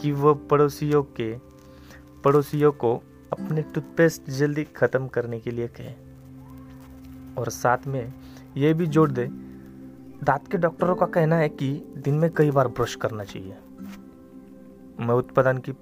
[0.00, 1.32] कि वो पड़ोसियों के,
[2.24, 2.94] पड़ोसियों को
[3.32, 5.94] अपने टूथपेस्ट जल्दी ख़त्म करने के लिए कहे
[7.34, 8.12] और साथ में
[8.56, 9.26] यह भी जोड़ दे,
[10.24, 13.56] दांत के डॉक्टरों का कहना है कि दिन में कई बार ब्रश करना चाहिए।
[15.00, 15.72] मैं उत्पादन की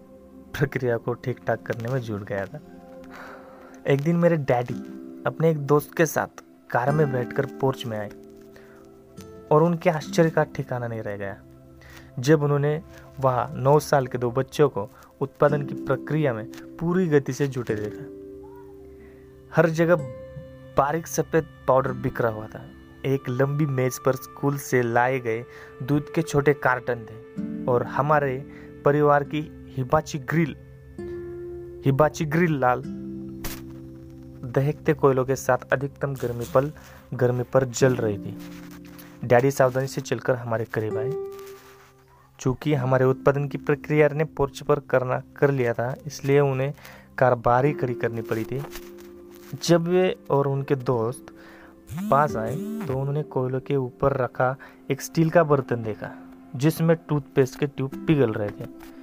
[0.54, 2.60] प्रक्रिया को ठीक ठाक करने में जुड़ गया था।
[3.86, 4.74] एक दिन मेरे डैडी
[5.26, 8.10] अपने एक दोस्त के साथ कार में बैठकर पोर्च में आए
[9.52, 11.36] और उनके आश्चर्य का ठिकाना नहीं रह गया।
[12.18, 12.80] जब उन्होंने
[13.20, 14.88] वहाँ नौ साल के दो बच्चों को
[15.20, 16.46] उत्पादन की प्रक्रिया में
[16.80, 18.04] पूरी गति से जुटे देखा,
[19.52, 19.96] हर जगह
[20.76, 22.64] बारीक सफ़ेद पाउडर बिखरा हुआ था।
[23.06, 25.44] एक लंबी मेज पर स्कूल से लाए गए
[25.82, 28.36] दूध के छोटे कार्टन थे और हमारे
[28.84, 29.40] परिवार की
[29.70, 30.54] हिबाची ग्रिल
[31.84, 32.82] हिबाची ग्रिल लाल।
[34.52, 36.70] दहकते कोयलों के साथ अधिकतम गर्मी पल
[37.14, 38.36] गर्मी पर जल रही थी।
[39.24, 41.10] डैडी सावधानी से चलकर हमारे करीब आए।
[42.38, 46.72] चूँकि हमारे उत्पादन की प्रक्रिया ने पोर्च पर करना, कर लिया था, इसलिए उन्हें
[47.18, 48.62] कारबारी खड़ी करनी पड़ी थी।
[49.64, 51.34] जब वे और उनके दोस्त
[52.10, 52.54] पास आए
[52.86, 54.56] तो उन्होंने कोयलों के ऊपर रखा
[54.90, 56.10] एक स्टील का बर्तन देखा,
[56.56, 58.98] जिसमें टूथपेस्ट के ट्यूब पिघल रहे थे।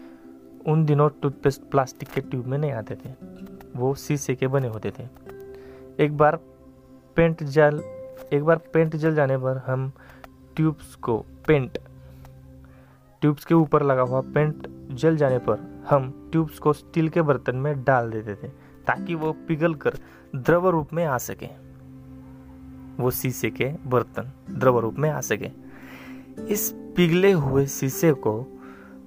[0.68, 3.10] उन दिनों टूथपेस्ट प्लास्टिक के ट्यूब में नहीं आते थे।
[3.76, 5.03] वो शीशे के बने होते थे।
[5.99, 6.35] एक बार
[7.15, 7.80] पेंट जल,
[8.34, 9.91] एक बार पेंट जल जाने पर हम
[10.56, 11.18] ट्यूब्स को
[11.48, 11.77] पेंट,
[13.22, 17.56] ट्यूब्स के ऊपर लगा हुआ पेंट जल जाने पर हम ट्यूब्स को स्टील के बर्तन
[17.56, 18.48] में डाल देते थे
[18.88, 19.94] ताकि वो पिघल कर
[20.35, 21.49] द्रव रूप में आ सके।
[23.03, 25.49] वो शीशे के बर्तन द्रव रूप में आ सके।
[26.49, 28.57] इस पिघले हुए शीशे को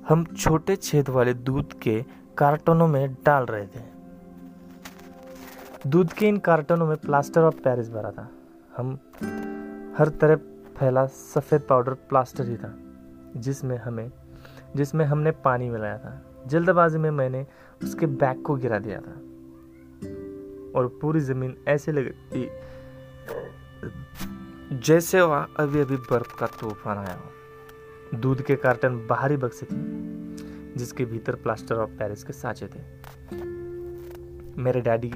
[0.09, 2.05] हम छोटे छेद वाले दूध के
[2.39, 3.81] कार्टनों में डाल रहे थे।
[5.87, 8.31] दूध के इन कार्टनों में प्लास्टर ऑफ़ पेरिस भरा था।
[8.77, 8.99] हम
[9.99, 10.41] हर तरफ़
[10.79, 12.75] फैला सफ़ेद पाउडर प्लास्टर ही था,
[13.37, 14.11] जिसमें हमें,
[14.77, 17.47] जिसमें हमने पानी मिलाया था। जल्दबाजी में मैंने
[17.83, 19.13] उसके बैग को गिरा दिया था।
[20.79, 22.15] और पूरी ज़मीन ऐसे लग
[24.73, 27.40] जैसे वह अभी अभी बर्फ़ का तूफ़ान आया हो।
[28.15, 29.77] दूध के कार्टन बाहरी बक्से थे,
[30.77, 32.81] जिसके भीतर प्लास्टर ऑफ़ पेरिस के साँचे थे।
[34.63, 35.11] मेरे डैडी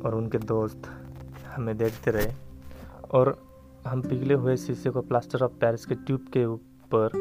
[0.00, 0.82] और उनके दोस्त
[1.46, 2.32] हमें देखते रहे
[3.10, 3.36] और
[3.86, 7.18] हम पिघले हुए शीशे को प्लास्टर ऑफ़ पेरिस के ट्यूब के ऊपर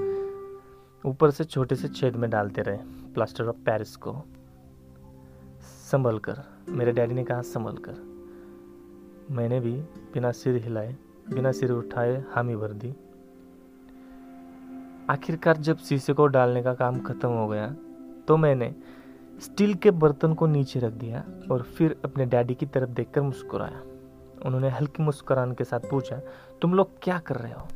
[1.06, 2.78] ऊपर से छोटे से छेद में डालते रहे,
[3.14, 4.16] प्लास्टर ऑफ़ पेरिस को।
[5.92, 7.96] संभल कर मेरे डैडी ने कहा संभल कर
[9.32, 9.72] मैंने भी
[10.14, 10.96] बिना सिर हिलाए,
[11.34, 12.94] बिना सिर उठाए हामी भर दी।
[15.10, 17.68] आखिरकार जब शीशे को डालने का काम खत्म हो गया
[18.28, 18.76] तो मैंने
[19.42, 23.82] स्टील के बर्तन को नीचे रख दिया और फिर अपने डैडी की तरफ़ देखकर मुस्कुराया।
[24.46, 26.20] उन्होंने हल्की मुस्कुराने के साथ पूछा
[26.62, 27.68] तुम लोग क्या कर रहे हो?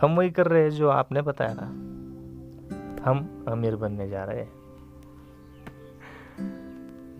[0.00, 1.66] हम वही कर रहे हैं जो आपने बताया था।
[3.04, 4.52] हम अमीर बनने जा रहे हैं।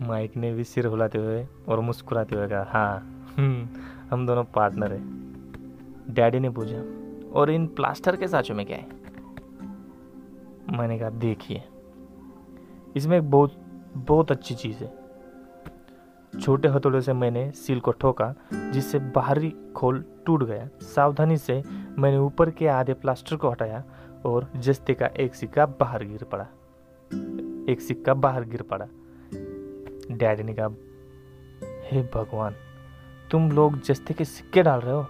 [0.07, 3.67] माइक ने भी सिर हिलाते हुए और मुस्कुराते हुए कहा हाँ हम्म,
[4.11, 5.05] हम दोनों पार्टनर हैं।
[6.09, 7.06] डैडी ने पूछा
[7.37, 8.87] और इन प्लास्टर के साचों में क्या है?
[10.77, 11.63] मैंने कहा, देखिए,
[12.95, 13.57] इसमें एक बहुत
[13.93, 15.07] बहुत अच्छी चीज़ है।
[16.41, 21.63] छोटे हथौड़े से मैंने सील को ठोका, जिससे बाहरी खोल टूट गया। सावधानी से
[21.97, 23.83] मैंने ऊपर के आधे प्लास्टर को हटाया
[24.25, 26.47] और जस्ते का एक सिक्का बाहर गिर पड़ा।
[27.71, 28.87] एक सिक्का बाहर गिर पड़ा।
[30.11, 30.69] डैडी ने कहा,
[31.91, 32.53] हे भगवान,
[33.31, 35.05] तुम लोग जस्ते के सिक्के डाल रहे हो?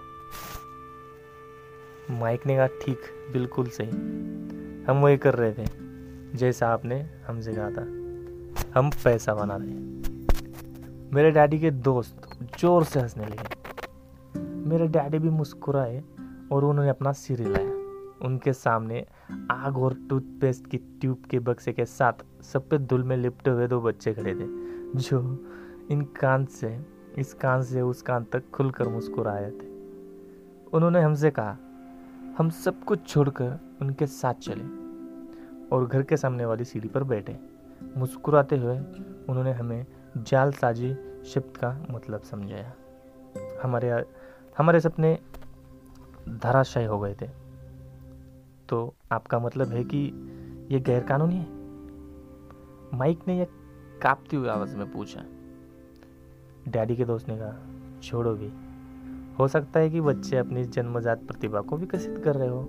[2.10, 2.98] माइक ने कहा, ठीक,
[3.32, 3.90] बिल्कुल सही।
[4.84, 5.64] हम वही कर रहे थे,
[6.36, 7.82] जैसा आपने हमसे कहा था।
[8.78, 9.86] हम पैसा बना रहे
[11.14, 12.28] मेरे डैडी के दोस्त
[12.60, 16.02] ज़ोर से हंसने लगे। मेरे डैडी भी मुस्कुराए
[16.52, 17.76] और उन्होंने अपना सिर हिलाया।
[18.26, 19.04] उनके सामने
[19.50, 23.80] आग और टूथपेस्ट की ट्यूब के बक्से के साथ सफ़ेद धुल में लिपटे हुए दो
[23.80, 24.46] बच्चे खड़े थे,
[25.00, 25.20] जो
[25.90, 26.78] इन कान से,
[27.18, 29.66] इस कान से उस कान तक खुलकर मुस्कुराए थे।
[30.72, 31.56] उन्होंने हमसे कहा
[32.38, 34.64] हम सब कुछ छोड़कर उनके साथ चले
[35.76, 37.38] और घर के सामने वाली सीढ़ी पर बैठे।
[37.96, 38.78] मुस्कुराते हुए
[39.28, 39.86] उन्होंने हमें
[40.16, 40.94] जालसाजी
[41.24, 42.72] शब्द का मतलब समझाया।
[43.62, 43.90] हमारे
[44.58, 45.18] हमारे सपने
[46.28, 47.28] धराशायी हो गए थे।
[48.68, 50.04] तो आपका मतलब है कि
[50.70, 51.46] ये गैरकानूनी है?
[52.98, 53.46] माइक ने यह
[54.02, 55.24] कांपती हुई आवाज़ में पूछा।
[56.68, 57.66] डैडी के दोस्त ने कहा
[58.02, 58.67] छोड़ो भी
[59.38, 62.60] हो सकता है कि बच्चे अपनी जन्मजात प्रतिभा को विकसित कर रहे हो।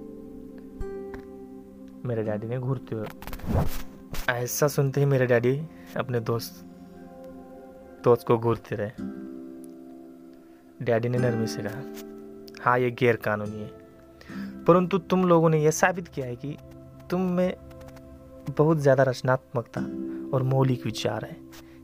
[2.05, 3.07] मेरे डैडी ने घूरते हुए
[4.29, 5.59] ऐसा सुनते ही मेरे डैडी
[5.97, 6.65] अपने दोस्त
[8.03, 8.91] दोस्त को घूरते रहे।
[10.85, 15.71] डैडी ने नरमी से कहा हाँ ये गैर कानूनी है। परंतु तुम लोगों ने यह
[15.71, 16.57] साबित किया है कि
[17.09, 17.53] तुम में
[18.57, 19.81] बहुत ज़्यादा रचनात्मकता
[20.33, 21.37] और मौलिक विचार है।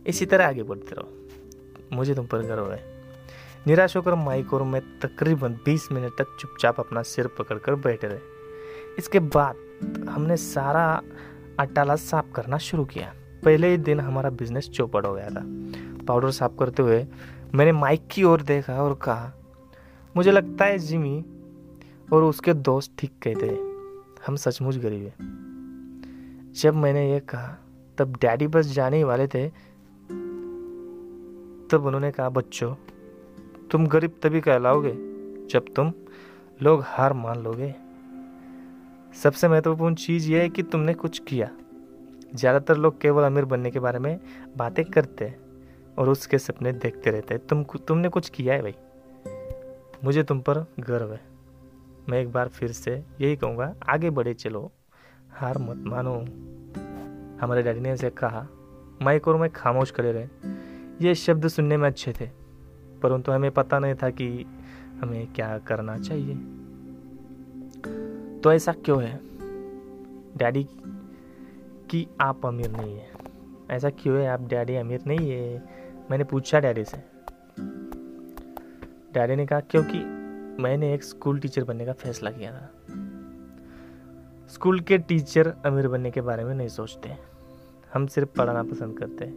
[0.07, 2.94] इसी तरह आगे बढ़ते रहो। मुझे तुम पर गर्व है।
[3.67, 8.19] निराश होकर माइक और मैं तकरीबन 20 मिनट तक चुपचाप अपना सिर पकड़कर बैठे रहे।
[8.97, 9.55] इसके बाद
[10.09, 11.01] हमने सारा
[11.59, 13.13] अटाला साफ़ करना शुरू किया।
[13.45, 15.41] पहले ही दिन हमारा बिज़नेस चौपट हो गया था।
[16.05, 17.07] पाउडर साफ़ करते हुए
[17.55, 19.33] मैंने माइक की ओर देखा और कहा,
[20.15, 21.25] मुझे लगता है जिमी
[22.13, 23.75] और उसके दोस्त ठीक कहते हैं।
[24.27, 25.45] हम सचमुच गरीब हैं।
[26.55, 27.57] जब मैंने ये कहा,
[27.97, 29.49] तब डैडी बस जाने ही वाले थे।
[31.71, 32.75] तब उन्होंने कहा, बच्चों
[33.71, 34.93] तुम गरीब तभी कहलाओगे
[35.49, 35.91] जब तुम
[36.63, 37.73] लोग हार मान लोगे।
[39.23, 41.49] सबसे महत्वपूर्ण चीज़ यह है कि तुमने कुछ किया।
[42.35, 44.19] ज़्यादातर लोग केवल अमीर बनने के बारे में
[44.57, 45.39] बातें करते हैं
[45.97, 48.75] और उसके सपने देखते रहते हैं। तुम तुमने कुछ किया है भाई?
[50.03, 51.21] मुझे तुम पर गर्व है।
[52.09, 54.71] मैं एक बार फिर से यही कहूँगा, आगे बढ़े चलो,
[55.31, 56.15] हार मत मानो।
[57.41, 58.47] हमारे डैडी ने ऐसे कहा,
[59.01, 62.44] माइक और मैं खामोश खड़े रहे। ये शब्द सुनने में अच्छे थे।
[63.06, 64.45] परंतु हमें पता नहीं था कि
[65.02, 66.36] हमें क्या करना चाहिए।
[68.40, 69.19] तो ऐसा क्यों है?
[70.38, 70.68] डैडी
[71.90, 73.07] कि आप अमीर नहीं है।
[73.69, 74.27] ऐसा क्यों है?
[74.27, 75.64] आप डैडी अमीर नहीं है?
[76.11, 76.98] मैंने पूछा डैडी से।
[79.14, 79.98] डैडी ने कहा, क्योंकि
[80.64, 82.69] मैंने एक स्कूल टीचर बनने का फैसला किया था।
[84.48, 87.14] स्कूल के टीचर अमीर बनने के बारे में नहीं सोचते।
[87.94, 89.36] हम सिर्फ़ पढ़ाना पसंद करते हैं।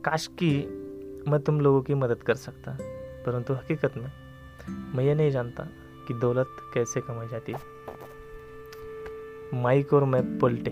[0.00, 0.84] काश कि
[1.28, 2.76] मैं तुम लोगों की मदद कर सकता,
[3.26, 4.10] परंतु हकीकत में
[4.94, 5.64] मैं ये नहीं जानता
[6.08, 7.58] कि दौलत कैसे कमाई जाती है।
[9.54, 10.70] माइक और मैं पलटे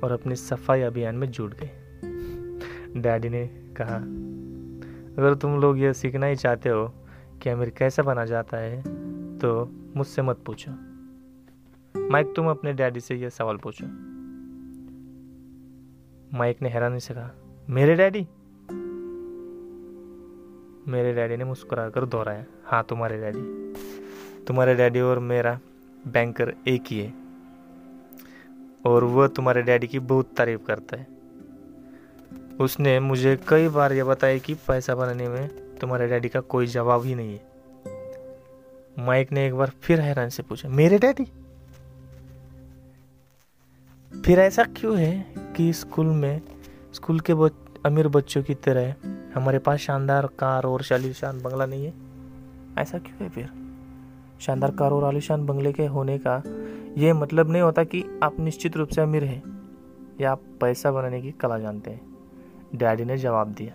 [0.00, 1.70] और अपनी सफ़ाई अभियान में जुट गए।
[2.96, 3.46] डैडी ने
[3.76, 3.96] कहा,
[5.16, 6.86] अगर तुम लोग ये सीखना ही चाहते हो
[7.42, 8.82] कि अमीर कैसा बना जाता है
[9.38, 9.64] तो
[9.96, 10.70] मुझसे मत पूछो।
[12.10, 13.86] माइक, तुम अपने डैडी से यह सवाल पूछो।
[16.38, 17.30] माइक ने हैरानी से कहा,
[17.70, 18.26] मेरे डैडी?
[20.88, 23.72] मेरे डैडी ने मुस्कुरा कर दोहराया हाँ तुम्हारे डैडी।
[24.44, 25.60] तुम्हारे डैडी और मेरा
[26.06, 27.14] बैंकर एक ही है।
[28.86, 31.06] और वह तुम्हारे डैडी की बहुत तारीफ़ करता है।
[32.60, 35.48] उसने मुझे कई बार यह बताया कि पैसा बनाने में
[35.78, 37.52] तुम्हारे डैडी का कोई जवाब ही नहीं है।
[38.98, 41.24] माइक ने एक बार फिर हैरान से पूछा, मेरे डैडी?
[44.22, 46.42] फिर ऐसा क्यों है कि स्कूल में,
[46.94, 47.34] स्कूल के
[47.84, 48.94] अमीर बच्चों की तरह
[49.34, 51.92] हमारे पास शानदार कार और शालीशान बंगला नहीं है।
[52.78, 53.48] ऐसा क्यों है फिर?
[54.40, 56.42] शानदार कार और आलिशान बंगले के होने का
[56.98, 59.42] ये मतलब नहीं होता कि आप निश्चित रूप से अमीर हैं
[60.20, 62.00] या आप पैसा बनाने की कला जानते हैं।
[62.74, 63.74] डैडी ने जवाब दिया।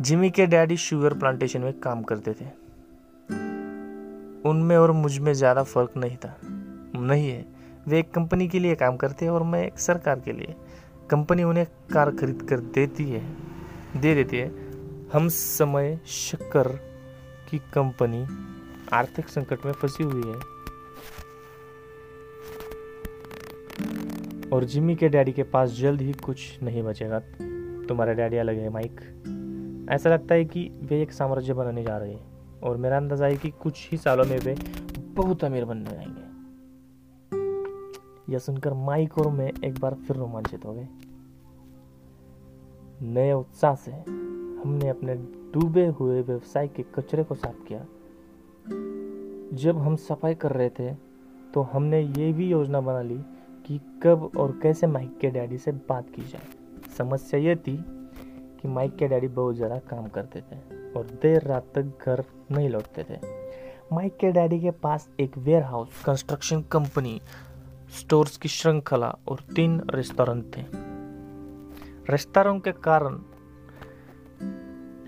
[0.00, 2.46] जिमी के डैडी शुगर प्लांटेशन में काम करते थे।
[4.48, 6.36] उनमें और मुझमें ज़्यादा फ़र्क नहीं था।
[6.96, 7.44] नहीं है,
[7.88, 10.54] वे एक कंपनी के लिए काम करते हैं और मैं एक सरकार के लिए
[11.10, 13.36] कंपनी उन्हें कार खरीद कर देती है,
[13.96, 14.48] दे देती है।
[15.12, 16.68] हम समय शक्कर
[17.50, 18.26] की कंपनी
[18.92, 20.56] आर्थिक संकट में फंसी हुई है।
[24.50, 27.18] और जिम्मी के डैडी के पास जल्द ही कुछ नहीं बचेगा।
[27.86, 29.00] तुम्हारा डैडी अलग है, माइक।
[29.90, 33.36] ऐसा लगता है कि वे एक साम्राज्य बनाने जा रहे हैं। और मेरा अंदाज़ा है
[33.36, 34.56] कि कुछ ही सालों में वे
[34.98, 36.25] बहुत अमीर बनने जाएँगे।
[38.28, 40.88] यह सुनकर माइक और मैं एक बार फिर रोमांचित हो गए।
[43.04, 45.14] नए उत्साह से हमने अपने
[45.52, 47.80] डूबे हुए व्यवसाय के कचरे को साफ़ किया।
[49.56, 50.92] जब हम सफ़ाई कर रहे थे
[51.54, 53.18] तो हमने ये भी योजना बना ली
[53.66, 57.76] कि कब और कैसे माइक के डैडी से बात की जाए। समस्या ये थी
[58.60, 60.56] कि माइक के डैडी बहुत ज़्यादा काम करते थे
[60.92, 63.18] और देर रात तक घर नहीं लौटते थे।
[63.92, 67.20] माइक के डैडी के पास एक warehouse construction company
[67.96, 70.64] stores की श्रृंखला और तीन रेस्टोरेंट थे।
[72.10, 73.18] रेस्टोरेंट के कारण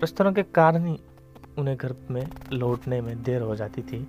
[0.01, 0.97] रेस्टोरेंट के कारण ही
[1.57, 4.07] उन्हें घर में लौटने में देर हो जाती थी।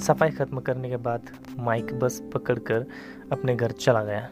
[0.00, 2.86] सफ़ाई खत्म करने के बाद माइक बस पकड़कर
[3.32, 4.28] अपने घर चला गया।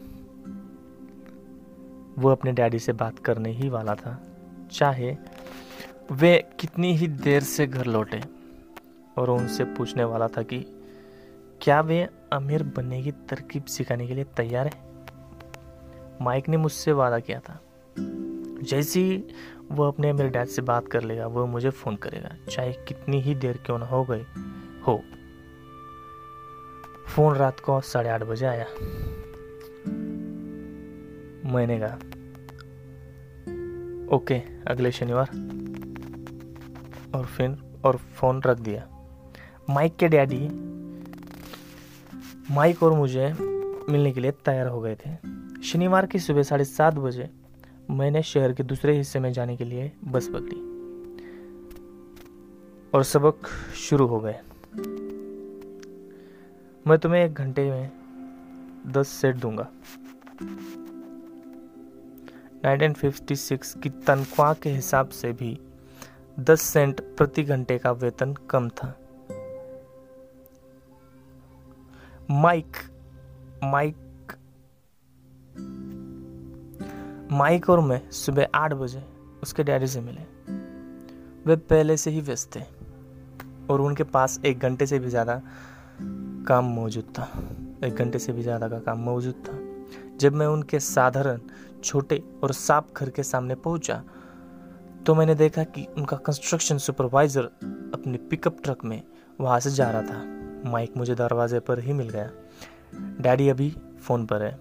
[2.19, 4.19] वो अपने डैडी से बात करने ही वाला था,
[4.73, 5.17] चाहे
[6.13, 8.23] वे कितनी ही देर से घर लौटे
[9.19, 10.65] और उनसे पूछने वाला था कि
[11.63, 14.91] क्या वे अमीर बनने की तरकीब सिखाने के लिए तैयार है?
[16.23, 17.61] माइक ने मुझसे वादा किया था।
[18.63, 19.25] जैसे ही
[19.73, 23.35] वो अपने अमीर डैड से बात कर लेगा, वो मुझे फ़ोन करेगा, चाहे कितनी ही
[23.35, 24.23] देर क्यों ना हो गई
[24.87, 25.03] हो।
[27.15, 28.67] फ़ोन रात को साढ़े आठ बजे आया।
[31.53, 31.97] मैंने कहा,
[34.17, 34.35] ओके,
[34.67, 35.29] अगले शनिवार।
[37.15, 38.89] और फिर, और फ़ोन रख दिया।
[39.71, 40.70] माइक के डैडी
[42.51, 43.33] माइक और मुझे
[43.89, 45.11] मिलने के लिए तैयार हो गए थे।
[45.63, 47.31] शनिवार की सुबह साढ़े सात बजे
[47.91, 50.61] मैंने शहर के दूसरे हिस्से में जाने के लिए बस पकड़ी
[52.95, 54.41] और सबक शुरू हो गए।
[56.87, 57.91] मैं तुम्हें एक घंटे में
[58.87, 59.69] दस सेट दूँगा।
[62.65, 65.59] 1956 की तनख्वाह के हिसाब से भी
[66.41, 69.00] 10 सेंट प्रति घंटे का वेतन कम था।
[72.31, 72.77] माइक
[73.65, 74.33] माइक
[77.33, 79.03] माइक और मैं सुबह आठ बजे
[79.43, 80.21] उसके डैडी से मिले।
[81.47, 82.61] वे पहले से ही व्यस्त थे
[83.71, 85.41] और उनके पास एक घंटे से भी ज़्यादा
[86.49, 87.29] काम मौजूद था।
[87.85, 89.59] एक घंटे से भी ज़्यादा का काम मौजूद था।
[90.19, 91.41] जब मैं उनके साधारण,
[91.85, 94.03] छोटे और साफ़ घर के सामने पहुँचा
[95.07, 97.45] तो मैंने देखा कि उनका कंस्ट्रक्शन सुपरवाइजर
[97.95, 99.03] अपने पिकअप ट्रक में
[99.41, 102.31] वहाँ से जा रहा था। माइक मुझे दरवाजे पर ही मिल गया।
[103.21, 103.71] डैडी अभी
[104.01, 104.53] फ़ोन पर है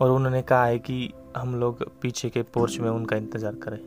[0.00, 3.78] और उन्होंने कहा है कि हम लोग पीछे के पोर्च में उनका इंतज़ार करें।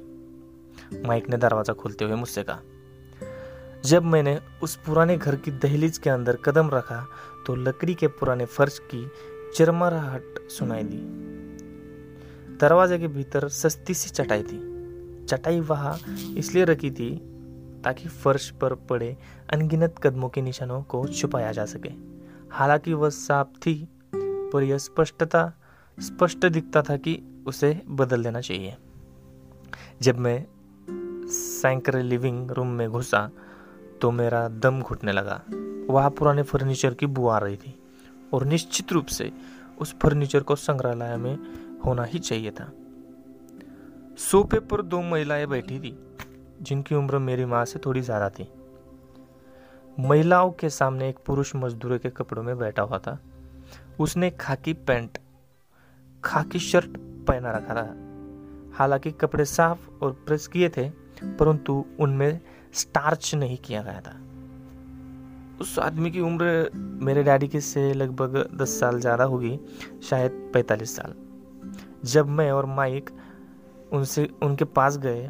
[1.07, 2.59] माइक ने दरवाज़ा खोलते हुए मुझसे कहा,
[3.85, 7.05] जब मैंने उस पुराने घर की दहलीज के अंदर कदम रखा
[7.47, 9.05] तो लकड़ी के पुराने फर्श की
[9.55, 10.97] चरमराहट सुनाई दी।
[12.57, 14.59] दरवाजे के भीतर सस्ती सी चटाई थी।
[15.25, 15.97] चटाई वहाँ
[16.37, 17.09] इसलिए रखी थी
[17.83, 19.17] ताकि फर्श पर पड़े
[19.53, 21.89] अनगिनत कदमों के निशानों को छुपाया जा सके।
[22.51, 25.53] हालाँकि वह साफ़ थी, पर यह स्पष्टता,
[25.99, 28.77] स्पष्ट दिखता था कि उसे बदल देना चाहिए।
[30.01, 30.45] जब मैं
[31.27, 33.31] सैंकर लिविंग रूम में घुसा
[34.01, 35.41] तो मेरा दम घुटने लगा।
[35.89, 37.79] वहाँ पुराने फर्नीचर की बुआ रही थी,
[38.33, 39.31] और निश्चित रूप से
[39.79, 41.37] उस फर्नीचर को संग्रहालय में
[41.85, 42.71] होना ही चाहिए था।
[44.17, 46.10] सोफे पर दो महिलाएँ बैठी थी।
[46.61, 48.47] जिनकी उम्र मेरी माँ से थोड़ी ज़्यादा थी।
[49.99, 53.19] महिलाओं के सामने एक पुरुष मजदूर के कपड़ों में बैठा हुआ था।
[53.99, 55.17] उसने खाकी पैंट,
[56.23, 56.97] खाकी शर्ट
[57.27, 60.89] पहना रखा था। हालाँकि कपड़े साफ़ और प्रेस किए थे,
[61.23, 62.39] परंतु उनमें
[62.73, 64.17] स्टार्च नहीं किया गया था।
[65.61, 69.59] उस आदमी की उम्र मेरे डैडी के से लगभग दस साल ज़्यादा होगी,
[70.03, 71.13] शायद पैंतालीस साल।
[72.05, 73.09] जब मैं और माइक
[73.93, 75.29] उनसे, उनके पास गए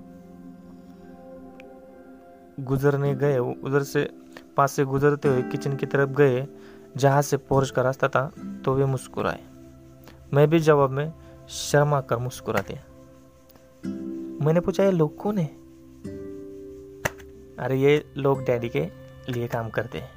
[2.62, 4.10] गुजरने गए उधर से
[4.58, 6.48] पास से गुजरते हुए किचन की तरफ़ गए,
[6.98, 8.32] जहाँ से पोर्च का रास्ता था
[8.66, 9.44] तो वे मुस्कुराए।
[10.34, 11.14] मैं भी जवाब में
[11.50, 12.84] शर्मा कर मुस्कुरा दिया।
[14.46, 15.48] मैंने पूछा, ये लोग कौन है?
[17.60, 18.90] अरे, ये लोग डैडी के
[19.30, 20.10] लिए काम करते हैं।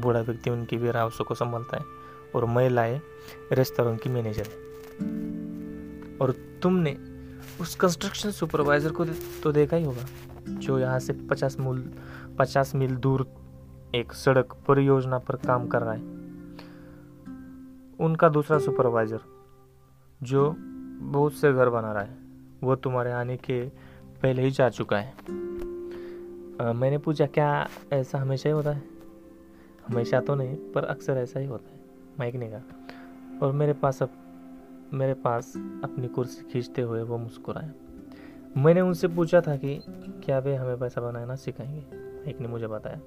[0.00, 1.84] बूढ़ा व्यक्ति उनकी भी रावसों को संभालता है
[2.34, 3.00] और महिलाएँ
[3.52, 4.68] रेस्तोरें की मैनेजर है।
[6.18, 6.96] और तुमने
[7.60, 9.04] उस कंस्ट्रक्शन सुपरवाइजर को
[9.42, 11.92] तो देखा ही होगा। जो यहाँ से पचास मूल
[12.38, 13.26] पचास मील दूर
[13.94, 16.00] एक सड़क परियोजना पर काम कर रहा है।
[18.00, 19.20] उनका दूसरा सुपरवाइजर
[20.22, 20.56] जो
[21.00, 22.16] बहुत से घर बना रहा है
[22.62, 23.68] वो तुम्हारे आने के
[24.22, 25.12] पहले ही जा चुका है।
[26.60, 28.82] आ, मैंने पूछा क्या ऐसा हमेशा ही होता है?
[29.88, 31.80] हमेशा तो नहीं पर अक्सर ऐसा ही होता है
[32.18, 32.60] माइक ने कहा।
[33.42, 34.10] और मेरे पास अब
[34.92, 35.52] मेरे पास
[35.84, 37.72] अपनी कुर्सी खींचते हुए वो मुस्कुराया।
[38.56, 39.82] मैंने उनसे पूछा था कि
[40.24, 42.30] क्या वे हमें पैसा बनाना सिखाएँगे?
[42.30, 43.00] एक ने मुझे बताया।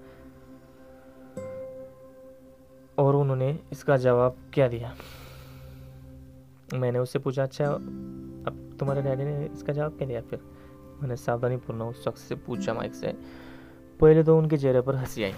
[2.97, 4.95] और उन्होंने इसका जवाब क्या दिया?
[6.73, 10.21] मैंने उससे पूछा अच्छा अब तुम्हारे डैडी ने इसका जवाब क्या दिया?
[10.21, 10.39] फिर
[11.01, 13.17] मैंने सावधानी पूर्ण उस शख्स से पूछा माइक से।
[14.01, 15.33] पहले तो उनके चेहरे पर हँसी आई।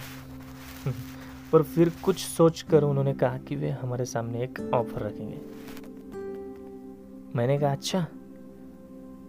[1.52, 5.38] पर फिर कुछ सोचकर उन्होंने कहा कि वे हमारे सामने एक ऑफ़र रखेंगे।
[7.36, 8.08] मैंने कहा अच्छा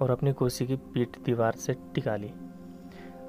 [0.03, 2.33] और अपनी कुर्सी की पीठ दीवार से टिका ली।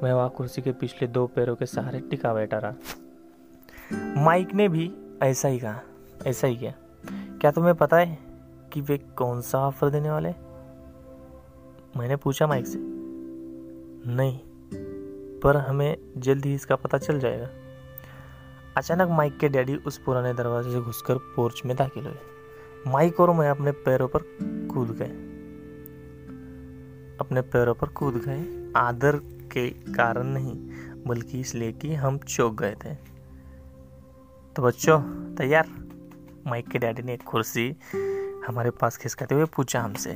[0.04, 4.92] मैं वहाँ कुर्सी के पिछले दो पैरों के सहारे टिका बैठा रहा। माइक ने भी
[5.24, 5.82] ऐसा ही कहा,
[6.28, 6.74] ऐसा ही किया।
[7.42, 8.18] क्या तुम्हें पता है
[8.74, 10.30] कि वे कौन सा ऑफ़र देने वाले
[11.98, 12.80] मैंने पूछा माइक से।
[14.08, 14.40] नहीं,
[15.40, 17.50] पर हमें जल्द ही इसका पता चल जाएगा।
[18.78, 23.32] अचानक माइक के डैडी उस पुराने दरवाजे से घुसकर पोर्च में दाखिल हुए। माइक और
[23.32, 24.20] मैं अपने पैरों पर
[24.74, 25.35] कूद गए।
[27.20, 29.16] अपने पैरों पर कूद गए। आदर
[29.52, 30.70] के कारण नहीं,
[31.08, 32.96] बल्कि इसलिए कि हम चौक गए थे।
[34.56, 35.02] तो बच्चों,
[35.36, 35.70] तैयार?
[36.48, 37.76] माइक के डैडी ने एक कुर्सी
[38.48, 40.12] हमारे पास खिसकाते हुए पूछा हमसे।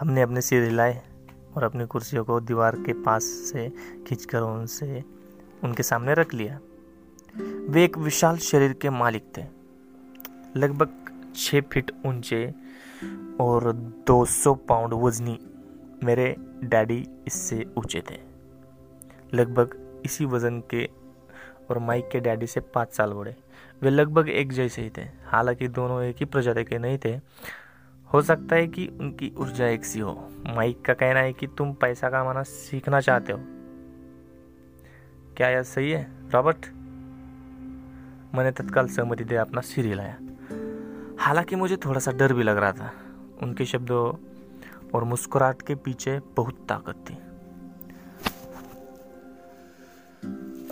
[0.00, 1.02] हमने अपने सिर हिलाए
[1.56, 3.72] और अपनी कुर्सियों को दीवार के पास से
[4.06, 5.04] खींचकर उनसे,
[5.64, 6.60] उनके सामने रख लिया।
[7.68, 9.44] वे एक विशाल शरीर के मालिक थे।
[10.56, 10.88] लगभग
[11.36, 12.54] छः फीट ऊँचे
[13.40, 13.72] और
[14.06, 15.38] 200 पाउंड वजनी
[16.04, 18.20] मेरे डैडी इससे ऊँचे थे।
[19.34, 20.88] लगभग इसी वज़न के
[21.70, 23.36] और माइक के डैडी से पाँच साल बड़े।
[23.82, 27.20] वे लगभग एक जैसे ही थे, हालाँकि दोनों एक ही प्रजाति के नहीं थे।
[28.12, 31.72] हो सकता है कि उनकी ऊर्जा एक सी हो। माइक का कहना है कि तुम
[31.72, 33.38] पैसा कमाना सीखना चाहते हो।
[35.36, 36.66] क्या यह सही है, रॉबर्ट?
[38.34, 40.18] मैंने तत्काल सहमति दे अपना सिर हिलाया
[41.18, 42.92] हालाँकि मुझे थोड़ा सा डर भी लग रहा था।
[43.42, 44.04] उनके शब्दों
[44.94, 47.14] और मुस्कुराहट के पीछे बहुत ताकत थी।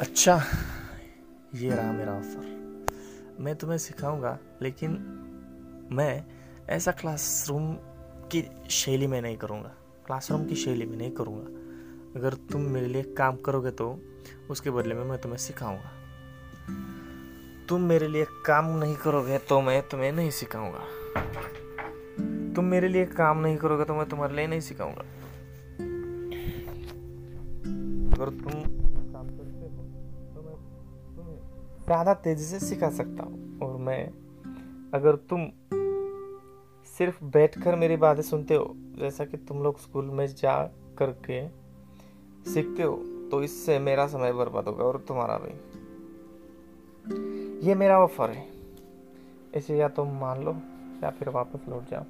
[0.00, 0.42] अच्छा
[1.54, 4.90] ये रहा मेरा ऑफ़र मैं तुम्हें सिखाऊँगा, लेकिन
[5.92, 6.24] मैं
[6.68, 7.72] ऐसा क्लासरूम
[8.32, 9.72] की शैली में नहीं करूँगा।
[10.06, 13.98] क्लासरूम की शैली में नहीं करूँगा। अगर तुम मेरे लिए काम करोगे तो
[14.50, 15.90] उसके बदले में मैं तुम्हें सिखाऊँगा।
[17.68, 20.84] तुम मेरे लिए काम नहीं करोगे तो मैं तुम्हें नहीं सिखाऊँगा।
[22.54, 25.04] तुम मेरे लिए काम नहीं करोगे तो मैं तुम्हारे लिए नहीं सिखाऊँगा।
[28.12, 28.52] अगर तुम
[29.12, 29.68] काम करते हो
[30.34, 30.56] तो मैं
[31.16, 31.38] तुम्हें
[31.84, 34.06] ज़्यादा तेज़ी से सिखा सकता हूँ। और मैं,
[34.94, 35.48] अगर तुम
[36.88, 40.56] सिर्फ़ बैठकर मेरी बातें सुनते हो, जैसा कि तुम लोग स्कूल में जा
[40.98, 41.46] करके
[42.50, 42.96] सीखते हो
[43.30, 45.52] तो इससे मेरा समय बर्बाद होगा और तुम्हारा भी।
[47.66, 48.48] ये मेरा ऑफ़र है।
[49.56, 50.52] इसे या तुम मान लो
[51.02, 52.04] या फिर वापस लौट जाओ।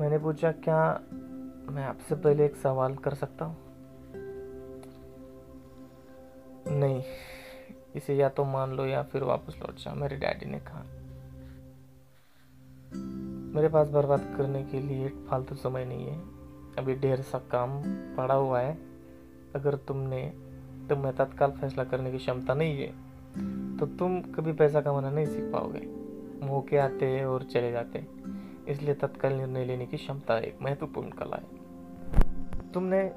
[0.00, 0.78] मैंने पूछा, क्या
[1.70, 3.56] मैं आपसे पहले एक सवाल कर सकता हूँ?
[6.70, 7.02] नहीं,
[7.96, 10.82] इसे या तो मान लो या फिर वापस लौट जाओ। मेरे डैडी ने कहा।
[13.54, 16.18] मेरे पास बर्बाद करने के लिए फालतू समय नहीं है।
[16.78, 17.82] अभी ढेर सा काम
[18.16, 18.78] पड़ा हुआ है।
[19.54, 20.26] अगर तुमने
[20.88, 25.52] तुम्हें तत्काल फैसला करने की क्षमता नहीं है तो तुम कभी पैसा कमाना नहीं सीख
[25.52, 25.86] पाओगे।
[26.46, 28.06] मौके आते हैं और चले जाते।
[28.68, 33.12] इसलिए तत्काल निर्णय लेने की क्षमता एक महत्वपूर्ण कला है। तुमने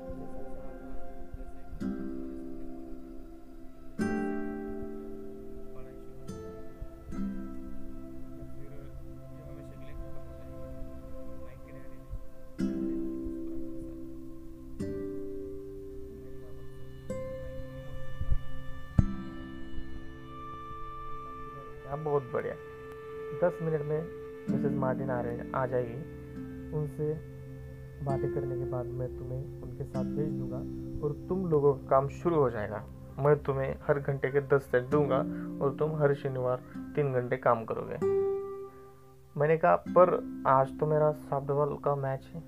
[21.97, 22.53] बहुत बढ़िया।
[23.43, 24.16] दस मिनट में
[24.51, 25.97] मिसेज मार्टिन आ रहे आ जाएगी
[26.77, 27.13] उनसे
[28.05, 30.57] बातें करने के बाद मैं तुम्हें उनके साथ भेज दूँगा
[31.05, 32.83] और तुम लोगों का काम शुरू हो जाएगा।
[33.19, 35.17] मैं तुम्हें हर घंटे के दस सेट दूँगा
[35.61, 36.63] और तुम हर शनिवार
[36.95, 37.97] तीन घंटे काम करोगे।
[39.39, 42.43] मैंने कहा, पर आज तो मेरा सॉफ्टबॉल का मैच है।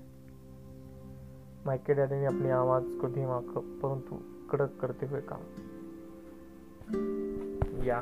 [1.66, 4.16] माइक के डैडी ने अपनी आवाज़ को धीमा कर, परंतु
[4.50, 5.38] कड़क करते हुए कहा,
[7.84, 8.00] या।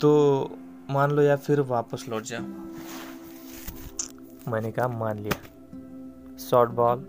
[0.00, 0.10] तो
[0.92, 2.42] मान लो या फिर वापस लौट जाओ।
[4.50, 7.06] मैंने कहा, मान लिया। शॉर्ट बॉल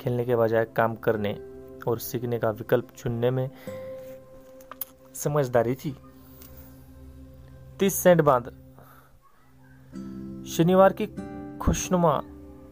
[0.00, 1.32] खेलने के बजाय काम करने
[1.88, 3.50] और सीखने का विकल्प चुनने में
[5.14, 5.96] समझदारी थी।
[7.80, 8.44] तीस सेंट बाद
[10.48, 11.06] शनिवार की
[11.58, 12.22] खुशनुमा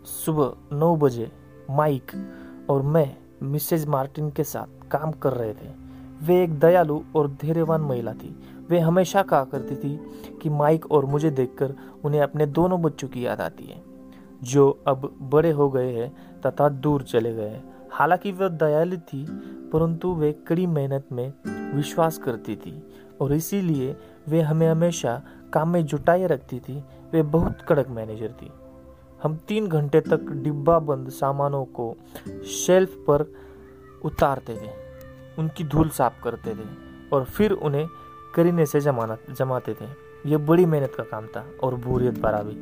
[0.04, 1.32] सुबह नौ बजे
[1.70, 2.12] माइक
[2.70, 5.72] और मैं, मिसेज मार्टिन के साथ काम कर रहे थे।
[6.22, 9.97] वे एक दयालु और धैर्यवान महिला थी। वे हमेशा कहा करती थी
[10.42, 11.74] कि माइक और मुझे देखकर
[12.05, 13.82] उन्हें अपने दोनों बच्चों की याद आती है,
[14.42, 16.10] जो अब बड़े हो गए हैं
[16.40, 19.24] तथा दूर चले गए हैं। हालाँकि वह दयालु थी,
[19.72, 21.32] परंतु वे कड़ी मेहनत में
[21.74, 22.82] विश्वास करती थी
[23.20, 23.97] और इसीलिए
[24.28, 25.20] वे हमें हमेशा
[25.52, 26.82] काम में जुटाए रखती थी।
[27.12, 28.51] वे बहुत कड़क मैनेजर थी।
[29.22, 31.94] हम तीन घंटे तक डिब्बा बंद सामानों को
[32.66, 33.24] शेल्फ पर
[34.05, 34.70] उतारते थे,
[35.38, 36.68] उनकी धूल साफ़ करते थे
[37.12, 37.86] और फिर उन्हें
[38.35, 39.86] करीने से जमाना, जमाते थे।
[40.27, 42.57] ये बड़ी मेहनत का काम था और बोरियत भरा भी।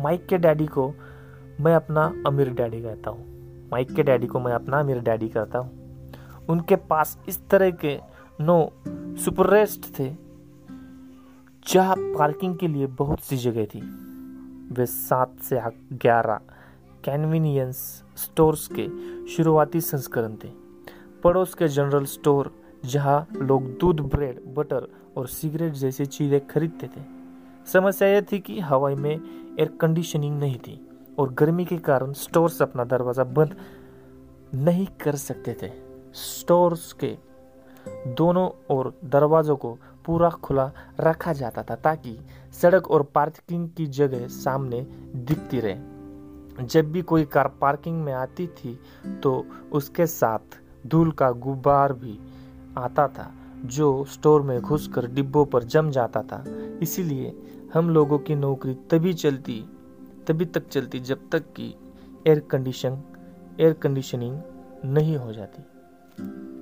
[0.00, 0.92] माइक के डैडी को
[1.60, 5.58] मैं अपना अमीर डैडी कहता हूँ। माइक के डैडी को मैं अपना अमीर डैडी कहता
[5.58, 7.98] हूँ। उनके पास इस तरह के
[8.40, 8.72] नो
[9.24, 10.10] सुपररेस्ट थे,
[11.66, 13.80] जहाँ पार्किंग के लिए बहुत सी जगह थी।
[14.72, 15.60] वे सात से
[15.92, 16.40] ग्यारह
[17.04, 17.76] कैनवीनियंस
[18.16, 18.88] स्टोर्स के
[19.26, 20.48] शुरुआती संस्करण थे।
[21.24, 22.52] पड़ोस के जनरल स्टोर
[22.84, 27.00] जहाँ लोग दूध, ब्रेड, बटर और सिगरेट जैसी चीज़ें खरीदते थे।
[27.72, 30.80] समस्या यह थी कि हवाई में एयर कंडीशनिंग नहीं थी
[31.18, 33.56] और गर्मी के कारण स्टोर्स अपना दरवाज़ा बंद
[34.54, 35.70] नहीं कर सकते थे।
[36.14, 37.16] स्टोर्स के
[38.08, 39.76] दोनों और दरवाज़ों को
[40.06, 42.16] पूरा खुला रखा जाता था ताकि
[42.52, 44.80] सड़क और पार्किंग की जगह सामने
[45.16, 48.78] दिखती रहे। जब भी कोई कार पार्किंग में आती थी
[49.22, 52.18] तो उसके साथ धूल का गुब्बार भी
[52.78, 53.30] आता था,
[53.64, 56.44] जो स्टोर में घुसकर डिब्बों पर जम जाता था।
[56.82, 57.34] इसीलिए
[57.74, 59.64] हम लोगों की नौकरी तभी चलती,
[60.26, 61.74] तभी तक चलती जब तक कि
[62.26, 63.02] एयर कंडीशन
[63.60, 64.40] एयर कंडीशनिंग
[64.84, 65.62] नहीं हो जाती।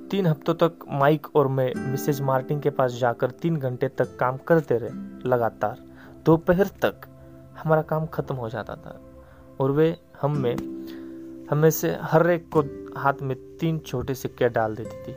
[0.08, 4.36] तीन हफ्तों तक माइक और मैं मिसेज मार्टिन के पास जाकर तीन घंटे तक काम
[4.36, 4.90] करते रहे,
[5.28, 5.82] लगातार।
[6.24, 7.06] दोपहर तक
[7.58, 9.00] हमारा काम खत्म हो जाता था
[9.60, 10.56] और वे हम में,
[11.50, 12.62] हमें से हर एक को
[13.00, 15.14] हाथ में तीन छोटे सिक्के डाल देती थी।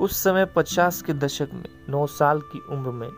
[0.00, 3.10] उस समय पचास के दशक में, नौ साल की उम्र में,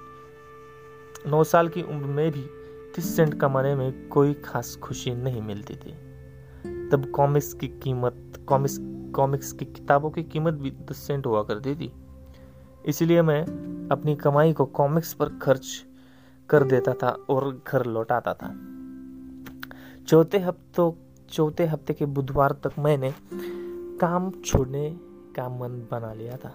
[1.27, 2.47] नौ साल की उम्र में भी
[2.95, 5.93] तीस सेंट कमाने में कोई खास खुशी नहीं मिलती थी।
[6.89, 8.79] तब कॉमिक्स की कीमत, कॉमिक्स
[9.15, 11.93] कॉमिक्स की किताबों की कीमत भी दस सेंट हुआ करती थी।
[12.87, 13.43] इसलिए मैं
[13.93, 15.85] अपनी कमाई को कॉमिक्स पर खर्च
[16.49, 18.57] कर देता था और घर लौटाता था।
[20.05, 20.93] चौथे हफ्तों,
[21.31, 23.15] चौथे हफ़्ते के बुधवार तक मैंने
[23.99, 25.01] काम छोड़ने
[25.37, 26.53] का मन बना लिया था।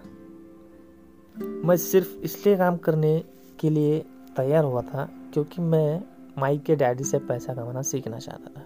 [1.65, 3.23] मैं सिर्फ़ इसलिए काम करने
[3.59, 3.99] के लिए
[4.37, 6.03] तैयार हुआ था क्योंकि मैं
[6.37, 8.65] माइक के डैडी से पैसा कमाना सीखना चाहता था।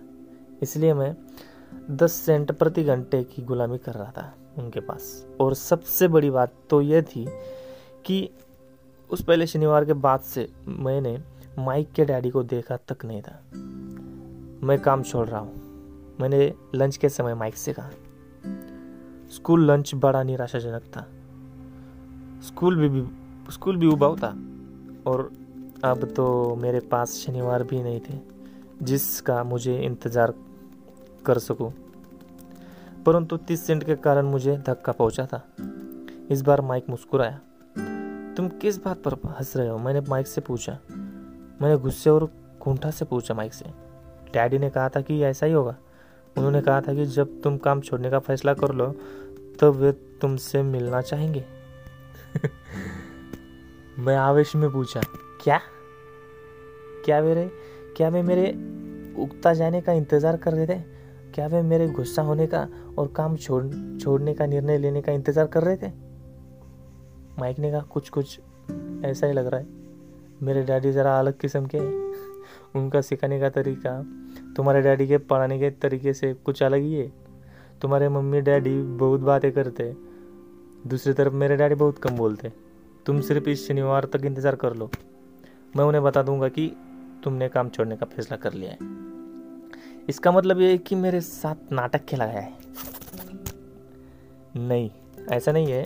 [0.62, 1.16] इसलिए मैं
[1.92, 6.54] दस सेंट प्रति घंटे की गुलामी कर रहा था उनके पास। और सबसे बड़ी बात
[6.70, 7.26] तो यह थी
[8.06, 8.30] कि
[9.10, 11.18] उस पहले शनिवार के बाद से मैंने
[11.60, 13.40] माइक के डैडी को देखा तक नहीं था।
[14.68, 17.90] मैं काम छोड़ रहा हूँ। मैंने लंच के समय माइक से कहा।
[19.32, 21.08] स्कूल लंच बड़ा निराशाजनक था।
[22.42, 23.08] स्कूल भी, भी
[23.52, 24.30] स्कूल भी उबाऊ था
[25.08, 25.32] और
[25.84, 28.20] अब तो मेरे पास शनिवार भी नहीं थे
[28.82, 30.34] जिसका मुझे इंतज़ार
[31.26, 31.74] कर सकूँ।
[33.06, 35.48] परंतु तीस सेंट के कारण मुझे धक्का पहुँचा था।
[36.32, 37.40] इस बार माइक मुस्कुराया।
[38.38, 39.78] तुम किस बात पर हंस रहे हो?
[39.78, 40.78] मैंने माइक से पूछा।
[41.62, 42.30] मैंने गुस्से और
[42.60, 43.66] कुंठा से पूछा माइक से।
[44.34, 45.76] डैडी ने कहा था कि ऐसा ही होगा।
[46.38, 48.95] उन्होंने कहा था कि जब तुम काम छोड़ने का फैसला कर लो
[49.60, 51.45] तो वे तुमसे मिलना चाहेंगे।
[53.99, 55.02] मैं आवेश में पूछा,
[55.44, 55.60] क्या?
[57.06, 57.52] क्या मेरे,
[57.98, 58.49] क्या वे मेरे
[59.24, 60.80] उगता जाने का इंतज़ार कर रहे थे?
[61.36, 62.68] क्या वे मेरे गुस्सा होने का
[62.98, 63.64] और काम छोड़,
[63.99, 65.91] छोड़ने का निर्णय लेने का इंतज़ार कर रहे थे?
[67.40, 68.40] माइक ने कहा कुछ कुछ
[69.06, 69.68] ऐसा ही लग रहा है।
[70.44, 71.80] मेरे डैडी ज़रा अलग किस्म के
[72.80, 74.03] उनका सिखाने का तरीका
[74.56, 77.11] तुम्हारे डैडी के पढ़ाने के तरीके से कुछ अलग ही है?
[77.82, 79.94] तुम्हारे मम्मी डैडी बहुत बातें करते,
[80.88, 82.52] दूसरी तरफ़ मेरे डैडी बहुत कम बोलते।
[83.06, 84.90] तुम सिर्फ़ इस शनिवार तक इंतज़ार कर लो।
[85.77, 86.68] मैं उन्हें बता दूँगा कि
[87.23, 88.77] तुमने काम छोड़ने का फैसला कर लिया है।
[90.10, 92.53] इसका मतलब ये है कि मेरे साथ नाटक खेला गया है।
[94.57, 94.90] नहीं,
[95.30, 95.86] ऐसा नहीं है,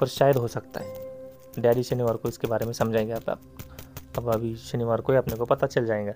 [0.00, 0.94] पर शायद हो सकता है।
[1.58, 3.38] डैडी शनिवार को इसके बारे में समझाएँगे आप।
[4.18, 6.12] अब अभी शनिवार को ही अपने को पता चल जाएगा।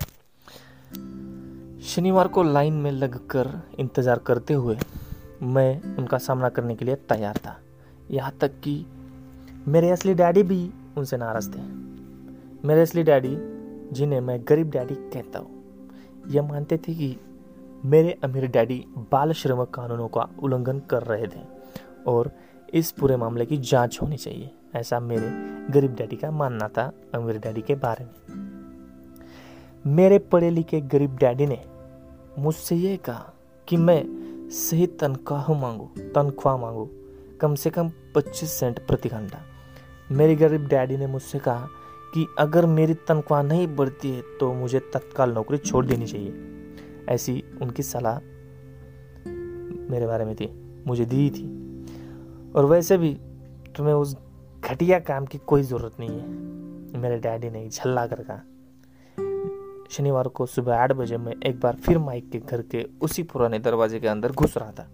[1.81, 3.47] शनिवार को लाइन में लगकर
[3.79, 4.77] इंतज़ार करते हुए
[5.43, 7.55] मैं उनका सामना करने के लिए तैयार था।
[8.11, 8.85] यहाँ तक कि
[9.67, 10.59] मेरे असली डैडी भी
[10.97, 11.61] उनसे नाराज़ थे।
[12.67, 13.35] मेरे असली डैडी,
[13.91, 15.49] जिन्हें मैं गरीब डैडी कहता हूँ
[16.27, 17.15] यह मानते थे कि
[17.85, 21.41] मेरे अमीर डैडी बाल श्रम कानूनों का उल्लंघन कर रहे थे
[22.07, 22.31] और
[22.73, 25.29] इस पूरे मामले की जाँच होनी चाहिए, ऐसा मेरे
[25.73, 28.39] गरीब डैडी का मानना था अमीर डैडी के बारे में।
[29.87, 31.59] मेरे पढ़े लिखे गरीब डैडी ने
[32.39, 33.33] मुझसे ये कहा
[33.67, 34.03] कि मैं
[34.49, 35.85] सही तनख्वाह मांगू
[36.15, 36.89] तनख्वाह मांगू,
[37.41, 39.39] कम से कम 25 सेंट प्रति घंटा।
[40.11, 41.67] मेरे गरीब डैडी ने मुझसे कहा
[42.13, 46.33] कि अगर मेरी तनख्वाह नहीं बढ़ती है तो मुझे तत्काल नौकरी छोड़ देनी चाहिए।
[47.09, 48.19] ऐसी उनकी सलाह
[49.91, 50.49] मेरे बारे में थी,
[50.87, 53.13] मुझे दी थी। और वैसे भी
[53.75, 54.15] तुम्हें उस
[54.63, 56.27] घटिया काम की कोई ज़रूरत नहीं है,
[56.99, 58.41] मेरे डैडी ने झल्ला कर कहा।
[59.91, 63.59] शनिवार को सुबह आठ बजे मैं एक बार फिर माइक के घर के उसी पुराने
[63.59, 64.87] दरवाजे के अंदर घुस रहा था।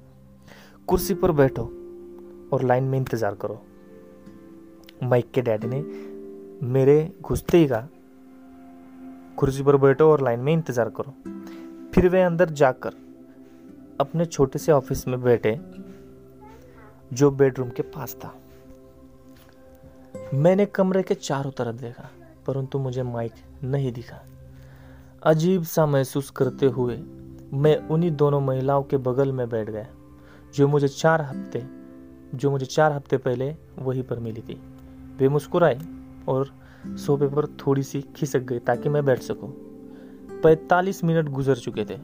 [0.88, 1.64] कुर्सी पर बैठो
[2.54, 3.62] और लाइन में इंतज़ार करो।
[5.04, 5.82] माइक के डैडी ने
[6.66, 7.88] मेरे घुसते ही कहा,
[9.38, 11.14] कुर्सी पर बैठो और लाइन में इंतज़ार करो।
[11.94, 12.94] फिर वे अंदर जाकर
[14.00, 15.58] अपने छोटे से ऑफ़िस में बैठे,
[17.14, 18.34] जो बेडरूम के पास था।
[20.34, 22.10] मैंने कमरे के चारों तरफ़ देखा,
[22.48, 23.34] परंतु मुझे माइक
[23.64, 24.20] नहीं दिखा।
[25.24, 26.96] अजीब सा महसूस करते हुए
[27.54, 29.88] मैं उन्हीं दोनों महिलाओं के बगल में बैठ गया,
[30.56, 31.64] जो मुझे चार हफ़्ते,
[32.36, 34.62] जो मुझे चार हफ़्ते पहले वहीं पर मिली थी।
[35.18, 35.80] वे मुस्कुराए
[36.28, 36.52] और
[36.98, 39.50] सोफे पर थोड़ी सी खिसक गई ताकि मैं बैठ सकूँ।
[40.44, 42.00] पैतालीस मिनट गुजर चुके थे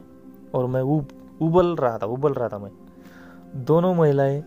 [0.54, 1.08] और मैं उब
[1.42, 2.70] उबल रहा था, उबल रहा था मैं।
[3.64, 4.44] दोनों महिलाएँ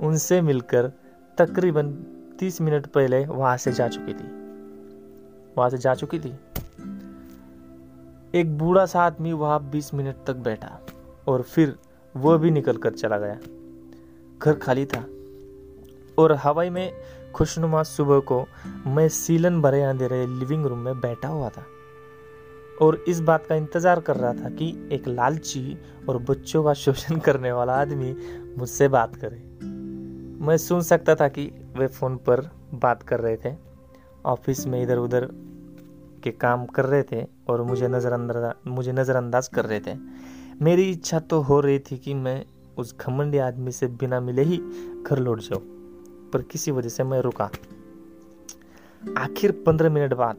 [0.00, 0.92] उनसे मिलकर
[1.38, 1.92] तकरीबन
[2.38, 4.28] तीस मिनट पहले वहाँ से जा चुकी थी।
[5.58, 6.34] वहाँ से जा चुकी थी?
[8.34, 10.80] एक बूढ़ा सा आदमी वहाँ बीस मिनट तक बैठा
[11.28, 11.74] और फिर
[12.14, 13.38] वह भी निकल कर चला गया।
[14.38, 15.00] घर खाली था
[16.18, 16.92] और हवाई में
[17.34, 18.44] खुशनुमा सुबह को
[18.86, 21.64] मैं सीलन भरे अंधेरे लिविंग रूम में बैठा हुआ था
[22.82, 25.76] और इस बात का इंतज़ार कर रहा था कि एक लालची
[26.08, 28.14] और बच्चों का शोषण करने वाला आदमी
[28.58, 29.36] मुझसे बात करे।
[30.44, 33.56] मैं सुन सकता था कि वे फ़ोन पर बात कर रहे थे।
[34.26, 35.28] ऑफ़िस में इधर उधर
[36.28, 39.94] के काम कर रहे थे और मुझे नज़रअंदाज मुझे नज़रअंदाज कर रहे थे।
[40.62, 42.44] मेरी इच्छा तो हो रही थी कि मैं
[42.78, 44.56] उस घमंडी आदमी से बिना मिले ही
[45.02, 45.62] घर लौट जाऊँ,
[46.32, 47.50] पर किसी वजह से मैं रुका।
[49.18, 50.36] आखिर पंद्रह मिनट बाद,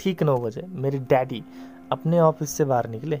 [0.00, 1.42] ठीक नौ बजे, मेरी डैडी
[1.92, 3.20] अपने ऑफ़िस से बाहर निकले।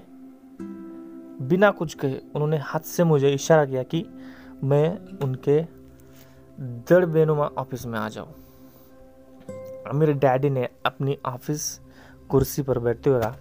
[1.48, 4.04] बिना कुछ कहे, उन्होंने हाथ से मुझे इशारा किया कि
[4.64, 5.60] मैं उनके
[6.88, 8.28] दड़ बेनुमा ऑफ़िस में आ जाओ
[9.94, 11.80] मेरे डैडी ने अपनी ऑफ़िस
[12.30, 13.36] कुर्सी पर बैठते कहा,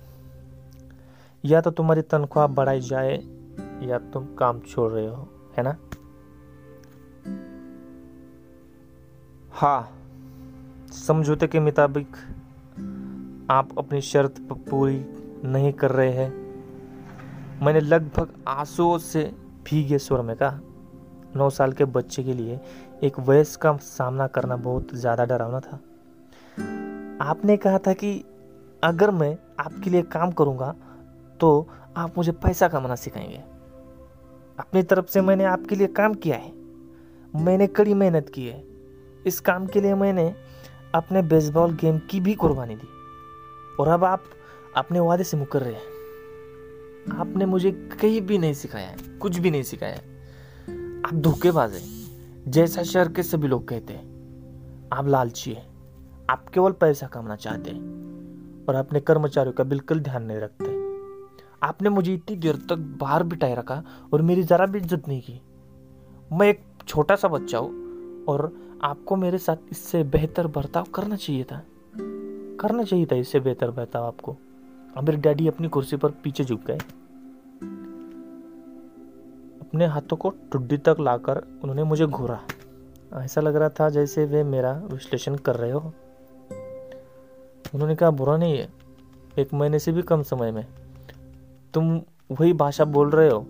[1.44, 3.14] या तो तुम्हारी तनख्वाह बढ़ाई जाए
[3.82, 5.28] या तुम काम छोड़ रहे हो,
[5.58, 5.76] है ना?
[9.52, 9.94] हाँ
[10.96, 12.16] समझौते के मुताबिक
[13.52, 15.04] आप अपनी शर्त पूरी
[15.46, 16.30] नहीं कर रहे हैं।
[17.62, 19.24] मैंने लगभग आंसुओं से
[19.66, 20.60] भीगे स्वर में कहा,
[21.36, 22.60] नौ साल के बच्चे के लिए
[23.04, 25.80] एक वयस्क का सामना करना बहुत ज़्यादा डरावना था।
[27.24, 28.12] आपने कहा था कि
[28.84, 30.76] अगर मैं आपके लिए काम करूँगा
[31.40, 33.38] तो आप मुझे पैसा कमाना सिखाएँगे।
[34.60, 36.52] अपनी तरफ़ से मैंने आपके लिए काम किया है।
[37.36, 38.64] मैंने कड़ी मेहनत की है।
[39.26, 40.36] इस काम के लिए मैंने
[40.96, 42.88] अपने बेसबॉल गेम की भी कुर्बानी दी।
[43.80, 44.24] और अब आप
[44.78, 45.98] अपने वादे से मुकर रहे हैं।
[47.20, 50.18] आपने मुझे कहीं भी नहीं सिखाया है, कुछ भी नहीं सिखाया है।
[51.02, 52.08] आप धोखेबाज हैं।
[52.52, 54.18] जैसा शहर के सभी लोग कहते हैं,
[54.94, 55.68] आप लालची है।
[56.30, 58.07] आप केवल पैसा कमाना चाहते हैं।
[58.68, 60.76] और अपने कर्मचारियों का बिल्कुल ध्यान नहीं रखते।
[61.64, 63.84] आपने मुझे इतनी देर तक बाहर बिठाए रखा
[64.14, 65.40] और मेरी जरा भी इज़्ज़त नहीं की।
[66.32, 68.52] मैं एक छोटा सा बच्चा हूँ और
[68.84, 71.62] आपको मेरे साथ इससे बेहतर बर्ताव करना चाहिए था।
[72.60, 74.32] करना चाहिए था इससे बेहतर बर्ताव आपको।
[74.98, 76.78] और मेरे डैडी अपनी कुर्सी पर पीछे झुक गए।
[79.62, 82.40] अपने हाथों को टुड्डी तक लाकर उन्होंने मुझे घूरा।
[83.14, 85.94] ऐसा लग रहा था जैसे वे मेरा विश्लेषण कर रहे हो।
[87.74, 88.68] उन्होंने कहा, बुरा नहीं है।
[89.38, 90.66] एक महीने से भी कम समय में।
[91.74, 93.46] तुम वही भाषा बोल रहे हो,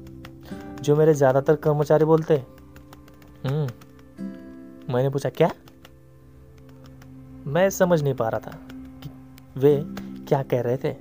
[0.82, 2.36] जो मेरे ज़्यादातर कर्मचारी बोलते
[3.46, 5.50] हम्म। मैंने पूछा, क्या?
[7.48, 8.52] मैं समझ नहीं पा रहा था
[9.04, 9.10] कि
[9.60, 9.76] वे
[10.28, 10.92] क्या कह रहे थे,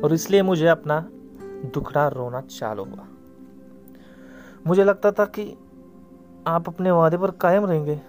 [0.00, 1.00] और इसलिए मुझे अपना
[1.74, 3.06] दुखड़ा रोना चालू हुआ।
[4.66, 5.44] मुझे लगता था कि
[6.46, 8.00] आप अपने वादे पर कायम रहेंगे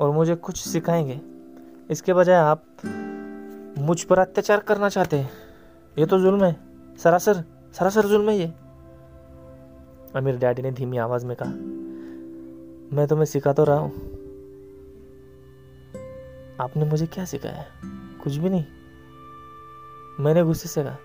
[0.00, 1.20] और मुझे कुछ सिखाएँगे।
[1.90, 2.64] इसके बजाय आप
[3.80, 5.30] मुझ पर अत्याचार करना चाहते हैं।
[5.96, 6.56] ये तो जुल्म है।
[6.98, 7.42] सरासर
[7.74, 8.52] सरासर जुल्म है ये।
[10.16, 11.52] मेरे डैडी ने धीमी आवाज़ में कहा,
[12.96, 13.92] मैं तुम्हें सिखा तो रहा हूँ।
[16.60, 17.64] आपने मुझे क्या सिखाया
[18.24, 18.64] कुछ भी नहीं।
[20.20, 20.96] मैंने गुस्से से कहा,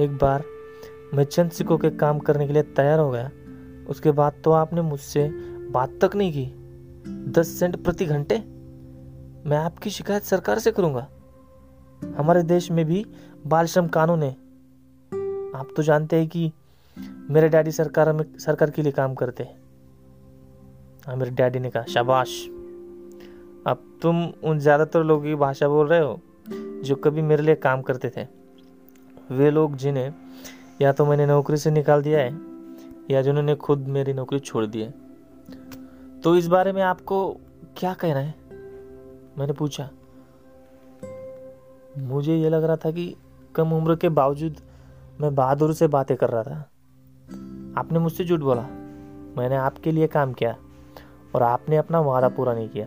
[0.00, 0.44] एक बार
[1.14, 3.30] मैं चंद सिक्कों के काम करने के लिए तैयार हो गया।
[3.88, 5.28] उसके बाद तो आपने मुझसे
[5.70, 6.46] बात तक नहीं की।
[7.32, 8.38] दस सेंट प्रति घंटे?
[9.46, 11.08] मैं आपकी शिकायत सरकार से करूँगा।
[12.16, 13.04] हमारे देश में भी
[13.46, 14.30] बाल श्रम कानून है।
[15.56, 16.50] आप तो जानते हैं कि
[17.30, 19.56] मेरे डैडी सरकार में, सरकार के लिए काम करते हैं।
[21.06, 22.28] हाँ मेरे डैडी ने कहा, शाबाश।
[23.66, 26.20] अब तुम उन ज़्यादातर लोगों की भाषा बोल रहे हो,
[26.84, 28.26] जो कभी मेरे लिए काम करते थे।
[29.30, 30.12] वे लोग जिन्हें
[30.82, 32.32] या तो मैंने नौकरी से निकाल दिया है,
[33.10, 34.94] या जिन्होंने खुद मेरी नौकरी छोड़ दी है।
[36.20, 37.28] तो इस बारे में आपको
[37.76, 38.34] क्या कहना है?
[39.38, 39.88] मैंने पूछा
[41.98, 43.16] मुझे ये लग रहा था कि
[43.54, 44.56] कम उम्र के बावजूद
[45.20, 46.70] मैं बहादुर से बातें कर रहा था।
[47.78, 48.62] आपने मुझसे झूठ बोला।
[49.40, 50.56] मैंने आपके लिए काम किया
[51.34, 52.86] और आपने अपना वादा पूरा नहीं किया।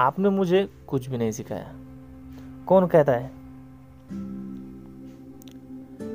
[0.00, 1.74] आपने मुझे कुछ भी नहीं सिखाया।
[2.66, 3.30] कौन कहता है?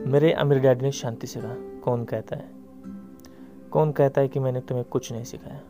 [0.07, 2.51] मेरे अमीर डैडी ने शांति से कहा, कौन कहता है?
[3.71, 5.61] कौन कहता है कि मैंने तुम्हें कुछ नहीं सिखाया?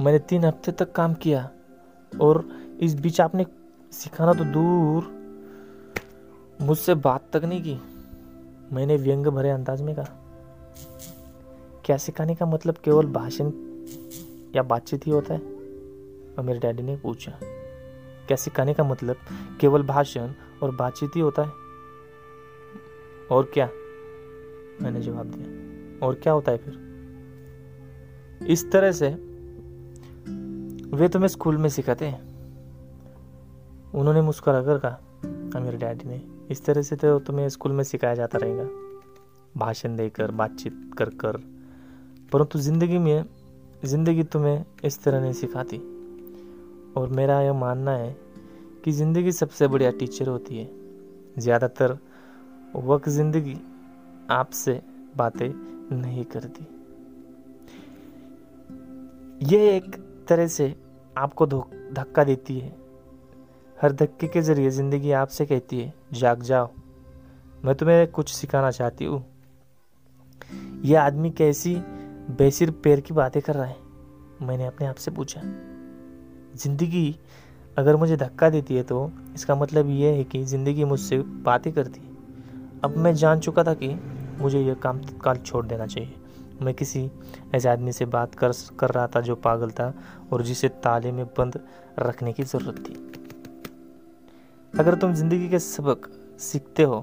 [0.00, 1.50] मैंने तीन हफ़्ते तक काम किया
[2.20, 2.48] और
[2.80, 3.46] इस बीच आपने
[3.94, 5.12] सिखाना तो दूर।
[6.60, 7.78] मुझसे बात तक नहीं की।
[8.72, 10.06] मैंने व्यंग भरे अंदाज में कहा,
[11.84, 13.50] क्या सिखाने का मतलब केवल भाषण
[14.56, 15.40] या बातचीत ही होता है?
[15.40, 17.38] और मेरे डैडी ने पूछा,
[18.28, 19.16] क्या सिखाने का मतलब
[19.60, 21.50] केवल भाषण और बातचीत ही होता है?
[23.30, 23.68] और क्या?
[24.82, 26.82] मैंने जवाब दिया, और क्या होता है फिर?
[28.48, 29.08] इस तरह से
[30.96, 32.33] वे तुम्हें स्कूल में सिखाते हैं।
[33.94, 34.98] उन्होंने मुस्कुरा कर कहा
[35.54, 38.64] हाँ, मेरे डैडी ने इस तरह से तो तुम्हें स्कूल में सिखाया जाता रहेगा।
[39.54, 41.36] भाषण देकर बातचीत कर कर
[42.32, 43.24] परंतु ज़िंदगी में
[43.84, 45.76] ज़िंदगी तुम्हें इस तरह नहीं सिखाती।
[46.96, 48.16] और मेरा यह मानना है
[48.84, 50.68] कि ज़िंदगी सबसे बढ़िया टीचर होती है।
[51.38, 51.98] ज़्यादातर
[52.76, 53.56] वक्त ज़िंदगी
[54.30, 54.80] आपसे
[55.16, 55.48] बातें
[55.92, 56.66] नहीं करती।
[59.46, 59.96] यह एक
[60.28, 60.74] तरह से
[61.16, 62.83] आपको धक्का देती है।
[63.84, 66.68] हर धक्के के ज़रिए ज़िंदगी आपसे कहती है, जाग जाओ।
[67.64, 69.18] मैं तुम्हें कुछ सिखाना चाहती हूँ।
[70.84, 71.74] यह आदमी कैसी
[72.38, 73.76] बेसिर पैर की बातें कर रहा है?
[74.42, 75.40] मैंने अपने आप से पूछा।
[76.56, 77.16] ज़िंदगी
[77.76, 82.00] अगर मुझे धक्का देती है तो इसका मतलब यह है कि ज़िंदगी मुझसे बातें करती
[82.84, 83.94] अब मैं जान चुका था कि
[84.40, 86.14] मुझे यह काम तत्काल छोड़ देना चाहिए।
[86.62, 87.10] मैं किसी
[87.54, 89.92] ऐसे आदमी से बात कर कर रहा था जो पागल था
[90.32, 91.60] और जिसे ताले में बंद
[91.98, 93.23] रखने की ज़रूरत थी।
[94.78, 96.08] अगर तुम ज़िंदगी के सबक
[96.40, 97.02] सीखते हो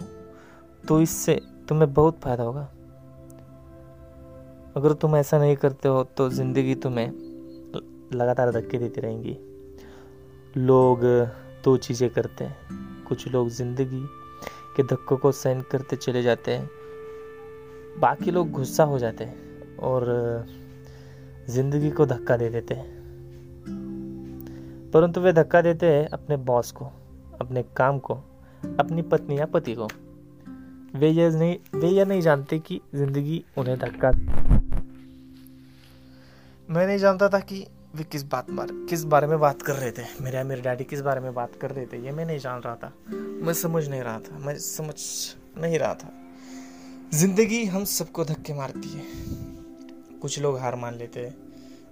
[0.83, 1.39] तो इससे
[1.69, 2.61] तुम्हें बहुत फ़ायदा होगा।
[4.75, 7.07] अगर तुम ऐसा नहीं करते हो तो ज़िंदगी तुम्हें
[8.13, 9.37] लगातार धक्के देती रहेंगी।
[10.57, 11.03] लोग
[11.63, 14.03] दो चीज़ें करते हैं। कुछ लोग ज़िंदगी
[14.75, 16.69] के धक्कों को सहन करते चले जाते हैं।
[17.99, 20.05] बाकी लोग गुस्सा हो जाते हैं और
[21.49, 22.89] ज़िंदगी को धक्का दे देते हैं।
[24.93, 26.91] परंतु वे धक्का देते हैं अपने बॉस को।
[27.41, 28.13] अपने काम को,
[28.79, 29.87] अपनी पत्नी या पति को।
[30.95, 34.11] वे यह नहीं, वे यह नहीं जानते कि ज़िंदगी उन्हें धक्का
[36.69, 37.65] मैं नहीं जानता था कि
[37.95, 41.01] वे किस बात बारे, किस बारे में बात कर रहे थे। मेरे मेरे डैडी किस
[41.01, 44.01] बारे में बात कर रहे थे, ये मैं नहीं जान रहा था। मैं समझ नहीं
[44.01, 44.95] रहा था, मैं समझ
[45.57, 46.11] नहीं रहा था।
[47.13, 49.03] ज़िंदगी हम सबको धक्के मारती है।
[50.19, 51.35] कुछ लोग हार मान लेते हैं,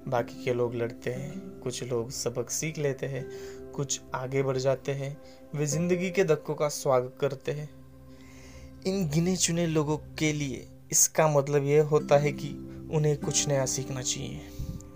[0.08, 3.26] बाकी के लोग लड़ते हैं, कुछ लोग सबक सीख लेते हैं,
[3.72, 5.18] कुछ आगे बढ़ जाते हैं
[5.56, 7.70] वे ज़िंदगी के धक्कों का स्वागत करते हैं।
[8.88, 12.50] इन गिने चुने लोगों के लिए इसका मतलब यह होता है कि
[12.94, 14.42] उन्हें कुछ नया सीखना चाहिए।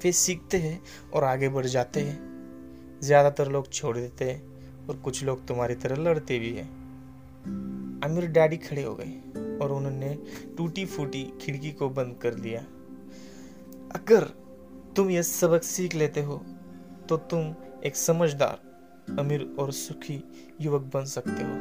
[0.04, 0.80] वे सीखते हैं
[1.14, 6.02] और आगे बढ़ जाते हैं। ज़्यादातर लोग छोड़ देते हैं और कुछ लोग तुम्हारी तरह
[6.04, 6.68] लड़ते भी हैं।
[8.04, 10.14] अमीर डैडी खड़े हो गए और उन्होंने
[10.58, 12.60] टूटी फूटी खिड़की को बंद कर दिया।
[13.96, 14.30] अगर
[14.96, 16.38] तुम यह सबक सीख लेते हो
[17.10, 17.54] तो तुम
[17.86, 18.72] एक समझदार
[19.10, 20.24] अमीर और सुखी
[20.62, 21.54] युवक बन सकते हो।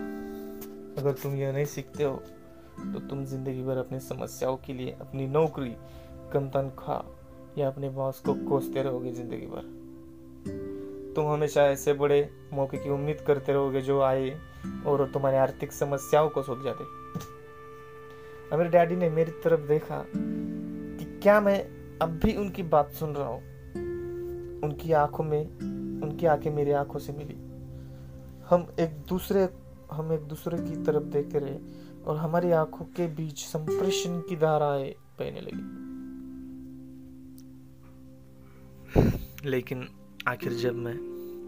[0.98, 2.14] अगर तुम यह नहीं सीखते हो
[2.84, 5.74] तो तुम ज़िंदगी भर अपनी समस्याओं के लिए अपनी नौकरी
[6.32, 9.70] कम तनख्वाह या अपने बॉस को कोसते रहोगे ज़िंदगी भर।
[11.16, 14.30] तुम हमेशा ऐसे बड़े मौके की उम्मीद करते रहोगे जो आए
[14.86, 16.84] और तुम्हारी आर्थिक समस्याओं को सुलझा दे
[18.56, 21.58] मेरे डैडी ने मेरी तरफ़ देखा कि क्या मैं
[21.98, 23.40] अब भी उनकी बात सुन रहा हूँ।
[24.64, 25.42] उनकी आँखों में
[26.02, 27.34] उनकी आँखें मेरी आँखों से मिली।
[28.50, 29.48] हम एक दूसरे,
[29.92, 31.58] हम एक दूसरे की तरफ़ देखते रहे
[32.04, 35.80] और हमारी आँखों के बीच संप्रेषण की धाराएँ बहने लगी।
[39.44, 39.88] लेकिन
[40.28, 40.94] आखिर जब मैं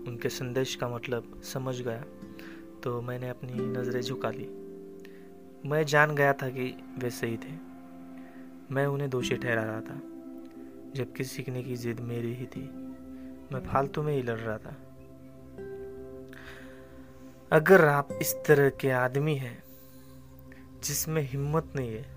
[0.09, 2.05] उनके संदेश का मतलब समझ गया
[2.83, 4.49] तो मैंने अपनी नज़रें झुका ली।
[5.69, 6.65] मैं जान गया था कि
[6.99, 7.53] वे सही थे।
[8.71, 10.01] मैं उन्हें दोषी ठहरा रहा था,
[10.95, 12.84] जबकि सीखने की जिद मेरी ही थी।
[13.55, 14.77] मैं फालतू में ही लड़ रहा था।
[17.53, 19.63] अगर आप इस तरह के आदमी हैं,
[20.85, 22.13] जिसमें हिम्मत नहीं है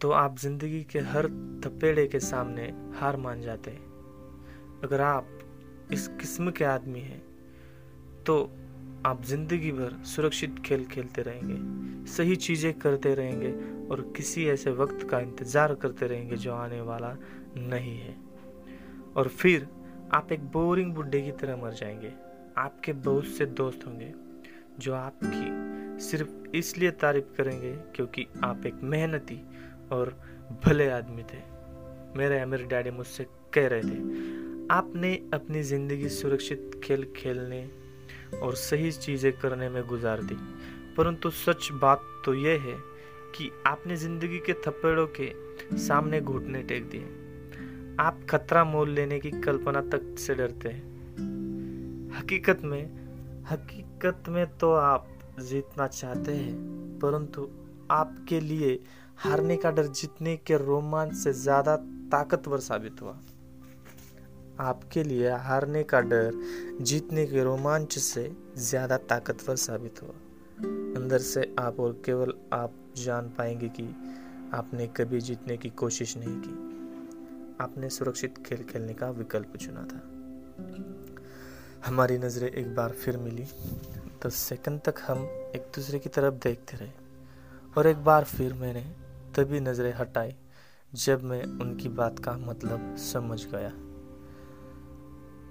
[0.00, 1.26] तो आप ज़िंदगी के हर
[1.64, 2.62] थपेड़े के सामने
[2.96, 5.28] हार मान जाते हैं। अगर आप
[5.92, 7.22] इस किस्म के आदमी हैं
[8.26, 8.42] तो
[9.06, 13.52] आप ज़िंदगी भर सुरक्षित खेल खेलते रहेंगे, सही चीज़ें करते रहेंगे
[13.86, 17.16] और किसी ऐसे वक्त का इंतज़ार करते रहेंगे जो आने वाला
[17.58, 18.14] नहीं है।
[19.16, 19.68] और फिर
[20.12, 22.12] आप एक बोरिंग बुढ़े की तरह मर जाएँगे।
[22.58, 24.12] आपके बहुत से दोस्त होंगे,
[24.78, 29.40] जो आपकी सिर्फ़ इसलिए तारीफ़ करेंगे क्योंकि आप एक मेहनती
[29.92, 30.14] और
[30.64, 31.38] भले आदमी थे।
[32.18, 33.98] मेरे अमीर डैडी मुझसे कह रहे थे,
[34.70, 37.68] आपने अपनी ज़िंदगी सुरक्षित खेल खेलने
[38.42, 40.36] और सही चीज़ें करने में गुजार दी।
[40.96, 42.76] परंतु सच बात तो यह है
[43.36, 45.32] कि आपने ज़िंदगी के थप्पड़ों के
[45.78, 47.25] सामने घुटने टेक दिए।
[48.00, 50.82] आप खतरा मोल लेने की कल्पना तक से डरते हैं।
[52.12, 52.82] हकीकत में
[53.50, 55.08] हकीकत में तो आप
[55.40, 56.54] जीतना चाहते हैं,
[56.98, 57.48] परंतु
[57.90, 58.78] आपके लिए
[59.18, 61.76] हारने का डर जीतने के रोमांच से ज़्यादा
[62.12, 63.16] ताकतवर साबित हुआ।
[64.60, 66.40] आपके लिए हारने का डर
[66.82, 70.14] जीतने के रोमांच से ज़्यादा ताकतवर साबित हुआ।
[70.96, 73.88] अंदर से आप और केवल आप जान पाएँगे कि
[74.54, 76.75] आपने कभी जीतने की कोशिश नहीं की।
[77.60, 80.00] आपने सुरक्षित खेल खेलने का विकल्प चुना था।
[81.86, 83.46] हमारी नज़रें एक बार फिर मिली
[84.26, 85.18] दस सेकंड तक हम
[85.56, 86.90] एक दूसरे की तरफ़ देखते रहे,
[87.78, 88.80] और एक बार फिर मैंने
[89.34, 90.36] तभी नज़रें हटाई,
[90.94, 93.70] जब मैं उनकी बात का मतलब समझ गया।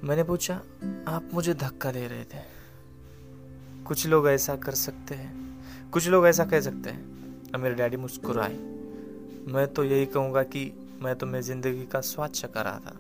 [0.08, 0.56] मैंने पूछा,
[1.08, 2.44] आप मुझे धक्का दे रहे थे।
[3.84, 7.16] कुछ लोग ऐसा कर सकते हैं, कुछ लोग ऐसा कह सकते हैं।
[7.52, 8.58] और मेरे डैडी मुस्कुराए।
[9.48, 12.98] मैं तो यही कहूँगा कि मैं तो मेरी ज़िंदगी का स्वाद चका रहा था।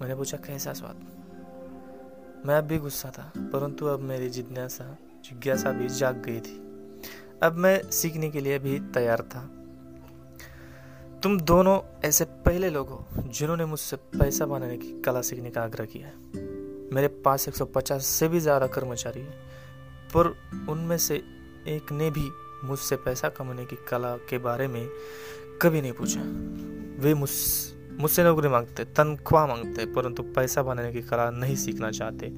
[0.00, 1.06] मैंने पूछा, कैसा स्वाद?
[2.46, 6.56] मैं अब भी गुस्सा था, परंतु अब मेरी जिज्ञासा जिज्ञासा भी जाग गई थी।
[7.42, 9.40] अब मैं सीखने के लिए भी तैयार था।
[11.22, 15.84] तुम दोनों ऐसे पहले लोग हो, जिन्होंने मुझसे पैसा बनाने की कला सीखने का आग्रह
[15.84, 16.14] किया है।
[16.94, 19.38] मेरे पास 150 से भी ज़्यादा कर्मचारी हैं,
[20.16, 20.36] पर
[20.68, 21.16] उनमें से
[21.68, 22.30] एक ने भी
[22.64, 24.88] मुझसे पैसा कमाने की कला के बारे में
[25.62, 26.20] कभी नहीं पूछा।
[27.02, 27.30] वे मुझ
[28.00, 32.32] मुझसे नौकरी मांगते, तनख्वाह मांगते, परंतु पैसा बनाने की कला नहीं सीखना चाहते।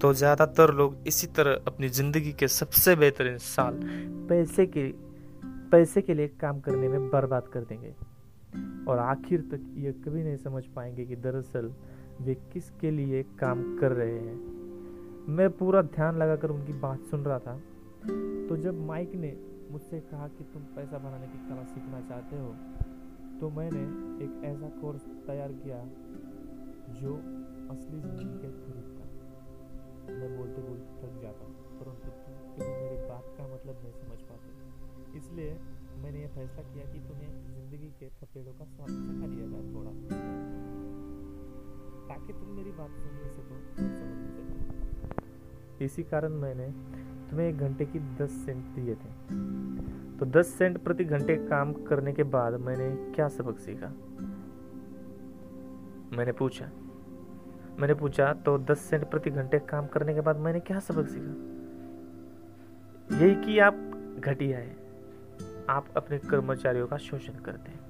[0.00, 3.80] तो ज़्यादातर लोग इसी तरह अपनी ज़िंदगी के सबसे बेहतरीन साल
[4.28, 4.86] पैसे के
[5.70, 7.94] पैसे के लिए काम करने में बर्बाद कर देंगे।
[8.88, 11.72] और आखिर तक ये कभी नहीं समझ पाएँगे कि दरअसल
[12.20, 14.36] वे किसके लिए काम कर रहे हैं।
[15.28, 17.56] मैं पूरा ध्यान लगाकर उनकी बात सुन रहा था।
[18.48, 19.28] तो जब माइक ने
[19.70, 22.50] मुझसे कहा कि तुम पैसा बनाने की कला सीखना चाहते हो
[23.40, 23.82] तो मैंने
[24.24, 25.80] एक ऐसा कोर्स तैयार किया
[27.00, 27.14] जो
[27.72, 29.06] असली ज़िंदगी के करीब था।
[30.12, 31.48] मैं बोलते बोलते थक जाता
[31.80, 35.50] परंतु तुम मेरी बात का मतलब नहीं समझ पाते। इसलिए
[36.02, 39.92] मैंने ये फैसला किया कि तुम्हें ज़िंदगी के थपेड़ों का स्वाद चखा दिया जाए थोड़ा।
[42.08, 46.66] ताकि तुम मेरी बात सुन सको और समझ सको इसी कारण मैंने
[47.30, 49.08] तुम्हें एक घंटे की दस सेंट दिए थे।
[50.18, 53.86] तो दस सेंट प्रति घंटे काम करने के बाद मैंने क्या सबक सीखा?
[56.16, 56.70] मैंने पूछा।
[57.78, 61.34] मैंने पूछा तो दस सेंट प्रति घंटे काम करने के बाद मैंने क्या सबक सीखा?
[63.16, 63.74] यही कि आप
[64.18, 64.76] घटिया है।
[65.68, 67.80] आप अपने कर्मचारियों का शोषण करते हैं।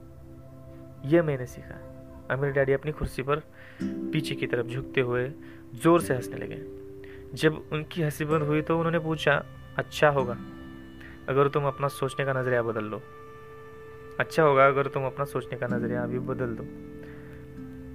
[1.04, 1.78] यह मैंने सीखा।
[2.30, 3.42] अमीर डैडी अपनी कुर्सी पर
[3.82, 5.32] पीछे की तरफ़ झुकते हुए
[5.74, 6.77] ज़ोर से हंसने लगे।
[7.34, 9.32] जब उनकी हँसी बंद हुई तो उन्होंने पूछा
[9.76, 10.36] अच्छा होगा।
[11.28, 13.00] अगर तुम अपना सोचने का नज़रिया बदल लो।
[14.20, 16.64] अच्छा होगा अगर तुम अपना सोचने का नज़रिया अभी बदल दो।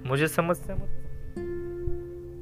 [0.08, 0.90] मुझे समस्या मत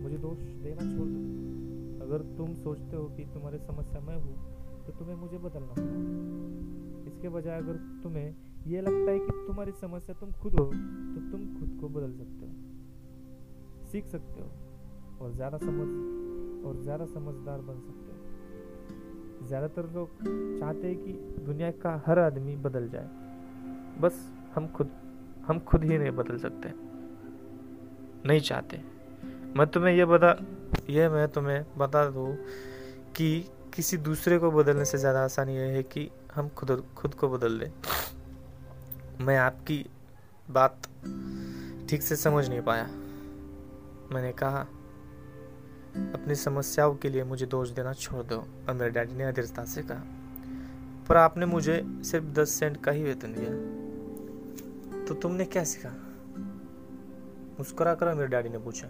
[0.02, 4.92] मुझे दोष देना छोड़ दो। अगर तुम सोचते हो कि तुम्हारी समस्या मैं हूँ तो
[4.92, 8.34] तुम्हें मुझे बदलना होगा। इसके बजाय अगर तुम्हें
[8.66, 12.46] यह लगता है कि तुम्हारी समस्या तुम खुद हो तो तुम खुद को बदल सकते
[12.46, 12.52] हो।
[13.92, 14.48] सीख सकते हो।
[15.22, 15.88] और ज़्यादा समझ
[16.66, 20.08] और ज़्यादा समझदार बन सकते हो। ज़्यादातर लोग
[20.60, 21.12] चाहते हैं कि
[21.44, 23.08] दुनिया का हर आदमी बदल जाए।
[24.00, 24.20] बस
[24.54, 24.90] हम खुद
[25.46, 26.72] हम खुद ही नहीं बदल सकते।
[28.26, 28.80] नहीं चाहते।
[29.56, 30.36] मैं तुम्हें यह बता
[30.90, 32.34] यह मैं तुम्हें बता दूँ
[33.16, 33.28] कि
[33.74, 37.52] किसी दूसरे को बदलने से ज़्यादा आसानी यह है कि हम खुद खुद को बदल
[37.52, 37.70] लें।
[39.20, 39.84] मैं आपकी
[40.50, 40.88] बात
[41.90, 42.86] ठीक से समझ नहीं पाया।
[44.12, 44.66] मैंने कहा
[45.92, 48.36] अपनी समस्याओं के लिए मुझे दोष देना छोड़ दो,
[48.68, 50.02] और मेरे डैडी ने अधीरता से कहा।
[51.08, 55.90] पर आपने मुझे सिर्फ़ दस सेंट का ही वेतन दिया। तो तुमने क्या सीखा?
[57.58, 58.88] मुस्कुरा कर मेरे डैडी ने पूछा।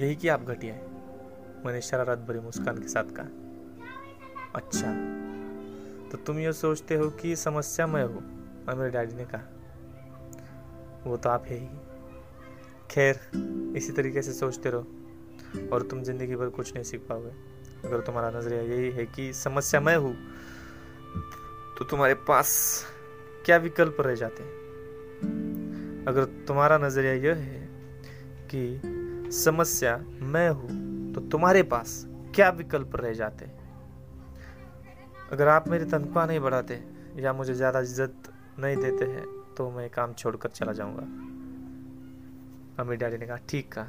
[0.00, 0.86] यही कि आप घटिया है,
[1.66, 3.26] मैंने शरारत भरी मुस्कान के साथ कहा।
[4.54, 4.92] अच्छा
[6.10, 8.22] तो तुम ये सोचते हो कि समस्या मैं हूँ,
[8.66, 9.42] और मेरे डैडी ने कहा।
[11.06, 11.68] वो तो आप है ही।
[12.90, 13.20] खैर,
[13.76, 14.86] इसी तरीके से सोचते रहो।
[15.72, 17.30] और तुम ज़िंदगी भर कुछ नहीं सीख पाओगे।
[17.84, 20.14] अगर तुम्हारा नज़रिया यही है कि समस्या मैं हूँ
[21.78, 22.50] तो तुम्हारे पास
[23.46, 26.04] क्या विकल्प रह जाते हैं?
[26.04, 27.68] अगर तुम्हारा नज़रिया यह है
[28.50, 32.04] कि समस्या मैं हूँ तो तुम्हारे पास
[32.34, 33.56] क्या विकल्प रह जाते हैं?
[35.32, 36.82] अगर आप मेरी तनख्वाह नहीं बढ़ाते
[37.16, 39.24] या मुझे ज़्यादा इज़्ज़त नहीं देते हैं
[39.56, 41.02] तो मैं काम छोड़कर चला जाऊँगा।
[42.82, 43.88] अम्मी डैडी ने कहा, ठीक कहा।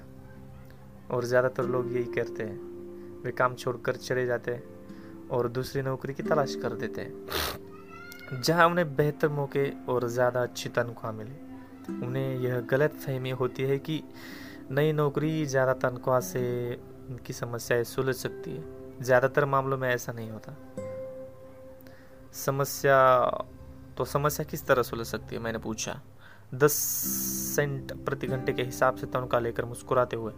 [1.11, 6.13] और ज़्यादातर लोग यही करते हैं। वे काम छोड़कर चले जाते हैं और दूसरी नौकरी
[6.13, 11.35] की तलाश कर देते हैं। जहाँ उन्हें बेहतर मौके और ज़्यादा अच्छी तनख्वाह मिले,
[12.05, 14.01] उन्हें यह गलत फहमी होती है कि
[14.71, 16.41] नई नौकरी ज़्यादा तनख्वाह से
[17.09, 18.63] उनकी समस्याएँ सुलझ सकती है।
[19.01, 20.55] ज़्यादातर मामलों में ऐसा नहीं होता।
[22.35, 22.97] समस्या
[23.97, 25.99] तो समस्या किस तरह सुलझ सकती है, मैंने पूछा।
[26.53, 26.73] दस
[27.55, 30.33] सेंट प्रति घंटे के हिसाब से तनख्वाह लेकर मुस्कुराते हुए।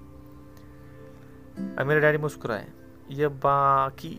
[1.58, 2.68] मेरे डैडी मुस्कुराए
[3.12, 4.10] यह बाकी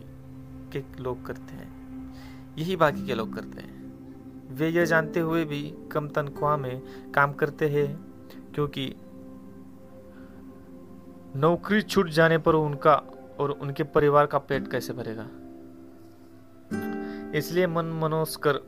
[0.71, 1.71] के लोग करते हैं,
[2.57, 5.61] यही बाकी के लोग करते हैं। वे यह जानते हुए भी
[5.91, 6.81] कम तनख्वाह में
[7.15, 7.87] काम करते हैं,
[8.55, 8.93] क्योंकि
[11.35, 12.95] नौकरी छूट जाने पर उनका
[13.39, 15.27] और उनके परिवार का पेट कैसे भरेगा?
[17.37, 18.59] इसलिए मन मनोस कर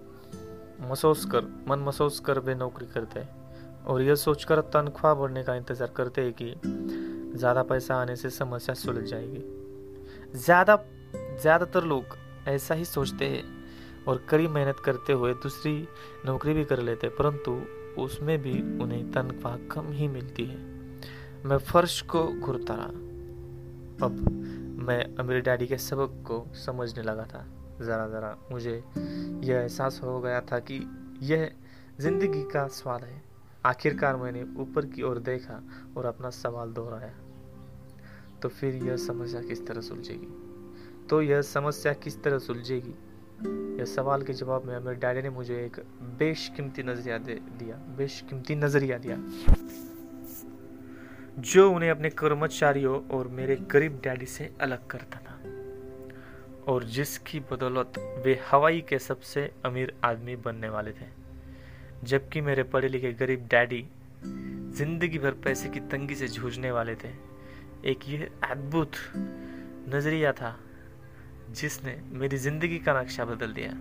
[0.81, 5.55] मसोस कर, मन मसोस कर वे नौकरी करते हैं। और यह सोचकर तनख्वाह बढ़ने का
[5.55, 6.53] इंतज़ार करते हैं कि
[7.35, 9.43] ज़्यादा पैसा आने से समस्या सुलझ जाएगी।
[10.35, 10.75] ज़्यादा,
[11.41, 12.17] ज़्यादातर लोग
[12.47, 13.43] ऐसा ही सोचते हैं
[14.05, 15.87] और कड़ी मेहनत करते हुए दूसरी
[16.25, 17.51] नौकरी भी कर लेते हैं, परंतु
[18.01, 18.53] उसमें भी
[18.83, 20.57] उन्हें तनख्वाह कम ही मिलती है।
[21.45, 24.19] मैं फर्श को घुरता रहा। अब
[24.79, 27.45] मैं मेरे डैडी के सबक को समझने लगा था।
[27.81, 30.81] ज़रा ज़रा मुझे यह एहसास हो गया था कि
[31.23, 31.49] यह
[31.99, 33.21] ज़िंदगी का स्वाद है।
[33.65, 35.61] आखिरकार मैंने ऊपर की ओर देखा
[35.97, 37.13] और अपना सवाल दोहराया।
[38.41, 40.27] तो फिर यह समस्या किस तरह सुलझेगी?
[41.09, 42.93] तो यह समस्या किस तरह सुलझेगी?
[43.79, 45.79] यह सवाल के जवाब में मेरे डैडी ने मुझे एक
[46.19, 49.17] बेशकीमती नज़रिया दे दिया, बेशकीमती नज़रिया दिया।
[51.39, 55.35] जो उन्हें अपने कर्मचारियों और मेरे गरीब डैडी से अलग करता था,
[56.71, 57.93] और जिसकी बदौलत
[58.25, 61.07] वे हवाई के सबसे अमीर आदमी बनने वाले थे,
[62.03, 63.85] जबकि मेरे पढ़े लिखे गरीब डैडी
[64.75, 67.34] ज़िंदगी भर पैसे की तंगी से जूझने वाले थे
[67.85, 68.91] एक यह अद्भुत
[69.89, 70.55] नज़रिया था
[71.51, 73.71] जिसने मेरी ज़िंदगी का नक्शा बदल दिया।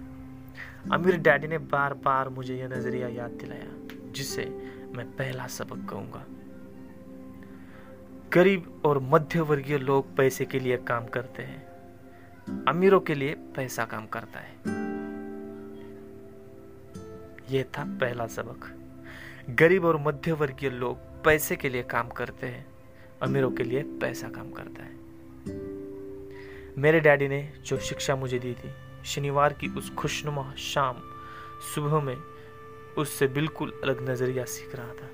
[0.95, 3.69] अमीर डैडी ने बार बार मुझे यह नज़रिया याद दिलाया,
[4.13, 4.45] जिसे
[4.95, 6.25] मैं पहला सबक कहूँगा।
[8.33, 13.85] गरीब और मध्य वर्गीय लोग पैसे के लिए काम करते हैं, अमीरों के लिए पैसा
[13.85, 14.53] काम करता है।
[17.51, 18.71] यह था पहला सबक।
[19.59, 22.74] गरीब और मध्य वर्गीय लोग पैसे के लिए काम करते हैं
[23.25, 24.91] अमीरों के लिए पैसा काम करता है।
[26.79, 28.71] मेरे डैडी ने जो शिक्षा मुझे दी थी,
[29.05, 30.97] शनिवार की उस खुशनुमा शाम
[31.75, 32.17] सुबह में
[32.99, 35.09] उससे बिल्कुल अलग नज़रिया सीख रहा था।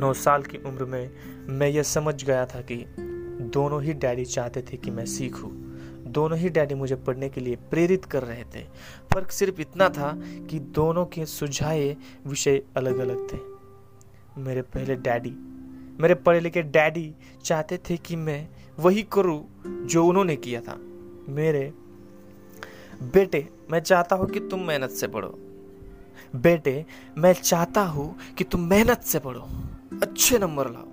[0.00, 1.10] नौ साल की उम्र में
[1.48, 2.86] मैं यह समझ गया था कि
[3.40, 5.50] दोनों ही डैडी चाहते थे कि मैं सीखूं।
[6.12, 8.64] दोनों ही डैडी मुझे पढ़ने के लिए प्रेरित कर रहे थे।
[9.14, 10.12] फ़र्क सिर्फ़ इतना था
[10.50, 11.96] कि दोनों के सुझाए
[12.26, 13.38] विषय अलग अलग थे।
[14.40, 15.55] मेरे पहले डैडी
[16.00, 17.14] मेरे पढ़े लिखे डैडी
[17.44, 18.48] चाहते थे कि मैं
[18.78, 20.76] वही करूँ जो उन्होंने किया था।
[21.28, 21.72] मेरे
[23.02, 25.38] बेटे, मैं चाहता हूँ कि तुम मेहनत से पढ़ो
[26.36, 26.84] बेटे,
[27.18, 29.48] मैं चाहता हूँ कि तुम मेहनत से पढ़ो
[30.02, 30.86] अच्छे नंबर लाओ,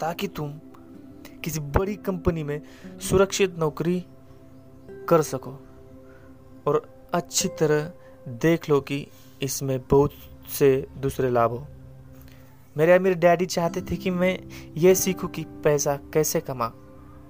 [0.00, 0.52] ताकि तुम
[1.44, 2.60] किसी बड़ी कंपनी में
[3.00, 4.04] सुरक्षित नौकरी
[5.08, 5.58] कर सको।
[6.66, 7.92] और अच्छी तरह
[8.28, 9.06] देख लो कि
[9.42, 10.12] इसमें बहुत
[10.58, 11.66] से दूसरे लाभ हो।
[12.76, 14.38] मेरे मेरे डैडी चाहते थे कि मैं
[14.76, 16.66] ये सीखूं कि पैसा कैसे कमा,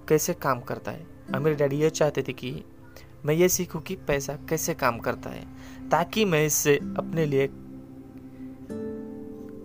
[0.09, 2.65] कैसे काम करता है। और मेरे डैडी ये चाहते थे कि
[3.25, 5.45] मैं ये सीखूं कि पैसा कैसे काम करता है,
[5.91, 7.49] ताकि मैं इससे अपने लिए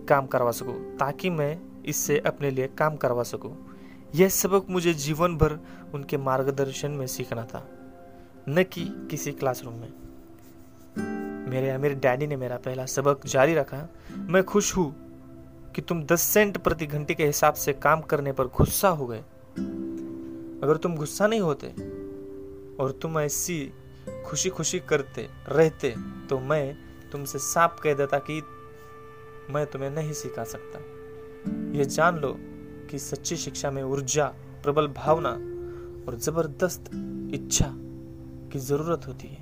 [0.08, 3.54] काम करवा सकूँ, ताकि मैं इससे अपने लिए काम करवा सकूँ।
[4.14, 5.58] यह सबक मुझे जीवन भर
[5.94, 7.68] उनके मार्गदर्शन में सीखना था,
[8.48, 9.92] न कि किसी क्लासरूम में।
[11.50, 14.94] मेरे मेरे डैडी ने मेरा पहला सबक जारी रखा। मैं खुश हूँ
[15.76, 19.22] कि तुम 10 सेंट प्रति घंटे के हिसाब से काम करने पर गुस्सा हो गए।
[20.62, 21.68] अगर तुम गुस्सा नहीं होते
[22.82, 23.72] और तुम ऐसी
[24.26, 25.94] खुशी खुशी करते, रहते
[26.30, 26.76] तो मैं
[27.12, 28.42] तुमसे साफ़ कह देता कि
[29.50, 30.78] मैं तुम्हें नहीं सिखा सकता।
[31.78, 32.34] यह जान लो
[32.90, 34.26] कि सच्ची शिक्षा में ऊर्जा,
[34.62, 35.30] प्रबल भावना
[36.06, 36.90] और ज़बरदस्त
[37.34, 37.72] इच्छा
[38.52, 39.40] की ज़रूरत होती है।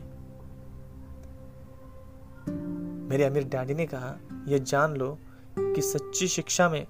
[3.09, 4.17] मेरे अमीर डैडी ने कहा
[4.49, 5.19] यह जान लो
[5.57, 6.87] कि सच्ची शिक्षा में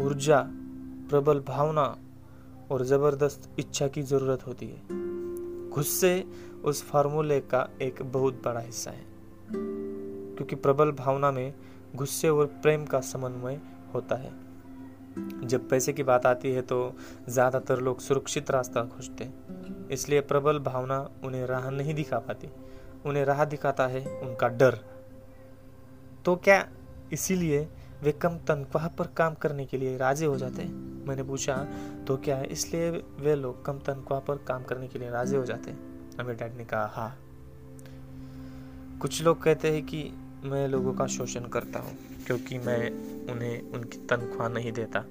[0.00, 0.40] ऊर्जा,
[1.10, 1.84] प्रबल भावना
[2.70, 4.80] और ज़बरदस्त इच्छा की ज़रूरत होती है।
[5.70, 6.24] गुस्से
[6.64, 9.04] उस फार्मूले का एक बहुत बड़ा हिस्सा है,
[9.50, 11.54] क्योंकि प्रबल भावना में
[11.96, 13.60] गुस्से और प्रेम का समन्वय
[13.94, 14.32] होता है।
[15.42, 16.78] जब पैसे की बात आती है तो
[17.28, 22.48] ज़्यादातर लोग सुरक्षित रास्ता खोजते हैं, इसलिए प्रबल भावना उन्हें राह नहीं दिखा पाती।
[23.06, 24.78] उन्हें राह दिखाता है उनका डर।
[26.24, 26.68] तो क्या
[27.12, 27.66] इसीलिए
[28.02, 31.56] वे कम तनख्वाह पर काम करने के लिए राज़ी हो जाते हैं। मैंने पूछा
[32.06, 35.44] तो क्या है इसलिए वे लोग कम तनख्वाह पर काम करने के लिए राज़ी हो
[35.44, 35.78] जाते हैं?
[36.18, 37.18] मेरे डैड ने कहा हाँ।
[38.98, 40.12] कुछ लोग कहते हैं कि
[40.44, 41.96] मैं लोगों का शोषण करता हूँ,
[42.26, 42.90] क्योंकि मैं
[43.32, 45.04] उन्हें, उनकी तनख्वाह नहीं देता।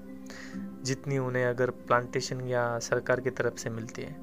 [0.84, 4.16] जितनी उन्हें अगर प्लांटेशन या सरकार की तरफ़ से मिलती है।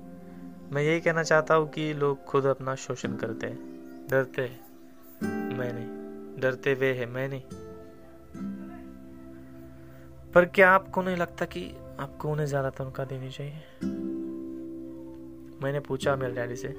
[0.73, 3.59] मैं यही कहना चाहता हूँ कि लोग खुद अपना शोषण करते हैं।
[4.11, 7.43] डरते हैं। मैं नहीं डरते वे है मैं नहीं
[10.35, 11.61] पर क्या आपको नहीं लगता कि
[12.01, 13.59] आपको उन्हें ज़्यादा तनख्वाह देनी चाहिए?
[15.63, 16.75] मैंने पूछा मेरे डैडी से,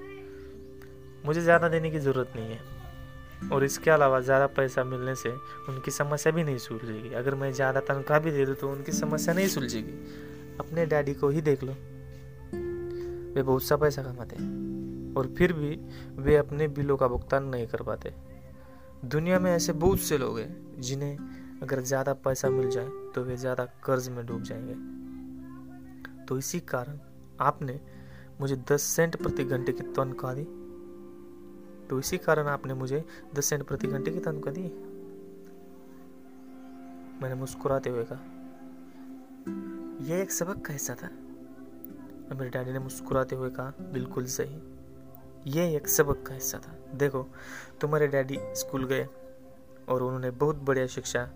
[1.25, 5.29] मुझे ज़्यादा देने की ज़रूरत नहीं है। और इसके अलावा ज़्यादा पैसा मिलने से
[5.69, 9.33] उनकी समस्या भी नहीं सुलझेगी। अगर मैं ज़्यादा तनख्वाह भी दे दूँ तो उनकी समस्या
[9.33, 9.93] नहीं सुलझेगी।
[10.59, 11.73] अपने डैडी को ही देख लो।
[13.33, 15.79] वे बहुत सा पैसा कमाते हैं और फिर भी
[16.17, 18.13] वे अपने बिलों का भुगतान नहीं कर पाते।
[19.07, 23.35] दुनिया में ऐसे बहुत से लोग हैं जिन्हें अगर ज़्यादा पैसा मिल जाए तो वे
[23.37, 24.73] ज़्यादा कर्ज में डूब जाएँगे।
[26.25, 26.99] तो इसी कारण
[27.39, 27.79] आपने
[28.41, 30.43] मुझे दस सेंट प्रति घंटे की तनख्वाह दी।
[31.89, 33.03] तो इसी कारण आपने मुझे
[33.35, 34.61] दस सेंट प्रति घंटे की तनख्वाह दी।
[37.21, 38.19] मैंने मुस्कुराते हुए कहा,
[40.05, 41.09] यह एक सबक का हिस्सा था।
[42.31, 47.27] मेरे डैडी ने मुस्कुराते हुए कहा, बिल्कुल सही। यह एक सबक का हिस्सा था। देखो,
[47.81, 49.07] तुम्हारे डैडी स्कूल गए
[49.89, 51.27] और उन्होंने बहुत बढ़िया शिक्षा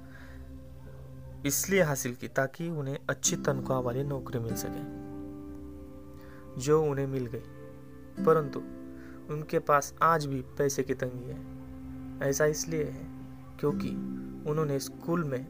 [1.46, 5.00] इसलिए हासिल की ताकि उन्हें अच्छी तनख्वाह वाली नौकरी मिल सके,
[6.62, 7.44] जो उन्हें मिल गई।
[8.24, 8.60] परंतु
[9.34, 11.60] उनके पास आज भी पैसे की तंगी है।
[12.30, 13.08] ऐसा इसलिए है
[13.60, 13.90] क्योंकि
[14.50, 15.48] उन्होंने स्कूल में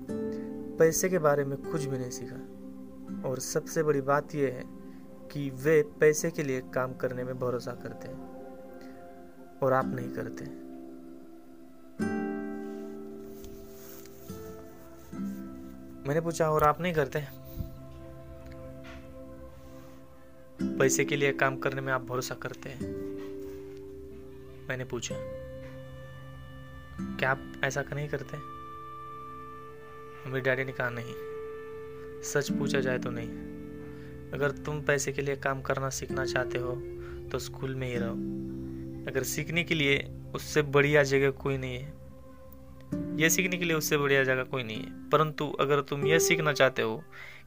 [0.79, 2.59] पैसे के बारे में कुछ भी नहीं सीखा।
[3.29, 4.63] और सबसे बड़ी बात यह है
[5.31, 8.29] कि वे पैसे के लिए काम करने में भरोसा करते हैं
[9.59, 10.69] और आप नहीं करते।
[16.09, 17.19] मैंने पूछा, और आप नहीं करते?
[20.77, 22.87] पैसे के लिए काम करने में आप भरोसा करते हैं।
[24.69, 25.15] मैंने पूछा,
[27.19, 28.37] क्या आप ऐसा नहीं करते?
[30.29, 31.13] मेरे डैडी ने कहा, नहीं।
[32.23, 33.29] सच पूछा जाए तो नहीं।
[34.31, 36.75] अगर तुम पैसे के लिए काम करना सीखना चाहते हो
[37.31, 38.13] तो स्कूल में ही रहो।
[39.07, 41.98] अगर सीखने के लिए उससे बढ़िया जगह कोई नहीं है
[42.91, 46.53] यह सीखने के लिए उससे बढ़िया जगह कोई नहीं है। परंतु अगर तुम यह सीखना
[46.53, 47.03] चाहते हो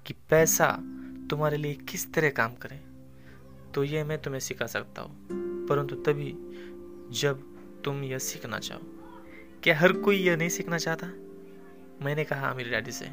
[0.06, 0.66] कि पैसा
[1.30, 2.80] तुम्हारे लिए किस तरह काम करे
[3.74, 6.32] तो यह मैं तुम्हें सिखा सकता हूँ। परंतु तभी
[7.20, 7.42] जब
[7.84, 8.80] तुम यह सीखना चाहो।
[9.62, 11.06] क्या हर कोई यह नहीं सीखना चाहता?
[12.04, 13.06] मैंने कहा मेरे डैडी से।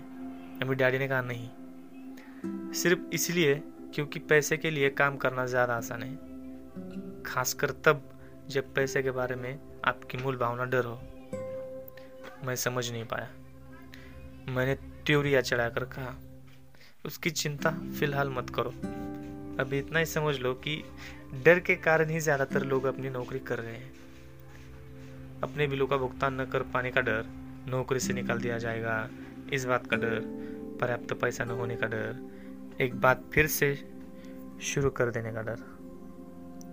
[0.61, 6.03] अमीर डैडी ने कहा, नहीं। सिर्फ़ इसलिए क्योंकि पैसे के लिए काम करना ज़्यादा आसान
[6.03, 8.09] है। खासकर तब
[8.49, 11.01] जब पैसे के बारे में आपकी मूल भावना डर हो।
[12.45, 13.29] मैं समझ नहीं पाया।
[14.51, 14.75] मैंने
[15.05, 16.15] ट्यूरिया चढ़ाकर कहा,
[17.05, 18.69] उसकी चिंता फ़िलहाल मत करो।
[19.59, 20.83] अभी इतना ही समझ लो कि
[21.45, 23.91] डर के कारण ही ज़्यादातर लोग अपनी नौकरी कर रहे हैं।
[25.43, 27.25] अपने बिलों का भुगतान न कर पाने का डर,
[27.67, 29.09] नौकरी से निकाल दिया जाएगा,
[29.53, 30.19] इस बात का डर,
[30.81, 32.15] पर्याप्त पैसा न होने का डर,
[32.81, 33.73] एक बात फिर से
[34.63, 35.63] शुरू कर देने का डर।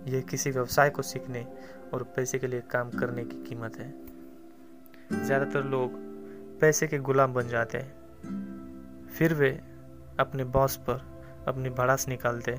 [0.07, 1.45] यह किसी व्यवसाय को सीखने
[1.93, 3.89] और पैसे के लिए काम करने की कीमत है।
[5.13, 5.93] ज़्यादातर लोग
[6.59, 9.49] पैसे के गुलाम बन जाते हैं। फिर वे
[10.19, 11.01] अपने बॉस पर
[11.47, 12.51] अपनी भड़ास निकालते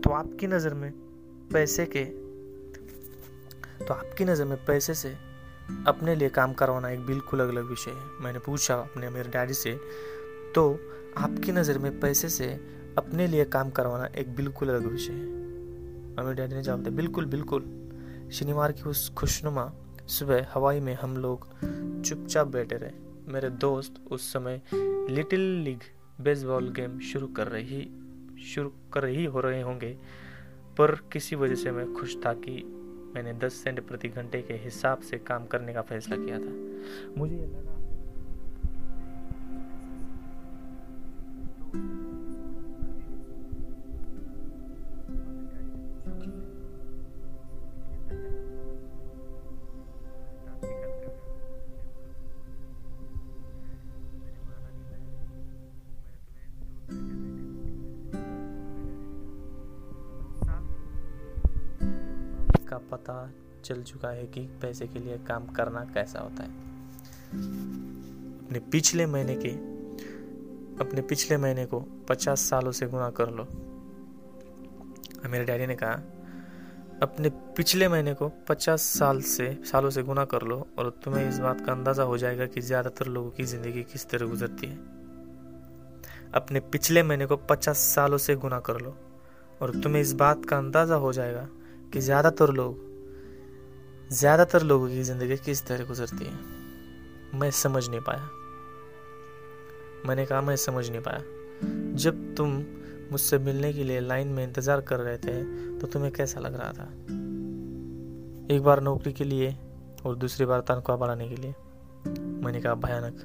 [0.00, 0.90] तो आपकी नज़र में
[1.52, 2.04] पैसे के
[3.78, 5.08] तो आपकी नज़र में पैसे से
[5.86, 9.54] अपने लिए काम करवाना एक बिल्कुल अलग अलग विषय है। मैंने पूछा अपने, मेरे डैडी
[9.54, 9.74] से
[10.54, 10.70] तो
[11.18, 12.46] आपकी नज़र में पैसे से
[12.98, 15.26] अपने लिए काम करवाना एक बिल्कुल अलग विषय है।
[16.14, 17.64] और मेरे डैडी ने जवाब दिया, बिल्कुल बिल्कुल।
[18.32, 19.64] शनिवार की उस खुशनुमा
[20.06, 21.48] सुबह हवाई में हम लोग
[22.02, 22.90] चुपचाप बैठे रहे।
[23.32, 24.62] मेरे दोस्त उस समय
[25.10, 25.78] लिटिल लीग
[26.20, 27.90] बेसबॉल गेम शुरू कर रही,
[28.44, 29.98] शुरू कर रही हो रहे होंगे।
[30.78, 32.62] पर किसी वजह से मैं खुश था कि
[33.14, 36.80] मैंने 10 सेंट प्रति घंटे के हिसाब से काम करने का फैसला किया था।
[37.18, 37.76] मुझे लगा
[62.90, 63.30] पता
[63.64, 66.50] चल चुका है कि पैसे के लिए काम करना कैसा होता है।
[68.38, 69.50] अपने पिछले महीने के,
[70.80, 73.46] अपने पिछले महीने को पचास सालों से गुना कर लो।
[75.28, 76.02] मेरे डैडी ने कहा,
[77.02, 81.38] अपने पिछले महीने को पचास साल से, सालों से गुना कर लो और तुम्हें इस
[81.38, 84.76] बात का अंदाज़ा हो जाएगा कि ज़्यादातर लोगों की ज़िंदगी किस तरह गुजरती है।
[86.34, 88.96] अपने पिछले महीने को पचास सालों से गुना कर लो
[89.62, 91.46] और तुम्हें इस बात का अंदाज़ा हो जाएगा
[91.92, 92.78] कि ज़्यादातर लोग,
[94.10, 96.38] ज़्यादातर लोगों की ज़िंदगी किस तरह गुजरती है?
[97.34, 98.28] मैं समझ नहीं पाया।
[100.06, 102.62] मैंने कहा, मैं समझ नहीं पाया। जब तुम
[103.10, 106.72] मुझसे मिलने के लिए लाइन में इंतज़ार कर रहे थे तो तुम्हें कैसा लग रहा
[106.72, 106.84] था?
[108.50, 109.56] एक बार नौकरी के लिए
[110.06, 111.54] और दूसरी बार तनख्वाह बढ़ाने के लिए।
[112.36, 113.20] मैंने कहा, भयानक।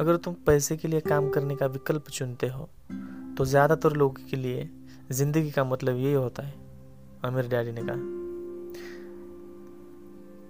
[0.00, 2.68] अगर तुम पैसे के लिए काम करने का विकल्प चुनते हो
[3.36, 4.68] तो ज़्यादातर लोगों के लिए
[5.12, 6.54] ज़िंदगी का मतलब यही होता है।
[7.24, 8.14] और मेरे डैडी ने कहा।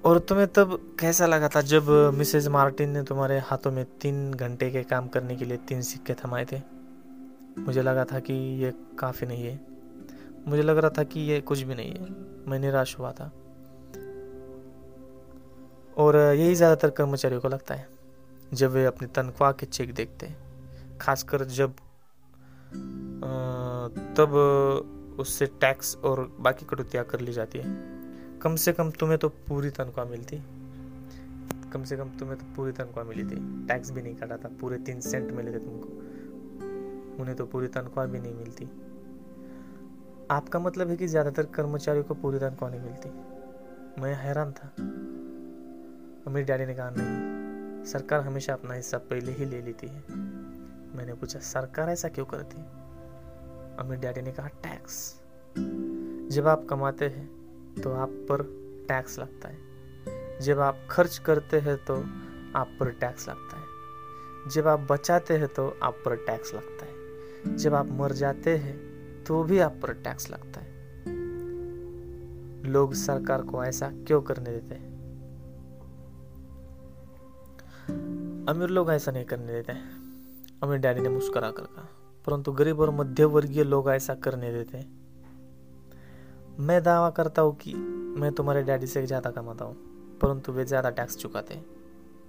[0.04, 4.70] और तुम्हें तब कैसा लगा था जब मिसेज मार्टिन ने तुम्हारे हाथों में तीन घंटे
[4.70, 6.60] के काम करने के लिए तीन सिक्के थमाए थे?
[7.58, 9.58] मुझे लगा था कि ये काफ़ी नहीं है।
[10.48, 12.08] मुझे लग रहा था कि ये कुछ भी नहीं है।
[12.48, 13.30] मैं निराश हुआ था।
[15.96, 17.88] और यही ज़्यादातर कर्मचारियों को लगता है,
[18.54, 21.74] जब वे अपनी तनख्वाह के चेक देखते हैं। खासकर जब
[24.16, 24.32] तब
[25.18, 27.74] उससे टैक्स और बाकी कटौतियाँ कर ली जाती है।
[28.38, 30.42] कम से कम तुम्हें तो पूरी तनख्वाह मिलती।
[31.72, 34.78] कम से कम तुम्हें तो पूरी तनख्वाह मिली थी। टैक्स भी नहीं काटा था, पूरे
[34.78, 35.88] तीन सेंट मिले थे तुमको।
[37.22, 38.64] उन्हें तो पूरी तनख्वाह भी नहीं मिलती।
[40.30, 43.08] आपका मतलब है कि ज़्यादातर कर्मचारियों को पूरी तनख्वाह नहीं मिलती।
[44.02, 44.72] मैं हैरान था।
[46.30, 50.02] मेरी डैडी ने कहा, नहीं, सरकार हमेशा अपना हिस्सा पहले ही ले लेती है।
[50.96, 52.56] मैंने पूछा, सरकार ऐसा क्यों करती?
[52.56, 52.75] है
[53.84, 55.22] मेरे डैडी ने कहा, टैक्स।
[56.32, 57.26] जब आप कमाते हैं
[57.82, 58.42] तो आप पर
[58.88, 59.58] टैक्स लगता है।
[60.40, 61.96] जब आप खर्च करते हैं तो
[62.58, 63.66] आप पर टैक्स लगता है।
[64.50, 66.92] जब आप बचाते हैं तो आप पर टैक्स लगता है।
[67.56, 70.66] जब आप मर जाते हैं तो भी आप पर टैक्स लगता है।
[72.62, 74.96] लोग सरकार को ऐसा क्यों करने देते हैं?
[78.48, 79.72] अमीर लोग ऐसा नहीं करने देते
[80.62, 81.88] अमीर डैडी ने मुस्कुरा कर कहा
[82.26, 84.84] परंतु गरीब और मध्य वर्गीय लोग ऐसा करने देते
[86.62, 87.74] मैं दावा करता हूँ कि
[88.20, 89.76] मैं तुम्हारे डैडी से ज़्यादा कमाता हूँ
[90.22, 91.54] परंतु वे ज़्यादा टैक्स चुकाते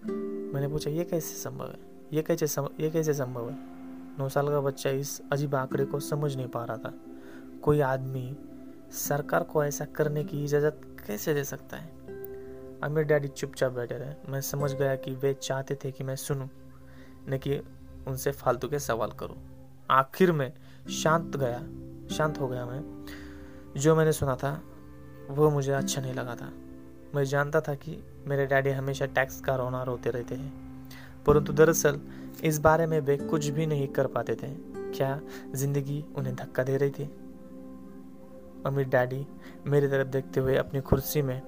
[0.05, 1.79] मैंने पूछा ये कैसे संभव है?
[2.13, 3.55] ये कैसे सम, ये कैसे संभव है?
[4.19, 6.93] नौ साल का बच्चा इस अजीब आंकड़े को समझ नहीं पा रहा था।
[7.63, 8.37] कोई आदमी
[8.91, 11.87] सरकार को ऐसा करने की इजाज़त कैसे दे सकता है?
[12.83, 16.15] अब मेरे डैडी चुपचाप बैठे रहे। मैं समझ गया कि वे चाहते थे कि मैं
[16.15, 16.47] सुनूं
[17.29, 17.59] न कि
[18.07, 19.37] उनसे फालतू के सवाल करूँ।
[19.91, 20.53] आखिर में
[20.89, 21.59] शांत गया,
[22.15, 23.05] शांत हो गया मैं।
[23.77, 24.63] जो मैंने सुना था,
[25.29, 26.51] वो मुझे अच्छा नहीं लगा था।
[27.15, 30.53] मैं जानता था कि मेरे डैडी हमेशा टैक्स का रोना रोते रहते हैं।
[31.27, 31.99] परंतु दरअसल,
[32.43, 34.47] इस बारे में वे कुछ भी नहीं कर पाते थे।
[34.97, 35.21] क्या
[35.55, 37.03] ज़िंदगी उन्हें धक्का दे रही थी?
[38.65, 39.27] अमीर डैडी
[39.65, 41.41] मेरी तरफ़ देखते हुए अपनी कुर्सी में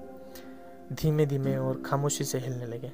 [0.94, 2.88] धीमे धीमे और खामोशी से हिलने लगे।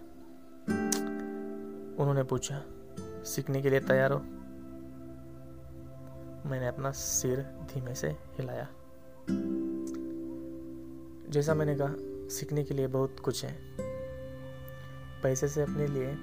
[2.01, 2.61] उन्होंने पूछा,
[3.23, 4.25] सीखने के लिए तैयार हो?
[6.45, 8.67] मैंने अपना सिर धीमे से हिलाया।
[11.29, 11.95] जैसा मैंने कहा,
[12.29, 13.55] सीखने के लिए बहुत कुछ है।
[15.23, 16.15] पैसे से अपने लिए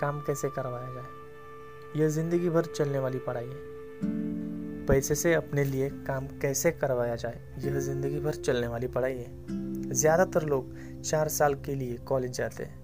[0.00, 2.00] काम कैसे करवाया जाए?
[2.00, 7.54] यह ज़िंदगी भर चलने वाली पढ़ाई है। पैसे से अपने लिए काम कैसे करवाया जाए?
[7.58, 12.64] यह ज़िंदगी भर चलने वाली पढ़ाई है। ज़्यादातर लोग चार साल के लिए कॉलेज जाते
[12.64, 12.78] हैं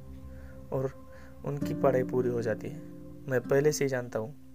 [0.69, 0.91] और
[1.45, 2.79] उनकी पढ़ाई पूरी हो जाती है।
[3.29, 4.46] मैं पहले से ही जानता हूँ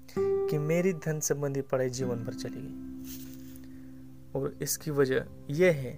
[0.52, 2.74] कि मेरी धन संबंधी पढ़ाई जीवन भर चलेगी
[4.36, 5.98] और इसकी वजह यह है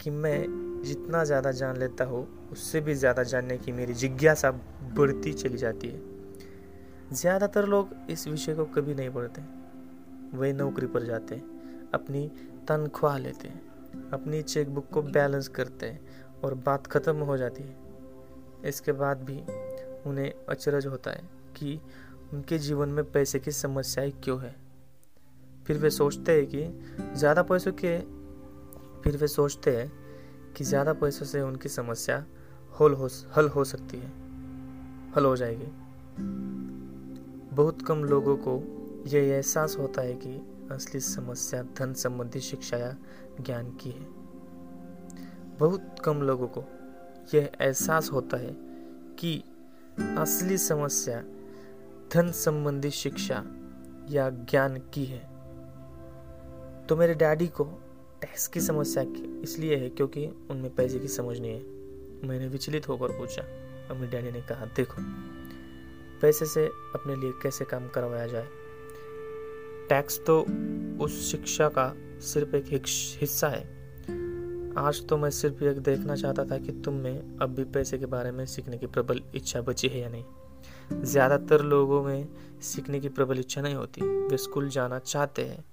[0.00, 4.50] कि मैं जितना ज़्यादा जान लेता हूँ, उससे भी ज़्यादा जानने की मेरी जिज्ञासा
[4.96, 6.00] बढ़ती चली जाती है।
[7.12, 9.42] ज़्यादातर लोग इस विषय को कभी नहीं पढ़ते।
[10.38, 11.34] वे नौकरी पर जाते
[11.94, 12.30] अपनी
[12.68, 13.60] तनख्वाह लेते हैं,
[14.12, 17.76] अपनी चेकबुक को बैलेंस करते हैं और बात ख़त्म हो जाती है।
[18.68, 19.40] इसके बाद भी
[20.10, 21.22] उन्हें अचरज होता है
[21.56, 21.80] कि
[22.32, 24.56] उनके जीवन में पैसे की समस्याएँ क्यों है?
[25.66, 26.64] फिर वे सोचते हैं कि
[27.18, 27.98] ज़्यादा पैसों के,
[29.02, 29.92] फिर वे सोचते हैं
[30.56, 32.16] कि ज़्यादा पैसों से उनकी समस्या
[32.80, 34.12] हल हो हल हो सकती है,
[35.16, 35.66] हल हो जाएगी।
[37.56, 38.62] बहुत कम लोगों को
[39.06, 40.40] यह एहसास होता है कि
[40.70, 42.96] असली समस्या धन संबंधी शिक्षा या
[43.40, 44.06] ज्ञान की है।
[45.58, 46.64] बहुत कम लोगों को
[47.34, 48.56] यह एहसास होता है
[49.18, 49.44] कि
[50.18, 51.22] असली समस्या
[52.14, 53.44] धन संबंधी शिक्षा
[54.10, 55.18] या ज्ञान की है।
[56.86, 57.64] तो मेरे डैडी को
[58.20, 59.04] टैक्स की समस्या
[59.40, 61.60] इसलिए है क्योंकि उनमें पैसे की समझ नहीं है।
[62.28, 63.42] मैंने विचलित होकर पूछा
[63.88, 64.94] और मेरे डैडी ने कहा, देखो,
[66.22, 68.46] पैसे से अपने लिए कैसे काम करवाया जाए?
[69.88, 70.46] टैक्स तो
[71.04, 72.82] उस शिक्षा का सिर्फ़ एक
[73.20, 73.62] हिस्सा है।
[74.78, 78.06] आज तो मैं सिर्फ़ एक देखना चाहता था कि तुम में अब भी पैसे के
[78.06, 80.24] बारे में सीखने की प्रबल इच्छा बची है या नहीं।
[80.94, 82.28] ज़्यादातर लोगों में
[82.62, 85.64] सीखने की प्रबल इच्छा नहीं होती। वे स्कूल जाना चाहते हैं,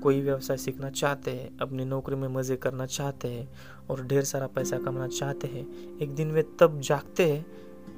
[0.00, 3.48] कोई व्यवसाय सीखना चाहते हैं, अपनी नौकरी में मज़े करना चाहते हैं
[3.90, 7.46] और ढेर सारा पैसा कमाना चाहते हैं। एक दिन वे तब जागते हैं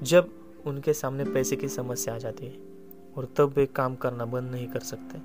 [0.02, 0.30] जब
[0.66, 2.56] उनके सामने पैसे की समस्या आ जाती है
[3.16, 5.20] और तब वे काम करना बंद नहीं कर सकते।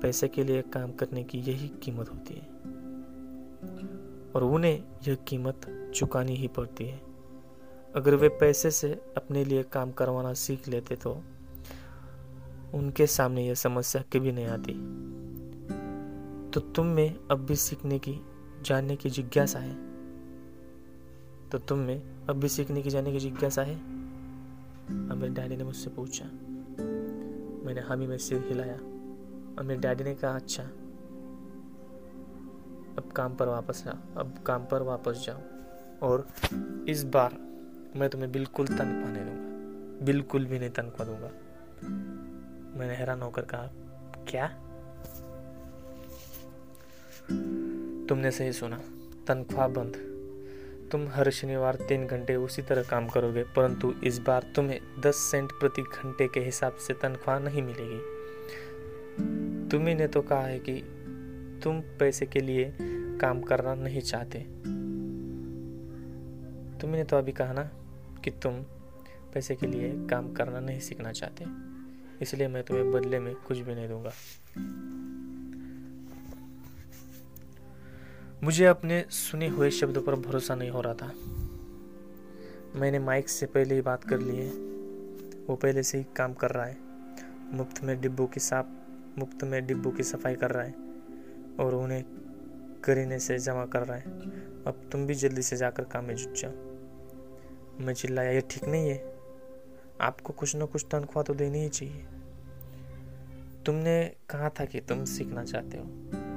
[0.00, 2.48] पैसे के लिए काम करने की यही कीमत होती है
[4.34, 7.09] और उन्हें यह कीमत चुकानी ही पड़ती है।
[7.96, 11.22] अगर वे पैसे से अपने लिए काम करवाना सीख लेते तो
[12.74, 14.72] उनके सामने यह समस्या कभी नहीं आती।
[16.50, 18.20] तो तुम में अब भी सीखने की,
[18.62, 19.74] जानने की जिज्ञासा है?
[21.48, 23.76] तो तुम में अब भी सीखने की, जानने की जिज्ञासा है?
[25.10, 26.24] अब मेरे डैडी ने मुझसे पूछा।
[27.66, 28.76] मैंने हामी में सिर हिलाया।
[29.58, 30.62] और मेरे डैडी ने कहा अच्छा
[32.98, 35.40] अब काम पर वापस आ, अब काम पर वापस जाओ
[36.02, 36.28] और
[36.88, 37.49] इस बार
[37.96, 41.30] मैं तुम्हें बिल्कुल तनख्वाह नहीं दूँगा बिल्कुल भी नहीं तनख्वाह दूँगा
[42.78, 43.70] मैंने हैरान होकर कहा,
[44.28, 44.46] क्या?
[48.08, 48.76] तुमने सही सुना।
[49.28, 49.96] तनख्वाह बंद।
[50.92, 55.52] तुम हर शनिवार तीन घंटे उसी तरह काम करोगे, परंतु इस बार तुम्हें दस सेंट
[55.52, 58.00] प्रति घंटे के हिसाब से तनख्वाह नहीं मिलेगी।
[59.68, 60.74] तुम्ही ने तो कहा है कि
[61.64, 62.72] तुम पैसे के लिए
[63.20, 64.38] काम करना नहीं चाहते।
[66.78, 67.70] तुमने तो अभी कहा ना
[68.24, 68.62] कि तुम
[69.34, 71.44] पैसे के लिए काम करना नहीं सीखना चाहते,
[72.22, 74.12] इसलिए मैं तुम्हें बदले में कुछ भी नहीं दूँगा।
[78.44, 81.12] मुझे अपने सुने हुए शब्दों पर भरोसा नहीं हो रहा था।
[82.80, 84.48] मैंने माइक से पहले ही बात कर ली है।
[85.46, 86.76] वो पहले से ही काम कर रहा है।
[87.52, 88.66] मुफ़्त में डिब्बों की साफ़,
[89.18, 90.74] मुफ़्त में डिब्बों की सफ़ाई कर रहा है
[91.60, 92.04] और उन्हें
[92.84, 94.02] करीने से जमा कर रहा है।
[94.66, 96.69] अब तुम भी जल्दी से जाकर काम में जुट जाओ।
[97.80, 99.14] मैं चिल्लाया, ये ठीक नहीं है।
[100.00, 102.04] आपको कुछ ना कुछ तनख्वाह तो देनी ही चाहिए।
[103.66, 105.84] तुमने कहा था कि तुम सीखना चाहते हो।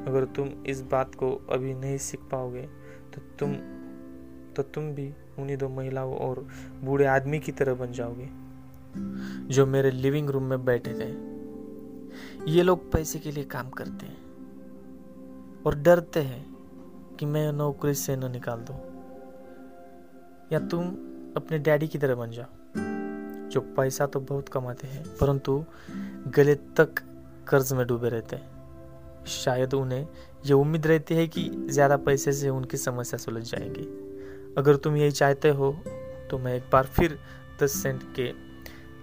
[0.08, 2.62] अगर तुम इस बात को अभी नहीं सीख पाओगे
[3.14, 3.56] तो तुम
[4.56, 6.48] तो तुम भी उन्हीं दो महिलाओं और
[6.84, 8.28] बूढ़े आदमी की तरह बन जाओगे,
[9.48, 11.10] जो मेरे लिविंग रूम में बैठे थे।
[12.52, 16.46] ये लोग पैसे के लिए काम करते हैं और डरते हैं
[17.20, 18.74] कि मैं नौकरी से न निकाल दो।
[20.52, 20.92] या तुम
[21.36, 22.82] अपने डैडी की तरह बन जाओ
[23.50, 25.64] जो पैसा तो बहुत कमाते हैं, परंतु
[26.30, 27.00] गले तक
[27.48, 30.08] कर्ज में डूबे रहते हैं। शायद उन्हें
[30.46, 33.86] यह उम्मीद रहती है कि ज़्यादा पैसे से उनकी समस्या सुलझ जाएगी।
[34.58, 35.72] अगर तुम यही चाहते हो
[36.32, 37.18] तो मैं एक बार फिर
[37.62, 38.28] दस सेंट के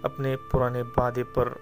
[0.05, 1.55] अपने पुराने वादे पर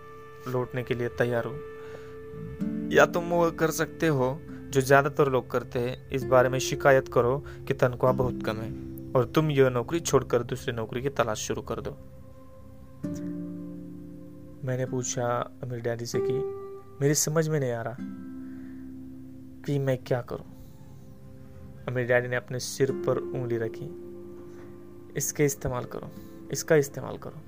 [0.47, 5.79] लौटने के लिए तैयार हूँ। या तुम वो कर सकते हो जो ज़्यादातर लोग करते
[5.79, 7.37] हैं। इस बारे में शिकायत करो
[7.67, 8.71] कि तनख्वाह बहुत कम है।
[9.15, 11.91] और तुम यह नौकरी छोड़कर दूसरी नौकरी की तलाश शुरू कर दो।
[14.67, 15.27] मैंने पूछा
[15.63, 16.33] अमीर डैडी से कि
[17.01, 17.95] मेरी समझ में नहीं आ रहा
[19.63, 20.45] कि मैं क्या करूँ।
[21.87, 23.89] अमीर डैडी ने अपने सिर पर उंगली रखी।
[25.17, 26.09] इसके इस्तेमाल करो,
[26.51, 27.39] इसका इस्तेमाल करो।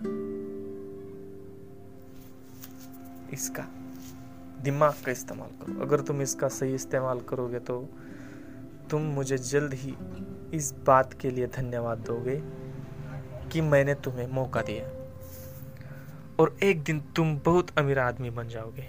[3.33, 3.67] इसका
[4.63, 7.87] दिमाग का इस्तेमाल करो। अगर तुम इसका सही इस्तेमाल करोगे तो
[8.91, 9.93] तुम मुझे जल्द ही
[10.53, 12.41] इस बात के लिए धन्यवाद दोगे
[13.49, 14.85] कि मैंने तुम्हें मौका दिया।
[16.39, 18.87] और एक दिन तुम बहुत अमीर आदमी बन जाओगे।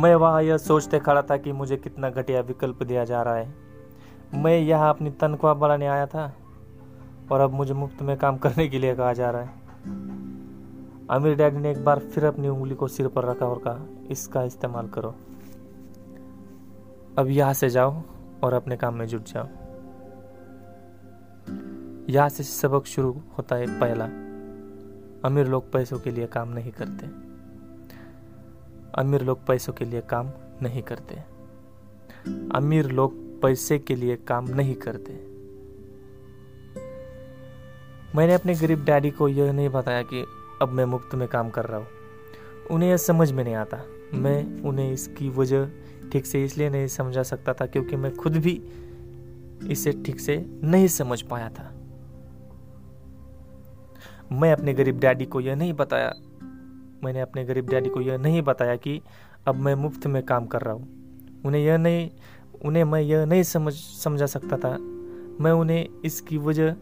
[0.00, 3.54] मैं वहाँ यह सोचते खड़ा था कि मुझे कितना घटिया विकल्प दिया जा रहा है।
[4.34, 6.32] मैं यहाँ अपनी तनख्वाह बढ़ाने आया था
[7.32, 9.58] और अब मुझे मुफ़्त में काम करने के लिए कहा जा रहा है।
[11.10, 14.42] अमीर डैडी ने एक बार फिर अपनी उंगली को सिर पर रखा और कहा, इसका
[14.42, 15.14] इस्तेमाल करो।
[17.18, 18.02] अब यहाँ से जाओ
[18.44, 19.48] और अपने काम में जुट जाओ।
[22.12, 24.04] यहाँ से सबक शुरू होता है पहला।
[25.28, 27.06] अमीर लोग पैसों के लिए काम नहीं करते।
[29.00, 30.32] अमीर लोग पैसों के लिए काम
[30.62, 31.14] नहीं करते।
[32.54, 35.12] अमीर लोग पैसे के लिए काम नहीं करते।
[38.16, 40.24] मैंने अपने गरीब डैडी को यह नहीं बताया कि
[40.62, 41.86] अब मैं मुफ़्त में काम कर रहा हूँ।
[42.70, 43.84] उन्हें यह समझ में नहीं आता।
[44.14, 45.68] मैं उन्हें इसकी वजह
[46.12, 48.60] ठीक से इसलिए नहीं समझा सकता था क्योंकि मैं खुद भी
[49.70, 51.70] इसे ठीक से नहीं समझ पाया था।
[54.32, 56.12] मैं अपने गरीब डैडी को यह नहीं बताया,
[57.04, 59.00] मैंने अपने गरीब डैडी को यह नहीं बताया कि
[59.48, 62.10] अब मैं मुफ़्त में काम कर रहा हूँ। उन्हें यह नहीं,
[62.64, 64.76] उन्हें मैं यह नहीं समझ, समझा सकता था।
[65.40, 66.74] मैं उन्हें इसकी वजह,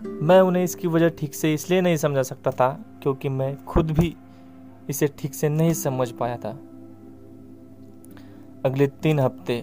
[0.00, 2.68] मैं उन्हें इसकी वजह ठीक से इसलिए नहीं समझा सकता था
[3.02, 4.14] क्योंकि मैं खुद भी
[4.90, 6.58] इसे ठीक से नहीं समझ पाया था।
[8.64, 9.62] अगले तीन हफ़्ते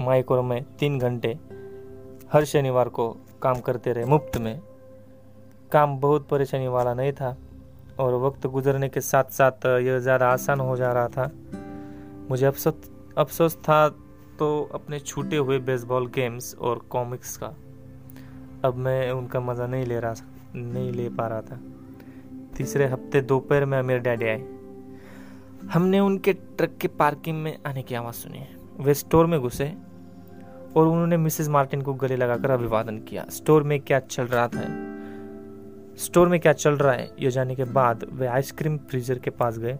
[0.00, 1.28] माइक और मैं तीन घंटे
[2.32, 3.08] हर शनिवार को
[3.42, 4.60] काम करते रहे मुफ़्त में।
[5.72, 7.36] काम बहुत परेशानी वाला नहीं था
[8.00, 11.30] और वक्त गुजरने के साथ साथ यह ज़्यादा आसान हो जा रहा था।
[12.30, 13.88] मुझे अफसोस अफसोस था
[14.38, 17.54] तो अपने छूटे हुए बेसबॉल गेम्स और कॉमिक्स का।
[18.64, 20.14] अब मैं उनका मज़ा नहीं ले रहा,
[20.54, 21.60] नहीं ले पा रहा था।
[22.56, 24.38] तीसरे हफ़्ते दोपहर में मेरे डैडी आए।
[25.72, 29.74] हमने उनके ट्रक के पार्किंग में आने की आवाज़ सुनी है। वे स्टोर में घुसे
[30.76, 34.62] और उन्होंने मिसेस मार्टिन को गले लगाकर अभिवादन किया। स्टोर में क्या चल रहा था?
[35.96, 37.10] स्टोर में क्या चल रहा है?
[37.20, 39.78] ये जाने के बाद वे आइसक्रीम फ्रीजर के पास गए।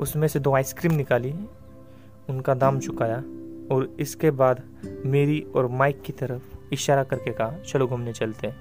[0.00, 1.34] उसमें से दो आइसक्रीम निकाली,
[2.28, 3.16] उनका दाम चुकाया
[3.74, 4.62] और इसके बाद
[5.06, 6.42] मेरी और माइक की तरफ़
[6.72, 8.52] इशारा करके कहा, चलो घूमने चलते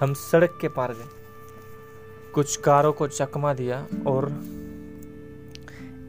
[0.00, 1.23] हम सड़क के पार गए।
[2.34, 4.28] कुछ कारों को चकमा दिया और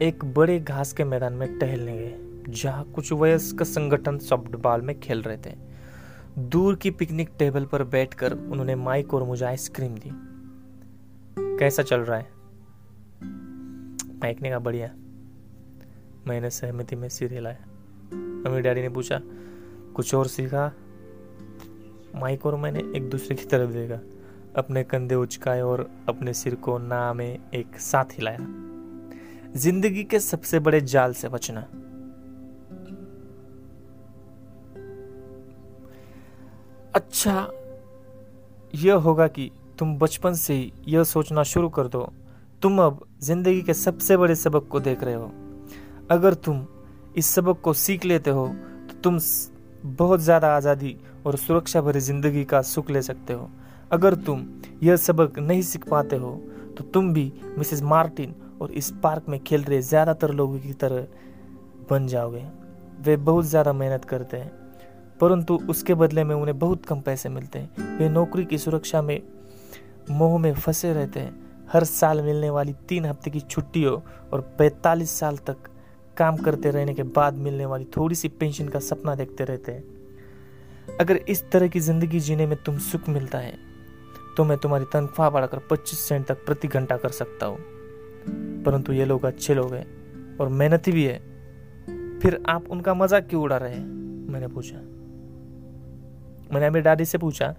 [0.02, 2.14] एक बड़े घास के मैदान में टहलने गए,
[2.48, 5.54] जहाँ कुछ वयस्क संगठन सॉफ्टबॉल में खेल रहे थे।
[6.38, 10.10] दूर की पिकनिक टेबल पर बैठकर उन्होंने माइक और मुझे आइसक्रीम दी।
[11.58, 12.30] कैसा चल रहा है?
[14.16, 14.90] माइक ने कहा, बढ़िया।
[16.26, 17.64] मैंने सहमति में सिर हिलाया
[18.48, 19.20] अमीर डैडी ने पूछा,
[19.94, 20.72] कुछ और सीखा?
[22.16, 24.00] माइक और मैंने एक दूसरे की तरफ़ देखा।
[24.56, 28.38] अपने कंधे उचकाए और अपने सिर को ना में एक साथ हिलाया
[29.56, 31.60] ज़िंदगी के सबसे बड़े जाल से बचना।
[36.94, 37.48] अच्छा
[38.74, 42.08] यह होगा कि तुम बचपन से ही यह सोचना शुरू कर दो,
[42.62, 45.30] तुम अब ज़िंदगी के सबसे बड़े सबक को देख रहे हो।
[46.10, 46.64] अगर तुम
[47.16, 48.46] इस सबक को सीख लेते हो
[48.88, 49.18] तो तुम
[49.96, 50.96] बहुत ज़्यादा आज़ादी
[51.26, 53.50] और सुरक्षा भरी ज़िंदगी का सुख ले सकते हो।
[53.90, 54.44] अगर तुम
[54.82, 56.30] यह सबक नहीं सीख पाते हो
[56.76, 61.06] तो तुम भी मिसेस मार्टिन और इस पार्क में खेल रहे ज़्यादातर लोगों की तरह
[61.90, 62.44] बन जाओगे।
[63.00, 64.50] वे बहुत ज़्यादा मेहनत करते हैं,
[65.20, 69.20] परंतु उसके बदले में उन्हें बहुत कम पैसे मिलते हैं। वे नौकरी की सुरक्षा में
[70.10, 71.34] मोह में फंसे रहते हैं।
[71.72, 74.00] हर साल मिलने वाली तीन हफ़्ते की छुट्टियों
[74.32, 75.68] और 45 साल तक
[76.16, 80.96] काम करते रहने के बाद मिलने वाली थोड़ी सी पेंशन का सपना देखते रहते हैं।
[81.00, 83.54] अगर इस तरह की ज़िंदगी जीने में तुम सुख मिलता है
[84.36, 87.58] तो मैं तुम्हारी तनख्वाह बढ़ाकर 25 सेंट तक प्रति घंटा कर सकता हूँ।
[88.62, 89.86] परंतु ये लोग अच्छे लोग हैं
[90.36, 91.18] और मेहनती भी है।
[92.18, 93.86] फिर आप उनका मज़ाक क्यों उड़ा रहे हैं?
[94.30, 94.76] मैंने पूछा।
[96.54, 97.54] मैंने मेरे दादी से पूछा,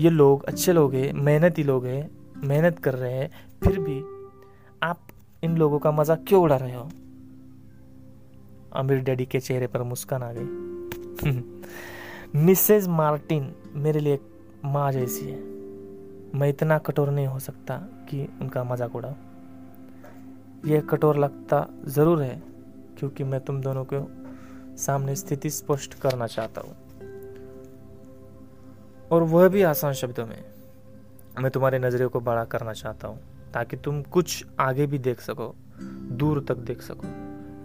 [0.00, 3.30] ये लोग अच्छे लोग हैं, मेहनती लोग हैं, मेहनत कर रहे हैं,
[3.64, 4.02] फिर भी
[4.82, 4.98] आप
[5.42, 6.90] इन लोगों का मज़ाक क्यों उड़ा रहे हो?
[8.72, 10.48] अमीर डैडी के चेहरे पर मुस्कान आ गई।
[12.44, 14.18] मिसेज मार्टिन मेरे लिए
[14.64, 15.57] माँ जैसी है।
[16.34, 17.76] मैं इतना कठोर नहीं हो सकता
[18.08, 19.14] कि उनका मज़ाक उड़ाऊं।
[20.66, 22.42] यह कठोर लगता ज़रूर है,
[22.98, 24.06] क्योंकि मैं तुम दोनों को
[24.76, 26.76] सामने स्थिति स्पष्ट करना चाहता हूँ।
[29.10, 30.44] और वह भी आसान शब्दों में,
[31.40, 33.18] मैं तुम्हारे नज़रिए को बड़ा करना चाहता हूँ,
[33.54, 35.54] ताकि तुम कुछ आगे भी देख सको,
[36.12, 37.06] दूर तक देख सको।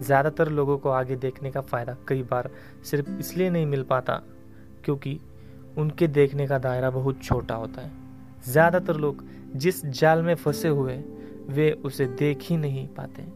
[0.04, 2.50] ज़्यादातर लोगों को आगे देखने का फ़ायदा कई बार
[2.84, 4.22] सिर्फ़ इसलिए नहीं मिल पाता,
[4.84, 5.20] क्योंकि
[5.78, 8.03] उनके देखने का दायरा बहुत छोटा होता है।
[8.44, 9.24] ज़्यादातर लोग
[9.56, 10.96] जिस जाल में फंसे हुए,
[11.48, 13.26] वे उसे देख ही नहीं पाते।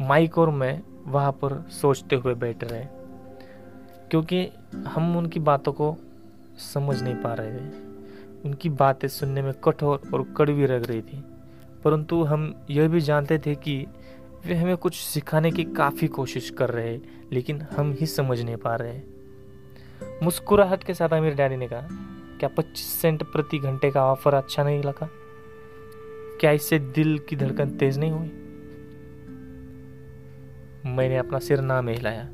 [0.00, 2.84] माइक और मैं वहाँ पर सोचते हुए बैठ रहे,
[4.10, 4.48] क्योंकि
[4.88, 5.96] हम उनकी बातों को
[6.64, 7.84] समझ नहीं पा रहे थे।
[8.44, 11.22] उनकी बातें सुनने में कठोर और कड़वी लग रही थी,
[11.84, 13.86] परंतु हम यह भी जानते थे कि
[14.46, 18.56] वे हमें कुछ सिखाने की काफ़ी कोशिश कर रहे हैं लेकिन हम ही समझ नहीं
[18.56, 19.00] पा रहे।
[20.22, 21.88] मुस्कुराहट के साथ अमीर डैडी ने कहा
[22.40, 25.08] क्या 25 सेंट प्रति घंटे का ऑफ़र अच्छा नहीं लगा?
[26.40, 28.28] क्या इससे दिल की धड़कन तेज नहीं हुई?
[30.92, 32.28] मैंने अपना सिर ना हिलाया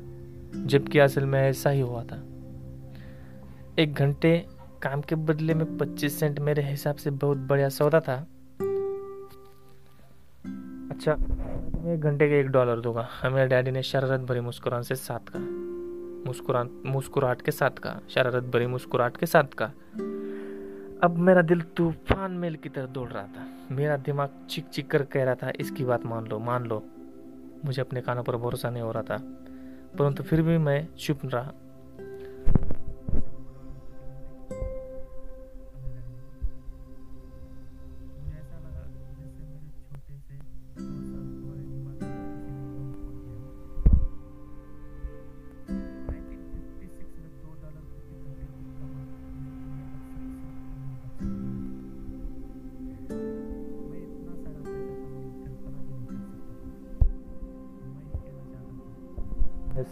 [0.55, 2.23] जबकि असल में ऐसा ही हुआ था।
[3.79, 4.45] एक घंटे
[4.81, 8.15] काम के बदले में 25 सेंट मेरे हिसाब से बहुत बढ़िया सौदा था।
[10.91, 14.95] अच्छा मैं एक घंटे का एक डॉलर दूँगा। मेरे डैडी ने शरारत भरी मुस्कुरान से
[14.95, 15.39] साथ का
[16.27, 19.67] मुस्कुरान, मुस्कुराहट के साथ कहा, शरारत भरी मुस्कुराहट के साथ कहा,
[21.03, 25.03] अब मेरा दिल तूफ़ान मेल की तरह दौड़ रहा था। मेरा दिमाग चिक चिक कर
[25.03, 26.83] कह रहा था, इसकी बात मान लो मान लो।
[27.65, 29.17] मुझे अपने कानों पर भरोसा नहीं हो रहा था।
[29.99, 31.53] परंतु फिर भी मैं चुप रहा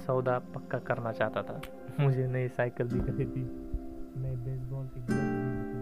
[0.08, 1.62] सौदा पक्का करना चाहता था।
[2.00, 3.42] मुझे नई साइकिल दिख रही थी।
[4.22, 5.00] नए बेसबॉल के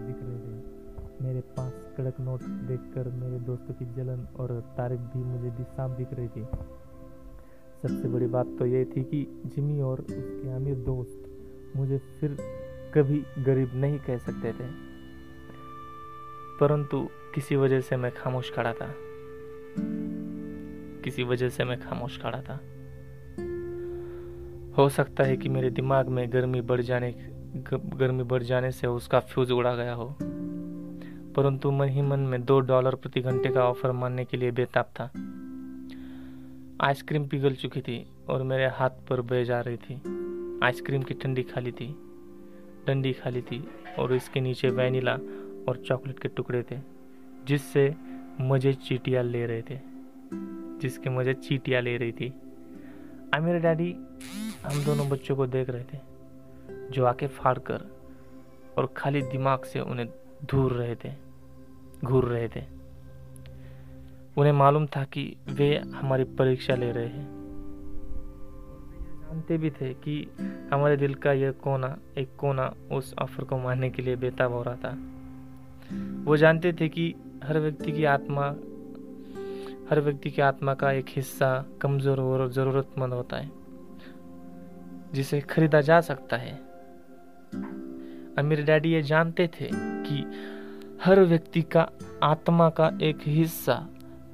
[0.06, 0.80] दिख रहे थे।
[1.22, 5.96] मेरे पास कड़क नोट देखकर मेरे दोस्तों की जलन और तारीफ़ भी मुझे भी साफ़
[5.96, 6.44] दिख रही थी।
[7.82, 11.24] सबसे बड़ी बात तो ये थी कि जिमी और उसके अमीर दोस्त
[11.76, 12.36] मुझे फिर
[12.94, 14.90] कभी गरीब नहीं कह सकते थे।
[16.60, 18.94] परंतु किसी वजह से मैं खामोश खड़ा था।
[21.04, 22.60] किसी वजह से मैं खामोश खड़ा था।
[24.76, 27.14] हो सकता है कि मेरे दिमाग में गर्मी बढ़ जाने
[27.96, 30.16] गर्मी बढ़ जाने से उसका फ्यूज उड़ा गया हो।
[31.36, 34.92] परंतु मन ही मन में दो डॉलर प्रति घंटे का ऑफ़र मानने के लिए बेताब
[35.00, 35.10] था।
[36.86, 39.94] आइसक्रीम पिघल चुकी थी और मेरे हाथ पर बह जा रही थी।
[40.64, 41.86] आइसक्रीम की ठंडी खाली थी,
[42.86, 43.64] डंडी खाली थी
[43.98, 45.14] और इसके नीचे वैनिला
[45.68, 46.78] और चॉकलेट के टुकड़े थे,
[47.46, 47.94] जिससे
[48.40, 49.78] मुझे चीटियाँ ले रहे थे,
[50.80, 52.32] जिसके मुझे चीटियाँ ले रही थी।
[53.38, 53.92] मेरे डैडी
[54.64, 55.98] हम दोनों बच्चों को देख रहे थे,
[56.90, 57.84] जो आके फाड़ कर
[58.78, 60.08] और खाली दिमाग से उन्हें
[60.44, 61.12] धूर रहे थे,
[62.04, 62.64] घूर रहे थे।
[64.36, 67.40] उन्हें मालूम था कि वे हमारी परीक्षा ले रहे हैं।
[69.22, 70.30] जानते भी थे कि
[70.72, 74.62] हमारे दिल का यह कोना, एक कोना उस ऑफ़र को मारने के लिए बेताब हो
[74.62, 74.98] रहा था।
[76.24, 78.54] वो जानते थे कि हर व्यक्ति की आत्मा
[79.90, 83.50] हर व्यक्ति की आत्मा का एक हिस्सा कमज़ोर और ज़रूरतमंद होता है,
[85.14, 86.52] जिसे खरीदा जा सकता है।
[88.38, 90.24] अमीर डैडी ये जानते थे कि
[91.04, 91.88] हर व्यक्ति का
[92.22, 93.74] आत्मा का एक हिस्सा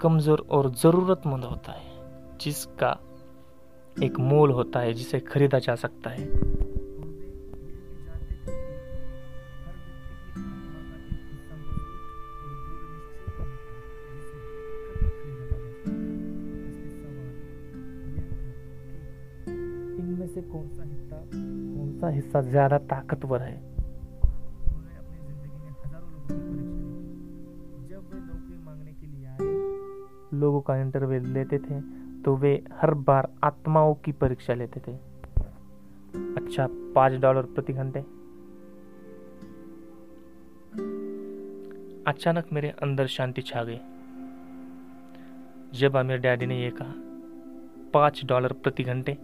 [0.00, 2.96] कमज़ोर और जरूरतमंद होता है, जिसका
[4.02, 6.26] एक मोल होता है, जिसे खरीदा जा सकता है।
[22.26, 23.54] हिस्सा ज़्यादा ताकतवर है।
[30.34, 31.80] लोगों का इंटरव्यू लेते थे
[32.22, 34.92] तो वे हर बार आत्माओं की परीक्षा लेते थे।
[36.36, 38.00] अच्छा पाँच डॉलर प्रति घंटे।
[42.06, 43.78] अचानक मेरे अंदर शांति छा गई।
[45.78, 46.92] जब आमिर डैडी ने यह कहा,
[47.94, 49.16] पाँच डॉलर प्रति घंटे।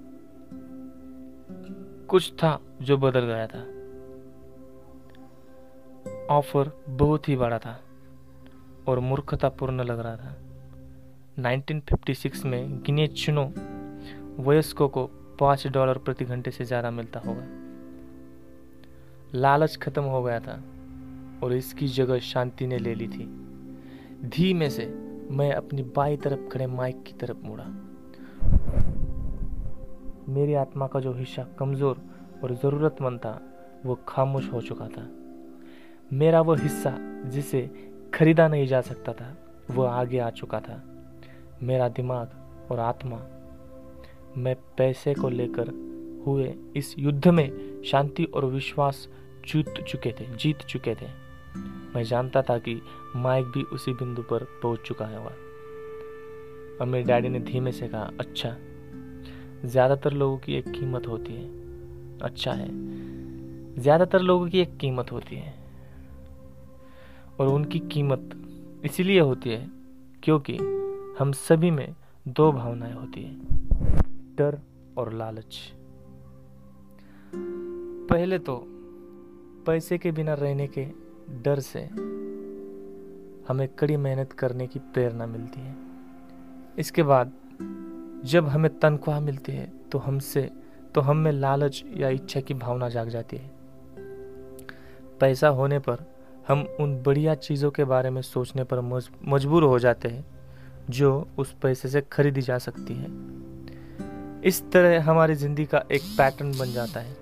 [2.12, 3.58] कुछ था जो बदल गया था।
[6.31, 7.81] ऑफ़र बहुत ही बड़ा था
[8.89, 10.36] और मूर्खतापूर्ण लग रहा था।
[11.42, 13.44] 1956 में गिने चुनो
[14.42, 15.07] वयस्कों को
[15.41, 17.47] पाँच डॉलर प्रति घंटे से ज़्यादा मिलता होगा।
[19.34, 20.62] लालच खत्म हो गया था
[21.42, 23.24] और इसकी जगह शांति ने ले ली थी।
[24.24, 24.86] धीमे से
[25.31, 27.65] मैं अपनी बाई तरफ़ खड़े माइक की तरफ़ मुड़ा।
[30.28, 32.01] मेरी आत्मा का जो हिस्सा कमज़ोर
[32.44, 33.41] और ज़रूरतमंद था,
[33.86, 35.09] वो खामोश हो चुका था।
[36.12, 37.70] मेरा वो हिस्सा जिसे
[38.15, 39.36] खरीदा नहीं जा सकता था,
[39.70, 40.83] वो आगे आ चुका था।
[41.62, 43.17] मेरा दिमाग और आत्मा,
[44.36, 45.68] मैं पैसे को लेकर
[46.26, 49.09] हुए इस युद्ध में शांति और विश्वास
[49.47, 51.07] जीत चुके थे, जीत चुके थे।
[51.94, 52.81] मैं जानता था कि
[53.17, 55.33] माइक भी उसी बिंदु पर पहुँच चुका है वह
[56.81, 58.57] और मेरे डैडी ने धीमे से कहा अच्छा
[59.65, 62.68] ज़्यादातर लोगों की एक कीमत होती है। अच्छा है।
[63.81, 65.55] ज़्यादातर लोगों की एक कीमत होती है।
[67.41, 68.31] और उनकी कीमत
[68.84, 69.66] इसीलिए होती है
[70.23, 70.57] क्योंकि
[71.18, 71.94] हम सभी में
[72.26, 73.34] दो भावनाएँ होती है,
[74.36, 74.58] डर
[74.99, 75.73] और लालच।
[78.10, 78.62] पहले तो
[79.66, 80.84] पैसे के बिना रहने के
[81.42, 81.81] डर से
[83.49, 85.76] हमें कड़ी मेहनत करने की प्रेरणा मिलती है।
[86.78, 87.32] इसके बाद
[88.25, 90.51] जब हमें तनख्वाह मिलती है तो हमसे
[90.94, 93.51] तो हम में लालच या इच्छा की भावना जाग जाती है।
[95.20, 96.05] पैसा होने पर
[96.49, 98.81] हम उन बढ़िया चीज़ों के बारे में सोचने पर
[99.25, 100.25] मजबूर हो जाते हैं,
[100.91, 103.10] जो उस पैसे से खरीदी जा सकती है।
[104.42, 107.17] इस तरह हमारी ज़िंदगी का एक पैटर्न बन जाता है।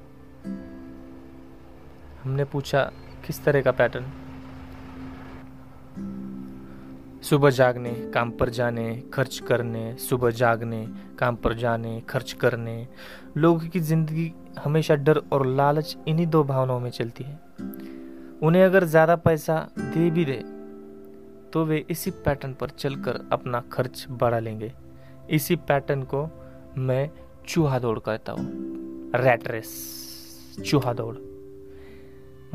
[2.22, 2.82] हमने पूछा,
[3.26, 4.12] किस तरह का पैटर्न?
[7.22, 10.86] सुबह जागने, काम पर जाने, खर्च करने, सुबह जागने,
[11.18, 12.86] काम पर जाने, खर्च करने।
[13.36, 17.38] लोगों की ज़िंदगी हमेशा डर और लालच इन्हीं दो भावनाओं में चलती है।
[18.42, 20.42] उन्हें अगर ज़्यादा पैसा दे भी दे
[21.52, 24.72] तो वे इसी पैटर्न पर चलकर अपना खर्च बढ़ा लेंगे।
[25.30, 26.28] इसी पैटर्न को
[26.78, 27.10] मैं
[27.48, 29.70] चूहा दौड़ कहता हूँ। रैट रेस
[30.66, 31.14] चूहा दौड़।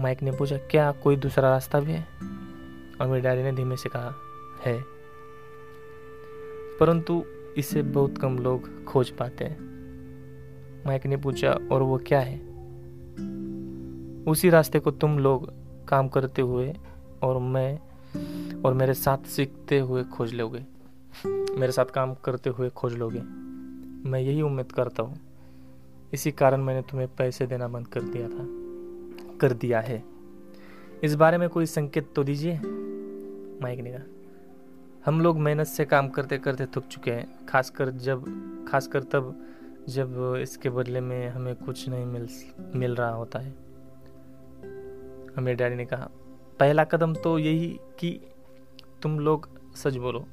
[0.01, 2.05] माइक ने पूछा, क्या कोई दूसरा रास्ता भी है?
[3.01, 4.13] और मेरे डैडी ने धीमे से कहा
[4.65, 4.81] है।
[6.79, 7.23] परंतु
[7.57, 9.57] इसे बहुत कम लोग खोज पाते हैं।
[10.87, 12.37] माइक ने पूछा, और वो क्या है?
[14.23, 15.53] उसी रास्ते को तुम लोग
[15.87, 16.75] काम करते हुए
[17.23, 17.79] और मैं
[18.61, 20.65] और मेरे साथ सीखते हुए खोज लोगे।
[21.27, 23.19] मेरे साथ काम करते हुए खोज लोगे।
[24.09, 25.17] मैं यही उम्मीद करता हूँ।
[26.13, 28.47] इसी कारण मैंने तुम्हें पैसे देना बंद कर दिया था,
[29.37, 30.03] कर दिया है।
[31.03, 32.53] इस बारे में कोई संकेत तो दीजिए?
[33.61, 34.14] माइक ने कहा।
[35.05, 38.25] हम लोग मेहनत से काम करते करते थक चुके हैं, खासकर जब,
[38.71, 39.45] खासकर तब
[39.89, 42.27] जब इसके बदले में हमें कुछ नहीं मिल
[42.75, 43.51] मिल रहा होता है।
[45.37, 46.09] हमें डैडी ने कहा,
[46.59, 48.21] पहला कदम तो यही कि
[49.01, 50.25] तुम लोग सच बोलो।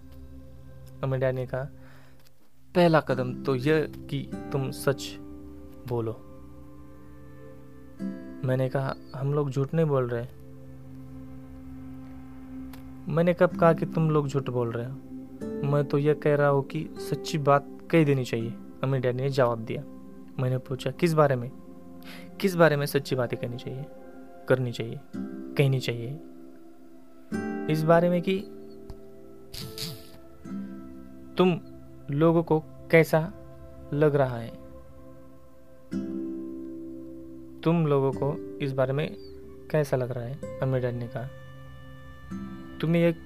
[1.03, 1.65] हमें डैडी ने कहा,
[2.75, 5.17] पहला कदम तो यह कि तुम सच
[5.89, 6.13] बोलो।
[8.49, 10.42] मैंने कहा, हम लोग झूठ नहीं बोल रहे
[13.09, 14.93] मैंने कब कहा कि तुम लोग झूठ बोल रहे हो?
[15.73, 19.29] मैं तो यह कह रहा हूँ कि सच्ची बात कह देनी चाहिए। अम्मी डैडी ने
[19.29, 19.83] जवाब दिया।
[20.43, 21.51] मैंने पूछा, किस बारे में?
[22.41, 23.87] किस बारे में सच्ची बातें करनी चाहिए?
[24.49, 26.21] करनी चाहिए। कहनी चाहिए।
[27.73, 28.39] इस बारे में कि
[31.39, 31.61] तुम
[32.11, 33.33] लोगों को कैसा
[33.93, 34.51] लग रहा है?
[37.61, 39.17] तुम लोगों को इस बारे में
[39.71, 40.61] कैसा लग रहा है?
[40.61, 41.29] अम्मी डैड ने कहा।
[42.83, 43.23] तुम्हें एक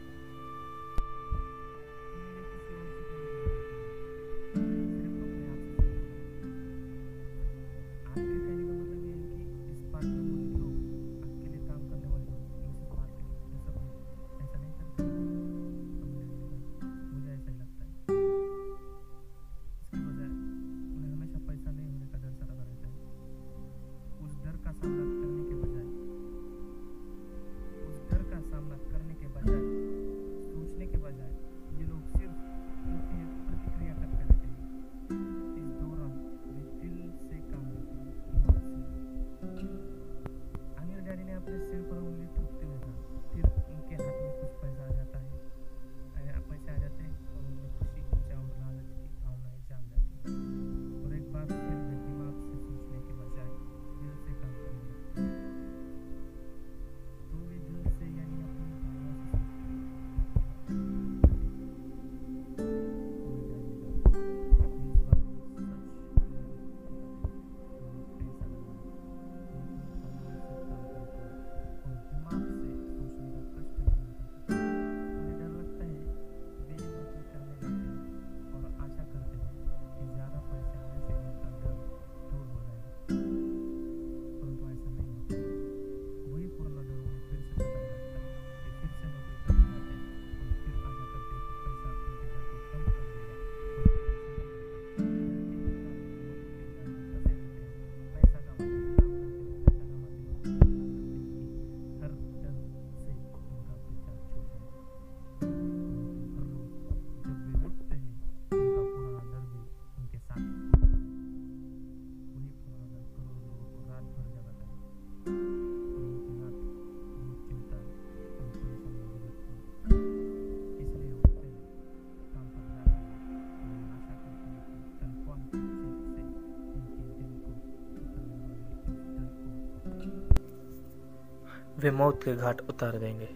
[131.78, 133.28] वे मौत के घाट उतार देंगे।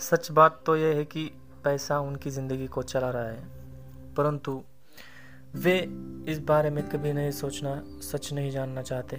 [0.00, 1.24] सच बात तो यह है कि
[1.64, 3.42] पैसा उनकी ज़िंदगी को चला रहा है,
[4.16, 4.62] परंतु
[5.56, 5.76] वे
[6.28, 9.16] इस बारे में कभी नहीं सोचना, सच नहीं जानना चाहते,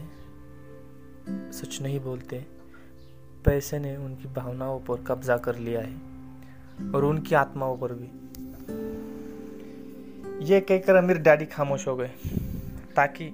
[1.54, 2.46] सच नहीं बोलते।
[3.46, 8.10] पैसे ने उनकी भावनाओं पर कब्जा कर लिया है, और उनकी आत्माओं पर भी।
[10.46, 12.12] ये कहकर अमीर डैडी खामोश हो गए,
[12.96, 13.32] ताकि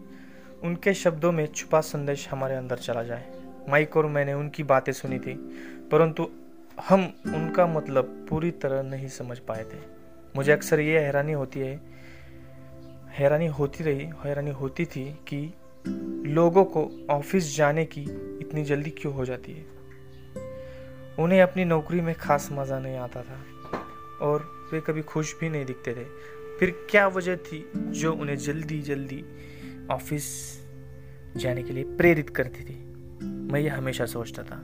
[0.63, 3.38] उनके शब्दों में छुपा संदेश हमारे अंदर चला जाए।
[3.69, 5.33] माइक और मैंने उनकी बातें सुनी थी,
[5.91, 6.27] परंतु
[6.89, 9.79] हम उनका मतलब पूरी तरह नहीं समझ पाए थे।
[10.35, 11.79] मुझे अक्सर ये हैरानी होती है,
[13.09, 15.53] हैरानी होती रही, हैरानी होती थी कि
[16.25, 18.01] लोगों को ऑफ़िस जाने की
[18.41, 19.65] इतनी जल्दी क्यों हो जाती है?
[21.19, 23.41] उन्हें अपनी नौकरी में खास मज़ा नहीं आता था,
[24.21, 26.03] और वे कभी खुश भी नहीं दिखते थे।
[26.59, 29.23] फिर क्या वजह थी जो उन्हें जल्दी जल्दी
[29.91, 30.25] ऑफ़िस
[31.37, 32.88] जाने के लिए प्रेरित करती थी?
[33.49, 34.55] मैं ये हमेशा सोचता था।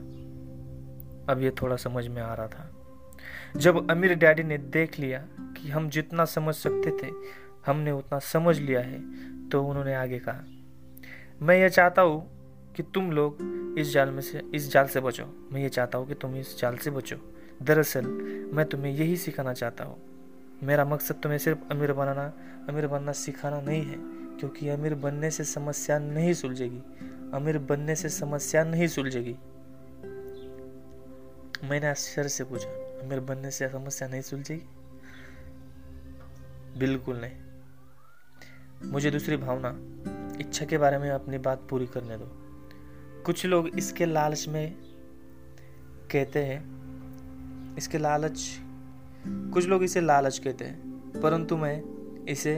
[1.32, 2.72] अब ये थोड़ा समझ में आ रहा था।
[3.56, 7.12] जब अमीर डैडी ने देख लिया कि हम जितना समझ सकते थे,
[7.66, 9.00] हमने उतना समझ लिया है
[9.48, 10.44] तो उन्होंने आगे कहा,
[11.42, 12.36] मैं ये चाहता हूँ
[12.76, 13.38] कि तुम लोग
[13.78, 16.58] इस जाल में से, इस जाल से बचो। मैं ये चाहता हूँ कि तुम इस
[16.60, 17.16] जाल से बचो।
[17.62, 18.06] दरअसल,
[18.52, 19.96] मैं तुम्हें यही सिखाना चाहता हूँ।
[20.62, 22.32] मेरा मकसद तुम्हें सिर्फ़ अमीर बनाना,
[22.68, 23.96] अमीर बनना सिखाना नहीं है,
[24.38, 26.82] क्योंकि अमीर बनने से समस्या नहीं सुलझेगी।
[27.36, 29.36] अमीर बनने से समस्या नहीं सुलझेगी।
[31.64, 32.68] मैंने आश्चर्य से पूछा,
[33.00, 34.62] अमीर बनने से समस्या नहीं सुलझेगी?
[36.78, 39.74] बिल्कुल नहीं। मुझे दूसरी भावना,
[40.40, 42.26] इच्छा के बारे में अपनी बात पूरी करने दो।
[43.26, 44.74] कुछ लोग इसके लालच में
[46.12, 46.58] कहते हैं,
[47.78, 48.48] इसके लालच,
[49.26, 51.82] कुछ लोग इसे लालच कहते हैं, परंतु मैं
[52.24, 52.56] इसे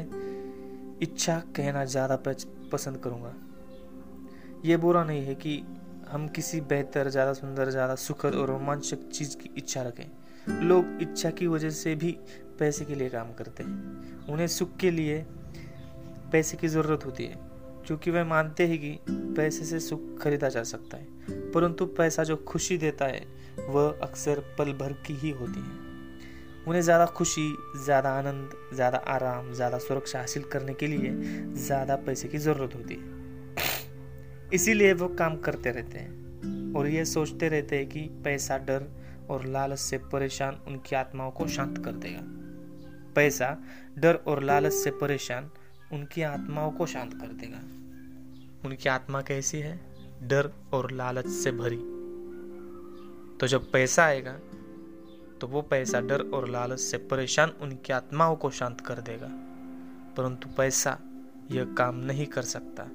[1.02, 2.16] इच्छा कहना ज़्यादा
[2.72, 3.34] पसंद करूँगा।
[4.64, 5.62] ये बुरा नहीं है कि
[6.08, 11.30] हम किसी बेहतर, ज़्यादा सुंदर, ज़्यादा सुखद और रोमांचक चीज़ की इच्छा रखें। लोग इच्छा
[11.30, 12.12] की वजह से भी
[12.58, 15.24] पैसे के लिए काम करते हैं। उन्हें सुख के लिए
[16.32, 17.38] पैसे की ज़रूरत होती है,
[17.86, 22.36] क्योंकि वे मानते हैं कि पैसे से सुख खरीदा जा सकता है। परंतु पैसा जो
[22.36, 23.26] खुशी देता है,
[23.68, 25.86] वह अक्सर पल भर की ही होती है।
[26.66, 27.52] उन्हें ज़्यादा खुशी,
[27.84, 31.12] ज़्यादा आनंद, ज़्यादा आराम, ज़्यादा सुरक्षा हासिल करने के लिए
[31.56, 33.17] ज़्यादा पैसे की ज़रूरत होती है।
[34.52, 36.18] इसीलिए वो काम करते रहते हैं
[36.74, 38.84] और ये सोचते रहते हैं कि पैसा, डर
[39.30, 42.20] और लालच से परेशान उनकी आत्माओं को शांत कर देगा।
[43.14, 43.56] पैसा,
[43.98, 45.50] डर और लालच से परेशान
[45.92, 47.58] उनकी आत्माओं को शांत कर देगा।
[48.68, 49.80] उनकी आत्मा कैसी है?
[50.22, 51.98] डर और लालच से भरी।
[53.38, 54.32] तो जब पैसा आएगा
[55.40, 59.28] तो वो पैसा, डर और लालच से परेशान उनकी आत्माओं को शांत कर देगा।
[60.16, 60.98] परंतु पैसा
[61.50, 62.88] यह काम नहीं कर सकता।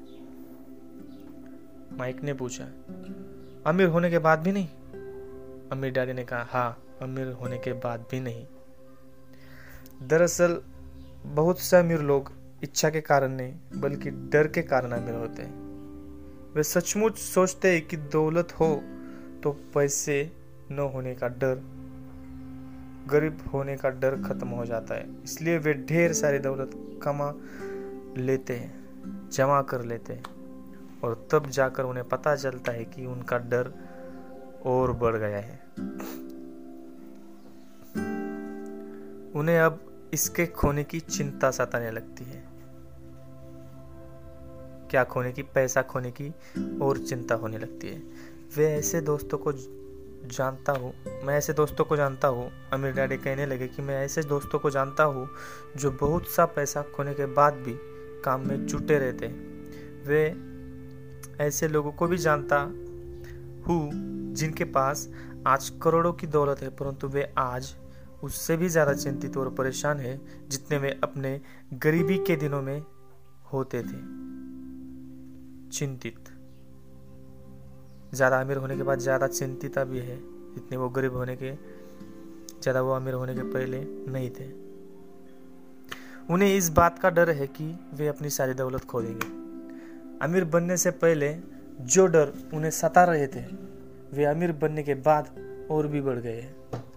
[1.98, 2.64] माइक ने पूछा,
[3.66, 4.68] अमीर होने के बाद भी नहीं?
[5.72, 8.48] अमीर डैडी ने कहा हाँ अमीर होने के बाद भी नहीं.
[10.04, 10.62] दरअसल,
[11.26, 12.32] बहुत से अमीर लोग
[12.64, 15.64] इच्छा के कारण नहीं, बल्कि डर के कारण अमीर होते हैं।
[16.56, 18.82] वे सचमुच सोचते हैं कि दौलत हो
[19.44, 20.32] तो पैसे
[20.72, 21.56] न होने का डर,
[23.08, 26.72] गरीब होने का डर खत्म हो जाता है। इसलिए वे ढेर सारी दौलत
[27.04, 27.34] कमा
[28.22, 28.84] लेते हैं,
[29.30, 30.24] जमा कर लेते हैं।
[31.04, 33.74] और तब जाकर उन्हें पता चलता है कि उनका डर
[34.66, 35.62] और बढ़ गया है।
[39.36, 39.80] उन्हें अब
[40.14, 42.44] इसके खोने की चिंता सताने लगती है।
[44.92, 46.34] क्या खोने की, पैसा खोने की
[46.82, 48.02] और चिंता होने लगती है।
[48.58, 49.54] वे ऐसे दोस्तों को
[50.28, 54.24] जानता हूँ, मैं ऐसे दोस्तों को जानता हूँ, अमीर डैडी कहने लगे कि मैं ऐसे
[54.24, 55.30] दोस्तों को जानता हूँ
[55.78, 57.74] जो बहुत सा पैसा खोने के बाद भी
[58.22, 60.53] काम में जुटे रहते हैं। वे
[61.44, 62.60] ऐसे लोगों को भी जानता
[63.66, 63.90] हूँ
[64.34, 65.08] जिनके पास
[65.48, 67.76] आज करोड़ों की दौलत है, परंतु वे आज
[68.24, 71.40] उससे भी ज़्यादा चिंतित और परेशान है जितने वे अपने
[71.76, 72.80] गरीबी के दिनों में
[73.54, 74.02] होते थे।
[75.70, 76.30] चिंतित।
[78.14, 80.18] ज़्यादा अमीर होने के बाद ज़्यादा चिंतिता भी है,
[80.56, 81.54] जितने वो गरीब होने के,
[82.62, 84.52] ज़्यादा वो अमीर होने के पहले नहीं थे।
[86.34, 89.43] उन्हें इस बात का डर है कि वे अपनी सारी दौलत खो देंगे।
[90.24, 91.36] अमीर बनने से पहले
[91.82, 93.42] जो डर उन्हें सता रहे थे,
[94.14, 95.30] वे अमीर बनने के बाद
[95.72, 96.42] और भी बढ़ गए।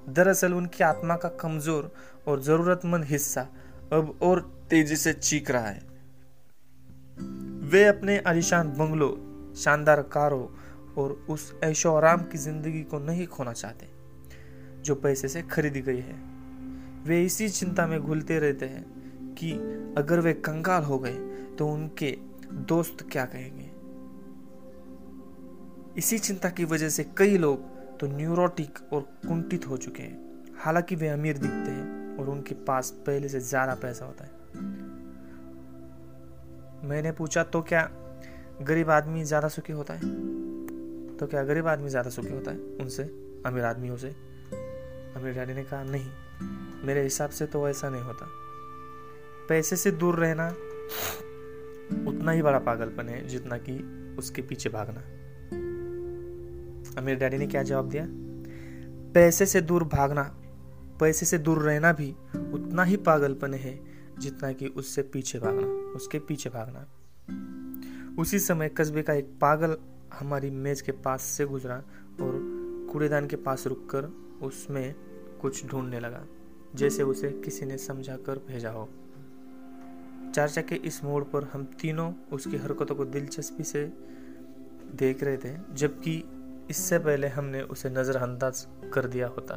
[0.08, 1.90] दरअसल उनकी आत्मा का कमज़ोर
[2.28, 3.46] और जरूरतमंद हिस्सा
[3.92, 4.40] अब और
[4.70, 5.80] तेज़ी से चीख रहा है।
[7.70, 9.10] वे अपने आलिशान बंगलों,
[9.54, 10.46] शानदार कारों
[10.94, 13.86] और उस ऐशो आराम की ज़िंदगी को नहीं खोना चाहते,
[14.82, 16.14] जो पैसे से खरीदी गई है।
[17.06, 18.84] वे इसी चिंता में घुलते रहते हैं
[19.34, 19.52] कि
[19.98, 21.16] अगर वे कंगाल हो गए
[21.58, 22.16] तो उनके
[22.52, 23.70] दोस्त क्या कहेंगे?
[25.98, 30.96] इसी चिंता की वजह से कई लोग तो न्यूरोटिक और कुंठित हो चुके हैं। हालाँकि
[30.96, 34.30] वे अमीर दिखते हैं और उनके पास पहले से ज़्यादा पैसा होता है।
[36.88, 37.90] मैंने पूछा तो क्या
[38.62, 40.00] गरीब आदमी ज़्यादा सुखी होता है?
[41.16, 42.58] तो क्या गरीब आदमी ज़्यादा सुखी होता है?
[42.58, 43.02] उनसे,
[43.46, 44.08] अमीर आदमियों से।
[45.16, 46.10] अमीर डैडी ने कहा, नहीं,
[46.86, 48.26] मेरे हिसाब से तो ऐसा नहीं होता।
[49.48, 50.48] पैसे से दूर रहना
[52.08, 53.78] उतना ही बड़ा पागलपन है जितना कि
[54.18, 55.00] उसके पीछे भागना।
[57.00, 58.06] अमीर डैडी ने क्या जवाब दिया?
[59.14, 60.22] पैसे से दूर भागना,
[61.00, 62.10] पैसे से दूर रहना भी
[62.52, 63.78] उतना ही पागलपन है
[64.18, 65.66] जितना कि उससे पीछे भागना,
[65.96, 66.86] उसके पीछे भागना।
[68.18, 69.76] उसी समय कस्बे का एक पागल
[70.18, 71.76] हमारी मेज के पास से गुजरा
[72.20, 72.38] और
[72.92, 74.04] कूड़ेदान के पास रुककर
[74.42, 74.94] उसमें
[75.40, 76.24] कुछ ढूँढने लगा,
[76.74, 78.88] जैसे उसे किसी ने समझा कर भेजा हो।
[80.36, 83.84] चर्चा के इस मोड़ पर हम तीनों उसकी हरकतों को दिलचस्पी से
[84.94, 86.12] देख रहे थे, जबकि
[86.70, 89.54] इससे पहले हमने उसे नजरअंदाज कर दिया होता।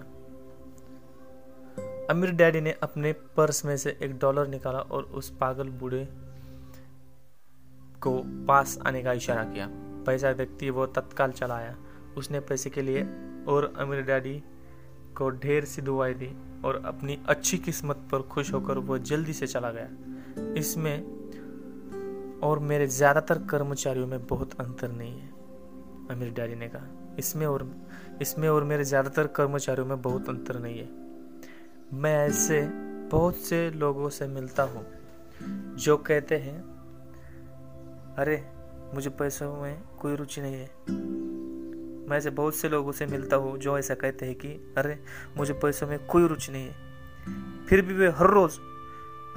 [2.09, 6.07] अमीर डैडी ने अपने पर्स में से एक डॉलर निकाला और उस पागल बूढ़े
[8.01, 8.17] को
[8.47, 9.67] पास आने का इशारा किया।
[10.05, 11.75] पैसा व्यक्ति वो तत्काल चला आया
[12.17, 13.01] उसने पैसे के लिए
[13.47, 14.41] और अमीर डैडी
[15.17, 16.35] को ढेर सी दुआई दी
[16.65, 19.89] और अपनी अच्छी किस्मत पर खुश होकर वो जल्दी से चला गया।
[20.57, 21.19] इसमें
[22.39, 25.29] और मेरे ज़्यादातर कर्मचारियों में बहुत अंतर नहीं है,
[26.11, 27.71] अमीर डैडी ने कहा। इसमें और
[28.21, 30.89] इसमें और मेरे ज़्यादातर कर्मचारियों में बहुत अंतर नहीं है।
[31.93, 32.61] मैं ऐसे
[33.11, 34.85] बहुत से लोगों से मिलता हूँ
[35.75, 36.59] जो कहते हैं,
[38.15, 38.45] अरे,
[38.95, 40.69] मुझे पैसों में कोई रुचि नहीं है।
[42.09, 44.99] मैं ऐसे बहुत से लोगों से मिलता हूँ जो ऐसा कहते हैं कि, अरे,
[45.37, 48.51] मुझे पैसों में कोई रुचि नहीं है। फिर भी वे हर रोज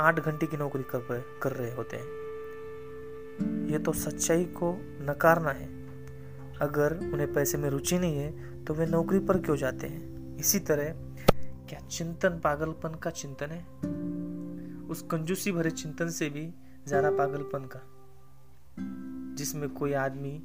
[0.01, 4.73] आठ घंटे की नौकरी कर रहे कर रहे होते हैं। ये तो सच्चाई को
[5.03, 5.67] नकारना है।
[6.61, 10.37] अगर उन्हें पैसे में रुचि नहीं है तो वे नौकरी पर क्यों जाते हैं?
[10.37, 10.93] इसी तरह,
[11.69, 13.65] क्या चिंतन पागलपन का चिंतन है?
[14.89, 16.55] उस कंजूसी भरे चिंतन से भी
[16.87, 17.81] ज़्यादा पागलपन का।
[19.37, 20.39] जिसमें कोई आदमी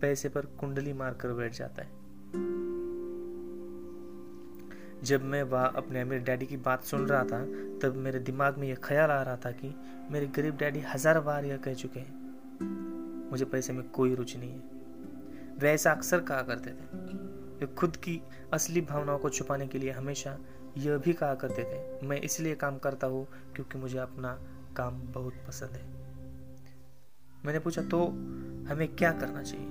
[0.00, 1.88] पैसे पर कुंडली मारकर बैठ जाता है।
[5.04, 7.38] जब मैं वह अपने अमीर डैडी की बात सुन रहा था,
[7.82, 9.74] तब मेरे दिमाग में यह ख्याल आ रहा था कि
[10.10, 14.50] मेरे गरीब डैडी हज़ार बार यह कह चुके हैं, मुझे पैसे में कोई रुचि नहीं
[14.50, 17.16] है। वे ऐसा अक्सर कहा करते थे।
[17.60, 18.20] वे खुद की
[18.52, 20.36] असली भावनाओं को छुपाने के लिए हमेशा
[20.78, 24.38] यह भी कहा करते थे, मैं इसलिए काम करता हूँ क्योंकि मुझे अपना
[24.76, 25.86] काम बहुत पसंद है।
[27.44, 28.04] मैंने पूछा तो
[28.68, 29.66] हमें क्या करना चाहिए?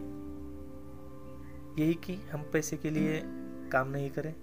[1.80, 3.22] यही कि हम पैसे के लिए
[3.72, 4.34] काम नहीं करें।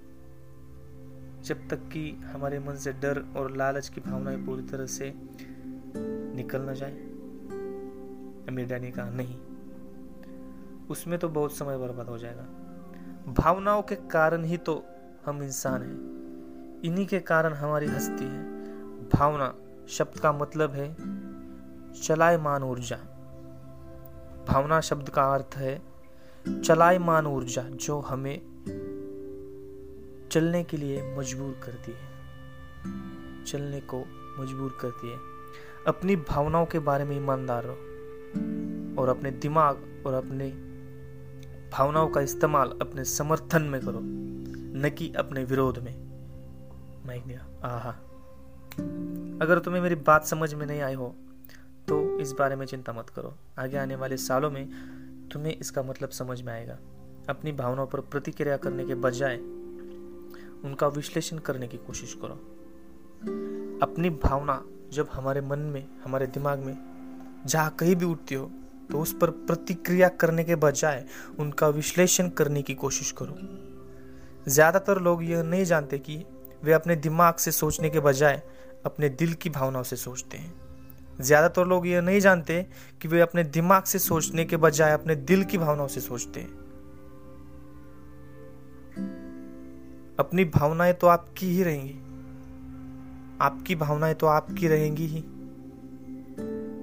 [1.45, 5.15] जब तक कि हमारे मन से डर और लालच की भावनाएँ पूरी तरह से
[6.37, 6.93] निकल ना जाए,
[8.49, 9.39] अमीर डैनी कहा, नहीं,
[10.87, 12.47] उसमें तो बहुत समय बर्बाद हो जाएगा।
[13.33, 14.85] भावनाओं के कारण ही तो
[15.27, 16.15] हम इंसान हैं।
[16.83, 18.43] इन्हीं के कारण हमारी हस्ती है।
[19.09, 19.55] भावना
[19.89, 20.97] शब्द का मतलब है
[22.03, 22.97] चलायमान ऊर्जा।
[24.49, 25.83] भावना शब्द का अर्थ है
[26.65, 28.41] चलायमान ऊर्जा, जो हमें
[30.31, 32.09] चलने के लिए मजबूर करती है।
[33.45, 34.01] चलने को
[34.39, 35.19] मजबूर करती है।
[35.87, 40.49] अपनी भावनाओं के बारे में ईमानदार रहो और अपने दिमाग और अपने
[41.71, 45.95] भावनाओं का इस्तेमाल अपने समर्थन में करो, न कि अपने विरोध में।
[47.07, 47.91] माइक दिया। आहा।
[49.43, 51.15] अगर तुम्हें मेरी बात समझ में नहीं आई हो
[51.89, 54.69] तो इस बारे में चिंता मत करो। आगे आने वाले सालों में
[55.33, 56.79] तुम्हें इसका मतलब समझ में आएगा।
[57.29, 59.37] अपनी भावनाओं पर प्रतिक्रिया करने के बजाय
[60.65, 62.35] उनका विश्लेषण करने की कोशिश करो।
[63.83, 64.63] अपनी भावना
[64.93, 66.77] जब हमारे मन में, हमारे दिमाग में
[67.47, 68.51] जहाँ कहीं भी उठती हो
[68.91, 71.05] तो उस पर प्रतिक्रिया करने के बजाय
[71.39, 73.37] उनका विश्लेषण करने की कोशिश करो।
[74.49, 76.25] ज़्यादातर लोग यह नहीं जानते कि
[76.63, 78.43] वे अपने दिमाग से सोचने के बजाय
[78.87, 80.53] अपने दिल की भावनाओं से सोचते हैं।
[81.21, 82.63] ज़्यादातर लोग यह नहीं जानते
[83.03, 86.64] कि वे अपने दिमाग से सोचने के बजाय अपने दिल की भावनाओं से सोचते हैं।
[90.19, 91.95] अपनी भावनाएँ तो आपकी ही रहेंगी।
[93.41, 95.25] आपकी भावनाएँ तो आपकी रहेंगी ही।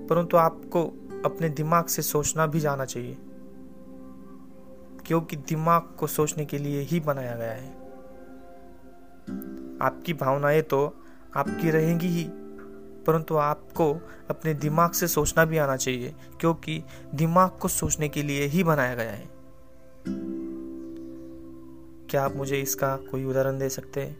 [0.08, 0.84] परंतु आपको
[1.26, 3.18] अपने दिमाग से सोचना भी जाना चाहिए।
[5.06, 7.72] क्योंकि दिमाग को सोचने के लिए ही बनाया गया है।
[9.82, 11.04] आपकी भावनाएँ तो
[11.38, 12.30] आपकी रहेंगी ही।
[13.08, 13.94] परंतु आपको
[14.30, 16.84] अपने दिमाग से सोचना भी आना चाहिए, क्योंकि
[17.16, 19.30] दिमाग को सोचने के लिए ही बनाया गया है।
[22.12, 24.18] क्या आप मुझे इसका कोई उदाहरण दे सकते हैं?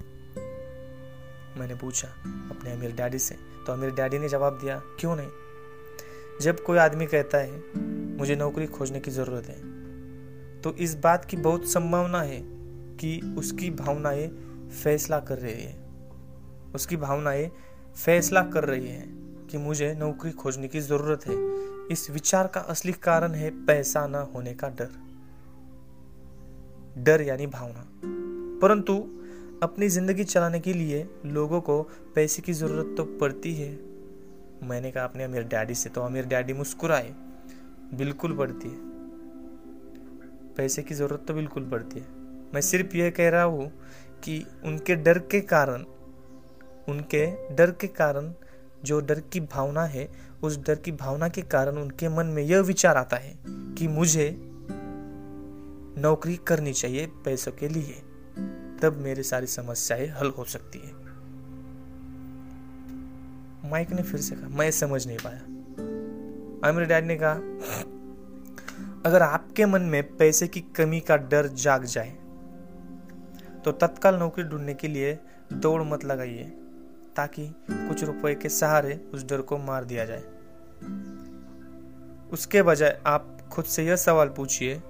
[1.60, 2.08] मैंने पूछा,
[2.52, 3.36] अपने अमीर डैडी से।
[3.68, 5.28] तो अमीर डैडी ने जवाब दिया, क्यों नहीं?
[6.42, 7.60] जब कोई आदमी कहता है,
[8.18, 9.60] मुझे नौकरी खोजने की ज़रूरत है
[10.62, 12.42] तो इस बात की बहुत संभावना है
[12.98, 14.28] कि उसकी भावनाएँ
[14.84, 15.76] फैसला कर रही है।
[16.76, 17.52] उसकी भावनाएँ
[18.06, 19.06] फैसला कर रही है
[19.48, 21.36] कि मुझे नौकरी खोजने की ज़रूरत है।
[21.88, 25.11] इस विचार का असली कारण है पैसा न होने का डर।
[26.98, 27.92] डर यानी भावना।
[28.62, 29.18] परंतु
[29.64, 31.82] अपनी ज़िंदगी चलाने के लिए लोगों को
[32.16, 33.80] पैसे की ज़रूरत तो पड़ती है।
[34.64, 37.14] मैंने कहा, अपने अमीर डैडी से तो अमीर डैडी मुस्कुराए।
[37.94, 38.76] बिल्कुल पड़ती है।
[40.56, 42.06] पैसे की ज़रूरत तो बिल्कुल पड़ती है।
[42.54, 43.72] मैं सिर्फ़ यह कह रहा हूँ
[44.24, 45.84] कि उनके डर के कारण,
[46.90, 48.34] उनके डर के कारण,
[48.84, 50.10] जो डर की भावना है,
[50.44, 54.51] उस डर की भावना के कारण उनके मन में यह विचार आता है कि मुझे
[55.98, 58.02] नौकरी करनी चाहिए पैसों के लिए।
[58.82, 61.00] तब मेरी सारी समस्याएँ हल हो सकती है।
[63.70, 67.34] माइक ने फिर से कहा, मैं समझ नहीं पाया। आमिर डैड ने कहा,
[69.06, 72.10] अगर आपके मन में पैसे की कमी का डर जाग जाए
[73.66, 75.18] तो तत्काल नौकरी ढूँढने के लिए
[75.54, 76.44] दौड़ मत लगाइए,
[77.16, 80.24] ताकि कुछ रुपए के सहारे उस डर को मार दिया जाए।
[82.34, 84.82] उसके बजाय आप खुद से यह सवाल पूछिए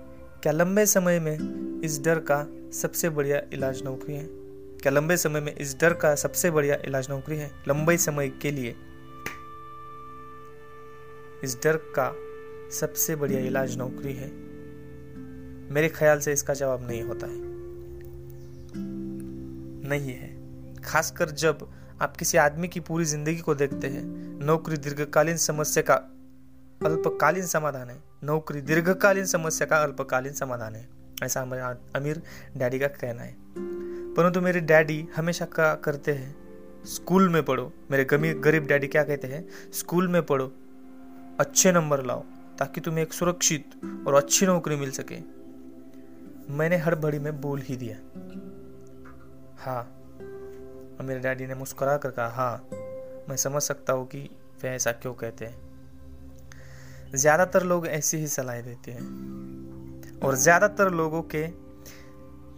[0.44, 1.38] क्या लंबे समय में
[1.82, 4.28] इस डर का सबसे बढ़िया इलाज नौकरी है?
[4.82, 7.52] क्या लंबे समय में इस डर का सबसे बढ़िया इलाज नौकरी है?
[7.68, 8.76] लंबे समय के लिए
[11.44, 12.16] इस डर का
[12.72, 14.32] सबसे बढ़िया इलाज नौकरी है।
[15.74, 17.38] मेरे ख्याल से इसका जवाब नहीं होता है।
[19.90, 20.38] नहीं है।
[20.82, 21.72] खासकर जब
[22.02, 24.04] आप किसी आदमी की पूरी ज़िंदगी को देखते हैं,
[24.46, 26.18] नौकरी दीर्घकालीन समस्या का
[26.86, 30.88] अल्पकालीन समाधान है। नौकरी दीर्घकालीन समस्या का अल्पकालीन समाधान है,
[31.24, 31.62] ऐसा हमारे
[31.96, 32.22] अमीर
[32.58, 33.36] डैडी का कहना है।
[34.14, 36.36] परंतु मेरे डैडी हमेशा का करते हैं?
[36.86, 39.48] स्कूल में पढ़ो। मेरे गरीब डैडी क्या कहते हैं?
[39.74, 40.52] स्कूल में पढ़ो।
[41.40, 42.24] अच्छे नंबर लाओ,
[42.60, 45.20] ताकि तुम्हें एक सुरक्षित और अच्छी नौकरी मिल सके।
[46.54, 47.98] मैंने हर हड़बड़ी में बोल ही दिया।
[49.60, 49.82] हाँ।
[50.98, 52.70] और मेरे डैडी ने मुस्कुरा कर कहा हाँ
[53.30, 54.30] मैं समझ सकता हूँ कि
[54.64, 55.71] वह ऐसा क्यों कहते हैं।
[57.16, 61.46] ज़्यादातर लोग ऐसी ही सलाह देते हैं। और ज़्यादातर लोगों के,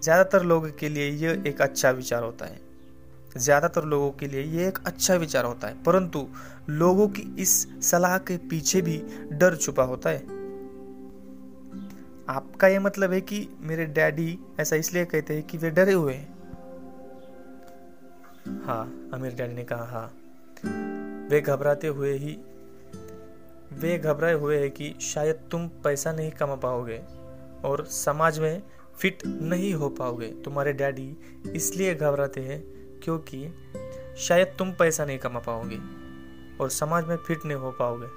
[0.03, 2.61] ज़्यादातर लोगों के लिए यह एक अच्छा विचार होता है।
[3.37, 6.27] ज़्यादातर लोगों के लिए यह एक अच्छा विचार होता है, परंतु
[6.69, 8.97] लोगों की इस सलाह के पीछे भी
[9.31, 10.21] डर छुपा होता है।
[12.29, 16.13] आपका यह मतलब है कि मेरे डैडी ऐसा इसलिए कहते हैं कि वे डरे हुए
[16.13, 16.31] हैं।
[18.65, 20.07] हाँ अमीर डैडी ने कहा हाँ।
[21.29, 22.37] वे घबराते हुए ही
[23.73, 26.97] वे घबराए हुए हैं कि शायद तुम पैसा नहीं कमा पाओगे
[27.65, 28.63] और समाज में
[28.99, 31.17] फिट नहीं हो पाओगे। तुम्हारे डैडी
[31.55, 32.63] इसलिए घबराते हैं
[33.03, 33.49] क्योंकि
[34.17, 35.77] शायद तुम पैसा नहीं कमा पाओगे
[36.57, 38.07] और समाज में फिट नहीं हो पाओगे।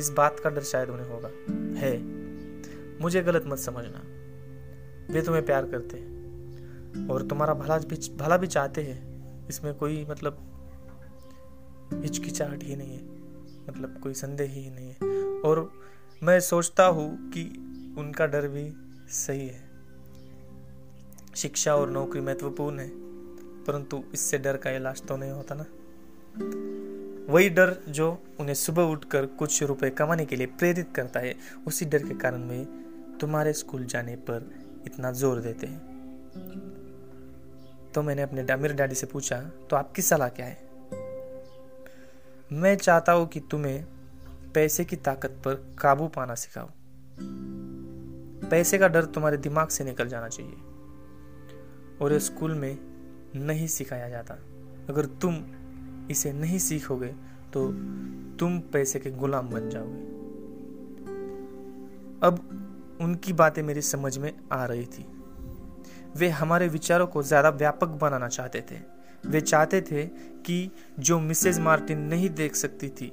[0.00, 1.28] इस बात का डर शायद उन्हें होगा।
[1.80, 1.98] है।
[3.02, 4.02] मुझे गलत मत समझना।
[5.12, 6.18] वे तुम्हें प्यार करते हैं
[7.08, 9.08] और तुम्हारा भला भी भला भी चाहते हैं।
[9.48, 10.38] इसमें कोई मतलब
[11.94, 13.17] हिचकिचाहट ही नहीं है।
[13.68, 15.70] मतलब कोई संदेह ही नहीं है। और
[16.22, 17.42] मैं सोचता हूँ कि
[17.98, 18.70] उनका डर भी
[19.14, 19.66] सही है।
[21.36, 22.88] शिक्षा और नौकरी महत्वपूर्ण है,
[23.64, 25.64] परंतु इससे डर का इलाज तो नहीं होता ना।
[27.28, 31.34] वही डर जो उन्हें सुबह उठकर कुछ रुपए कमाने के लिए प्रेरित करता है,
[31.66, 32.64] उसी डर के कारण वे
[33.20, 34.50] तुम्हारे स्कूल जाने पर
[34.86, 35.80] इतना ज़ोर देते हैं।
[37.94, 39.40] तो मैंने अपने मेरे डैडी से पूछा
[39.70, 40.67] तो आपकी सलाह क्या है?
[42.50, 43.84] मैं चाहता हूँ कि तुम्हें
[44.54, 46.68] पैसे की ताकत पर काबू पाना सिखाओ।
[48.50, 50.54] पैसे का डर तुम्हारे दिमाग से निकल जाना चाहिए
[52.02, 52.78] और ये स्कूल में
[53.36, 54.34] नहीं सिखाया जाता।
[54.88, 55.34] अगर तुम
[56.10, 57.14] इसे नहीं सीखोगे
[57.52, 57.66] तो
[58.38, 60.06] तुम पैसे के गुलाम बन जाओगे।
[62.22, 65.06] अब उनकी बातें मेरी समझ में आ रही थी।
[66.16, 68.80] वे हमारे विचारों को ज़्यादा व्यापक बनाना चाहते थे।
[69.26, 70.04] वे चाहते थे
[70.48, 73.12] कि जो मिसेज मार्टिन नहीं देख सकती थी,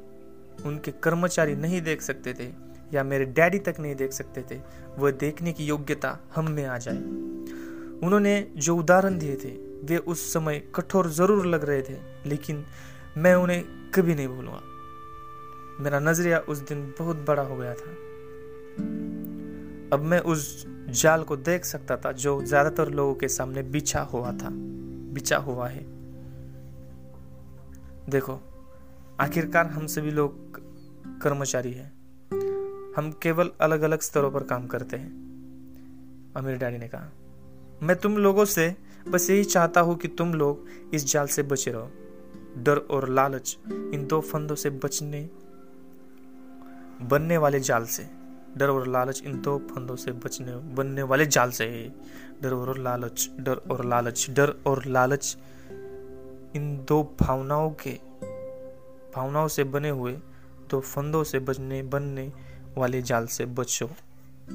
[0.65, 2.49] उनके कर्मचारी नहीं देख सकते थे,
[2.93, 4.59] या मेरे डैडी तक नहीं देख सकते थे,
[4.97, 6.97] वह देखने की योग्यता हम में आ जाए।
[8.05, 9.49] उन्होंने जो उदाहरण दिए थे,
[9.85, 12.65] वे उस समय कठोर ज़रूर लग रहे थे, लेकिन
[13.17, 14.61] मैं उन्हें कभी नहीं भूलूँगा।
[15.83, 17.91] मेरा नज़रिया उस दिन बहुत बड़ा हो गया था।
[19.93, 24.31] अब मैं उस जाल को देख सकता था, जो ज़्यादातर लोगों के सामने बिछा हुआ
[24.31, 24.49] था,
[25.13, 25.94] बिछा हुआ है।
[28.09, 28.39] देखो,
[29.19, 30.59] आखिरकार हम सभी लोग
[31.21, 31.91] कर्मचारी हैं।
[32.97, 37.09] हम केवल अलग अलग स्तरों पर काम करते हैं, अमीर डैडी ने कहा।
[37.83, 38.75] मैं तुम लोगों से
[39.07, 41.89] बस यही चाहता हूँ कि तुम लोग इस जाल से बचे रहो।
[42.57, 45.29] डर और लालच इन दो फंदों से बचने,
[47.01, 48.07] बनने वाले जाल से।
[48.57, 51.67] डर और लालच इन दो फंदों से बचने, बनने वाले जाल से।
[52.41, 55.37] डर और लालच, डर और लालच, डर और लालच
[56.55, 57.91] इन दो भावनाओं के,
[59.15, 60.11] भावनाओं से बने हुए
[60.69, 62.31] दो फंदों से बचने बनने
[62.77, 63.89] वाले जाल से बचो।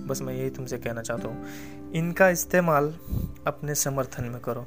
[0.06, 2.94] बस मैं यही तुमसे कहना चाहता हूँ, इनका इस्तेमाल
[3.46, 4.66] अपने समर्थन में करो।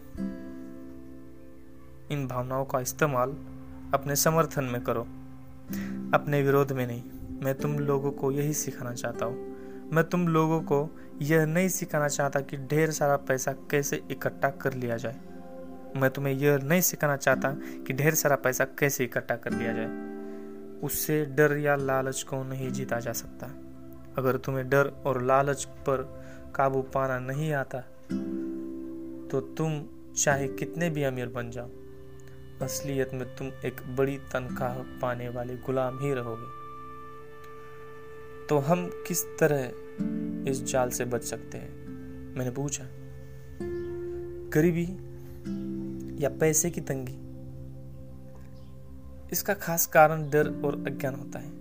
[2.12, 3.36] इन भावनाओं का इस्तेमाल
[3.94, 5.02] अपने समर्थन में करो।
[6.14, 7.04] अपने विरोध में नहीं,
[7.44, 10.88] मैं तुम लोगों को यही सिखाना चाहता हूँ। मैं तुम लोगों को
[11.22, 15.20] यह नहीं सिखाना चाहता कि ढेर सारा पैसा कैसे इकट्ठा कर लिया जाए।
[15.96, 17.52] मैं तुम्हें यह नहीं सिखाना चाहता
[17.84, 19.90] कि ढेर सारा पैसा कैसे इकट्ठा कर लिया जाए।
[20.84, 23.48] उससे डर या लालच को नहीं जीता जा सकता।
[24.18, 26.02] अगर तुम्हें डर और लालच पर
[26.56, 27.80] काबू पाना नहीं आता
[29.32, 29.82] तो तुम
[30.18, 31.70] चाहे कितने भी अमीर बन जाओ,
[32.62, 36.50] असलियत में तुम एक बड़ी तनख्वाह पाने वाले गुलाम ही रहोगे।
[38.48, 41.72] तो हम किस तरह इस जाल से बच सकते हैं?
[42.38, 42.84] मैंने पूछा।
[44.54, 44.86] गरीबी
[46.22, 47.34] या पैसे की तंगी।
[49.32, 51.52] इसका खास कारण डर और अज्ञान होता है।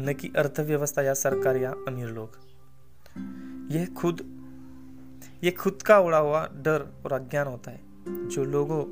[0.00, 2.38] न कि अर्थव्यवस्था या सरकार या अमीर लोग।
[3.72, 4.42] यह खुद
[5.44, 7.80] ये खुद का उड़ा हुआ डर और अज्ञान होता है,
[8.28, 8.84] जो लोगों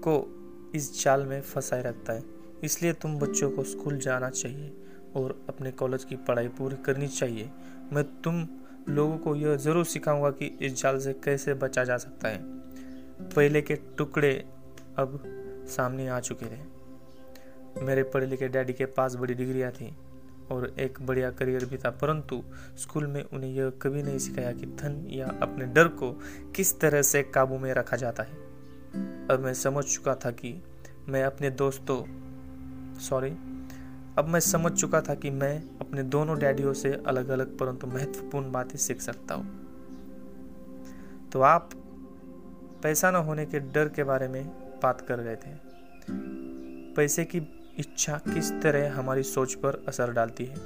[0.00, 0.32] को
[0.74, 2.22] इस जाल में फंसाए रखता है।
[2.64, 4.76] इसलिए तुम बच्चों को स्कूल जाना चाहिए
[5.16, 7.50] और अपने कॉलेज की पढ़ाई पूरी करनी चाहिए।
[7.92, 8.46] मैं तुम
[8.88, 12.55] लोगों को यह ज़रूर सिखाऊँगा कि इस जाल से कैसे बचा जा सकता है।
[13.20, 14.32] पहले के टुकड़े
[14.98, 15.22] अब
[15.68, 19.94] सामने आ चुके थे मेरे पढ़े लिखे डैडी के पास बड़ी डिग्रियाँ थी
[20.50, 22.42] और एक बढ़िया करियर भी था, परंतु
[22.78, 26.10] स्कूल में उन्हें यह कभी नहीं सिखाया कि धन या अपने डर को
[26.56, 28.34] किस तरह से काबू में रखा जाता है।
[29.30, 30.54] अब मैं समझ चुका था कि
[31.08, 32.02] मैं अपने दोस्तों,
[33.00, 33.30] सॉरी,
[34.18, 38.52] अब मैं समझ चुका था कि मैं अपने दोनों डैडियों से अलग अलग परंतु महत्वपूर्ण
[38.52, 39.46] बातें सीख सकता हूँ।
[41.32, 41.70] तो आप
[42.82, 44.46] पैसा न होने के डर के बारे में
[44.82, 45.58] बात कर रहे थे।
[46.94, 47.38] पैसे की
[47.78, 50.56] इच्छा किस तरह हमारी सोच पर असर डालती है?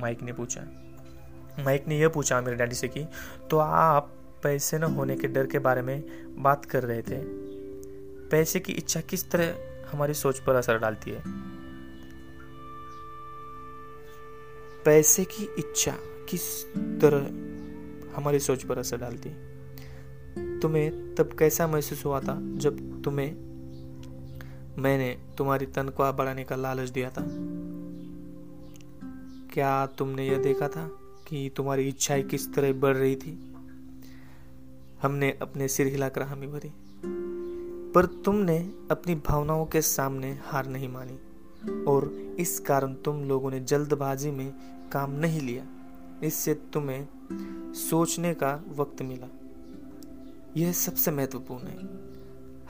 [0.00, 0.60] माइक ने पूछा।
[1.64, 3.06] माइक ने यह पूछा मेरे डैडी से कि
[3.50, 6.02] तो आप पैसे न होने के डर के बारे में
[6.42, 7.20] बात कर रहे थे?
[8.28, 9.54] पैसे की इच्छा किस तरह
[9.92, 11.22] हमारी सोच पर असर डालती है?
[14.84, 15.94] पैसे की इच्छा
[16.28, 17.18] किस तरह
[18.16, 19.55] हमारी सोच पर असर डालती है?
[20.38, 23.46] तुम्हें तब कैसा महसूस हुआ था जब तुम्हें,
[24.78, 27.24] मैंने तुम्हारी तनख्वाह बढ़ाने का लालच दिया था?
[29.54, 30.88] क्या तुमने यह देखा था
[31.28, 33.54] कि तुम्हारी इच्छाएँ किस तरह बढ़ रही थी?
[35.02, 36.72] हमने अपने सिर हिलाकर हामी भरी।
[37.92, 38.58] पर तुमने
[38.90, 41.18] अपनी भावनाओं के सामने हार नहीं मानी,
[41.84, 44.54] और इस कारण तुम लोगों ने जल्दबाजी में
[44.92, 45.66] काम नहीं लिया।
[46.22, 47.08] इससे तुम्हें
[47.74, 49.28] सोचने का वक्त मिला।
[50.56, 51.76] यह सबसे महत्वपूर्ण है।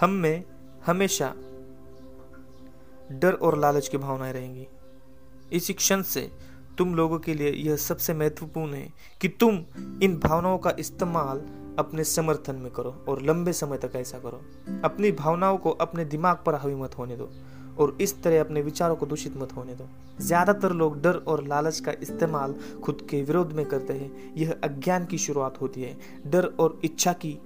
[0.00, 0.44] हम में
[0.86, 1.34] हमेशा
[3.12, 4.66] डर और लालच की भावनाएँ रहेंगी।
[5.52, 6.30] इस क्षण से
[6.78, 8.88] तुम लोगों के लिए यह सबसे महत्वपूर्ण है
[9.20, 9.62] कि तुम
[10.02, 11.42] इन भावनाओं का इस्तेमाल
[11.78, 14.40] अपने समर्थन में करो और लंबे समय तक ऐसा करो।
[14.84, 17.30] अपनी भावनाओं को अपने दिमाग पर हावी मत होने दो
[17.78, 19.88] और इस तरह अपने विचारों को दूषित मत होने दो।
[20.20, 25.04] ज़्यादातर लोग डर और लालच का इस्तेमाल खुद के विरोध में करते हैं। यह अज्ञान
[25.04, 27.38] की शुरुआत होती है। डर और इच्छा की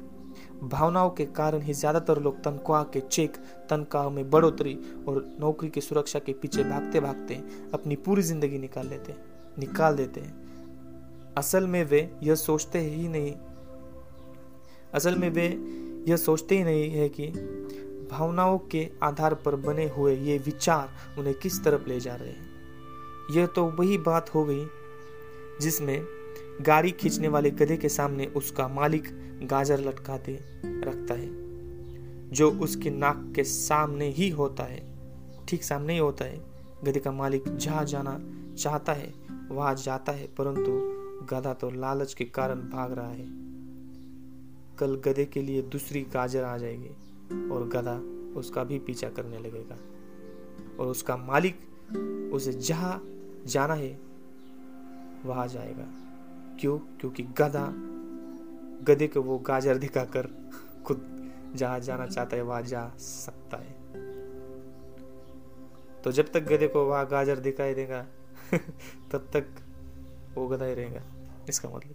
[0.63, 3.37] भावनाओं के कारण ही ज़्यादातर लोग तनख्वाह के चेक,
[3.71, 7.35] तनख्वाह में बढ़ोतरी और नौकरी की सुरक्षा के पीछे भागते भागते
[7.75, 9.15] अपनी पूरी ज़िंदगी निकाल लेते,
[9.59, 13.35] निकाल देते हैं। असल में वे यह सोचते ही नहीं,
[14.95, 15.47] असल में वे
[16.09, 17.27] यह सोचते ही नहीं है कि
[18.11, 22.49] भावनाओं के आधार पर बने हुए ये विचार उन्हें किस तरफ़ ले जा रहे हैं।
[23.31, 24.67] यह तो वही बात हो गई
[25.61, 26.03] जिसमें
[26.63, 29.09] गाड़ी खींचने वाले गधे के सामने उसका मालिक
[29.43, 31.51] गाजर लटकाते रखता है।
[32.31, 34.99] जो उसके नाक के सामने ही होता है,
[35.49, 36.41] ठीक सामने ही होता है,
[36.85, 38.21] गधे का मालिक जहाँ जाना
[38.55, 39.15] चाहता है,
[39.51, 41.01] वहाँ जाता है, परंतु
[41.35, 43.27] गधा तो लालच के कारण भाग रहा है।
[44.79, 48.01] कल गधे के लिए दूसरी गाजर आ जाएगी और गधा
[48.41, 49.77] उसका भी पीछा करने लगेगा।
[50.81, 51.61] और उसका मालिक
[52.33, 53.09] उसे जहाँ
[53.47, 54.01] जाना है,
[55.25, 55.87] वहाँ जाएगा।
[56.61, 56.79] क्यों?
[56.79, 57.90] क्योंकि गधा
[58.85, 60.51] गधे को वो गाजर दिखाकर
[60.85, 63.81] खुद जहाँ जाना चाहता है, वहाँ जा सकता है।
[66.03, 68.07] तो जब तक गधे को वहाँ गाजर दिखाई देगा,
[69.13, 69.47] तब तक
[70.35, 71.03] वो गधा ही रहेगा।
[71.49, 71.95] इसका मतलब।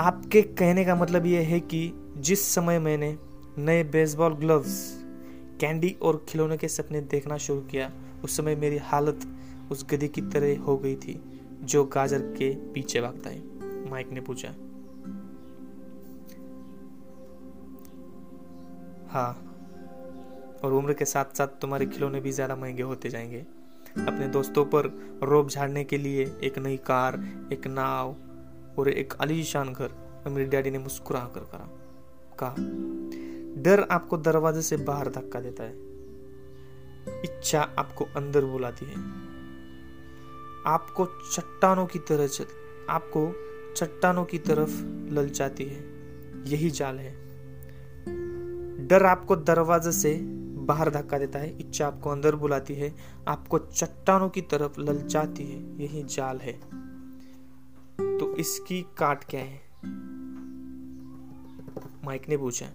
[0.00, 3.18] आपके कहने का मतलब यह है कि जिस समय मैंने
[3.58, 5.04] नए बेसबॉल ग्लव्स
[5.60, 7.92] कैंडी और खिलौने के सपने देखना शुरू किया,
[8.24, 9.20] उस समय मेरी हालत
[9.72, 13.50] उस गधे की तरह हो गई थी, जो गाजर के पीछे भागता है।
[13.90, 14.54] माइक ने पूछा
[19.10, 19.46] हाँ।
[20.64, 23.40] और उम्र के साथ साथ तुम्हारे खिलौने भी ज़्यादा महँगे होते जाएँगे।
[23.98, 24.86] अपने दोस्तों पर
[25.22, 27.14] रोब झाड़ने के लिए एक नई कार,
[27.52, 28.16] एक नाव
[28.78, 29.90] और एक अलीशान घर
[30.28, 31.68] मेरे डैडी ने मुस्कुरा कर करा।
[32.38, 32.54] कहा,
[33.62, 35.74] डर आपको दरवाजे से बाहर धक्का देता है।
[37.24, 38.94] इच्छा आपको अंदर बुलाती है।
[40.66, 42.44] आपको चट्टानों की तरह चल,
[42.90, 43.32] आपको
[43.76, 44.70] चट्टानों की तरफ़
[45.14, 45.80] ललचाती है।
[46.46, 47.30] यही जाल है।
[48.80, 50.14] डर आपको दरवाजे से
[50.60, 52.94] बाहर धक्का देता है, इच्छा आपको अंदर बुलाती है,
[53.28, 56.52] आपको चट्टानों की तरफ़ ललचाती है, यही जाल है।
[58.18, 59.60] तो इसकी काट क्या है?
[62.04, 62.66] माइक ने पूछा।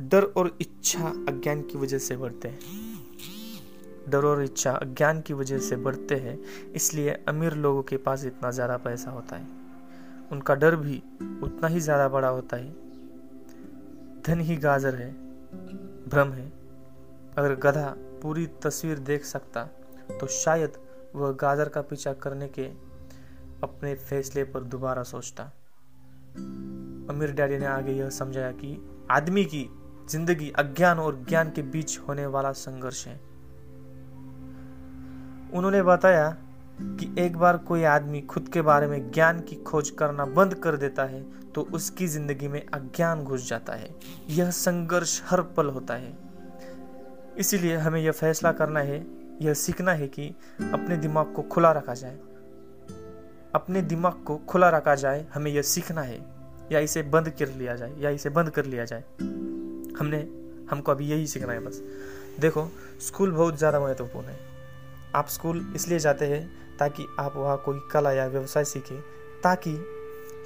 [0.00, 2.58] डर और इच्छा अज्ञान की वजह से बढ़ते हैं।
[4.08, 6.38] डर और इच्छा अज्ञान की वजह से बढ़ते हैं,
[6.72, 9.46] इसलिए अमीर लोगों के पास इतना ज़्यादा पैसा होता है।
[10.32, 11.02] उनका डर भी
[11.42, 12.79] उतना ही ज़्यादा बड़ा होता है
[14.26, 15.10] धन ही गाजर है,
[16.08, 16.46] भ्रम है।
[17.38, 19.64] अगर गधा पूरी तस्वीर देख सकता
[20.10, 20.72] तो शायद
[21.14, 22.64] वह गाजर का पीछा करने के
[23.62, 25.44] अपने फैसले पर दोबारा सोचता।
[27.10, 28.76] अमीर डैडी ने आगे यह समझाया कि
[29.10, 29.68] आदमी की
[30.10, 33.14] ज़िंदगी अज्ञान और ज्ञान के बीच होने वाला संघर्ष है।
[35.50, 36.28] उन्होंने बताया
[36.80, 40.76] कि एक बार कोई आदमी खुद के बारे में ज्ञान की खोज करना बंद कर
[40.76, 43.90] देता है तो उसकी ज़िंदगी में अज्ञान घुस जाता है।
[44.28, 46.12] यह संघर्ष हर पल होता है।
[47.38, 49.06] इसीलिए हमें यह फैसला करना है,
[49.42, 50.28] यह सीखना है कि
[50.60, 52.18] अपने दिमाग को खुला रखा जाए।
[53.54, 56.20] अपने दिमाग को खुला रखा जाए, हमें यह सीखना है,
[56.72, 59.04] या इसे बंद कर लिया जाए, या इसे बंद कर लिया जाए।
[59.98, 60.18] हमने,
[60.70, 61.82] हमको अभी यही सीखना है बस।
[62.40, 62.68] देखो,
[63.00, 64.38] स्कूल बहुत ज़्यादा महत्वपूर्ण है।
[65.14, 69.00] आप स्कूल इसलिए जाते हैं ताकि आप वहाँ कोई कला या व्यवसाय सीखें,
[69.42, 69.76] ताकि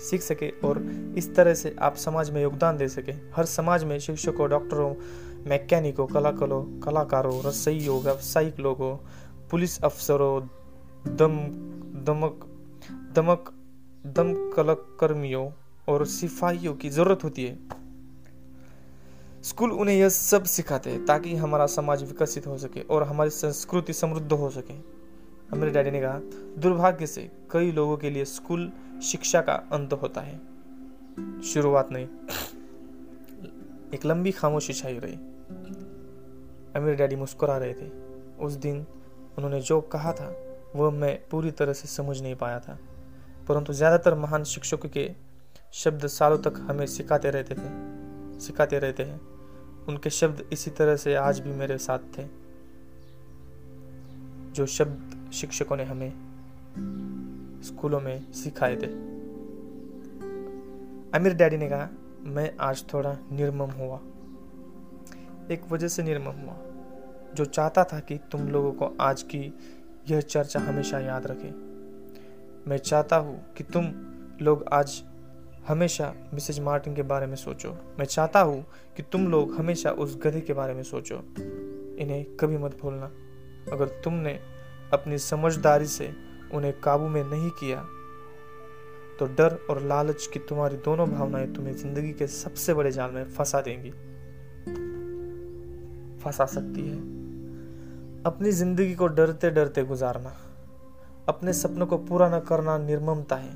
[0.00, 0.82] सीख सके और
[1.18, 4.94] इस तरह से आप समाज में योगदान दे सके। हर समाज में शिक्षकों, डॉक्टरों,
[5.46, 8.96] मैकेनिकों कलाकारों कलाकारों रसोइयों व्यावसायिक लोगों,
[9.50, 10.40] पुलिस अफसरों,
[11.06, 11.36] दम,
[12.04, 12.50] दमक
[13.14, 13.50] दमक
[14.06, 15.50] दमकल कर्मियों
[15.88, 17.58] और सिपाहियों की ज़रूरत होती है।
[19.42, 23.92] स्कूल उन्हें यह सब सिखाते हैं ताकि हमारा समाज विकसित हो सके और हमारी संस्कृति
[23.92, 24.93] समृद्ध हो सके।
[25.54, 26.18] मेरे डैडी ने कहा,
[26.58, 28.70] दुर्भाग्य से कई लोगों के लिए स्कूल
[29.02, 30.40] शिक्षा का अंत होता है।
[31.42, 32.06] शुरुआत नहीं।
[33.94, 35.16] एक लंबी खामोशी छाई रही।
[36.76, 37.88] अमीर डैडी मुस्कुरा रहे थे।
[38.44, 38.86] उस दिन
[39.36, 40.34] उन्होंने जो कहा था
[40.76, 42.78] वह मैं पूरी तरह से समझ नहीं पाया था।
[43.48, 45.10] परंतु ज़्यादातर महान शिक्षकों के
[45.72, 49.20] शब्द सालों तक हमें सिखाते रहते थे, सिखाते रहते हैं।
[49.88, 52.26] उनके शब्द इसी तरह से आज भी मेरे साथ थे।
[54.52, 56.12] जो शब्द शिक्षकों ने हमें
[57.62, 58.86] स्कूलों में सिखाए थे।
[61.10, 61.88] अमीर डैडी ने कहा,
[62.20, 64.00] मैं आज थोड़ा निर्मम हुआ।
[65.50, 66.56] एक वजह से निर्मम हुआ,
[67.34, 69.58] जो चाहता था कि तुम लोगों को आज की
[70.10, 71.50] यह चर्चा हमेशा याद रखे।
[72.70, 73.84] मैं चाहता हूँ कि तुम
[74.42, 75.02] लोग आज
[75.68, 80.16] हमेशा मिसेज मार्टिन के बारे में सोचो। मैं चाहता हूँ कि तुम लोग हमेशा उस
[80.16, 81.16] गधे के बारे में सोचो।
[81.98, 83.06] इन्हें कभी मत भूलना।
[83.72, 84.53] अगर तुमने
[84.92, 86.12] अपनी समझदारी से
[86.54, 87.84] उन्हें काबू में नहीं किया
[89.18, 93.24] तो डर और लालच की तुम्हारी दोनों भावनाएँ तुम्हें ज़िंदगी के सबसे बड़े जाल में
[93.24, 93.90] फंसा देंगी।
[96.20, 96.98] फंसा सकती है।
[98.24, 100.36] अपनी ज़िंदगी को डरते डरते गुजारना,
[101.28, 103.52] अपने सपनों को पूरा न करना निर्ममता है।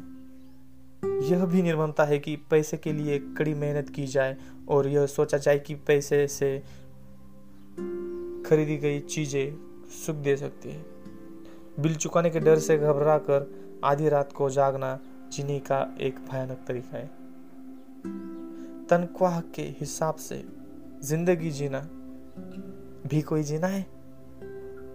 [1.31, 4.37] यह भी निर्ममता है कि पैसे के लिए कड़ी मेहनत की जाए
[4.69, 6.59] और यह सोचा जाए कि पैसे से
[8.49, 9.57] खरीदी गई चीज़ें
[10.07, 10.98] सुख दे सकती है।
[11.81, 14.99] बिल चुकाने के डर से घबरा कर आधी रात को जागना
[15.33, 17.07] जीने का एक भयानक तरीका है।
[18.87, 20.45] तनख्वाह के हिसाब से
[21.03, 21.81] ज़िंदगी जीना
[23.07, 23.87] भी कोई जीना है?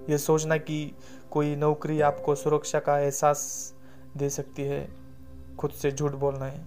[0.09, 0.91] यह सोचना कि
[1.31, 3.73] कोई नौकरी आपको सुरक्षा का एहसास
[4.17, 4.87] दे सकती है,
[5.59, 6.59] खुद से झूठ बोलना है।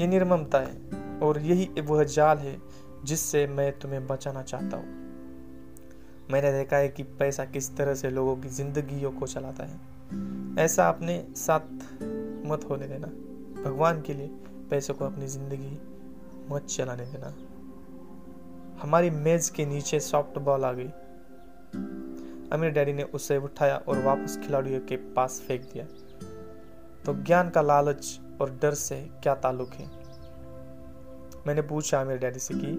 [0.00, 0.90] यह निर्ममता है
[1.22, 2.62] और यही वह जाल है
[3.04, 5.05] जिससे मैं तुम्हें बचाना चाहता हूँ।
[6.30, 9.80] मैंने देखा है कि पैसा किस तरह से लोगों की जिंदगियों को चलाता है।
[10.64, 11.60] ऐसा अपने साथ
[12.46, 13.06] मत होने देना।
[13.62, 14.30] भगवान के लिए
[14.70, 15.78] पैसे को अपनी ज़िंदगी
[16.50, 17.34] मत चलाने देना।
[18.82, 20.88] हमारी मेज के नीचे सॉफ्ट बॉल आ गई।
[22.52, 25.84] अमीर डैडी ने उसे उठाया और वापस खिलाड़ियों के पास फेंक दिया।
[27.04, 29.90] तो ज्ञान का लालच और डर से क्या ताल्लुक है?
[31.46, 32.72] मैंने पूछा अमीर डैडी से कि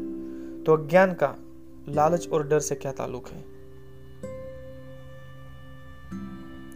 [0.66, 1.36] तो ज्ञान का
[1.90, 3.42] लालच और डर से क्या ताल्लुक है?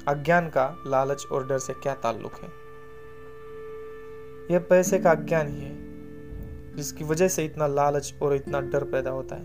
[0.07, 2.49] अज्ञान का लालच और डर से क्या ताल्लुक है?
[4.51, 5.75] यह पैसे का अज्ञान ही है,
[6.75, 9.43] जिसकी वजह से इतना लालच और इतना डर पैदा होता है।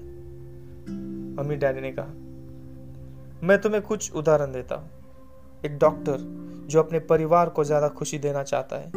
[1.37, 2.13] मम्मी डैडी ने कहा,
[3.47, 4.91] मैं तुम्हें कुछ उदाहरण देता हूँ।
[5.67, 6.17] एक डॉक्टर
[6.69, 8.89] जो अपने परिवार को ज़्यादा खुशी देना चाहता है,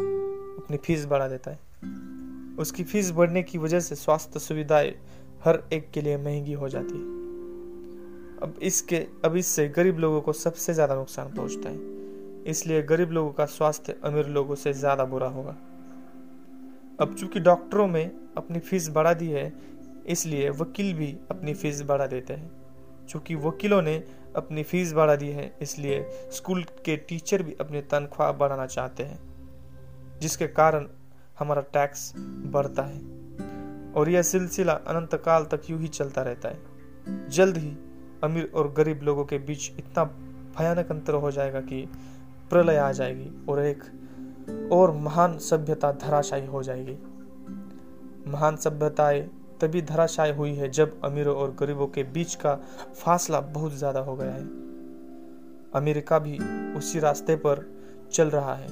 [0.56, 1.58] अपनी फ़ीस बढ़ा देता है।
[2.56, 4.94] उसकी फ़ीस बढ़ने की वजह से स्वास्थ्य सुविधाएँ
[5.44, 7.18] हर एक के लिए महँगी हो जाती है।
[8.42, 13.32] अब इसके, अब इससे गरीब लोगों को सबसे ज़्यादा नुकसान पहुँचता है। इसलिए गरीब लोगों
[13.32, 15.56] का स्वास्थ्य अमीर लोगों से ज़्यादा बुरा होगा।
[17.00, 19.52] अब चूँकि डॉक्टरों में अपनी फ़ीस बढ़ा दी है,
[20.06, 23.96] इसलिए वकील भी अपनी फ़ीस बढ़ा देते हैं। चूँकि वकीलों ने
[24.36, 29.18] अपनी फ़ीस बढ़ा दी है, इसलिए स्कूल के टीचर भी अपनी तनख्वाह बढ़ाना चाहते हैं,
[30.20, 30.86] जिसके कारण
[31.38, 33.19] हमारा टैक्स बढ़ता है।
[33.96, 37.76] और यह सिलसिला अनंत काल तक यूँ ही चलता रहता है। जल्द ही
[38.24, 40.04] अमीर और गरीब लोगों के बीच इतना
[40.58, 41.88] भयानक अंतर हो जाएगा कि
[42.50, 43.82] प्रलय आ जाएगी और एक
[44.72, 46.96] और महान सभ्यता धराशायी हो जाएगी।
[48.30, 49.20] महान सभ्यताएँ
[49.60, 52.54] तभी धराशायी हुई है जब अमीरों और गरीबों के बीच का
[53.02, 54.44] फासला बहुत ज़्यादा हो गया है।
[55.74, 56.38] अमेरिका भी
[56.78, 57.64] उसी रास्ते पर
[58.12, 58.68] चल रहा है।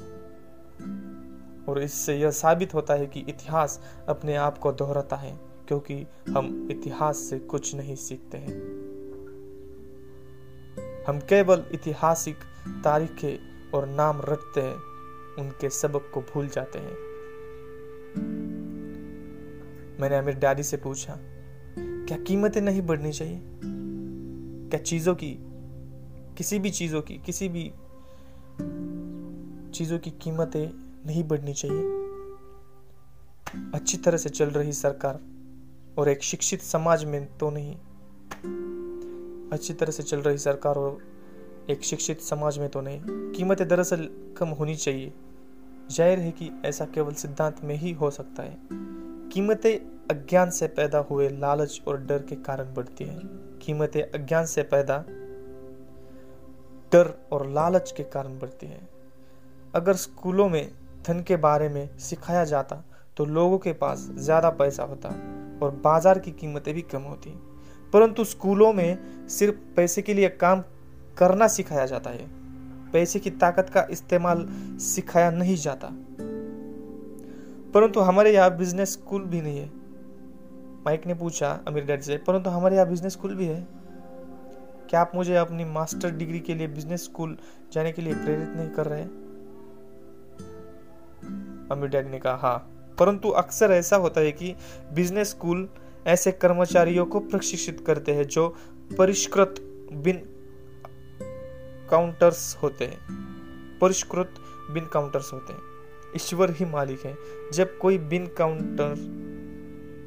[1.69, 5.39] और इससे यह साबित होता है कि इतिहास अपने आप को दोहराता है,
[5.69, 8.61] क्योंकि हम इतिहास से कुछ नहीं सीखते हैं।
[11.09, 12.37] हम केवल ऐतिहासिक
[12.85, 14.77] तारीखें और नाम रटते हैं,
[15.39, 16.97] उनके सबक को भूल जाते हैं।
[20.01, 21.19] मैंने अमीर डैडी से पूछा,
[21.79, 23.41] क्या कीमतें नहीं बढ़नी चाहिए?
[24.71, 25.37] क्या चीज़ों की,
[26.39, 27.73] किसी भी चीज़ों की, किसी भी
[29.75, 31.97] चीज़ों की कीमतें नहीं बढ़नी चाहिए।
[33.75, 35.21] अच्छी तरह से चल रही सरकार
[35.99, 37.75] और एक शिक्षित समाज में तो नहीं।
[39.53, 40.99] अच्छी तरह से चल रही सरकार और
[41.71, 43.01] एक शिक्षित समाज में तो नहीं।
[43.33, 45.13] कीमतें दरअसल कम होनी चाहिए।
[45.91, 48.57] ज़ाहिर है कि ऐसा केवल सिद्धांत में ही हो सकता है।
[49.33, 49.77] कीमतें
[50.11, 53.21] अज्ञान से पैदा हुए लालच और डर के कारण बढ़ती है।
[53.63, 54.99] कीमतें अज्ञान से पैदा,
[56.93, 58.81] डर और लालच के कारण बढ़ती है।
[59.75, 60.71] अगर स्कूलों में
[61.09, 62.83] धन के बारे में सिखाया जाता
[63.17, 65.09] तो लोगों के पास ज़्यादा पैसा होता
[65.63, 67.31] और बाज़ार की कीमतें भी कम होती।
[67.93, 70.63] परंतु स्कूलों में सिर्फ़ पैसे के लिए काम
[71.19, 72.27] करना सिखाया जाता है।
[72.93, 74.47] पैसे की ताकत का इस्तेमाल
[74.81, 75.89] सिखाया नहीं जाता।
[77.75, 79.67] परंतु हमारे यहाँ बिज़नेस स्कूल भी नहीं है।
[80.87, 83.67] माइक ने पूछा अमीर डैड से, परंतु हमारे यहाँ बिज़नेस स्कूल भी है?
[84.91, 87.37] क्या आप मुझे अपनी मास्टर डिग्री के लिए बिज़नेस स्कूल
[87.73, 89.03] जाने के लिए प्रेरित नहीं कर रहे?
[89.03, 89.28] अमीर
[91.75, 94.55] डैडी ने कहा परंतु अक्सर ऐसा होता है कि
[94.93, 95.69] बिज़नेस स्कूल
[96.07, 98.57] ऐसे कर्मचारियों को प्रशिक्षित करते हैं जो
[98.99, 99.55] परिष्कृत
[99.93, 100.23] बिन
[101.91, 102.99] काउंटर्स होते हैं।
[103.81, 104.35] परिष्कृत
[104.71, 105.61] बिन काउंटर्स होते हैं।
[106.17, 107.17] ईश्वर ही मालिक है।
[107.53, 108.95] जब कोई बिन काउंटर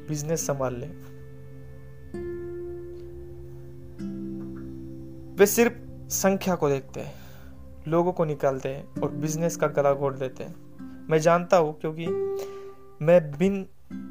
[0.08, 0.86] बिज़नेस संभाल ले,
[5.36, 5.72] वे सिर्फ़
[6.08, 7.14] संख्या को देखते हैं,
[7.88, 10.61] लोगों को निकालते हैं और बिज़नेस का गला घोट देते हैं।
[11.10, 12.06] मैं जानता हूँ क्योंकि
[13.00, 13.62] मैं बिन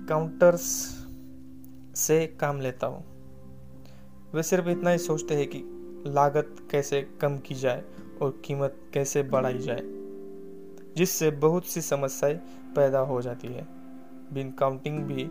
[0.10, 0.62] काउंटर्स
[1.98, 3.04] से काम लेता हूँ।
[4.34, 5.64] वे सिर्फ़ इतना ही सोचते हैं कि
[6.08, 7.84] लागत कैसे कम की जाए
[8.22, 9.82] और कीमत कैसे बढ़ाई जाए,
[10.98, 12.36] जिससे बहुत सी समस्याएँ
[12.76, 13.68] पैदा हो जाती है।
[14.34, 15.26] बिन काउंटिंग भी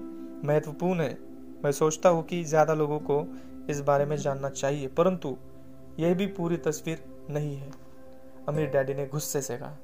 [0.49, 1.19] महत्वपूर्ण है।
[1.65, 3.25] मैं सोचता हूँ कि ज़्यादा लोगों को
[3.71, 5.37] इस बारे में जानना चाहिए, परंतु
[5.99, 7.71] यह भी पूरी तस्वीर नहीं है।
[8.49, 9.77] अमीर डैडी ने गुस्से से कहा।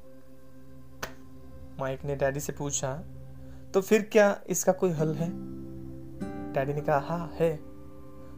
[1.80, 2.92] माइक ने डैडी से पूछा
[3.74, 5.28] तो फिर क्या इसका कोई हल है?
[6.52, 7.58] डैडी ने कहा हाँ है।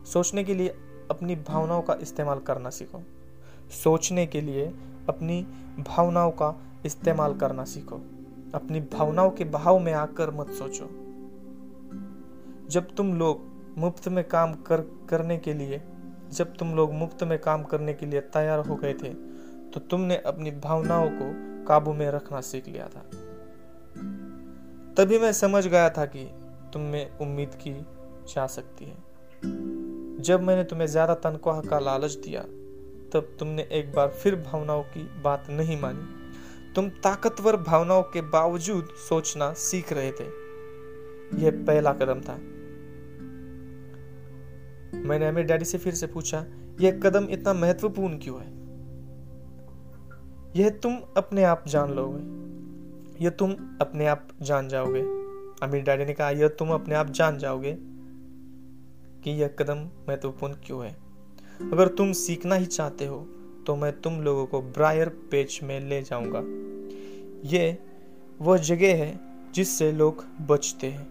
[0.05, 0.69] सोचने के लिए
[1.11, 3.03] अपनी भावनाओं का इस्तेमाल करना सीखो।
[3.75, 4.67] सोचने के लिए
[5.09, 5.41] अपनी
[5.89, 6.55] भावनाओं का
[6.87, 7.97] इस्तेमाल करना सीखो।
[8.55, 10.89] अपनी भावनाओं के बहाव में आकर मत सोचो।
[12.69, 13.47] जब तुम लोग
[13.79, 15.83] मुफ़्त में काम कर, करने के लिए,
[16.33, 19.13] जब तुम लोग मुफ़्त में काम करने के लिए तैयार हो गए थे
[19.71, 21.33] तो तुमने अपनी भावनाओं को
[21.67, 23.05] काबू में रखना सीख लिया था।
[24.99, 26.25] तभी मैं समझ गया था कि
[26.73, 27.73] तुम में उम्मीद की
[28.35, 28.97] जा सकती है।
[30.23, 32.41] जब मैंने तुम्हें ज़्यादा तनख्वाह का लालच दिया,
[33.13, 38.89] तब तुमने एक बार फिर भावनाओं की बात नहीं मानी। तुम ताकतवर भावनाओं के बावजूद
[39.09, 40.25] सोचना सीख रहे थे।
[41.45, 42.35] यह पहला कदम था।
[45.09, 46.45] मैंने अमीर डैडी से फिर से पूछा,
[46.81, 48.51] यह कदम इतना महत्वपूर्ण क्यों है?
[50.57, 52.48] यह तुम अपने आप जान लोगे।
[53.21, 55.01] यह तुम अपने आप जान जाओगे।
[55.63, 57.77] अमीर डैडी ने कहा यह तुम अपने आप जान जाओगे
[59.25, 60.97] कि यह कदम महत्वपूर्ण क्यों है।
[61.63, 63.19] अगर तुम सीखना ही चाहते हो
[63.67, 66.43] तो मैं तुम लोगों को ब्रायर पेच में ले जाऊँगा।
[67.49, 67.79] ये
[68.41, 69.19] वह जगह है
[69.55, 71.07] जिससे लोग बचते हैं।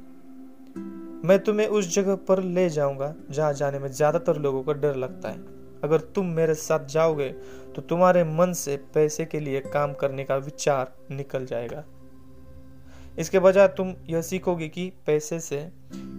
[1.24, 5.30] मैं तुम्हें उस जगह पर ले जाऊँगा, जहाँ जाने में ज़्यादातर लोगों को डर लगता
[5.30, 7.30] है। अगर तुम मेरे साथ जाओगे
[7.76, 11.84] तो तुम्हारे मन से पैसे के लिए काम करने का विचार निकल जाएगा।
[13.18, 15.60] इसके बजाय तुम यह सीखोगे कि पैसे से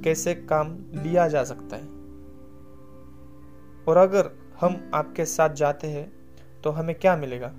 [0.05, 1.87] कैसे काम लिया जा सकता है।
[3.85, 6.11] और अगर हम आपके साथ जाते हैं
[6.63, 7.53] तो हमें क्या मिलेगा?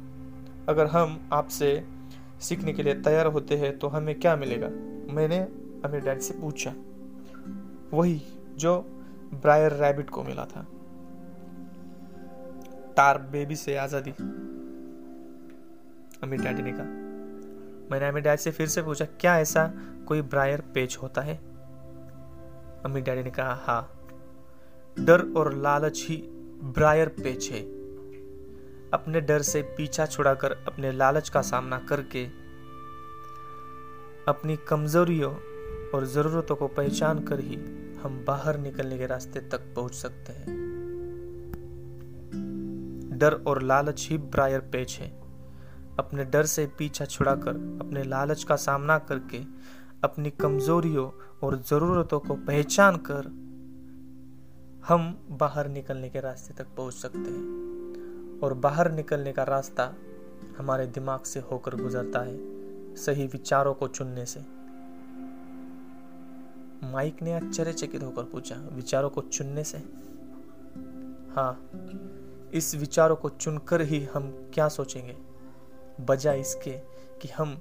[0.69, 1.71] अगर हम आपसे
[2.41, 4.67] सीखने के लिए तैयार होते हैं तो हमें क्या मिलेगा?
[5.13, 5.39] मैंने
[5.85, 6.73] अपने डैड से पूछा।
[7.93, 8.21] वही
[8.55, 8.77] जो
[9.33, 10.65] ब्रायर रैबिट को मिला था।
[12.97, 14.11] टार बेबी से आज़ादी।
[16.23, 17.07] अमित डैडी ने कहा
[17.91, 19.71] मैंने डैड से फिर से पूछा, क्या ऐसा
[20.07, 21.35] कोई ब्रायर पेच होता है?
[22.85, 23.95] अमित डैडी ने कहा हाँ
[24.99, 26.17] डर और लालच ही
[26.63, 27.61] ब्रायर पेच है।
[28.93, 32.25] अपने डर से पीछा छुड़ाकर अपने लालच का सामना करके
[34.27, 35.33] अपनी कमजोरियों
[35.89, 37.55] और ज़रूरतों को पहचान कर ही
[38.03, 40.69] हम बाहर निकलने के रास्ते तक पहुँच सकते हैं।
[43.13, 45.18] डर और लालच ही ब्रायर पेच है।
[45.99, 49.43] अपने डर से पीछा छुड़ाकर, अपने लालच का सामना करके,
[50.03, 51.11] अपनी कमजोरियों
[51.43, 53.49] और ज़रूरतों को पहचान कर
[54.87, 59.93] हम बाहर निकलने के रास्ते तक पहुँच सकते हैं। और बाहर निकलने का रास्ता
[60.57, 62.37] हमारे दिमाग से होकर गुजरता है,
[62.95, 64.39] सही विचारों को चुनने से।
[66.91, 69.77] माइक ने आश्चर्यचकित होकर पूछा, विचारों को चुनने से?
[71.35, 71.69] हाँ
[72.53, 75.28] इस विचारों को चुनकर ही हम क्या सोचेंगे?
[75.99, 76.71] बजाय इसके
[77.21, 77.57] कि हम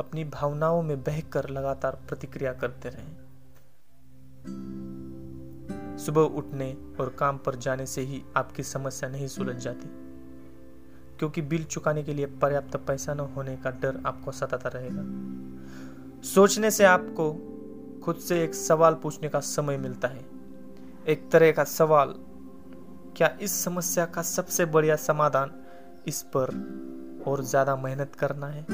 [0.00, 3.16] अपनी भावनाओं में बहकर लगातार प्रतिक्रिया करते रहें।
[5.98, 9.88] सुबह उठने और काम पर जाने से ही आपकी समस्या नहीं सुलझ जाती,
[11.18, 15.02] क्योंकि बिल चुकाने के लिए पर्याप्त पैसा न होने का डर आपको सताता रहेगा।
[16.24, 17.32] सोचने से आपको
[18.04, 20.24] खुद से एक सवाल पूछने का समय मिलता है।
[21.06, 22.14] एक तरह का सवाल,
[23.16, 25.50] क्या इस समस्या का सबसे बढ़िया समाधान
[26.06, 26.50] इस पर
[27.28, 28.64] और ज़्यादा मेहनत करना है।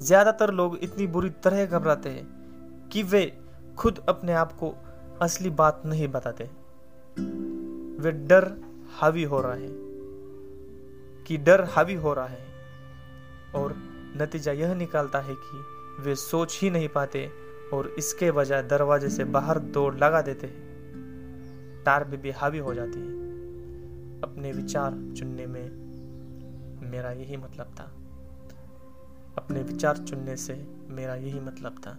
[0.00, 3.32] ज़्यादातर लोग इतनी बुरी तरह घबराते हैं कि वे
[3.78, 4.74] खुद अपने आप को
[5.22, 6.44] असली बात नहीं बताते।
[8.02, 8.50] वे डर
[9.00, 9.68] हावी हो रहा है
[11.26, 12.44] कि डर हावी हो रहा है
[13.54, 13.74] और
[14.16, 17.28] नतीजा यह निकालता है कि वे सोच ही नहीं पाते
[17.72, 22.74] और इसके बजाय दरवाजे से बाहर दौड़ लगा देते हैं। तार भी, भी हावी हो
[22.74, 23.14] जाती है।
[24.22, 25.85] अपने विचार चुनने में
[26.86, 27.92] मेरा यही मतलब था।
[29.42, 31.98] अपने विचार चुनने से मेरा यही मतलब था।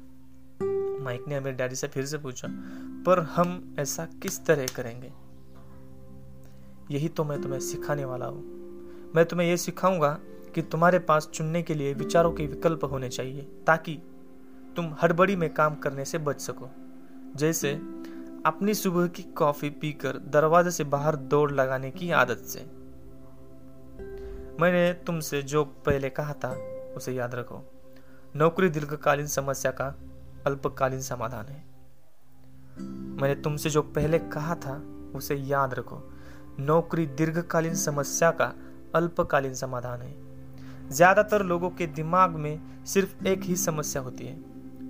[1.04, 2.48] माइक ने मेरे डैडी से फिर से पूछा,
[3.06, 5.14] पर हम ऐसा किस तरह करेंगे?
[6.92, 8.44] यही तो मैं तुम्हें सिखाने वाला हूँ।
[9.16, 10.20] मैं तुम्हें यह सिखाऊँगा
[10.56, 14.00] कि तुम्हारे पास चुनने के लिए विचारों के विकल्प होने चाहिए, ताकि
[14.76, 16.70] तुम हड़बड़ी में काम करने से बच सको।
[17.36, 17.74] जैसे,
[18.46, 22.77] अपनी सुबह की कॉफ़ी पीकर दरवाजे से बाहर दौड़ लगाने की आदत से।
[24.60, 26.50] मैंने तुमसे जो पहले कहा था,
[26.98, 27.64] उसे याद रखो।
[28.36, 29.96] नौकरी दीर्घकालीन समस्या का
[30.48, 31.64] अल्पकालीन समाधान है।
[33.22, 34.76] मैंने तुमसे जो पहले कहा था,
[35.16, 36.12] उसे याद रखो।
[36.60, 38.54] नौकरी दीर्घकालीन समस्या का
[38.96, 40.16] अल्पकालीन समाधान है।
[40.90, 44.38] ज़्यादातर लोगों के दिमाग में सिर्फ़ एक ही समस्या होती है,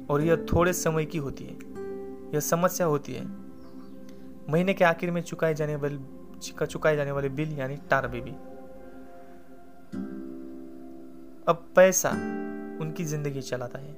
[0.09, 1.57] और यह थोड़े समय की होती है।
[2.33, 3.25] यह समस्या होती है।
[4.49, 5.97] महीने के आखिर में चुकाए जाने वाले
[6.65, 8.35] चुकाए जाने वाले बिल, यानी टार बेबी।
[11.48, 12.09] अब पैसा
[12.82, 13.95] उनकी ज़िंदगी चलाता है।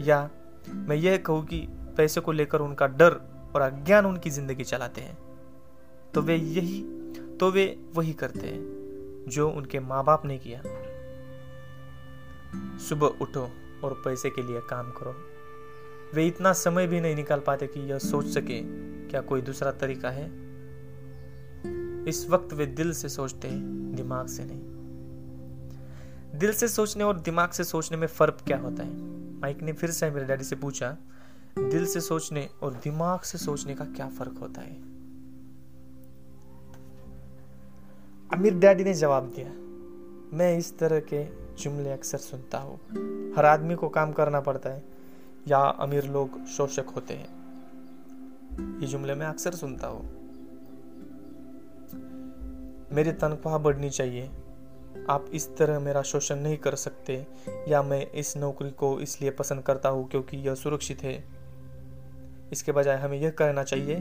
[0.00, 0.28] या
[0.68, 3.20] मैं यह कहूँ कि पैसे को लेकर उनका डर
[3.54, 5.16] और अज्ञान उनकी ज़िंदगी चलाते हैं
[6.14, 6.82] तो वे यही
[7.40, 10.62] तो वे वही करते हैं जो उनके माँ बाप ने किया।
[12.78, 13.42] सुबह उठो
[13.84, 15.14] और पैसे के लिए काम करो।
[16.14, 18.60] वे इतना समय भी नहीं निकाल पाते कि यह सोच सके,
[19.10, 20.26] क्या कोई दूसरा तरीका है?
[22.08, 24.60] इस वक्त वे दिल से सोचते हैं, दिमाग से नहीं।
[26.40, 28.94] दिल से सोचने और दिमाग से सोचने में फ़र्क क्या होता है?
[29.40, 30.96] माइक ने फिर से मेरे डैडी से पूछा,
[31.58, 34.76] दिल से सोचने और दिमाग से सोचने का क्या फ़र्क होता है?
[38.32, 39.50] अमीर डैडी ने जवाब दिया,
[40.36, 41.24] मैं इस तरह के
[41.62, 42.78] जुमले अक्सर सुनता हूँ।
[43.36, 44.82] हर आदमी को काम करना पड़ता है,
[45.48, 47.28] या अमीर लोग शोषक होते हैं।
[48.80, 50.02] ये जुमले मैं अक्सर सुनता हूँ।
[52.92, 54.30] मेरी तनख्वाह बढ़नी चाहिए
[55.08, 57.14] आप इस तरह मेरा शोषण नहीं कर सकते,
[57.68, 61.14] या मैं इस नौकरी को इसलिए पसंद करता हूँ क्योंकि यह सुरक्षित है।
[62.52, 63.96] इसके बजाय हमें यह कहना चाहिए,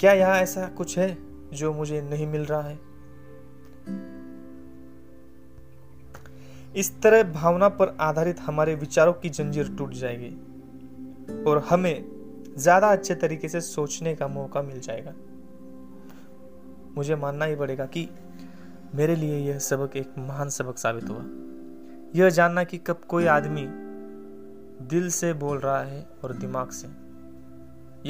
[0.00, 1.16] क्या यहाँ ऐसा कुछ है
[1.52, 2.78] जो मुझे नहीं मिल रहा है?
[6.74, 10.30] इस तरह भावना पर आधारित हमारे विचारों की जंजीर टूट जाएगी,
[11.44, 12.04] और हमें
[12.56, 15.12] ज़्यादा अच्छे तरीके से सोचने का मौका मिल जाएगा।
[16.96, 18.08] मुझे मानना ही पड़ेगा कि
[18.94, 21.24] मेरे लिए यह सबक एक महान सबक साबित हुआ।
[22.14, 23.66] यह जानना कि कब कोई आदमी
[24.86, 26.88] दिल से बोल रहा है और दिमाग से।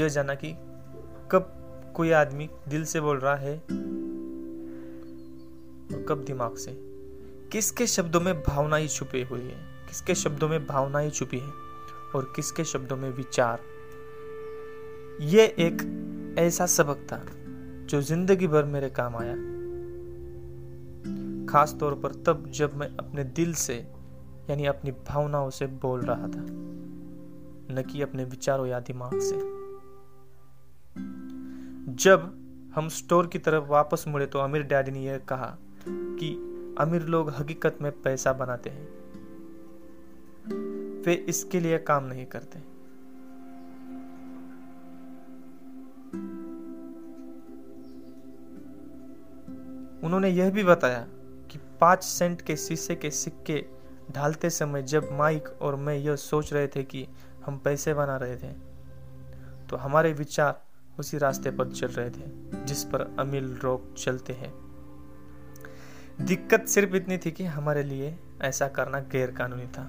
[0.01, 0.53] यह जानना कि
[1.31, 1.59] कब
[1.97, 3.59] कोई आदमी दिल से बोल रहा है
[5.95, 6.75] और कब दिमाग से।
[7.53, 9.87] किसके शब्दों में भावना ही छुपी हुई है?
[9.89, 11.53] किसके शब्दों में भावना ही छुपी है?
[12.15, 13.61] और किसके शब्दों में विचार?
[15.21, 15.99] ये एक
[16.39, 17.27] ऐसा सबक था
[17.87, 19.62] जो ज़िंदगी भर मेरे काम आया।
[21.53, 23.75] खास तौर पर तब जब मैं अपने दिल से,
[24.51, 26.45] यानी अपनी भावनाओं से बोल रहा था,
[27.75, 29.37] न कि अपने विचारों या दिमाग से।
[31.95, 32.21] जब
[32.75, 35.59] हम स्टोर की तरफ़ वापस मुड़े तो अमीर डैडी ने यह कहा
[35.89, 36.35] कि
[36.79, 38.89] अमीर लोग हकीकत में पैसा बनाते हैं।
[41.03, 42.59] वे इसके लिए काम नहीं करते।
[50.07, 51.09] उन्होंने यह भी बताया
[51.83, 53.65] पाँच सेंट के शीशे के सिक्के
[54.13, 57.07] ढालते समय जब माइक और मैं यह सोच रहे थे कि
[57.47, 58.53] हम पैसे बना रहे थे
[59.69, 60.63] तो हमारे विचार
[60.99, 62.23] उसी रास्ते पर चल रहे थे,
[62.65, 64.53] जिस पर अमीर लोग चलते हैं।
[66.21, 69.89] दिक्कत सिर्फ़ इतनी थी कि हमारे लिए ऐसा करना गैर कानूनी था।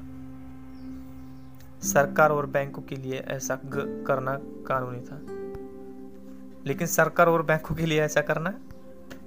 [1.83, 5.22] सरकार और बैंकों के लिए ऐसा करना कानूनी था।
[6.65, 8.59] लेकिन सरकार और बैंकों के लिए ऐसा करना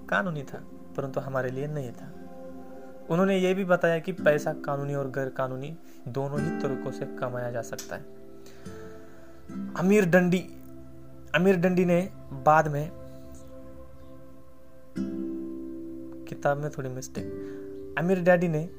[0.08, 0.64] कानूनी था,
[0.96, 2.12] परंतु हमारे लिए नहीं था।
[3.10, 5.76] उन्होंने ये भी बताया कि पैसा कानूनी और गैर कानूनी
[6.08, 8.02] दोनों ही तरीकों से कमाया जा सकता है।
[9.74, 10.38] अमीर डंडी
[11.34, 12.90] अमीर डंडी ने बाद में
[16.28, 18.70] किताब में थोड़ी मिस्टेक अमीर डैडी ने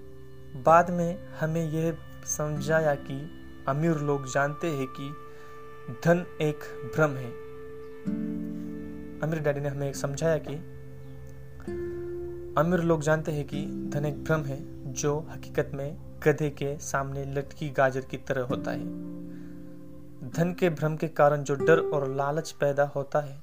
[0.66, 3.30] बाद में हमें यह समझाया कि
[3.68, 5.10] अमीर लोग जानते हैं कि
[6.06, 6.60] धन एक
[6.96, 7.30] भ्रम है।
[9.20, 10.77] अमीर डैडी ने हमें समझाया कि
[12.58, 17.26] अमीर लोग जानते हैं कि धन एक भ्रम है, जो हकीकत में गधे के सामने
[17.26, 18.84] लटकी गाजर की तरह होता है।
[20.30, 23.42] धन के भ्रम के कारण जो डर और लालच पैदा होता है,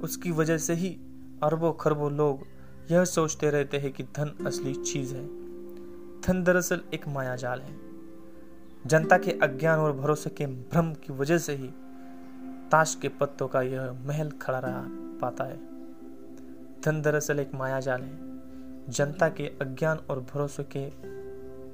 [0.00, 0.88] उसकी वजह से ही
[1.42, 2.46] अरबों खरबों लोग
[2.90, 5.26] यह सोचते रहते हैं कि धन असली चीज़ है।
[6.20, 7.76] धन दरअसल एक माया जाल है।
[8.86, 11.68] जनता के अज्ञान और भरोसे के भ्रम की वजह से ही
[12.70, 14.84] ताश के पत्तों का यह महल खड़ा रहा
[15.20, 15.56] पाता है।
[16.80, 18.31] धन दरअसल एक माया जाल है।
[18.88, 20.86] जनता के अज्ञान और भरोसे के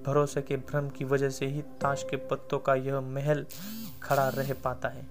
[0.02, 3.44] भरोसे के भ्रम की वजह से ही ताश के पत्तों का यह महल
[4.02, 5.06] खड़ा रह पाता है।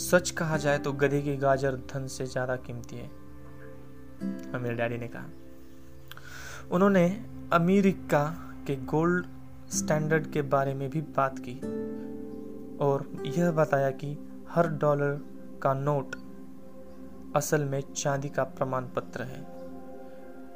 [0.00, 3.08] सच कहा जाए तो गधे की गाजर धन से ज़्यादा कीमती है
[4.60, 5.28] मेरे डैडी ने कहा।
[6.70, 7.04] उन्होंने
[7.52, 8.24] अमेरिका
[8.66, 9.26] के गोल्ड
[9.72, 11.54] स्टैंडर्ड के बारे में भी बात की
[12.84, 14.16] और यह बताया कि
[14.50, 15.20] हर डॉलर
[15.62, 16.16] का नोट
[17.36, 19.40] असल में चांदी का प्रमाण पत्र है।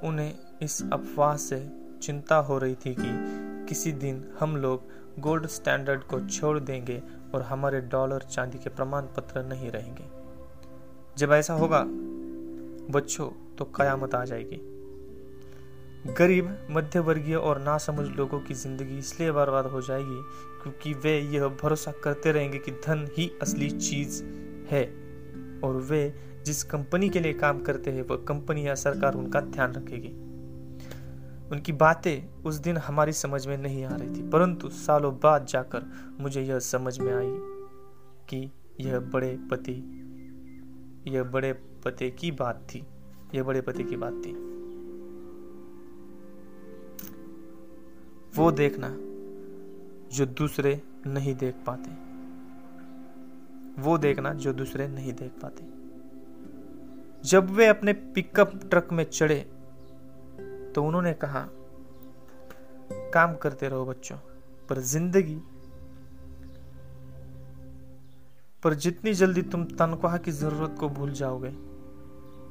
[0.05, 1.59] उन्हें इस अफवाह से
[2.03, 4.83] चिंता हो रही थी कि किसी दिन हम लोग
[5.21, 7.03] गोल्ड स्टैंडर्ड को छोड़ देंगे
[7.35, 10.05] और हमारे डॉलर चांदी के प्रमाण पत्र नहीं रहेंगे।
[11.19, 11.85] जब ऐसा होगा,
[12.91, 14.61] बच्चों तो कयामत आ जाएगी।
[16.19, 20.21] गरीब मध्यवर्गीय और नासमझ लोगों की ज़िंदगी इसलिए बर्बाद हो जाएगी
[20.63, 24.23] क्योंकि वे यह भरोसा करते रहेंगे कि धन ही असली चीज़
[24.71, 24.85] है
[25.61, 26.03] और वे
[26.45, 30.09] जिस कंपनी के लिए काम करते हैं वह कंपनी या सरकार उनका ध्यान रखेगी।
[31.53, 35.85] उनकी बातें उस दिन हमारी समझ में नहीं आ रही थी, परंतु सालों बाद जाकर
[36.21, 37.35] मुझे यह समझ में आई
[38.29, 38.51] कि
[38.81, 39.73] यह बड़े पति,
[41.07, 41.53] यह बड़े
[41.85, 42.87] पते की बात थी,
[43.35, 44.33] यह बड़े पति की बात थी।
[48.37, 48.89] वो देखना
[50.17, 51.91] जो दूसरे नहीं देख पाते।
[53.83, 55.74] वो देखना जो दूसरे नहीं देख पाते।
[57.25, 59.39] जब वे अपने पिकअप ट्रक में चढ़े
[60.75, 61.47] तो उन्होंने कहा,
[63.15, 64.17] काम करते रहो बच्चों,
[64.69, 65.37] पर ज़िंदगी,
[68.63, 71.51] पर जितनी जल्दी तुम तनख्वाह की ज़रूरत को भूल जाओगे,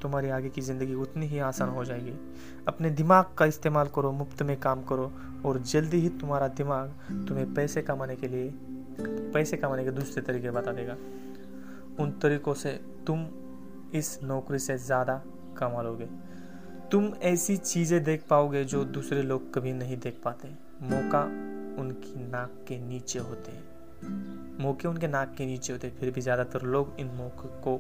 [0.02, 2.14] तुम्हारी आगे की ज़िंदगी उतनी ही आसान हो जाएगी।
[2.68, 5.12] अपने दिमाग का इस्तेमाल करो, मुफ़्त में काम करो,
[5.46, 8.52] और जल्दी ही तुम्हारा दिमाग तुम्हें पैसे कमाने के लिए,
[9.34, 10.98] पैसे कमाने के दूसरे तरीके बता देगा
[12.00, 13.26] उन तरीकों से तुम
[13.94, 15.22] इस नौकरी से ज़्यादा
[15.58, 16.08] कमा लोगे
[16.92, 20.48] तुम ऐसी चीज़ें देख पाओगे जो दूसरे लोग कभी नहीं देख पाते।
[20.86, 21.22] मौका
[21.82, 23.72] उनकी नाक के नीचे होते हैं।
[24.60, 27.78] मौके उनके नाक के नीचे होते फिर भी ज़्यादातर लोग इन मौक़ों को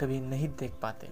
[0.00, 1.08] कभी नहीं देख पाते।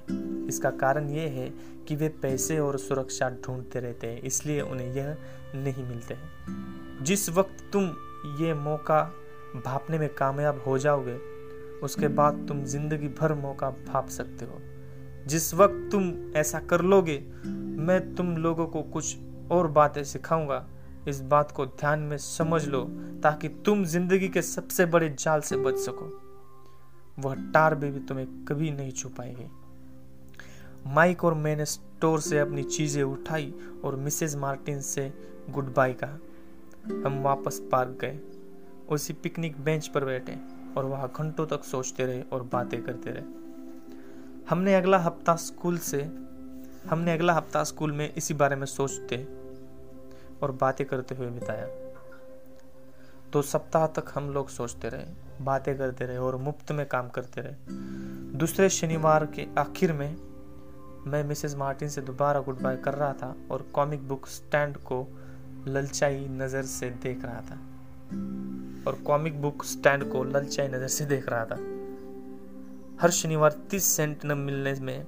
[0.48, 1.48] इसका कारण ये है
[1.88, 5.16] कि वे पैसे और सुरक्षा ढूंढते रहते हैं, इसलिए उन्हें यह
[5.56, 6.16] नहीं मिलते
[7.02, 7.84] जिस वक्त तुम
[8.40, 9.02] ये मौका
[9.56, 11.18] भापने में कामयाब हो जाओगे
[11.82, 14.60] उसके बाद तुम ज़िंदगी भर मौका भाप सकते हो।
[15.26, 17.18] जिस वक्त तुम ऐसा कर लोगे,
[17.78, 19.16] मैं तुम लोगों को कुछ
[19.52, 20.66] और बातें सिखाऊँगा।
[21.08, 22.82] इस बात को ध्यान में समझ लो,
[23.22, 26.10] ताकि तुम ज़िंदगी के सबसे बड़े जाल से बच सको।
[27.18, 29.50] वह टार भी तुम्हें कभी नहीं छुपाएगी
[30.86, 33.52] माइक और मैंने स्टोर से अपनी चीज़ें उठाई
[33.84, 35.12] और मिसेज मार्टिन से
[35.50, 36.18] गुड बाय कहा।
[37.06, 38.18] हम वापस पार्क गए।
[38.88, 40.32] उसी पिकनिक बेंच पर बैठे।
[40.76, 43.22] और वहाँ घंटों तक सोचते रहे और बातें करते रहे।
[44.50, 46.02] हमने अगला हफ़्ता स्कूल से,
[46.90, 49.16] हमने अगला हफ़्ता स्कूल में इसी बारे में सोचते
[50.42, 51.66] और बातें करते हुए बिताया।
[53.32, 55.04] दो सप्ताह तक हम लोग सोचते रहे,
[55.40, 57.54] बातें करते रहे और मुफ़्त में काम करते रहे।
[58.38, 60.16] दूसरे शनिवार के आखिर में
[61.06, 65.06] मैं मिसेस मार्टिन से दोबारा गुड बाय कर रहा था और कॉमिक बुक स्टैंड को
[65.68, 67.58] ललचाई नज़र से देख रहा था।
[68.86, 71.56] और कॉमिक बुक स्टैंड को ललचाई नज़र से देख रहा था।
[73.00, 75.06] हर शनिवार तीस सेंट न मिलने में,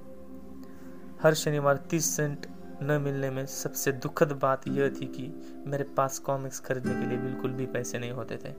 [1.23, 2.45] हर शनिवार तीस सेंट
[2.83, 5.27] न मिलने में सबसे दुखद बात यह थी कि
[5.67, 8.53] मेरे पास कॉमिक्स खरीदने के लिए बिल्कुल भी पैसे नहीं होते थे।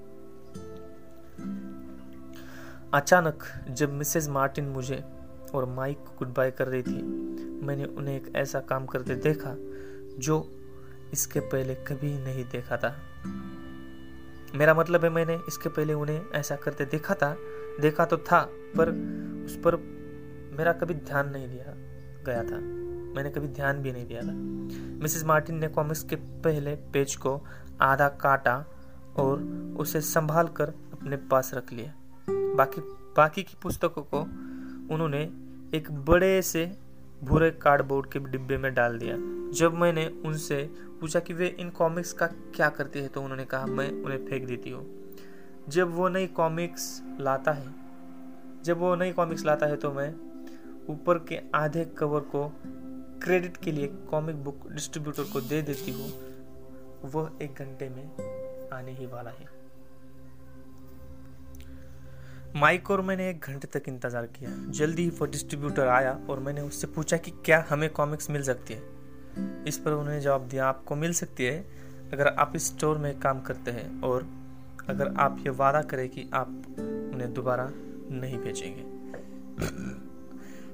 [2.95, 5.03] अचानक जब मिसेस मार्टिन मुझे
[5.55, 7.03] और माइक को गुड बाय कर रही थी,
[7.67, 9.55] मैंने उन्हें एक ऐसा काम करते देखा
[10.19, 10.39] जो
[11.13, 12.95] इसके पहले कभी नहीं देखा था।
[14.57, 17.37] मेरा मतलब है मैंने इसके पहले उन्हें ऐसा करते देखा था,
[17.81, 18.41] देखा तो था,
[18.77, 18.91] पर
[19.47, 19.77] उस पर
[20.59, 21.65] मेरा कभी ध्यान नहीं दिया
[22.27, 22.59] गया था।
[23.17, 24.33] मैंने कभी ध्यान भी नहीं दिया था।
[25.03, 27.41] मिसेस मार्टिन ने कॉमिक्स के पहले पेज को
[27.81, 28.65] आधा काटा
[29.17, 29.43] और
[29.79, 31.93] उसे संभाल कर अपने पास रख लिया।
[32.57, 32.81] बाकी
[33.17, 34.21] बाकी की पुस्तकों को
[34.95, 35.23] उन्होंने
[35.75, 36.79] एक बड़े से
[37.25, 39.17] भूरे कार्डबोर्ड के डिब्बे में डाल दिया।
[39.55, 40.63] जब मैंने उनसे
[41.01, 44.47] पूछा कि वे इन कॉमिक्स का क्या करते हैं तो उन्होंने कहा, मैं उन्हें फेंक
[44.47, 44.85] देती हूँ।
[45.69, 47.75] जब वो नई कॉमिक्स लाता है,
[48.65, 50.13] जब वो नई कॉमिक्स लाता है तो मैं
[50.89, 52.49] ऊपर के आधे कवर को
[53.23, 56.13] क्रेडिट के लिए कॉमिक बुक डिस्ट्रीब्यूटर को दे देती हूँ।
[57.05, 59.56] वह एक घंटे में आने ही वाला है।
[62.57, 66.61] माइक और मैंने एक घंटे तक इंतज़ार किया। जल्दी ही वो डिस्ट्रीब्यूटर आया और मैंने
[66.61, 68.83] उससे पूछा कि क्या हमें कॉमिक्स मिल सकती है?
[69.69, 71.59] इस पर उन्होंने जवाब दिया, आपको मिल सकती है
[72.13, 74.27] अगर आप इस स्टोर में काम करते हैं और
[74.89, 77.69] अगर आप ये वादा करें कि आप उन्हें दोबारा
[78.13, 78.85] नहीं बेचेंगे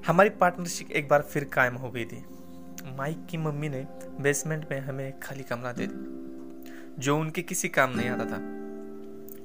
[0.07, 2.25] हमारी पार्टनरशिप एक बार फिर कायम हो गई थी।
[2.97, 3.87] माइक की मम्मी ने
[4.21, 8.41] बेसमेंट में हमें खाली कमरा दे दिया जो उनके किसी काम नहीं आता था।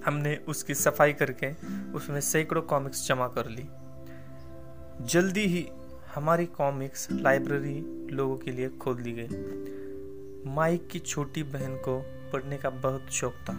[0.08, 1.52] हमने उसकी सफ़ाई करके
[1.94, 3.68] उसमें सैकड़ों कॉमिक्स जमा कर ली।
[5.06, 5.68] जल्दी ही
[6.16, 7.80] हमारी कॉमिक्स लाइब्रेरी
[8.11, 11.98] लोगों के लिए खोल दी गई। माइक की छोटी बहन को
[12.34, 13.58] पढ़ने का बहुत शौक था,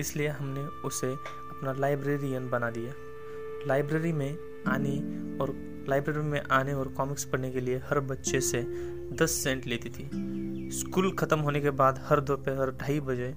[0.00, 2.92] इसलिए हमने उसे अपना लाइब्रेरियन बना दिया।
[3.68, 4.36] लाइब्रेरी में
[4.68, 4.96] आने
[5.38, 5.54] और
[5.88, 8.62] लाइब्रेरी में आने और कॉमिक्स पढ़ने के लिए हर बच्चे से
[9.14, 10.08] दस सेंट लेती थी।
[10.74, 13.34] स्कूल ख़त्म होने के बाद हर दोपहर ढाई बजे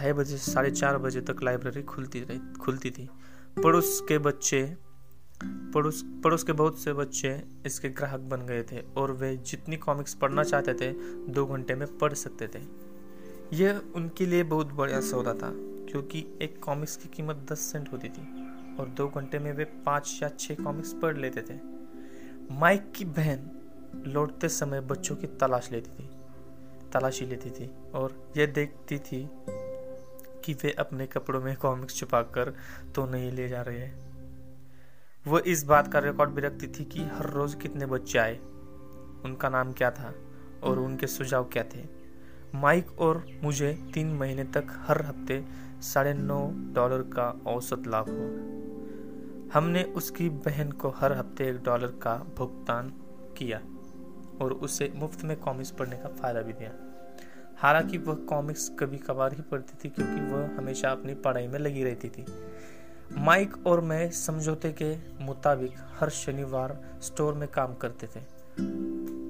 [0.00, 3.08] ढाई बजे से साढ़े चार बजे तक लाइब्रेरी खुलती रही, खुलती थी।
[3.62, 4.62] पड़ोस के बच्चे,
[5.40, 7.30] पड़ोस पड़ोस के बहुत से बच्चे
[7.66, 10.92] इसके ग्राहक बन गए थे और वे जितनी कॉमिक्स पढ़ना चाहते थे,
[11.32, 12.62] दो घंटे में पढ़ सकते थे।
[13.56, 15.52] यह उनके लिए बहुत बढ़िया सौदा था,
[15.90, 18.26] क्योंकि एक कॉमिक्स की कीमत दस सेंट होती थी
[18.80, 21.58] और दो घंटे में वे पाँच या छः कॉमिक्स पढ़ लेते थे।
[22.54, 23.50] माइक की बहन
[24.06, 26.08] लौटते समय बच्चों की तलाश लेती थी,
[26.92, 29.28] तलाशी लेती थी और यह देखती थी
[30.44, 32.54] कि वे अपने कपड़ों में कॉमिक्स छुपा कर
[32.94, 34.10] तो नहीं ले जा रहे हैं।
[35.26, 38.38] वह इस बात का रिकॉर्ड भी रखती थी कि हर रोज कितने बच्चे आए।
[39.24, 40.14] उनका नाम क्या था
[40.62, 41.84] और उनके सुझाव क्या थे?
[42.54, 45.44] माइक और मुझे तीन महीने तक हर हफ़्ते
[45.82, 46.40] साढ़े नौ
[46.74, 48.50] डॉलर का औसत लाभ हुआ।
[49.54, 52.88] हमने उसकी बहन को हर हफ़्ते एक डॉलर का भुगतान
[53.38, 53.58] किया
[54.40, 56.70] और उसे मुफ़्त में कॉमिक्स पढ़ने का फ़ायदा भी दिया।
[57.62, 61.84] हालाँकि वह कॉमिक्स कभी कभार ही पढ़ती थी क्योंकि वह हमेशा अपनी पढ़ाई में लगी
[61.84, 62.24] रहती थी।
[63.18, 68.20] माइक और मैं समझौते के मुताबिक हर शनिवार स्टोर में काम करते थे।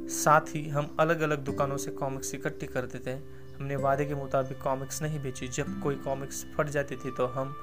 [0.08, 3.14] साथ ही हम अलग अलग दुकानों से कॉमिक्स इकट्ठी करते थे।
[3.56, 7.54] हमने वादे के मुताबिक कॉमिक्स नहीं बेची। जब कोई कॉमिक्स फट जाती थी तो हम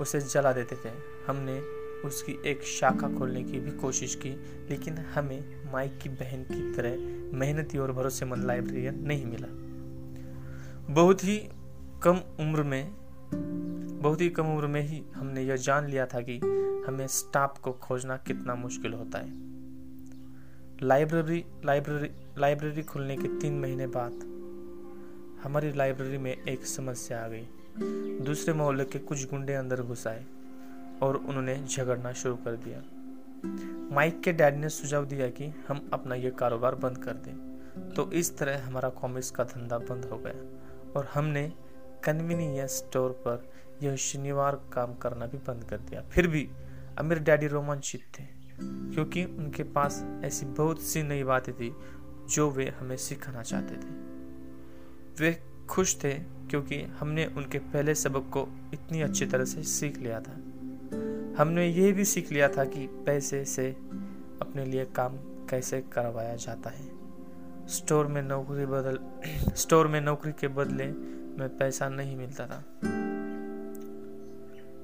[0.00, 0.92] उसे जला देते थे।
[1.26, 1.60] हमने
[2.08, 4.30] उसकी एक शाखा खोलने की भी कोशिश की,
[4.70, 9.63] लेकिन हमें माइक की बहन की तरह मेहनती और भरोसेमंद लाइब्रेरियन नहीं मिला।
[10.90, 11.36] बहुत ही
[12.02, 12.92] कम उम्र में,
[14.02, 16.38] बहुत ही कम उम्र में ही हमने यह जान लिया था कि
[16.86, 19.32] हमें स्टाफ को खोजना कितना मुश्किल होता है।
[20.82, 24.12] लाइब्रेरी लाइब्रेरी लाइब्रेरी खुलने के तीन महीने बाद
[25.44, 27.46] हमारी लाइब्रेरी में एक समस्या आ गई।
[28.24, 30.24] दूसरे मोहल्ले के कुछ गुंडे अंदर घुस आए
[31.02, 32.82] और उन्होंने झगड़ना शुरू कर दिया।
[33.94, 38.12] माइक के डैड ने सुझाव दिया कि हम अपना यह कारोबार बंद कर दें। तो
[38.12, 40.60] इस तरह हमारा कॉमिक्स का धंधा बंद हो गया।
[40.96, 41.52] और हमने
[42.04, 46.48] कन्वीनियंस स्टोर पर यह शनिवार काम करना भी बंद कर दिया। फिर भी
[46.98, 48.24] अमीर डैडी रोमांचित थे,
[48.60, 51.74] क्योंकि उनके पास ऐसी बहुत सी नई बातें थी
[52.30, 53.92] जो वे हमें सिखाना चाहते थे।
[55.20, 56.12] वे खुश थे
[56.50, 60.32] क्योंकि हमने उनके पहले सबक को इतनी अच्छी तरह से सीख लिया था।
[61.38, 63.70] हमने ये भी सीख लिया था कि पैसे से
[64.42, 65.16] अपने लिए काम
[65.50, 66.93] कैसे करवाया जाता है।
[67.68, 68.98] स्टोर में नौकरी बदल,
[69.56, 70.86] स्टोर में नौकरी के बदले
[71.38, 72.62] में पैसा नहीं मिलता था।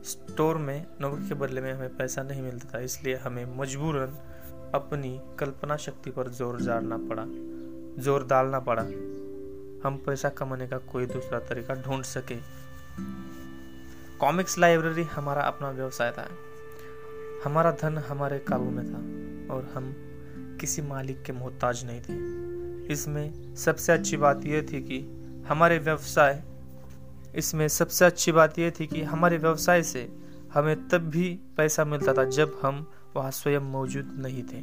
[0.03, 4.17] स्टोर में नौकरी के बदले में हमें पैसा नहीं मिलता था, इसलिए हमें मजबूरन
[4.75, 7.25] अपनी कल्पना शक्ति पर ज़ोर डालना पड़ा,
[8.03, 8.83] ज़ोर डालना पड़ा।
[9.85, 12.37] हम पैसा कमाने का कोई दूसरा तरीका ढूंढ सके।
[14.19, 16.29] कॉमिक्स लाइब्रेरी हमारा अपना व्यवसाय था।
[17.45, 19.95] हमारा धन हमारे काबू में था और हम
[20.61, 22.49] किसी मालिक के मोहताज नहीं थे।
[22.91, 24.99] इसमें सबसे अच्छी बात यह थी कि
[25.49, 26.43] हमारे व्यवसाय,
[27.35, 30.09] इसमें सबसे अच्छी बात यह थी कि हमारे व्यवसाय से
[30.55, 32.87] हमें तब भी पैसा मिलता था जब हम
[33.17, 34.63] वहाँ स्वयं मौजूद नहीं थे।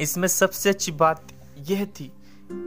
[0.00, 1.32] इसमें सबसे अच्छी बात
[1.70, 2.10] यह थी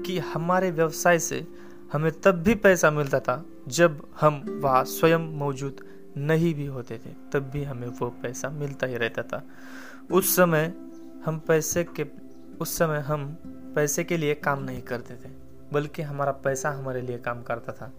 [0.06, 1.45] कि हमारे व्यवसाय से
[1.93, 5.85] हमें तब भी पैसा मिलता था जब हम वहाँ स्वयं मौजूद
[6.17, 9.43] नहीं भी होते थे, तब भी हमें वो पैसा मिलता ही रहता था।
[10.11, 10.74] उस समय
[11.26, 12.06] हम पैसे के,
[12.61, 13.26] उस समय हम
[13.77, 15.30] पैसे के लिए काम नहीं करते थे,
[15.73, 17.91] बल्कि हमारा पैसा हमारे लिए काम करता था।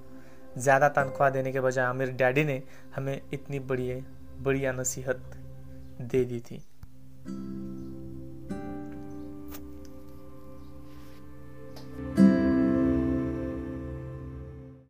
[0.58, 2.62] ज़्यादा तनख्वाह देने के बजाय आमिर डैडी ने
[2.96, 3.92] हमें इतनी बड़ी
[4.42, 5.36] बढ़िया नसीहत
[6.02, 6.64] दे दी थी।